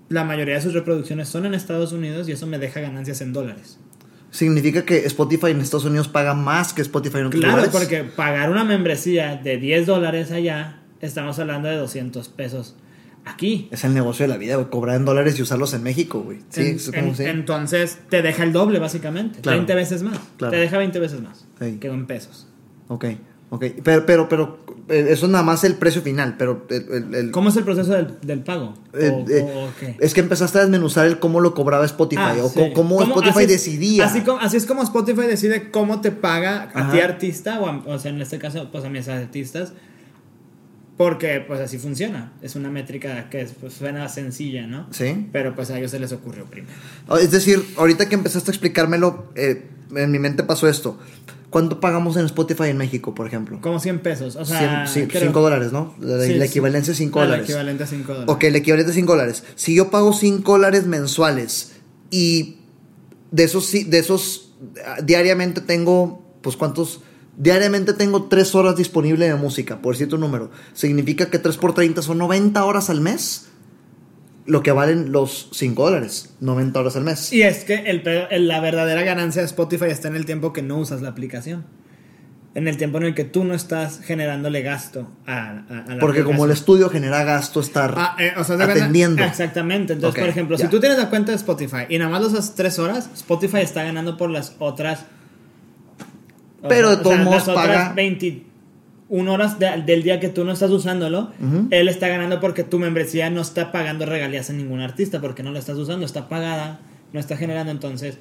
la 0.10 0.24
mayoría 0.24 0.56
de 0.56 0.62
sus 0.62 0.74
reproducciones 0.74 1.28
son 1.30 1.46
en 1.46 1.54
Estados 1.54 1.92
Unidos 1.92 2.28
y 2.30 2.34
eso 2.34 2.46
me 2.48 2.60
deja 2.60 2.80
ganancias 2.82 3.22
en 3.22 3.34
dólares. 3.34 3.80
Significa 4.32 4.84
que 4.84 5.06
Spotify 5.06 5.48
en 5.52 5.62
Estados 5.62 5.86
Unidos 5.86 6.08
paga 6.08 6.34
más 6.34 6.74
que 6.74 6.82
Spotify 6.82 7.20
en 7.20 7.26
otros 7.28 7.40
Claro, 7.42 7.58
lugares. 7.64 7.72
porque 7.80 8.04
pagar 8.04 8.50
una 8.50 8.64
membresía 8.64 9.36
de 9.38 9.58
10 9.58 9.86
dólares 9.86 10.32
allá, 10.32 10.82
estamos 11.02 11.38
hablando 11.40 11.68
de 11.70 11.76
200 11.78 12.30
pesos 12.30 12.76
aquí. 13.26 13.68
Es 13.72 13.84
el 13.84 13.94
negocio 13.94 14.24
de 14.24 14.30
la 14.30 14.38
vida, 14.38 14.56
güey. 14.56 14.70
Cobrar 14.72 14.96
en 14.96 15.06
dólares 15.06 15.38
y 15.38 15.44
usarlos 15.44 15.74
en 15.76 15.84
México, 15.84 16.22
güey. 16.22 16.40
Sí, 16.50 16.62
En- 16.62 16.76
es 16.78 16.86
como 16.92 17.08
en- 17.10 17.16
sí. 17.16 17.24
Entonces 17.26 18.00
te 18.10 18.22
deja 18.24 18.44
el 18.44 18.54
doble, 18.54 18.80
básicamente. 18.80 19.40
Claro. 19.40 19.60
20 19.60 19.76
veces 19.76 20.02
más. 20.02 20.20
Claro. 20.38 20.52
Te 20.52 20.58
deja 20.58 20.78
20 20.80 21.00
veces 21.00 21.22
más 21.22 21.46
Sí. 21.60 21.78
que 21.80 21.88
en 21.88 22.08
pesos. 22.08 22.48
Ok, 22.88 23.06
ok. 23.52 23.66
Pero, 23.84 24.06
pero, 24.08 24.28
pero, 24.30 24.66
eso 24.90 25.26
es 25.26 25.32
nada 25.32 25.44
más 25.44 25.64
el 25.64 25.76
precio 25.76 26.02
final, 26.02 26.36
pero 26.38 26.66
el- 26.70 26.92
el- 26.92 27.16
el- 27.16 27.32
¿Cómo 27.32 27.50
es 27.50 27.56
el 27.56 27.64
proceso 27.64 27.94
del, 27.94 28.20
del 28.22 28.42
pago? 28.42 28.74
Eh, 28.94 29.10
¿O- 29.10 29.30
eh, 29.30 29.42
o? 29.56 29.70
Es 30.00 30.14
que 30.14 30.20
empezaste 30.22 30.58
a 30.58 30.62
desmenuzar 30.62 31.06
el 31.08 31.20
cómo 31.20 31.40
lo 31.40 31.54
cobraba 31.54 31.86
Spotify 31.86 32.22
Ah, 32.22 32.36
o 32.44 32.50
sí. 32.50 32.60
cómo, 32.76 32.98
¿Cómo- 32.98 33.02
Spotify 33.04 33.40
así 33.40 33.46
decidía. 33.48 34.06
Así, 34.06 34.22
como- 34.22 34.40
así 34.40 34.58
es 34.58 34.66
como 34.66 34.84
Spotify 34.84 35.22
decide 35.28 35.72
cómo 35.72 36.02
te 36.02 36.12
paga 36.12 36.70
a 36.74 36.92
ti 36.92 37.00
artista, 37.00 37.60
o, 37.62 37.68
a- 37.68 37.84
o 37.86 37.98
sea, 38.00 38.12
en 38.12 38.22
este 38.22 38.40
caso, 38.40 38.70
pues 38.72 38.84
a 38.84 38.90
mis 38.90 39.08
artistas, 39.08 39.74
porque 40.98 41.44
pues 41.48 41.60
así 41.60 41.78
funciona. 41.80 42.34
Es 42.42 42.56
una 42.56 42.70
métrica 42.70 43.30
que 43.30 43.42
es, 43.42 43.54
pues, 43.54 43.74
suena 43.74 44.08
sencilla, 44.10 44.68
¿no? 44.68 44.88
Sí. 44.92 45.28
Pero 45.32 45.56
pues 45.56 45.72
a 45.72 45.78
ellos 45.80 45.92
se 45.92 46.00
les 46.00 46.12
ocurrió 46.12 46.46
primero. 46.46 46.74
O- 47.08 47.18
Es 47.18 47.32
decir, 47.32 47.64
ahorita 47.78 48.08
que 48.10 48.16
empezaste 48.16 48.52
a 48.52 48.54
explicármelo, 48.54 49.26
eh, 49.36 49.66
en 49.96 50.12
mi 50.12 50.20
mente 50.20 50.44
pasó 50.44 50.68
esto. 50.68 51.00
¿Cuánto 51.54 51.80
pagamos 51.80 52.18
en 52.18 52.26
Spotify 52.26 52.64
en 52.70 52.78
México, 52.78 53.14
por 53.14 53.28
ejemplo? 53.28 53.60
Como 53.62 53.80
100 53.80 54.00
pesos. 54.00 54.36
O 54.38 54.44
sea, 54.44 54.88
100, 54.88 55.04
sí, 55.06 55.08
creo- 55.08 55.22
5 55.28 55.40
dólares, 55.40 55.72
¿no? 55.72 55.94
La, 56.00 56.20
Sí, 56.26 56.34
la 56.34 56.46
equivalencia 56.46 56.92
es 56.94 56.98
5 56.98 57.20
Ah, 57.20 57.26
dólares. 57.26 57.46
El 57.46 57.52
equivalente 57.52 57.84
a 57.84 57.88
5 57.88 58.12
dólares. 58.14 58.34
Ok, 58.36 58.44
el 58.46 58.56
equivalente 58.56 58.92
a 58.92 58.96
5 58.96 59.12
dólares. 59.14 59.44
Si 59.54 59.76
yo 59.76 59.92
pago 59.92 60.14
5 60.14 60.52
dólares 60.54 60.88
mensuales 60.88 61.74
y 62.10 62.58
de 63.30 63.44
esos, 63.44 63.72
de 63.72 64.00
esos 64.00 64.56
ah, 64.84 64.98
diariamente 65.04 65.62
tengo, 65.62 66.26
pues 66.42 66.58
cuántos, 66.58 67.02
diariamente 67.38 67.94
tengo 67.94 68.24
3 68.24 68.56
horas 68.56 68.76
disponible 68.76 69.28
de 69.28 69.36
música, 69.36 69.80
por 69.80 69.94
un 70.16 70.22
número. 70.22 70.50
Significa 70.74 71.28
que 71.30 71.38
3 71.38 71.58
por 71.58 71.76
30 71.76 72.02
son 72.02 72.18
90 72.18 72.66
horas 72.66 72.90
al 72.90 73.00
mes, 73.00 73.50
lo 74.46 74.62
que 74.62 74.72
valen 74.72 75.12
los 75.12 75.50
5 75.54 75.84
dólares, 75.86 76.36
90 76.42 76.80
horas 76.80 76.96
al 76.96 77.04
mes. 77.04 77.32
Y 77.32 77.44
es 77.44 77.64
que 77.64 77.76
el, 77.76 78.02
el- 78.30 78.48
la 78.48 78.60
verdadera 78.60 79.04
ganancia 79.04 79.42
de 79.42 79.46
Spotify 79.48 79.86
está 79.86 80.08
en 80.10 80.16
el 80.16 80.26
tiempo 80.26 80.52
que 80.54 80.62
no 80.62 80.78
usas 80.80 81.02
la 81.02 81.10
aplicación. 81.10 81.66
en 82.56 82.68
el 82.68 82.78
tiempo 82.78 83.00
en 83.00 83.06
el 83.06 83.16
que 83.16 83.24
tú 83.24 83.44
no 83.46 83.56
estás 83.56 84.00
generándole 84.02 84.62
gasto 84.62 85.10
a, 85.26 85.64
a- 85.68 85.86
a 85.88 85.96
la 85.96 86.00
Porque 86.00 86.24
como 86.24 86.46
el 86.46 86.52
estudio 86.52 86.88
genera 86.88 87.24
gasto 87.24 87.60
estar 87.62 87.96
Ah, 87.98 88.16
eh, 88.20 88.34
o 88.38 88.44
sea, 88.44 88.58
atendiendo. 88.64 89.24
Exactamente. 89.24 89.94
Entonces, 89.94 90.20
por 90.20 90.30
ejemplo, 90.30 90.58
si 90.60 90.68
tú 90.68 90.80
tienes 90.80 91.00
la 91.00 91.10
cuenta 91.10 91.32
de 91.32 91.38
Spotify 91.38 91.86
y 91.90 91.98
nada 91.98 92.12
más 92.12 92.22
lo 92.22 92.28
usas 92.28 92.54
tres 92.54 92.78
horas, 92.78 93.10
Spotify 93.16 93.58
está 93.62 93.82
ganando 93.84 94.18
por 94.18 94.30
las 94.30 94.56
otras. 94.60 95.06
o 96.62 96.68
Pero 96.68 96.92
de 96.92 96.98
todos 96.98 97.18
modos 97.20 97.48
las 97.48 97.58
otras 97.58 97.96
paga- 99.14 99.24
21 99.26 99.32
horas 99.34 99.60
de- 99.60 99.84
del 99.86 100.04
día 100.04 100.20
que 100.20 100.30
tú 100.30 100.44
no 100.44 100.52
estás 100.52 100.72
usándolo, 100.72 101.32
Ujú. 101.40 101.68
él 101.70 101.88
está 101.88 102.08
ganando 102.08 102.40
porque 102.40 102.64
tu 102.64 102.80
membresía 102.80 103.30
no 103.30 103.42
está 103.42 103.72
pagando 103.72 104.06
regalías 104.06 104.50
a 104.50 104.54
ningún 104.54 104.80
artista 104.82 105.22
porque 105.22 105.44
no 105.44 105.52
lo 105.52 105.60
estás 105.60 105.78
usando, 105.78 106.06
está 106.06 106.28
pagada, 106.30 106.80
no 107.14 107.20
está 107.20 107.38
generando. 107.38 107.72
Entonces, 107.72 108.18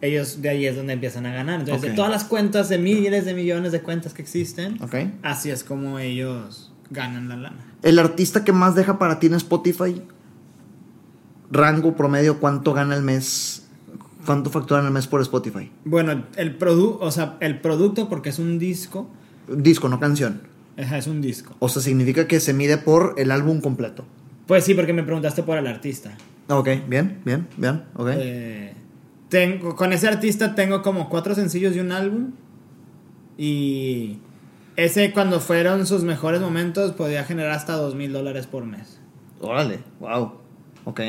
ellos 0.00 0.42
de 0.42 0.48
ahí 0.50 0.66
es 0.66 0.76
donde 0.76 0.92
empiezan 0.92 1.26
a 1.26 1.32
ganar. 1.32 1.60
Entonces, 1.60 1.90
de 1.90 1.96
todas 1.96 2.10
las 2.10 2.24
cuentas 2.24 2.68
de 2.68 2.78
miles 2.78 3.24
de 3.24 3.34
millones 3.34 3.72
de 3.72 3.80
cuentas 3.80 4.12
que 4.14 4.22
existen, 4.22 4.78
así 5.22 5.50
es 5.50 5.64
como 5.64 5.98
ellos 5.98 6.72
ganan 6.90 7.28
la 7.28 7.36
lana. 7.36 7.56
El 7.82 7.98
artista 7.98 8.44
que 8.44 8.52
más 8.52 8.74
deja 8.74 8.98
para 8.98 9.18
ti 9.18 9.26
en 9.26 9.34
Spotify, 9.34 10.00
rango 11.50 11.96
promedio, 11.96 12.38
¿cuánto 12.40 12.72
gana 12.72 12.94
al 12.94 13.02
mes? 13.02 13.62
¿Cuánto 14.24 14.50
facturan 14.50 14.84
al 14.86 14.92
mes 14.92 15.06
por 15.06 15.20
Spotify? 15.22 15.70
Bueno, 15.84 16.24
el 16.36 16.56
producto, 16.56 17.04
o 17.04 17.10
sea, 17.12 17.36
el 17.40 17.60
producto 17.60 18.08
porque 18.08 18.30
es 18.30 18.38
un 18.40 18.58
disco, 18.58 19.08
Disco, 19.48 19.88
no 19.88 19.98
canción. 20.00 20.40
ajá, 20.78 20.98
es 20.98 21.06
un 21.06 21.20
disco. 21.22 21.54
O 21.58 21.68
sea, 21.68 21.80
significa 21.82 22.26
que 22.26 22.40
se 22.40 22.52
mide 22.52 22.78
por 22.78 23.14
el 23.18 23.30
álbum 23.30 23.60
completo. 23.60 24.04
Pues 24.46 24.64
sí, 24.64 24.74
porque 24.74 24.92
me 24.92 25.02
preguntaste 25.02 25.42
por 25.42 25.58
el 25.58 25.66
artista. 25.66 26.16
Ok, 26.48 26.68
bien, 26.88 27.20
bien, 27.24 27.48
bien, 27.56 27.82
ok. 27.94 28.08
Eh, 28.14 28.74
tengo, 29.28 29.74
con 29.74 29.92
ese 29.92 30.06
artista 30.06 30.54
tengo 30.54 30.82
como 30.82 31.08
cuatro 31.08 31.34
sencillos 31.34 31.74
y 31.74 31.80
un 31.80 31.90
álbum. 31.92 32.30
Y 33.38 34.18
ese 34.76 35.12
cuando 35.12 35.40
fueron 35.40 35.86
sus 35.86 36.02
mejores 36.04 36.40
momentos 36.40 36.92
podía 36.92 37.24
generar 37.24 37.52
hasta 37.52 37.74
dos 37.74 37.94
mil 37.94 38.12
dólares 38.12 38.46
por 38.46 38.64
mes. 38.64 38.98
Órale, 39.40 39.80
wow. 40.00 40.32
Ok. 40.84 41.00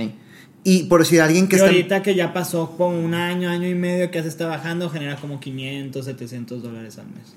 Y 0.64 0.84
por 0.86 1.00
decir, 1.02 1.22
alguien 1.22 1.48
que 1.48 1.56
Y 1.56 1.60
está... 1.60 1.70
ahorita 1.70 2.02
que 2.02 2.16
ya 2.16 2.34
pasó 2.34 2.76
como 2.76 3.00
un 3.00 3.14
año, 3.14 3.50
año 3.50 3.70
y 3.70 3.76
medio 3.76 4.12
que 4.12 4.22
se 4.22 4.28
está 4.28 4.48
bajando, 4.48 4.90
genera 4.90 5.16
como 5.16 5.40
500, 5.40 6.04
700 6.04 6.62
dólares 6.64 6.98
al 6.98 7.06
mes. 7.08 7.36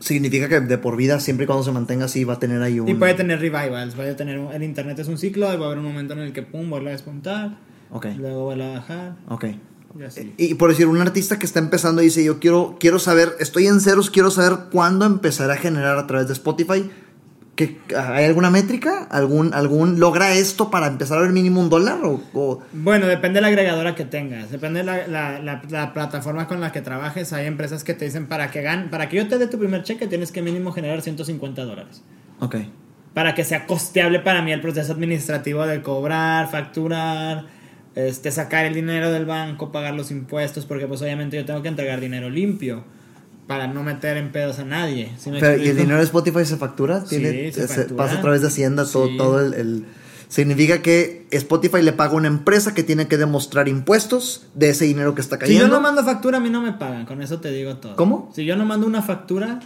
Significa 0.00 0.48
que 0.48 0.60
de 0.60 0.78
por 0.78 0.96
vida, 0.96 1.20
siempre 1.20 1.44
y 1.44 1.46
cuando 1.46 1.64
se 1.64 1.72
mantenga 1.72 2.04
así, 2.04 2.24
va 2.24 2.34
a 2.34 2.38
tener 2.38 2.62
ahí 2.62 2.80
un... 2.80 2.88
Y 2.88 2.94
puede 2.94 3.14
tener 3.14 3.40
revivals, 3.40 3.94
puede 3.94 4.14
tener... 4.14 4.38
El 4.52 4.62
internet 4.62 4.98
es 4.98 5.08
un 5.08 5.18
ciclo 5.18 5.52
y 5.52 5.56
va 5.56 5.64
a 5.64 5.66
haber 5.66 5.78
un 5.78 5.84
momento 5.84 6.12
en 6.14 6.20
el 6.20 6.32
que 6.32 6.42
pum, 6.42 6.68
vuelve 6.68 6.90
a 6.90 6.92
despuntar, 6.92 7.58
Ok, 7.90 8.06
luego 8.18 8.44
vuelve 8.44 8.64
a 8.64 8.72
bajar 8.78 9.16
ok. 9.28 9.44
y 9.98 10.02
así. 10.02 10.34
Y 10.36 10.54
por 10.54 10.70
decir, 10.70 10.86
un 10.86 11.00
artista 11.00 11.38
que 11.38 11.46
está 11.46 11.60
empezando 11.60 12.02
dice, 12.02 12.24
yo 12.24 12.38
quiero, 12.40 12.76
quiero 12.80 12.98
saber, 12.98 13.32
estoy 13.38 13.66
en 13.66 13.80
ceros, 13.80 14.10
quiero 14.10 14.30
saber 14.30 14.58
cuándo 14.70 15.06
empezará 15.06 15.54
a 15.54 15.56
generar 15.56 15.96
a 15.98 16.06
través 16.06 16.26
de 16.26 16.32
Spotify. 16.32 16.90
¿Qué, 17.56 17.78
¿Hay 17.96 18.26
alguna 18.26 18.50
métrica? 18.50 19.04
¿Algún, 19.10 19.54
algún 19.54 19.98
logra 19.98 20.34
esto 20.34 20.70
para 20.70 20.86
empezar 20.88 21.16
a 21.18 21.22
ver 21.22 21.30
mínimo 21.32 21.58
un 21.60 21.70
dólar? 21.70 21.98
O, 22.04 22.20
o- 22.34 22.62
Bueno, 22.72 23.06
depende 23.06 23.38
de 23.38 23.40
la 23.40 23.46
agregadora 23.48 23.94
que 23.94 24.04
tengas, 24.04 24.50
depende 24.50 24.80
de 24.80 24.84
la, 24.84 25.06
la- 25.08 25.38
la- 25.40 25.62
la 25.70 25.92
plataforma 25.94 26.46
con 26.48 26.60
la 26.60 26.70
que 26.70 26.82
trabajes. 26.82 27.32
Hay 27.32 27.46
empresas 27.46 27.82
que 27.82 27.94
te 27.94 28.04
dicen 28.04 28.26
para 28.26 28.50
que 28.50 28.60
gan 28.62 28.90
para 28.90 29.08
que 29.08 29.16
yo 29.16 29.26
te 29.26 29.38
dé 29.38 29.46
tu 29.48 29.58
primer 29.58 29.82
cheque 29.84 30.06
tienes 30.06 30.32
que 30.32 30.42
mínimo 30.42 30.70
generar 30.72 31.00
150 31.00 31.64
dólares. 31.64 32.02
Ok. 32.40 32.56
Para 33.14 33.34
que 33.34 33.42
sea 33.44 33.66
costeable 33.66 34.20
para 34.20 34.42
mí 34.42 34.52
el 34.52 34.60
proceso 34.60 34.92
administrativo 34.92 35.66
de 35.66 35.80
cobrar, 35.80 36.50
facturar, 36.50 37.46
este, 37.94 38.30
sacar 38.30 38.66
el 38.66 38.74
dinero 38.74 39.10
del 39.10 39.24
banco, 39.24 39.72
pagar 39.72 39.94
los 39.94 40.10
impuestos, 40.10 40.66
porque 40.66 40.86
pues 40.86 41.00
obviamente 41.00 41.38
yo 41.38 41.46
tengo 41.46 41.62
que 41.62 41.68
entregar 41.68 41.98
dinero 42.00 42.28
limpio 42.28 42.84
para 43.46 43.66
no 43.68 43.82
meter 43.82 44.16
en 44.16 44.32
pedos 44.32 44.58
a 44.58 44.64
nadie. 44.64 45.12
¿sí 45.18 45.30
me 45.30 45.38
Pero, 45.40 45.62
¿Y 45.62 45.68
el 45.68 45.76
dinero 45.76 45.98
de 45.98 46.04
Spotify 46.04 46.44
se 46.44 46.56
factura? 46.56 47.02
Sí, 47.06 47.18
¿Tiene- 47.18 47.52
se 47.52 47.68
factura. 47.68 47.96
pasa 47.96 48.18
a 48.18 48.20
través 48.22 48.40
de 48.42 48.48
Hacienda 48.48 48.84
todo, 48.84 49.06
Sí. 49.08 49.16
todo 49.16 49.40
el, 49.44 49.54
el- 49.54 49.84
Significa 50.28 50.82
que 50.82 51.28
Spotify 51.30 51.82
le 51.82 51.92
paga 51.92 52.10
a 52.14 52.16
una 52.16 52.26
empresa 52.26 52.74
que 52.74 52.82
tiene 52.82 53.06
que 53.06 53.16
demostrar 53.16 53.68
impuestos 53.68 54.48
de 54.54 54.70
ese 54.70 54.84
dinero 54.84 55.14
que 55.14 55.20
está 55.20 55.36
Si 55.36 55.40
cayendo. 55.40 55.66
yo 55.68 55.72
no 55.72 55.80
mando 55.80 56.02
factura, 56.04 56.38
a 56.38 56.40
mí 56.40 56.50
no 56.50 56.60
me 56.60 56.72
pagan, 56.72 57.06
con 57.06 57.22
eso 57.22 57.38
te 57.40 57.52
digo 57.52 57.76
todo. 57.76 57.94
¿Cómo? 57.94 58.32
Si 58.34 58.44
yo 58.44 58.56
no 58.56 58.64
mando 58.64 58.88
una 58.88 59.02
factura, 59.02 59.60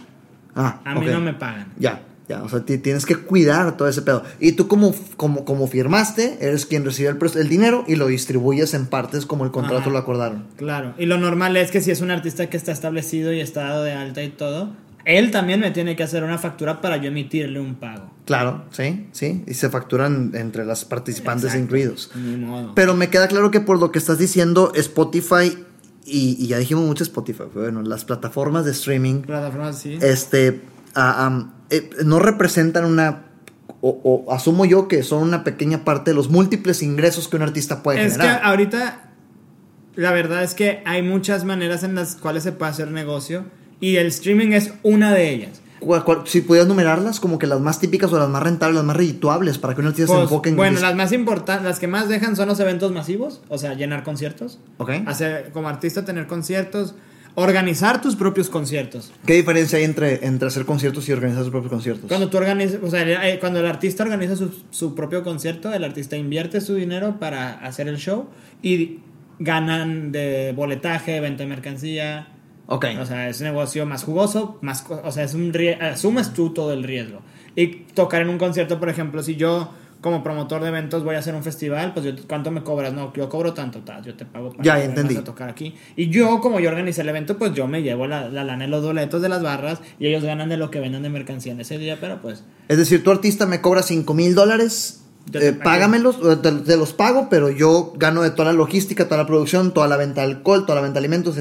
Ah, 0.53 0.79
a 0.85 0.93
mí 0.99 1.07
no 1.07 1.19
me 1.19 1.33
pagan. 1.33 1.73
Ya, 1.79 2.01
ya, 2.31 2.43
o 2.43 2.49
sea, 2.49 2.61
ti- 2.65 2.77
tienes 2.77 3.05
que 3.05 3.15
cuidar 3.15 3.77
todo 3.77 3.87
ese 3.87 4.01
pedo. 4.01 4.23
Y 4.39 4.53
tú 4.53 4.67
como, 4.67 4.93
como, 5.17 5.45
como 5.45 5.67
firmaste, 5.67 6.37
eres 6.41 6.65
quien 6.65 6.83
recibe 6.85 7.09
el, 7.35 7.49
dinero 7.49 7.83
y 7.87 7.95
lo 7.95 8.07
distribuyes 8.07 8.73
en 8.73 8.85
partes 8.87 9.25
como 9.25 9.45
el 9.45 9.51
contrato 9.51 9.81
Ajá. 9.81 9.89
lo 9.91 9.97
acordaron. 9.97 10.45
Claro, 10.57 10.93
y 10.97 11.05
lo 11.05 11.17
normal 11.17 11.57
es 11.57 11.71
que 11.71 11.81
si 11.81 11.91
es 11.91 12.01
un 12.01 12.11
artista 12.11 12.49
que 12.49 12.57
está 12.57 12.71
establecido 12.71 13.33
y 13.33 13.39
está 13.39 13.63
dado 13.65 13.83
de 13.83 13.91
alta 13.93 14.23
y 14.23 14.29
todo, 14.29 14.69
él 15.05 15.31
también 15.31 15.59
me 15.59 15.71
tiene 15.71 15.95
que 15.95 16.03
hacer 16.03 16.23
una 16.23 16.37
factura 16.37 16.79
para 16.79 16.97
yo 16.97 17.07
emitirle 17.07 17.59
un 17.59 17.75
pago. 17.75 18.11
Claro, 18.25 18.65
sí, 18.71 19.07
sí. 19.11 19.43
Y 19.47 19.55
se 19.55 19.69
facturan 19.69 20.31
entre 20.35 20.63
las 20.63 20.85
participantes 20.85 21.45
Exacto. 21.45 21.63
incluidos. 21.63 22.11
Ni 22.15 22.37
modo. 22.37 22.73
Pero 22.75 22.95
me 22.95 23.09
queda 23.09 23.27
claro 23.27 23.49
que 23.51 23.59
por 23.61 23.79
lo 23.79 23.91
que 23.91 23.97
estás 23.99 24.19
diciendo, 24.19 24.71
Spotify, 24.75 25.57
y, 26.05 26.37
y 26.39 26.47
ya 26.47 26.57
dijimos 26.59 26.85
mucho 26.85 27.03
Spotify, 27.03 27.43
pero 27.51 27.61
bueno, 27.65 27.81
las 27.81 28.05
plataformas 28.05 28.65
de 28.65 28.71
streaming, 28.71 29.21
Plataformas 29.21 29.79
sí. 29.79 29.97
este, 30.01 30.61
am, 30.93 31.51
eh, 31.71 31.89
no 32.05 32.19
representan 32.19 32.85
una, 32.85 33.23
o, 33.81 34.25
o 34.25 34.31
asumo 34.33 34.65
yo 34.65 34.87
que 34.87 35.01
son 35.03 35.23
una 35.23 35.43
pequeña 35.43 35.83
parte 35.83 36.11
de 36.11 36.15
los 36.15 36.29
múltiples 36.29 36.83
ingresos 36.83 37.27
que 37.27 37.37
un 37.37 37.41
artista 37.41 37.81
puede 37.81 38.05
es 38.05 38.13
que 38.13 38.21
generar. 38.21 38.41
ahorita, 38.43 39.09
la 39.95 40.11
verdad 40.11 40.43
es 40.43 40.53
que 40.53 40.81
hay 40.85 41.01
muchas 41.01 41.43
maneras 41.45 41.83
en 41.83 41.95
las 41.95 42.15
cuales 42.15 42.43
se 42.43 42.51
puede 42.51 42.71
hacer 42.71 42.91
negocio 42.91 43.45
y 43.79 43.95
el 43.95 44.07
streaming 44.07 44.51
es 44.53 44.73
una 44.83 45.11
de 45.13 45.29
ellas. 45.31 45.61
¿Cuál- 45.79 46.03
cuál- 46.03 46.21
si 46.25 46.41
pudieras 46.41 46.67
numerarlas, 46.67 47.19
como 47.19 47.39
que 47.39 47.47
las 47.47 47.59
más 47.59 47.79
típicas 47.79 48.13
o 48.13 48.19
las 48.19 48.29
más 48.29 48.43
rentables, 48.43 48.75
las 48.75 48.85
más 48.85 48.95
redituables, 48.95 49.57
para 49.57 49.73
que 49.73 49.81
un 49.81 49.87
artista 49.87 50.07
se 50.07 50.13
Pues, 50.13 50.23
enfoque 50.25 50.49
en... 50.49 50.55
bueno, 50.55 50.79
las 50.79 50.93
más 50.95 51.11
importantes, 51.11 51.65
las 51.65 51.79
que 51.79 51.87
más 51.87 52.07
dejan 52.07 52.35
son 52.35 52.47
los 52.49 52.59
eventos 52.59 52.91
masivos, 52.91 53.41
o 53.49 53.57
sea, 53.57 53.73
llenar 53.73 54.03
conciertos, 54.03 54.59
¿Ok? 54.77 54.91
hacer 55.07 55.49
como 55.51 55.69
artista 55.69 56.05
tener 56.05 56.27
conciertos, 56.27 56.93
organizar 57.35 58.01
tus 58.01 58.15
propios 58.15 58.49
conciertos. 58.49 59.11
¿Qué 59.25 59.33
diferencia 59.33 59.77
hay 59.77 59.85
entre, 59.85 60.25
entre 60.25 60.47
hacer 60.47 60.65
conciertos 60.65 61.07
y 61.09 61.11
organizar 61.11 61.43
sus 61.43 61.51
propios 61.51 61.71
conciertos? 61.71 62.07
Cuando 62.07 62.29
tú 62.29 62.37
organizas, 62.37 62.79
o 62.83 62.89
sea, 62.89 63.29
eh, 63.29 63.39
cuando 63.39 63.59
el 63.59 63.65
artista 63.65 64.03
organiza 64.03 64.35
su, 64.35 64.53
su 64.69 64.95
propio 64.95 65.23
concierto, 65.23 65.73
el 65.73 65.83
artista 65.83 66.17
invierte 66.17 66.61
su 66.61 66.75
dinero 66.75 67.19
para 67.19 67.53
hacer 67.65 67.87
el 67.87 67.97
show 67.97 68.27
y 68.61 68.99
ganan 69.39 70.11
de 70.11 70.53
boletaje, 70.55 71.19
venta 71.19 71.43
de 71.43 71.49
mercancía. 71.49 72.27
Ok. 72.67 72.85
O 72.99 73.05
sea, 73.05 73.27
es 73.27 73.39
un 73.39 73.47
negocio 73.47 73.85
más 73.85 74.03
jugoso, 74.03 74.57
más, 74.61 74.85
o 74.89 75.11
sea, 75.11 75.23
es 75.23 75.33
un 75.33 75.53
asumes 75.81 76.33
tú 76.33 76.53
todo 76.53 76.73
el 76.73 76.83
riesgo. 76.83 77.21
Y 77.55 77.67
tocar 77.93 78.21
en 78.21 78.29
un 78.29 78.37
concierto, 78.37 78.79
por 78.79 78.89
ejemplo, 78.89 79.23
si 79.23 79.35
yo 79.35 79.73
como 80.01 80.23
promotor 80.23 80.61
de 80.63 80.69
eventos 80.69 81.03
voy 81.03 81.15
a 81.15 81.19
hacer 81.19 81.35
un 81.35 81.43
festival, 81.43 81.93
pues 81.93 82.05
yo, 82.05 82.11
¿cuánto 82.27 82.49
me 82.51 82.63
cobras? 82.63 82.91
No, 82.93 83.13
yo 83.13 83.29
cobro 83.29 83.53
tanto, 83.53 83.79
tal, 83.79 84.03
yo 84.03 84.15
te 84.15 84.25
pago 84.25 84.51
para 84.51 84.63
Ya, 84.63 84.77
que 84.77 84.85
entendí. 84.85 85.15
a 85.15 85.23
tocar 85.23 85.49
aquí. 85.49 85.75
Y 85.95 86.09
yo, 86.09 86.39
como 86.41 86.59
yo 86.59 86.69
organicé 86.69 87.01
el 87.01 87.09
evento, 87.09 87.37
pues 87.37 87.53
yo 87.53 87.67
me 87.67 87.83
llevo 87.83 88.07
la, 88.07 88.27
la 88.29 88.43
lana 88.43 88.65
en 88.65 88.71
los 88.71 88.83
boletos 88.83 89.21
de 89.21 89.29
las 89.29 89.41
barras 89.43 89.79
y 89.99 90.07
ellos 90.07 90.23
ganan 90.23 90.49
de 90.49 90.57
lo 90.57 90.71
que 90.71 90.79
vendan 90.79 91.03
de 91.03 91.09
mercancía 91.09 91.51
en 91.53 91.61
ese 91.61 91.77
día, 91.77 91.97
pero 92.01 92.19
pues 92.21 92.43
Es 92.67 92.77
decir, 92.77 93.03
tu 93.03 93.11
artista 93.11 93.45
me 93.45 93.61
cobra 93.61 93.83
5 93.83 94.13
mil 94.13 94.33
dólares, 94.35 95.03
eh, 95.33 95.53
págamelos, 95.63 96.17
te, 96.41 96.51
te 96.51 96.77
los 96.77 96.93
pago, 96.93 97.27
pero 97.29 97.51
yo 97.51 97.93
gano 97.95 98.23
de 98.23 98.31
toda 98.31 98.45
la 98.51 98.53
logística, 98.57 99.05
toda 99.05 99.17
la 99.17 99.27
producción, 99.27 99.71
toda 99.71 99.87
la 99.87 99.97
venta 99.97 100.21
de 100.21 100.27
alcohol, 100.33 100.65
toda 100.65 100.75
la 100.77 100.81
venta 100.81 100.99
de 100.99 101.05
alimentos. 101.05 101.37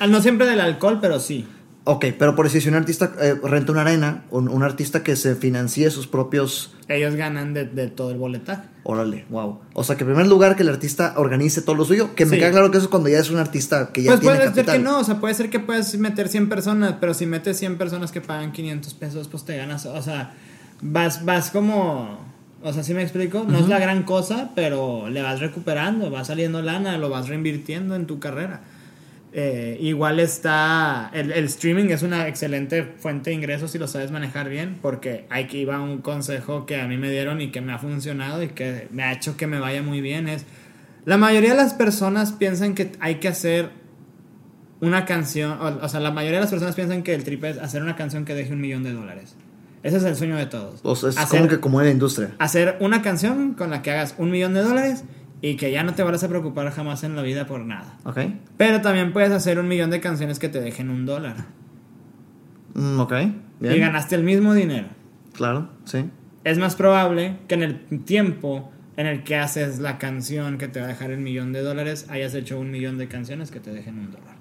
Ah, 0.00 0.06
No 0.08 0.20
siempre 0.20 0.46
del 0.46 0.60
alcohol, 0.60 0.98
pero 1.00 1.20
sí. 1.20 1.46
Ok, 1.84 2.06
pero 2.18 2.36
por 2.36 2.44
decir, 2.46 2.60
si 2.60 2.68
un 2.68 2.74
artista 2.74 3.12
eh, 3.20 3.34
renta 3.42 3.72
una 3.72 3.80
arena, 3.80 4.24
un, 4.30 4.48
un 4.48 4.62
artista 4.62 5.02
que 5.02 5.16
se 5.16 5.34
financie 5.34 5.90
sus 5.90 6.06
propios... 6.06 6.74
Ellos 6.88 7.14
ganan 7.14 7.54
de, 7.54 7.64
de 7.64 7.88
todo 7.88 8.10
el 8.10 8.18
boletaje. 8.18 8.62
Órale, 8.82 9.24
wow. 9.30 9.60
O 9.72 9.82
sea, 9.82 9.96
que 9.96 10.04
en 10.04 10.08
primer 10.10 10.26
lugar 10.26 10.56
que 10.56 10.62
el 10.62 10.68
artista 10.68 11.14
organice 11.16 11.62
todo 11.62 11.74
lo 11.76 11.84
suyo, 11.86 12.14
que 12.14 12.26
me 12.26 12.38
queda 12.38 12.50
claro 12.50 12.70
que 12.70 12.76
eso 12.76 12.84
es 12.86 12.90
cuando 12.90 13.08
ya 13.08 13.18
es 13.18 13.30
un 13.30 13.38
artista 13.38 13.90
que 13.92 14.02
ya 14.02 14.10
Pues 14.10 14.20
tiene 14.20 14.36
puede 14.36 14.48
capital. 14.50 14.66
ser 14.66 14.76
que 14.76 14.84
no, 14.84 14.98
o 15.00 15.04
sea, 15.04 15.20
puede 15.20 15.34
ser 15.34 15.48
que 15.50 15.58
puedas 15.60 15.94
meter 15.96 16.28
100 16.28 16.48
personas, 16.50 16.94
pero 17.00 17.14
si 17.14 17.24
metes 17.26 17.56
100 17.58 17.78
personas 17.78 18.12
que 18.12 18.20
pagan 18.20 18.52
500 18.52 18.94
pesos, 18.94 19.28
pues 19.28 19.44
te 19.44 19.56
ganas, 19.56 19.86
o 19.86 20.02
sea, 20.02 20.34
vas, 20.82 21.24
vas 21.24 21.50
como, 21.50 22.18
o 22.62 22.72
sea, 22.74 22.82
¿sí 22.82 22.92
me 22.92 23.02
explico? 23.02 23.44
No 23.48 23.58
es 23.58 23.68
la 23.68 23.78
gran 23.78 24.02
cosa, 24.02 24.50
pero 24.54 25.08
le 25.08 25.22
vas 25.22 25.40
recuperando, 25.40 26.10
va 26.10 26.24
saliendo 26.24 26.60
lana, 26.60 26.98
lo 26.98 27.08
vas 27.08 27.28
reinvirtiendo 27.28 27.94
en 27.96 28.06
tu 28.06 28.18
carrera. 28.18 28.60
Eh, 29.32 29.78
igual 29.80 30.18
está, 30.18 31.08
el, 31.14 31.30
el 31.30 31.44
streaming 31.44 31.90
es 31.90 32.02
una 32.02 32.26
excelente 32.26 32.82
fuente 32.82 33.30
de 33.30 33.36
ingresos 33.36 33.70
si 33.70 33.78
lo 33.78 33.86
sabes 33.86 34.10
manejar 34.10 34.48
bien, 34.48 34.78
porque 34.82 35.26
aquí 35.30 35.64
va 35.64 35.80
un 35.80 35.98
consejo 35.98 36.66
que 36.66 36.80
a 36.80 36.88
mí 36.88 36.96
me 36.96 37.10
dieron 37.10 37.40
y 37.40 37.52
que 37.52 37.60
me 37.60 37.72
ha 37.72 37.78
funcionado 37.78 38.42
y 38.42 38.48
que 38.48 38.88
me 38.90 39.04
ha 39.04 39.12
hecho 39.12 39.36
que 39.36 39.46
me 39.46 39.60
vaya 39.60 39.82
muy 39.82 40.00
bien, 40.00 40.28
es, 40.28 40.46
la 41.04 41.16
mayoría 41.16 41.50
de 41.50 41.56
las 41.56 41.74
personas 41.74 42.32
piensan 42.32 42.74
que 42.74 42.90
hay 42.98 43.16
que 43.16 43.28
hacer 43.28 43.70
una 44.80 45.04
canción, 45.04 45.52
o, 45.60 45.84
o 45.84 45.88
sea, 45.88 46.00
la 46.00 46.10
mayoría 46.10 46.38
de 46.38 46.44
las 46.44 46.50
personas 46.50 46.74
piensan 46.74 47.04
que 47.04 47.14
el 47.14 47.22
trip 47.22 47.44
es 47.44 47.58
hacer 47.58 47.82
una 47.82 47.94
canción 47.94 48.24
que 48.24 48.34
deje 48.34 48.52
un 48.52 48.60
millón 48.60 48.82
de 48.82 48.92
dólares. 48.92 49.36
Ese 49.82 49.96
es 49.96 50.02
el 50.04 50.16
sueño 50.16 50.36
de 50.36 50.46
todos. 50.46 50.80
O 50.82 50.94
sea, 50.94 51.08
es 51.08 51.16
hacer, 51.16 51.38
como 51.38 51.50
que 51.50 51.60
como 51.60 51.80
en 51.80 51.86
la 51.86 51.92
industria. 51.92 52.34
hacer 52.38 52.76
una 52.80 53.00
canción 53.00 53.54
con 53.54 53.70
la 53.70 53.80
que 53.80 53.90
hagas 53.90 54.14
un 54.18 54.30
millón 54.30 54.52
de 54.54 54.62
dólares 54.62 55.04
y 55.42 55.56
que 55.56 55.70
ya 55.72 55.82
no 55.82 55.94
te 55.94 56.02
vayas 56.02 56.22
a 56.24 56.28
preocupar 56.28 56.70
jamás 56.70 57.02
en 57.04 57.16
la 57.16 57.22
vida 57.22 57.46
por 57.46 57.60
nada. 57.64 57.98
Ok. 58.04 58.18
Pero 58.56 58.80
también 58.80 59.12
puedes 59.12 59.30
hacer 59.32 59.58
un 59.58 59.68
millón 59.68 59.90
de 59.90 60.00
canciones 60.00 60.38
que 60.38 60.48
te 60.48 60.60
dejen 60.60 60.90
un 60.90 61.06
dólar. 61.06 61.36
Mm, 62.74 63.00
ok, 63.00 63.12
bien. 63.60 63.74
y 63.74 63.78
ganaste 63.78 64.14
el 64.14 64.22
mismo 64.22 64.54
dinero. 64.54 64.88
Claro, 65.34 65.68
sí. 65.84 66.04
Es 66.44 66.58
más 66.58 66.76
probable 66.76 67.36
que 67.48 67.54
en 67.54 67.62
el 67.62 67.80
tiempo 68.04 68.70
en 68.96 69.06
el 69.06 69.24
que 69.24 69.36
haces 69.36 69.78
la 69.78 69.98
canción 69.98 70.58
que 70.58 70.68
te 70.68 70.78
va 70.80 70.86
a 70.86 70.88
dejar 70.88 71.10
el 71.10 71.20
millón 71.20 71.52
de 71.52 71.62
dólares, 71.62 72.06
hayas 72.10 72.34
hecho 72.34 72.58
un 72.60 72.70
millón 72.70 72.98
de 72.98 73.08
canciones 73.08 73.50
que 73.50 73.58
te 73.60 73.70
dejen 73.72 73.98
un 73.98 74.10
dólar. 74.10 74.36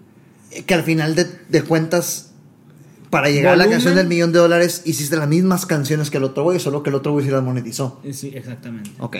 Eh, 0.51 0.63
Que 0.63 0.73
al 0.73 0.83
final 0.83 1.15
de, 1.15 1.25
de 1.47 1.63
cuentas, 1.63 2.33
para 3.09 3.29
llegar 3.29 3.53
a 3.53 3.55
la 3.57 3.69
canción 3.69 3.95
del 3.95 4.07
millón 4.07 4.31
de 4.33 4.39
dólares, 4.39 4.81
hiciste 4.85 5.15
las 5.15 5.27
mismas 5.29 5.65
canciones 5.65 6.09
que 6.09 6.17
el 6.17 6.23
otro 6.25 6.43
güey, 6.43 6.59
solo 6.59 6.83
que 6.83 6.89
el 6.89 6.95
otro 6.95 7.13
güey 7.13 7.25
sí 7.25 7.31
las 7.31 7.43
monetizó. 7.43 8.01
Sí, 8.11 8.31
exactamente. 8.35 8.91
Ok. 8.99 9.17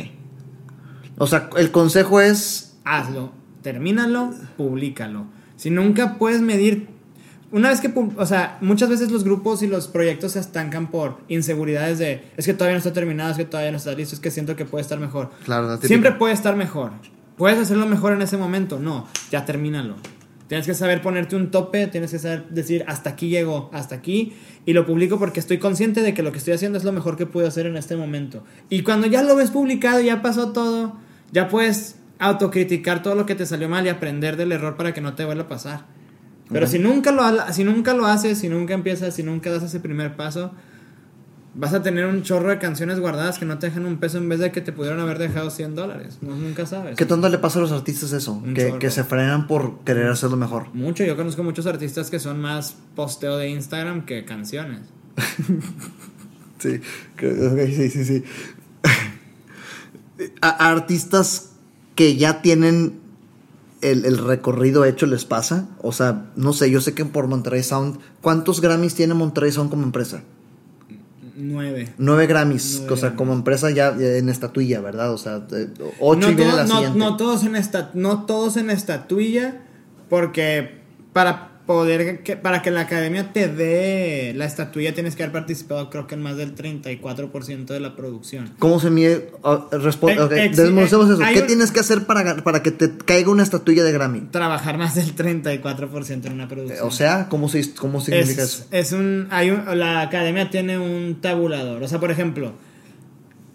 O 1.20 1.28
sea, 1.28 1.50
el 1.58 1.70
consejo 1.72 2.22
es. 2.22 2.78
hazlo, 2.86 3.32
termínalo, 3.62 4.34
públicalo. 4.58 5.26
Si 5.58 5.70
nunca 5.70 6.18
puedes 6.18 6.42
medir, 6.42 6.88
una 7.52 7.70
vez 7.70 7.82
que, 7.82 7.94
o 8.16 8.26
sea, 8.26 8.58
muchas 8.62 8.90
veces 8.90 9.12
los 9.12 9.24
grupos 9.24 9.62
y 9.62 9.68
los 9.68 9.88
proyectos 9.88 10.32
se 10.32 10.40
estancan 10.40 10.90
por 10.90 11.18
inseguridades 11.28 12.00
de, 12.00 12.24
es 12.38 12.46
que 12.46 12.54
todavía 12.54 12.76
no 12.76 12.78
está 12.78 12.94
terminado, 12.94 13.32
es 13.32 13.38
que 13.38 13.46
todavía 13.46 13.72
no 13.72 13.78
está 13.78 13.92
listo, 13.94 14.16
es 14.16 14.22
que 14.22 14.32
siento 14.32 14.56
que 14.56 14.66
puede 14.66 14.82
estar 14.82 15.00
mejor. 15.00 15.30
Claro. 15.44 15.78
Siempre 15.82 16.14
puede 16.14 16.34
estar 16.34 16.56
mejor. 16.56 16.92
¿Puedes 17.38 17.60
hacerlo 17.60 17.86
mejor 17.86 18.14
en 18.14 18.22
ese 18.22 18.38
momento? 18.38 18.80
No, 18.80 19.08
ya 19.32 19.46
termínalo. 19.46 19.96
Tienes 20.48 20.66
que 20.66 20.74
saber 20.74 21.02
ponerte 21.02 21.36
un 21.36 21.52
tope, 21.52 21.88
tienes 21.88 22.12
que 22.12 22.20
saber 22.20 22.50
decir 22.50 22.84
hasta 22.88 23.12
aquí 23.12 23.30
llego, 23.30 23.70
hasta 23.72 23.96
aquí, 23.96 24.34
y 24.66 24.74
lo 24.74 24.86
publico 24.86 25.20
porque 25.20 25.40
estoy 25.40 25.60
consciente 25.60 26.02
de 26.02 26.14
que 26.14 26.24
lo 26.24 26.32
que 26.32 26.40
estoy 26.40 26.54
haciendo 26.54 26.78
es 26.78 26.84
lo 26.84 26.92
mejor 26.92 27.18
que 27.18 27.26
puedo 27.26 27.48
hacer 27.48 27.66
en 27.66 27.78
este 27.78 27.96
momento. 27.96 28.44
Y 28.70 28.82
cuando 28.82 29.08
ya 29.08 29.22
lo 29.22 29.36
ves 29.36 29.52
publicado, 29.52 30.02
ya 30.02 30.22
pasó 30.22 30.52
todo, 30.52 30.98
ya 31.32 31.48
puedes 31.48 31.96
autocriticar 32.20 33.02
todo 33.04 33.16
lo 33.16 33.26
que 33.26 33.36
te 33.36 33.46
salió 33.46 33.70
mal 33.70 33.86
y 33.86 33.90
aprender 33.90 34.36
del 34.38 34.52
error 34.52 34.76
para 34.76 34.94
que 34.94 35.02
no 35.02 35.14
te 35.16 35.26
vuelva 35.26 35.44
a 35.44 35.48
pasar. 35.48 35.86
Pero 36.52 36.66
si 36.68 36.80
nunca 36.80 37.12
lo 37.12 37.24
si 37.54 37.64
nunca 37.64 37.94
lo 37.94 38.08
haces, 38.08 38.40
si 38.40 38.50
nunca 38.50 38.74
empiezas, 38.74 39.14
si 39.16 39.22
nunca 39.24 39.52
das 39.52 39.62
ese 39.64 39.80
primer 39.80 40.16
paso, 40.16 40.52
vas 41.54 41.74
a 41.76 41.84
tener 41.84 42.06
un 42.08 42.24
chorro 42.24 42.50
de 42.50 42.58
canciones 42.58 43.00
guardadas 43.00 43.38
que 43.38 43.46
no 43.46 43.60
te 43.60 43.68
dejan 43.68 43.86
un 43.86 43.98
peso 43.98 44.18
en 44.18 44.28
vez 44.30 44.40
de 44.40 44.52
que 44.52 44.60
te 44.62 44.72
pudieron 44.72 45.00
haber 45.00 45.20
dejado 45.20 45.52
100 45.52 45.76
dólares. 45.76 46.18
No, 46.22 46.36
nunca 46.36 46.66
sabes. 46.66 46.96
¿Qué 46.98 47.06
tanto 47.06 47.30
le 47.30 47.38
pasa 47.38 47.60
a 47.60 47.62
los 47.62 47.72
artistas 47.72 48.12
eso? 48.14 48.44
Que, 48.56 48.78
que 48.80 48.90
se 48.90 49.04
frenan 49.04 49.46
por 49.46 49.80
querer 49.84 50.08
hacerlo 50.08 50.38
mejor. 50.38 50.74
Mucho, 50.74 51.04
yo 51.04 51.16
conozco 51.16 51.44
muchos 51.44 51.68
artistas 51.68 52.10
que 52.10 52.20
son 52.20 52.42
más 52.42 52.76
posteo 52.96 53.38
de 53.38 53.50
Instagram 53.50 54.06
que 54.06 54.26
canciones. 54.26 54.82
Sí, 56.60 56.82
creo- 57.16 57.54
ok, 57.54 57.60
sí, 57.74 57.90
sí, 57.90 58.04
sí. 58.04 58.24
A, 60.42 60.70
artistas 60.72 61.52
que 61.96 62.16
ya 62.18 62.42
tienen 62.42 63.00
el, 63.82 64.06
el 64.06 64.18
recorrido 64.18 64.86
hecho 64.86 65.06
les 65.06 65.26
pasa. 65.26 65.68
O 65.82 65.92
sea, 65.92 66.26
no 66.36 66.54
sé, 66.54 66.70
yo 66.72 66.82
sé 66.82 66.94
que 66.94 67.06
por 67.06 67.28
Monterrey 67.28 67.64
Sound, 67.64 68.00
¿cuántos 68.22 68.62
Grammys 68.62 68.96
tiene 68.96 69.14
Monterrey 69.14 69.52
Sound 69.52 69.70
como 69.70 69.84
empresa? 69.84 70.22
Nueve. 71.42 71.94
Nueve 71.98 72.28
Grammys, 72.28 72.80
Nueve 72.80 72.94
o 72.94 72.98
sea, 72.98 73.10
Grammys. 73.10 73.18
como 73.18 73.34
empresa 73.34 73.70
ya 73.72 73.92
en 73.98 74.28
estatuilla, 74.28 74.82
¿verdad? 74.82 75.14
O 75.14 75.18
sea, 75.18 75.46
eh, 75.54 75.70
ocho 76.02 76.20
no, 76.28 76.32
y 76.32 76.36
viene 76.36 76.52
todo- 76.52 76.58
la 76.62 76.66
no- 76.68 76.74
siguiente. 76.76 77.00
no 77.00 77.16
todos 77.18 77.44
en 77.46 77.56
esta, 77.56 77.92
no 77.94 78.26
todos 78.26 78.58
en 78.58 78.70
estatuilla, 78.70 79.62
porque 80.10 80.82
para 81.14 81.49
poder 81.70 82.24
que, 82.24 82.36
para 82.36 82.64
que 82.64 82.72
la 82.72 82.82
academia 82.82 83.32
te 83.32 83.48
dé 83.48 84.34
la 84.36 84.46
estatuilla 84.46 84.96
tienes 84.96 85.16
que 85.16 85.22
haber 85.22 85.34
participado 85.34 85.92
creo 85.92 86.08
que 86.08 86.16
en 86.16 86.24
más 86.24 86.36
del 86.36 86.56
34% 86.56 87.66
de 87.68 87.80
la 87.80 87.96
producción. 87.96 88.56
¿Cómo 88.58 88.80
se 88.80 88.90
mide? 88.90 89.30
Ah, 89.44 89.68
respo- 89.74 90.10
Eh, 90.10 90.18
eh, 90.36 90.52
eso. 90.52 91.08
¿Qué 91.32 91.42
un- 91.42 91.46
tienes 91.46 91.70
que 91.72 91.80
hacer 91.80 92.08
para, 92.08 92.38
para 92.38 92.64
que 92.64 92.72
te 92.72 92.98
caiga 92.98 93.30
una 93.30 93.44
estatuilla 93.44 93.84
de 93.84 93.92
Grammy? 93.92 94.22
Trabajar 94.32 94.80
más 94.80 94.96
del 94.96 95.14
34% 95.16 96.26
en 96.26 96.34
una 96.34 96.48
producción. 96.48 96.88
O 96.88 96.90
sea, 96.90 97.28
¿cómo, 97.30 97.48
se, 97.50 97.72
cómo 97.76 98.02
significa 98.02 98.42
es, 98.42 98.50
eso? 98.56 98.66
es 98.72 98.92
un, 98.92 99.28
hay 99.30 99.52
un, 99.52 99.78
la 99.78 100.02
academia 100.02 100.50
tiene 100.50 100.80
un 100.80 101.22
tabulador. 101.22 101.84
O 101.84 101.88
sea, 101.88 102.00
por 102.00 102.10
ejemplo, 102.10 102.54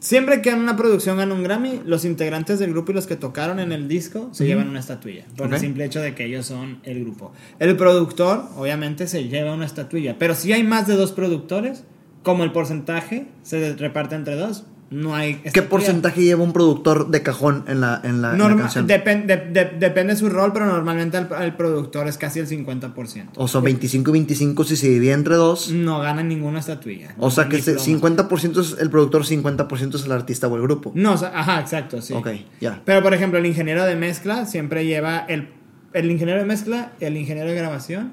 siempre 0.04 0.42
que 0.42 0.50
en 0.50 0.58
una 0.58 0.76
producción 0.76 1.16
gana 1.16 1.34
un 1.34 1.42
Grammy, 1.42 1.80
los 1.86 2.04
integrantes 2.04 2.58
del 2.58 2.70
grupo 2.72 2.92
y 2.92 2.94
los 2.94 3.06
que 3.06 3.16
tocaron 3.16 3.58
en 3.58 3.72
el 3.72 3.88
disco 3.88 4.28
se 4.32 4.44
llevan 4.46 4.68
una 4.68 4.80
estatuilla. 4.80 5.24
Por 5.34 5.46
Ok. 5.46 5.54
el 5.54 5.60
simple 5.60 5.84
hecho 5.86 6.00
de 6.00 6.14
que 6.14 6.26
ellos 6.26 6.44
son 6.44 6.78
el 6.82 7.00
grupo. 7.00 7.32
El 7.58 7.74
productor, 7.76 8.44
obviamente, 8.56 9.06
se 9.06 9.28
lleva 9.28 9.54
una 9.54 9.64
estatuilla. 9.64 10.16
Pero 10.18 10.34
si 10.34 10.52
hay 10.52 10.62
más 10.62 10.86
de 10.86 10.94
dos 10.96 11.12
productores, 11.12 11.84
como 12.22 12.44
el 12.44 12.52
porcentaje 12.52 13.28
se 13.42 13.74
reparte 13.76 14.14
entre 14.14 14.36
dos, 14.36 14.64
no 14.94 15.14
hay. 15.14 15.34
¿Qué 15.34 15.48
estatuilla. 15.48 15.68
porcentaje 15.68 16.22
lleva 16.22 16.42
un 16.42 16.52
productor 16.52 17.08
de 17.10 17.22
cajón 17.22 17.64
en 17.68 17.80
la, 17.80 18.00
en 18.04 18.22
la, 18.22 18.32
en 18.32 18.38
la 18.38 18.44
Norma- 18.44 18.62
canción? 18.62 18.86
depen- 18.88 19.26
de- 19.26 19.36
de- 19.36 19.72
depende 19.78 20.14
de 20.14 20.18
su 20.18 20.28
rol, 20.28 20.52
pero 20.52 20.66
normalmente 20.66 21.16
el, 21.18 21.26
el 21.42 21.54
productor 21.54 22.06
es 22.08 22.16
casi 22.16 22.40
el 22.40 22.48
50%. 22.48 23.28
o 23.36 23.48
sea, 23.48 23.60
25 23.60 24.10
y 24.10 24.12
25 24.12 24.64
si 24.64 24.76
se 24.76 24.88
divide 24.88 25.12
entre 25.12 25.34
dos. 25.34 25.70
No 25.70 26.00
gana 26.00 26.22
ninguna 26.22 26.60
estatuilla. 26.60 27.14
O 27.18 27.30
sea, 27.30 27.48
que 27.48 27.58
plomas. 27.58 27.86
50% 27.86 28.60
es 28.60 28.76
el 28.80 28.90
productor, 28.90 29.24
50% 29.24 29.94
es 29.96 30.04
el 30.04 30.12
artista 30.12 30.48
o 30.48 30.56
el 30.56 30.62
grupo. 30.62 30.92
No, 30.94 31.12
o 31.12 31.16
sea, 31.16 31.32
ajá, 31.38 31.60
exacto, 31.60 32.00
sí. 32.00 32.14
Ok, 32.14 32.28
ya. 32.60 32.80
Pero 32.84 33.02
por 33.02 33.12
ejemplo, 33.14 33.38
el 33.38 33.46
ingeniero 33.46 33.84
de 33.84 33.96
mezcla 33.96 34.46
siempre 34.46 34.86
lleva 34.86 35.18
el, 35.28 35.48
el 35.92 36.10
ingeniero 36.10 36.40
de 36.40 36.46
mezcla 36.46 36.92
y 37.00 37.04
el 37.04 37.16
ingeniero 37.16 37.50
de 37.50 37.56
grabación 37.56 38.12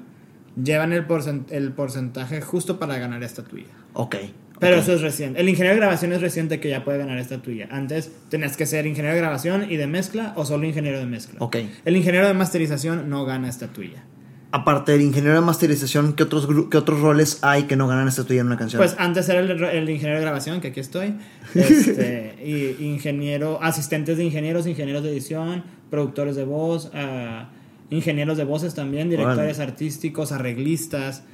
llevan 0.62 0.92
el, 0.92 1.06
porcent- 1.08 1.50
el 1.50 1.72
porcentaje 1.72 2.40
justo 2.40 2.78
para 2.78 2.98
ganar 2.98 3.22
esta 3.22 3.42
tuya. 3.42 3.66
Ok. 3.94 4.16
Pero 4.62 4.76
eso 4.76 4.92
es 4.94 5.00
reciente. 5.00 5.40
El 5.40 5.48
ingeniero 5.48 5.74
de 5.74 5.80
grabación 5.80 6.12
es 6.12 6.20
reciente 6.20 6.60
que 6.60 6.68
ya 6.68 6.84
puede 6.84 6.98
ganar 6.98 7.18
esta 7.18 7.42
tuya. 7.42 7.68
Antes 7.70 8.12
tenías 8.28 8.56
que 8.56 8.64
ser 8.64 8.86
ingeniero 8.86 9.14
de 9.14 9.20
grabación 9.20 9.70
y 9.70 9.76
de 9.76 9.86
mezcla 9.86 10.32
o 10.36 10.44
solo 10.44 10.66
ingeniero 10.66 10.98
de 10.98 11.06
mezcla. 11.06 11.36
Ok. 11.40 11.56
El 11.84 11.96
ingeniero 11.96 12.26
de 12.28 12.34
masterización 12.34 13.10
no 13.10 13.24
gana 13.24 13.48
esta 13.48 13.68
tuya. 13.68 14.04
Aparte 14.52 14.92
del 14.92 15.00
ingeniero 15.00 15.34
de 15.34 15.40
masterización, 15.40 16.12
¿qué 16.12 16.22
otros, 16.22 16.46
qué 16.70 16.76
otros 16.76 17.00
roles 17.00 17.38
hay 17.40 17.64
que 17.64 17.74
no 17.74 17.88
ganan 17.88 18.06
estatuilla 18.06 18.42
en 18.42 18.48
una 18.48 18.58
canción? 18.58 18.78
Pues 18.80 18.94
antes 18.98 19.28
era 19.28 19.40
el, 19.40 19.50
el 19.50 19.88
ingeniero 19.88 20.16
de 20.16 20.20
grabación, 20.20 20.60
que 20.60 20.68
aquí 20.68 20.80
estoy. 20.80 21.14
Este, 21.54 22.36
y 22.44 22.84
ingeniero, 22.84 23.62
asistentes 23.62 24.18
de 24.18 24.24
ingenieros, 24.24 24.66
ingenieros 24.66 25.02
de 25.02 25.10
edición, 25.10 25.64
productores 25.90 26.36
de 26.36 26.44
voz, 26.44 26.90
ah, 26.94 27.48
ingenieros 27.90 28.36
de 28.36 28.44
voces 28.44 28.74
también, 28.74 29.10
directores 29.10 29.58
artísticos, 29.58 30.32
arreglistas, 30.32 31.24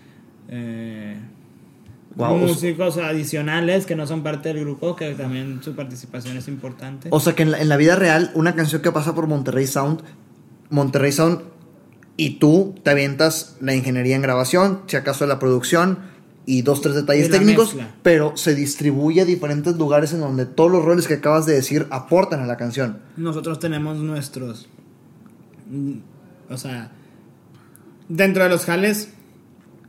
eh, 0.49 1.17
O- 2.17 2.37
músicos 2.37 2.97
adicionales 2.99 3.87
que 3.87 3.95
no 3.95 4.07
son 4.07 4.23
parte 4.23 4.49
del 4.53 4.61
grupo, 4.65 4.97
que 4.97 5.15
también 5.15 5.63
su 5.63 5.75
participación 5.77 6.37
es 6.37 6.49
importante. 6.49 7.09
O 7.13 7.21
sea 7.21 7.35
que 7.35 7.43
en 7.43 7.51
la, 7.53 7.61
en 7.61 7.69
la 7.69 7.77
vida 7.77 7.95
real, 7.97 8.31
una 8.35 8.55
canción 8.55 8.83
que 8.83 8.91
pasa 8.93 9.15
por 9.15 9.27
Monterrey 9.27 9.67
Sound, 9.67 10.01
Monterrey 10.71 11.13
Sound 11.13 11.41
y 12.17 12.39
tú 12.39 12.75
te 12.83 12.91
avientas 12.91 13.57
la 13.61 13.75
ingeniería 13.75 14.17
en 14.17 14.23
grabación, 14.23 14.81
si 14.87 14.97
acaso 14.97 15.27
la 15.27 15.39
producción 15.39 15.99
y 16.47 16.63
dos, 16.63 16.81
tres 16.81 16.95
detalles 16.95 17.31
técnicos, 17.31 17.75
mezcla. 17.75 17.95
pero 18.03 18.37
se 18.37 18.55
distribuye 18.55 19.21
a 19.21 19.25
diferentes 19.27 19.77
lugares 19.77 20.13
en 20.15 20.21
donde 20.21 20.47
todos 20.47 20.73
los 20.73 20.85
roles 20.85 21.07
que 21.07 21.15
acabas 21.15 21.45
de 21.47 21.53
decir 21.55 21.87
aportan 21.91 22.41
a 22.41 22.47
la 22.47 22.57
canción. 22.57 22.99
Nosotros 23.19 23.61
tenemos 23.61 23.99
nuestros. 23.99 24.67
mm, 25.71 25.93
O 26.51 26.57
sea, 26.57 26.91
dentro 28.09 28.43
de 28.45 28.49
los 28.49 28.65
jales, 28.65 29.11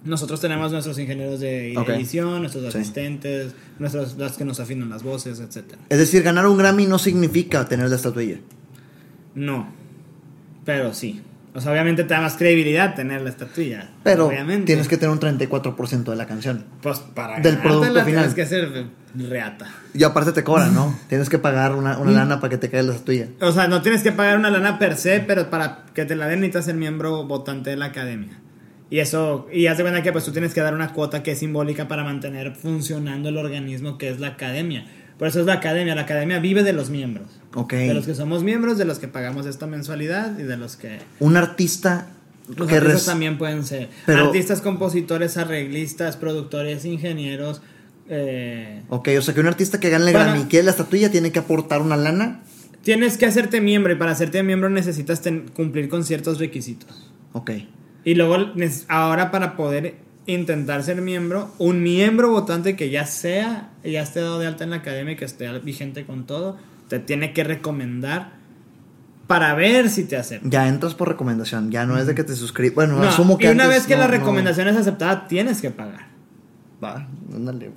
nosotros 0.05 0.39
tenemos 0.39 0.71
nuestros 0.71 0.97
ingenieros 0.97 1.39
de 1.39 1.73
edición, 1.73 2.39
nuestros 2.41 2.71
Sí. 2.71 2.79
asistentes, 2.79 3.53
nuestros, 3.79 4.15
los 4.17 4.37
que 4.37 4.45
nos 4.45 4.59
afinan 4.59 4.89
las 4.89 5.03
voces, 5.03 5.39
etc. 5.39 5.73
Es 5.89 5.97
decir, 5.97 6.23
ganar 6.23 6.45
un 6.47 6.57
Grammy 6.57 6.85
no 6.87 6.97
significa 6.99 7.65
tener 7.67 7.89
la 7.89 7.95
estatuilla. 7.95 8.37
No, 9.35 9.71
pero 10.65 10.93
sí. 10.93 11.21
O 11.53 11.61
sea, 11.61 11.71
obviamente 11.71 12.03
te 12.03 12.13
da 12.13 12.21
más 12.21 12.35
credibilidad 12.37 12.93
tener 12.95 13.21
la 13.21 13.29
estatuilla. 13.31 13.89
Pero 14.03 14.27
obviamente. 14.27 14.67
tienes 14.67 14.87
que 14.87 14.97
tener 14.97 15.11
un 15.11 15.19
34% 15.19 16.11
de 16.11 16.15
la 16.15 16.27
canción. 16.27 16.65
Pues 16.81 16.99
para 16.99 17.39
del 17.39 17.57
producto 17.57 17.87
final. 18.05 18.05
Tienes 18.05 18.33
que 18.35 18.45
ser 18.45 18.85
reata. 19.15 19.67
Y 19.95 20.03
aparte 20.03 20.31
te 20.31 20.43
cobran, 20.43 20.75
¿no? 20.75 20.97
tienes 21.09 21.27
que 21.27 21.39
pagar 21.39 21.73
una, 21.73 21.97
Mm. 21.97 22.01
una 22.01 22.11
lana 22.11 22.39
para 22.39 22.51
que 22.51 22.57
te 22.59 22.69
caiga 22.69 22.83
la 22.87 22.93
estatuilla. 22.93 23.27
O 23.41 23.51
sea, 23.51 23.67
no 23.67 23.81
tienes 23.81 24.03
que 24.03 24.11
pagar 24.11 24.37
una 24.37 24.51
lana 24.51 24.77
per 24.77 24.95
se, 24.95 25.19
pero 25.21 25.49
para 25.49 25.85
que 25.93 26.05
te 26.05 26.15
la 26.15 26.27
den 26.27 26.41
necesitas 26.41 26.65
ser 26.65 26.75
miembro 26.75 27.25
votante 27.25 27.71
de 27.71 27.77
la 27.77 27.85
academia. 27.85 28.39
Y 28.91 28.99
eso, 28.99 29.47
y 29.53 29.67
haz 29.67 29.77
de 29.77 29.83
cuenta 29.83 30.01
que 30.01 30.11
pues 30.11 30.25
tú 30.25 30.31
tienes 30.31 30.53
que 30.53 30.61
dar 30.61 30.73
una 30.73 30.93
cuota 30.93 31.21
que 31.21 31.31
es 31.33 31.39
simbólica 31.39 31.87
para 31.87 32.03
mantener 32.03 32.55
funcionando 32.55 33.29
el 33.29 33.37
organismo 33.37 33.97
que 33.97 34.09
es 34.09 34.19
la 34.19 34.29
academia. 34.29 34.87
Por 35.19 35.27
eso 35.27 35.41
es 35.41 35.45
la 35.45 35.53
academia. 35.53 35.93
La 35.95 36.01
academia 36.01 36.39
vive 36.39 36.63
de 36.63 36.73
los 36.73 36.89
miembros. 36.89 37.27
Ok. 37.53 37.73
De 37.73 37.93
los 37.93 38.05
que 38.05 38.15
somos 38.15 38.41
miembros, 38.43 38.77
de 38.77 38.85
los 38.85 38.97
que 38.99 39.07
pagamos 39.07 39.45
esta 39.45 39.67
mensualidad 39.67 40.39
y 40.39 40.43
de 40.43 40.57
los 40.57 40.75
que... 40.75 40.99
Un 41.19 41.35
artista 41.37 42.07
Los 42.47 42.67
que 42.67 42.75
artistas 42.77 42.93
res- 43.01 43.05
también 43.05 43.37
pueden 43.37 43.63
ser 43.65 43.89
Pero- 44.05 44.25
artistas, 44.27 44.61
compositores, 44.61 45.37
arreglistas, 45.37 46.15
productores, 46.17 46.85
ingenieros. 46.85 47.61
eh, 48.09 48.81
Ok, 48.89 49.09
o 49.19 49.21
sea 49.21 49.33
que 49.35 49.39
un 49.41 49.47
artista 49.47 49.79
que 49.79 49.89
gane 49.89 50.05
el 50.07 50.13
Bueno. 50.13 50.31
Grammy 50.31 50.45
quiere 50.49 50.65
la 50.65 50.71
estatuilla 50.71 51.11
tiene 51.11 51.31
que 51.31 51.39
aportar 51.39 51.81
una 51.81 51.95
lana. 51.97 52.41
tienes 52.81 53.17
que 53.17 53.25
hacerte 53.27 53.61
miembro 53.61 53.91
y 53.93 53.97
para 53.97 54.11
hacerte 54.11 54.41
miembro 54.41 54.69
necesitas 54.71 55.21
cumplir 55.53 55.89
con 55.89 56.03
ciertos 56.05 56.39
requisitos. 56.39 57.11
Ok. 57.33 57.51
Y 58.03 58.15
luego, 58.15 58.37
ahora 58.87 59.31
para 59.31 59.55
poder 59.55 59.95
intentar 60.25 60.83
ser 60.83 61.01
miembro, 61.01 61.51
un 61.57 61.81
miembro 61.83 62.29
votante 62.31 62.75
que 62.75 62.89
ya 62.89 63.05
sea, 63.05 63.69
ya 63.83 64.01
esté 64.01 64.21
dado 64.21 64.39
de 64.39 64.47
alta 64.47 64.63
en 64.63 64.69
la 64.69 64.77
academia 64.77 65.13
y 65.13 65.15
que 65.15 65.25
esté 65.25 65.47
vigente 65.59 66.05
con 66.05 66.25
todo, 66.25 66.57
te 66.87 66.99
tiene 66.99 67.33
que 67.33 67.43
recomendar 67.43 68.37
para 69.27 69.53
ver 69.53 69.89
si 69.89 70.05
te 70.05 70.17
aceptan. 70.17 70.49
Ya 70.49 70.67
entras 70.67 70.95
por 70.95 71.07
recomendación, 71.07 71.71
ya 71.71 71.85
no 71.85 71.97
es 71.97 72.07
de 72.07 72.15
que 72.15 72.23
te 72.23 72.35
suscribes. 72.35 72.73
Bueno, 72.75 72.95
No, 72.97 73.03
asumo 73.07 73.37
que 73.37 73.45
y 73.47 73.49
una 73.49 73.65
antes 73.65 73.79
vez 73.79 73.87
que 73.87 73.95
no- 73.95 74.01
la 74.01 74.07
no- 74.07 74.11
recomendación 74.13 74.67
es 74.67 74.75
aceptada, 74.77 75.27
tienes 75.27 75.61
que 75.61 75.69
pagar. 75.71 76.07
Va, 76.83 77.07
ándale, 77.35 77.71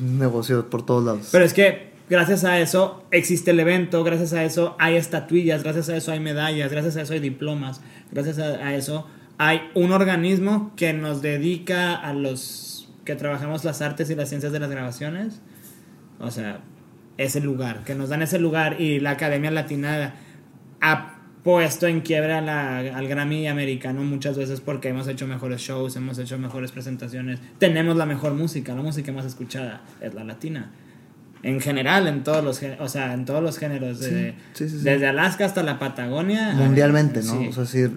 negocio 0.00 0.70
por 0.70 0.84
todos 0.86 1.04
lados. 1.04 1.28
Pero 1.32 1.44
es 1.44 1.52
que 1.52 1.90
gracias 2.08 2.44
a 2.44 2.58
eso 2.60 3.04
existe 3.10 3.50
el 3.50 3.60
evento, 3.60 4.04
gracias 4.04 4.32
a 4.32 4.44
eso 4.44 4.76
hay 4.78 4.96
estatuillas, 4.96 5.62
gracias 5.62 5.88
a 5.88 5.96
eso 5.96 6.12
hay 6.12 6.20
medallas, 6.20 6.70
gracias 6.70 6.96
a 6.96 7.02
eso 7.02 7.12
hay 7.14 7.20
diplomas, 7.20 7.80
gracias 8.12 8.38
a, 8.38 8.44
a 8.66 8.74
eso 8.74 9.06
hay 9.38 9.70
un 9.74 9.92
organismo 9.92 10.72
que 10.76 10.92
nos 10.92 11.22
dedica 11.22 11.94
a 11.94 12.12
los 12.12 12.88
que 13.04 13.16
trabajamos 13.16 13.64
las 13.64 13.82
artes 13.82 14.10
y 14.10 14.14
las 14.14 14.28
ciencias 14.28 14.52
de 14.52 14.60
las 14.60 14.70
grabaciones. 14.70 15.40
O 16.18 16.30
sea, 16.30 16.60
ese 17.18 17.40
lugar, 17.40 17.84
que 17.84 17.94
nos 17.94 18.08
dan 18.08 18.22
ese 18.22 18.38
lugar 18.38 18.80
y 18.80 19.00
la 19.00 19.10
Academia 19.10 19.50
Latina 19.50 20.14
ha 20.80 21.14
puesto 21.42 21.86
en 21.86 22.00
quiebra 22.00 22.38
al 22.38 23.08
Grammy 23.08 23.46
americano 23.46 24.02
muchas 24.02 24.38
veces 24.38 24.60
porque 24.60 24.88
hemos 24.88 25.06
hecho 25.08 25.26
mejores 25.26 25.60
shows, 25.60 25.94
hemos 25.96 26.18
hecho 26.18 26.38
mejores 26.38 26.72
presentaciones, 26.72 27.38
tenemos 27.58 27.96
la 27.96 28.06
mejor 28.06 28.32
música, 28.32 28.74
la 28.74 28.82
música 28.82 29.12
más 29.12 29.26
escuchada 29.26 29.82
es 30.00 30.14
la 30.14 30.24
latina. 30.24 30.72
En 31.44 31.60
general, 31.60 32.06
en 32.08 32.24
todos 32.24 32.42
los, 32.42 32.60
o 32.80 32.88
sea, 32.88 33.12
en 33.14 33.24
todos 33.26 33.42
los 33.42 33.58
géneros, 33.58 34.00
de- 34.00 34.32
sí, 34.54 34.66
sí, 34.66 34.78
sí. 34.78 34.84
desde 34.84 35.06
Alaska 35.06 35.44
hasta 35.44 35.62
la 35.62 35.78
Patagonia. 35.78 36.52
Mundialmente, 36.54 37.22
¿no? 37.22 37.48
O 37.48 37.52
sea, 37.52 37.66
sí, 37.66 37.80
eh, 37.80 37.88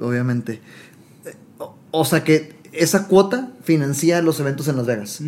obviamente. 0.00 0.60
Eh, 1.26 1.34
O, 1.58 1.76
o 1.92 2.04
sea 2.04 2.24
que 2.24 2.54
esa 2.72 3.06
cuota 3.06 3.50
financia 3.62 4.20
los 4.22 4.40
eventos 4.40 4.66
en 4.68 4.76
Las 4.76 4.86
Vegas. 4.86 5.20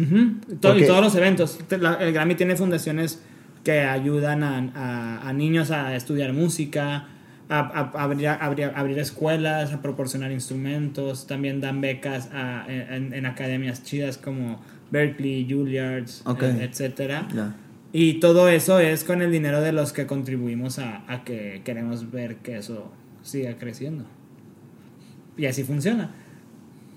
Porque- 0.61 0.81
Y 0.81 0.87
todos 0.87 1.03
los 1.03 1.15
eventos. 1.15 1.59
El 1.71 2.13
Grammy 2.13 2.35
tiene 2.35 2.57
fundaciones 2.57 3.21
que 3.63 3.81
ayudan 3.81 4.43
a, 4.43 4.59
a- 4.75 5.29
a 5.29 5.33
niños 5.33 5.71
a 5.71 5.95
estudiar 5.97 6.33
música, 6.33 7.09
a, 7.49 7.91
abrir, 7.95 8.29
abrir- 8.29 8.73
abrir 8.75 8.99
escuelas, 8.99 9.73
a 9.73 9.83
proporcionar 9.83 10.33
instrumentos. 10.33 11.27
También 11.27 11.61
dan 11.61 11.81
becas 11.81 12.29
a- 12.33 12.65
en, 12.69 13.13
en 13.13 13.27
academias 13.27 13.83
chidas 13.85 14.19
como 14.19 14.61
Berkeley, 14.91 15.47
Juilliard, 15.51 16.07
Ok. 16.25 16.43
eh, 16.43 16.69
etcétera. 16.71 17.27
Y 17.99 18.21
todo 18.21 18.51
eso 18.51 18.79
es 18.79 19.05
con 19.05 19.23
el 19.23 19.33
dinero 19.33 19.63
de 19.63 19.73
los 19.73 19.95
que 19.95 20.07
contribuimos 20.07 20.79
a, 20.79 21.03
a 21.11 21.25
que 21.25 21.63
queremos 21.65 22.11
ver 22.11 22.37
que 22.43 22.59
eso 22.59 22.93
siga 23.23 23.57
creciendo. 23.57 24.05
Y 25.39 25.47
así 25.47 25.65
funciona. 25.65 26.15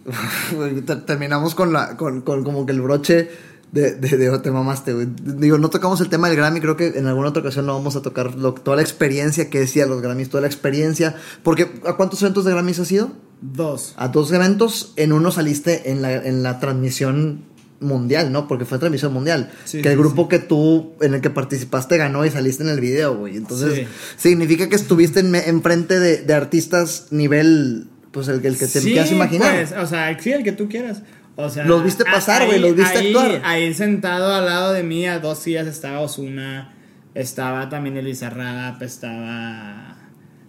Terminamos 1.05 1.55
con 1.55 1.71
la 1.71 1.95
con, 1.95 2.21
con 2.21 2.43
como 2.43 2.65
que 2.65 2.73
el 2.73 2.81
broche 2.81 3.30
de, 3.71 3.95
de, 3.95 4.17
de- 4.17 4.39
te 4.39 4.51
mamaste, 4.51 4.93
güey. 4.93 5.07
Digo, 5.23 5.57
no 5.57 5.69
tocamos 5.69 6.01
el 6.01 6.09
tema 6.09 6.27
del 6.27 6.35
Grammy, 6.38 6.59
creo 6.59 6.76
que 6.76 6.88
en 6.88 7.07
alguna 7.07 7.30
otra 7.30 7.41
ocasión 7.43 7.65
lo 7.67 7.73
vamos 7.76 7.95
a 7.95 8.01
tocar, 8.01 8.35
lo- 8.35 8.53
toda 8.53 8.76
la 8.77 8.81
experiencia 8.81 9.49
que 9.49 9.59
decía 9.59 9.85
los 9.85 10.01
Grammys, 10.01 10.30
toda 10.30 10.41
la 10.41 10.47
experiencia. 10.47 11.15
Porque, 11.43 11.80
¿a 11.85 11.95
cuántos 11.95 12.21
eventos 12.23 12.43
de 12.45 12.51
Grammys 12.51 12.80
has 12.80 12.91
ido? 12.91 13.11
Dos. 13.41 13.93
A 13.97 14.09
dos 14.09 14.31
eventos, 14.34 14.93
en 14.97 15.13
uno 15.13 15.31
saliste 15.31 15.91
en 15.91 16.01
la, 16.01 16.13
en 16.15 16.43
la 16.43 16.59
transmisión 16.59 17.43
mundial, 17.80 18.31
¿no? 18.31 18.47
Porque 18.47 18.65
fue 18.65 18.77
transmisión 18.80 19.14
mundial. 19.14 19.51
Sí, 19.65 19.81
que 19.81 19.89
el 19.89 19.95
sí, 19.95 19.99
grupo 19.99 20.27
que 20.27 20.39
tú, 20.39 20.93
en 21.01 21.14
el 21.14 21.22
que 21.22 21.30
participaste, 21.30 21.97
ganó 21.97 22.26
y 22.26 22.30
saliste 22.30 22.64
en 22.64 22.69
el 22.69 22.80
video, 22.80 23.15
güey. 23.18 23.38
Entonces, 23.38 23.73
Sí. 23.76 23.88
significa 24.18 24.68
que 24.69 24.76
estuviste 24.76 25.22
en, 25.22 25.34
enfrente 25.35 25.99
de, 25.99 26.18
de 26.23 26.34
artistas 26.34 27.07
nivel, 27.11 27.88
pues 28.11 28.27
el, 28.27 28.45
el 28.45 28.57
que 28.57 28.68
te 28.68 28.81
quieras 28.81 29.11
imaginar. 29.11 29.56
pues, 29.56 29.72
o 29.72 29.85
sea, 29.88 30.18
sí, 30.19 30.31
el 30.31 30.43
que 30.43 30.51
tú 30.51 30.68
quieras. 30.68 31.03
O 31.35 31.49
sea, 31.49 31.64
Los 31.64 31.84
viste 31.85 32.03
pasar, 32.03 32.45
güey, 32.47 32.60
los 32.60 32.76
viste 32.76 32.97
ahí- 32.97 33.07
actuar. 33.07 33.41
Ahí 33.45 33.73
sentado 33.73 34.34
al 34.34 34.45
lado 34.45 34.73
de 34.73 34.84
mí 34.84 35.07
a 35.07 35.19
dos 35.19 35.39
sillas 35.39 35.68
estaba 35.68 36.01
Osuna, 36.01 36.76
estaba 37.15 37.69
también 37.69 37.95
Elisa 37.95 38.30
Rap, 38.30 38.81
estaba 38.81 39.95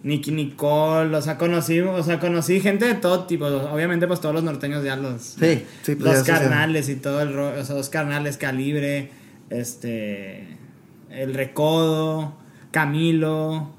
Nicky 0.03 0.31
Nicole, 0.33 1.15
o 1.17 1.21
sea, 1.23 1.37
conocí, 1.37 1.81
o 1.81 2.03
sea, 2.03 2.19
conocí 2.19 2.61
gente 2.61 2.87
de 2.87 2.95
todo 2.95 3.25
tipo, 3.27 3.47
obviamente 3.47 4.07
pues 4.07 4.21
todos 4.21 4.35
los 4.35 4.43
norteños 4.45 4.83
ya 4.83 4.97
los 4.97 5.21
Sí, 5.23 5.65
sí, 5.83 5.95
pues, 5.95 5.99
los 6.19 6.23
carnales 6.23 6.89
y 6.89 6.97
todo 6.97 7.21
el 7.21 7.35
ro- 7.35 7.61
o 7.61 7.65
sea, 7.65 7.77
los 7.77 7.89
carnales 7.91 8.37
Calibre, 8.39 9.11
este 9.51 10.57
el 11.11 11.35
Recodo, 11.35 12.35
Camilo, 12.71 13.75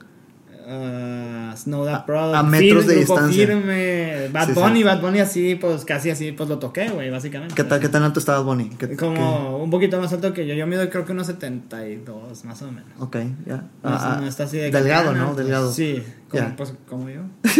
uh, 0.72 1.56
Snow 1.58 1.86
That 1.86 2.06
Product, 2.06 2.36
a 2.36 2.44
metros 2.44 2.88
de 2.88 2.96
distancia. 2.96 3.46
Firme, 3.48 4.30
Bad 4.32 4.48
Sí, 4.48 4.54
sí. 4.54 4.60
Bunny, 4.60 4.84
Bad 4.84 5.02
Bunny 5.02 5.20
así, 5.20 5.56
pues 5.56 5.84
casi 5.86 6.10
así, 6.10 6.32
pues 6.32 6.48
lo 6.50 6.60
toqué, 6.60 6.90
güey, 6.90 7.10
básicamente. 7.10 7.54
¿Qué, 7.56 7.64
tal, 7.64 7.80
¿Qué 7.80 7.90
tan 7.90 8.04
alto 8.04 8.20
estabas, 8.20 8.44
Bonnie? 8.44 8.70
¿Qué- 8.80 8.96
Como 8.96 9.58
un 9.58 9.70
poquito 9.70 10.00
más 10.00 10.12
alto 10.14 10.34
que 10.34 10.48
yo, 10.48 10.54
yo 10.54 10.66
mido 10.68 10.90
creo 10.90 11.06
que 11.06 11.12
unos 11.12 11.28
72, 11.28 12.46
más 12.46 12.62
o 12.62 12.68
menos. 12.72 12.90
Ok, 13.00 13.18
ya. 13.46 13.64
Ah, 13.84 14.18
no 14.22 14.28
está 14.28 14.44
así 14.46 14.58
de 14.58 14.72
delgado, 14.72 15.14
¿no? 15.14 15.26
pues, 15.34 15.38
Delgado. 15.38 15.72
Sí, 15.72 16.02
como, 16.30 16.56
pues, 16.56 16.74
como 16.88 17.10
yo. 17.10 17.22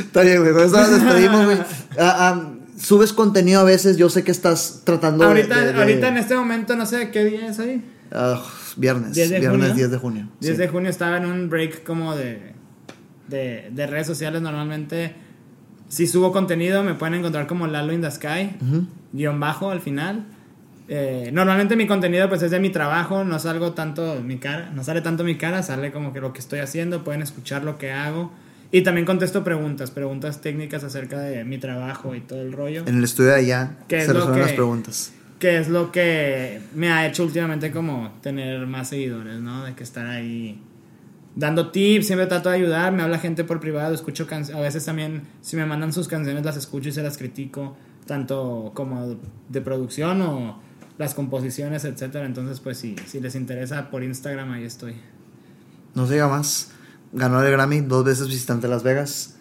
Está 0.00 0.22
bien, 0.22 0.40
güey. 0.40 0.52
Con 0.52 0.62
eso 0.64 0.76
nos 0.76 0.90
despedimos, 0.90 1.44
güey. 1.44 1.58
Ah, 1.98 2.16
ah, 2.18 2.52
subes 2.78 3.12
contenido 3.12 3.60
a 3.60 3.64
veces. 3.64 3.96
Yo 3.96 4.08
sé 4.10 4.22
que 4.24 4.30
estás 4.30 4.82
tratando 4.84 5.24
de- 5.24 5.28
ahorita, 5.30 5.60
de- 5.60 5.72
de- 5.72 5.78
ahorita 5.78 6.08
en 6.08 6.16
este 6.18 6.34
momento, 6.36 6.76
no 6.76 6.86
sé 6.86 7.10
qué 7.10 7.24
día 7.24 7.46
es 7.48 7.58
ahí. 7.58 7.84
Ah, 8.12 8.40
viernes. 8.76 9.14
10 9.14 9.30
de 9.30 9.40
viernes 9.40 9.60
junio. 9.60 9.74
10 9.76 9.90
de 9.90 9.98
junio. 9.98 10.28
10 10.40 10.52
sí. 10.54 10.58
de 10.60 10.68
junio 10.68 10.90
estaba 10.90 11.16
en 11.16 11.26
un 11.26 11.48
break 11.48 11.82
como 11.84 12.14
de, 12.16 12.52
de, 13.28 13.70
de 13.72 13.86
redes 13.86 14.06
sociales. 14.06 14.42
Normalmente, 14.42 15.14
si 15.88 16.06
subo 16.06 16.32
contenido, 16.32 16.82
me 16.82 16.94
pueden 16.94 17.14
encontrar 17.14 17.46
como 17.46 17.66
Lalo 17.66 17.92
in 17.92 18.00
the 18.00 18.10
Sky, 18.10 18.56
Ujú. 18.60 18.86
guion 19.12 19.38
bajo 19.40 19.70
al 19.70 19.80
final. 19.80 20.26
Eh, 20.86 21.30
normalmente 21.32 21.76
mi 21.76 21.86
contenido 21.86 22.28
pues 22.28 22.42
es 22.42 22.50
de 22.50 22.60
mi 22.60 22.68
trabajo, 22.68 23.24
no 23.24 23.38
salgo 23.38 23.72
tanto 23.72 24.20
mi 24.22 24.36
cara, 24.36 24.70
no 24.74 24.84
sale 24.84 25.00
tanto 25.00 25.24
mi 25.24 25.36
cara, 25.36 25.62
sale 25.62 25.90
como 25.92 26.12
que 26.12 26.20
lo 26.20 26.34
que 26.34 26.40
estoy 26.40 26.58
haciendo, 26.58 27.04
pueden 27.04 27.22
escuchar 27.22 27.64
lo 27.64 27.78
que 27.78 27.90
hago. 27.90 28.30
Y 28.70 28.82
también 28.82 29.06
contesto 29.06 29.44
preguntas, 29.44 29.90
preguntas 29.92 30.42
técnicas 30.42 30.84
acerca 30.84 31.18
de 31.20 31.44
mi 31.44 31.56
trabajo 31.58 32.14
y 32.14 32.20
todo 32.20 32.42
el 32.42 32.52
rollo. 32.52 32.82
En 32.86 32.98
el 32.98 33.04
estudio 33.04 33.30
de 33.30 33.36
allá 33.36 33.76
¿Qué 33.88 33.98
es 34.00 34.06
se 34.06 34.12
resuelven 34.12 34.42
las 34.42 34.52
preguntas. 34.52 35.12
Que 35.38 35.58
es 35.58 35.68
lo 35.68 35.92
que 35.92 36.60
me 36.74 36.90
ha 36.90 37.06
hecho 37.06 37.24
últimamente 37.24 37.70
como 37.70 38.12
tener 38.22 38.66
más 38.66 38.88
seguidores, 38.88 39.40
¿no? 39.40 39.64
De 39.64 39.74
que 39.74 39.82
estar 39.82 40.06
ahí 40.06 40.60
dando 41.36 41.70
tips, 41.70 42.06
siempre 42.06 42.26
trato 42.26 42.48
de 42.48 42.56
ayudar, 42.56 42.92
me 42.92 43.02
habla 43.02 43.18
gente 43.18 43.44
por 43.44 43.60
privado, 43.60 43.94
escucho 43.94 44.26
canciones, 44.26 44.60
a 44.60 44.64
veces 44.64 44.84
también 44.84 45.22
si 45.40 45.56
me 45.56 45.66
mandan 45.66 45.92
sus 45.92 46.06
canciones 46.06 46.44
las 46.44 46.56
escucho 46.56 46.88
y 46.88 46.92
se 46.92 47.02
las 47.02 47.18
critico, 47.18 47.76
tanto 48.06 48.70
como 48.74 49.16
de 49.48 49.60
producción 49.60 50.22
o 50.22 50.60
las 50.98 51.14
composiciones, 51.14 51.84
etcétera. 51.84 52.26
Entonces, 52.26 52.60
pues 52.60 52.78
sí, 52.78 52.96
si 53.06 53.20
les 53.20 53.34
interesa 53.34 53.90
por 53.90 54.02
Instagram 54.02 54.52
ahí 54.52 54.64
estoy. 54.64 54.94
No 55.94 56.06
se 56.06 56.14
diga 56.14 56.28
más. 56.28 56.72
Ganó 57.12 57.42
el 57.42 57.50
Grammy 57.50 57.80
dos 57.80 58.04
veces 58.04 58.28
visitante 58.28 58.68
Las 58.68 58.82
Vegas. 58.82 59.36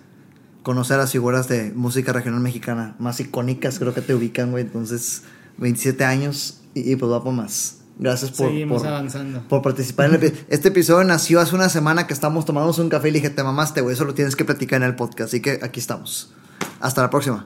Conocer 0.61 0.98
las 0.98 1.11
figuras 1.11 1.49
de 1.49 1.72
música 1.74 2.14
regional 2.14 2.40
mexicana 2.40 2.95
más 2.98 3.20
icónicas, 3.20 3.80
creo 3.80 3.94
que 3.94 4.02
te 4.02 4.14
ubican, 4.14 4.52
güey. 4.52 4.64
Entonces, 4.64 5.24
27 5.58 6.04
años 6.06 6.62
y, 6.74 6.92
y 6.92 6.96
pues 6.96 7.12
va 7.12 7.24
por 7.24 7.34
más. 7.34 7.78
Gracias 8.00 8.32
por, 8.32 8.48
Seguimos 8.48 8.82
por, 8.82 8.88
avanzando. 8.92 9.48
por 9.48 9.62
participar 9.62 10.10
en 10.10 10.16
el 10.24 10.34
Este 10.50 10.70
episodio 10.70 11.04
nació 11.04 11.40
hace 11.40 11.54
una 11.54 11.70
semana 11.70 12.08
que 12.08 12.14
estamos 12.14 12.44
tomando 12.44 12.74
un 12.82 12.90
café 12.90 13.10
y 13.10 13.12
le 13.12 13.20
dije, 13.20 13.30
te 13.30 13.44
mamaste, 13.44 13.82
güey. 13.82 13.94
Eso 13.94 14.04
lo 14.06 14.14
tienes 14.14 14.36
que 14.36 14.46
platicar 14.46 14.82
en 14.82 14.88
el 14.88 14.96
podcast. 14.96 15.30
Así 15.30 15.42
que 15.42 15.60
aquí 15.62 15.80
estamos. 15.80 16.34
Hasta 16.80 17.02
la 17.02 17.10
próxima. 17.10 17.46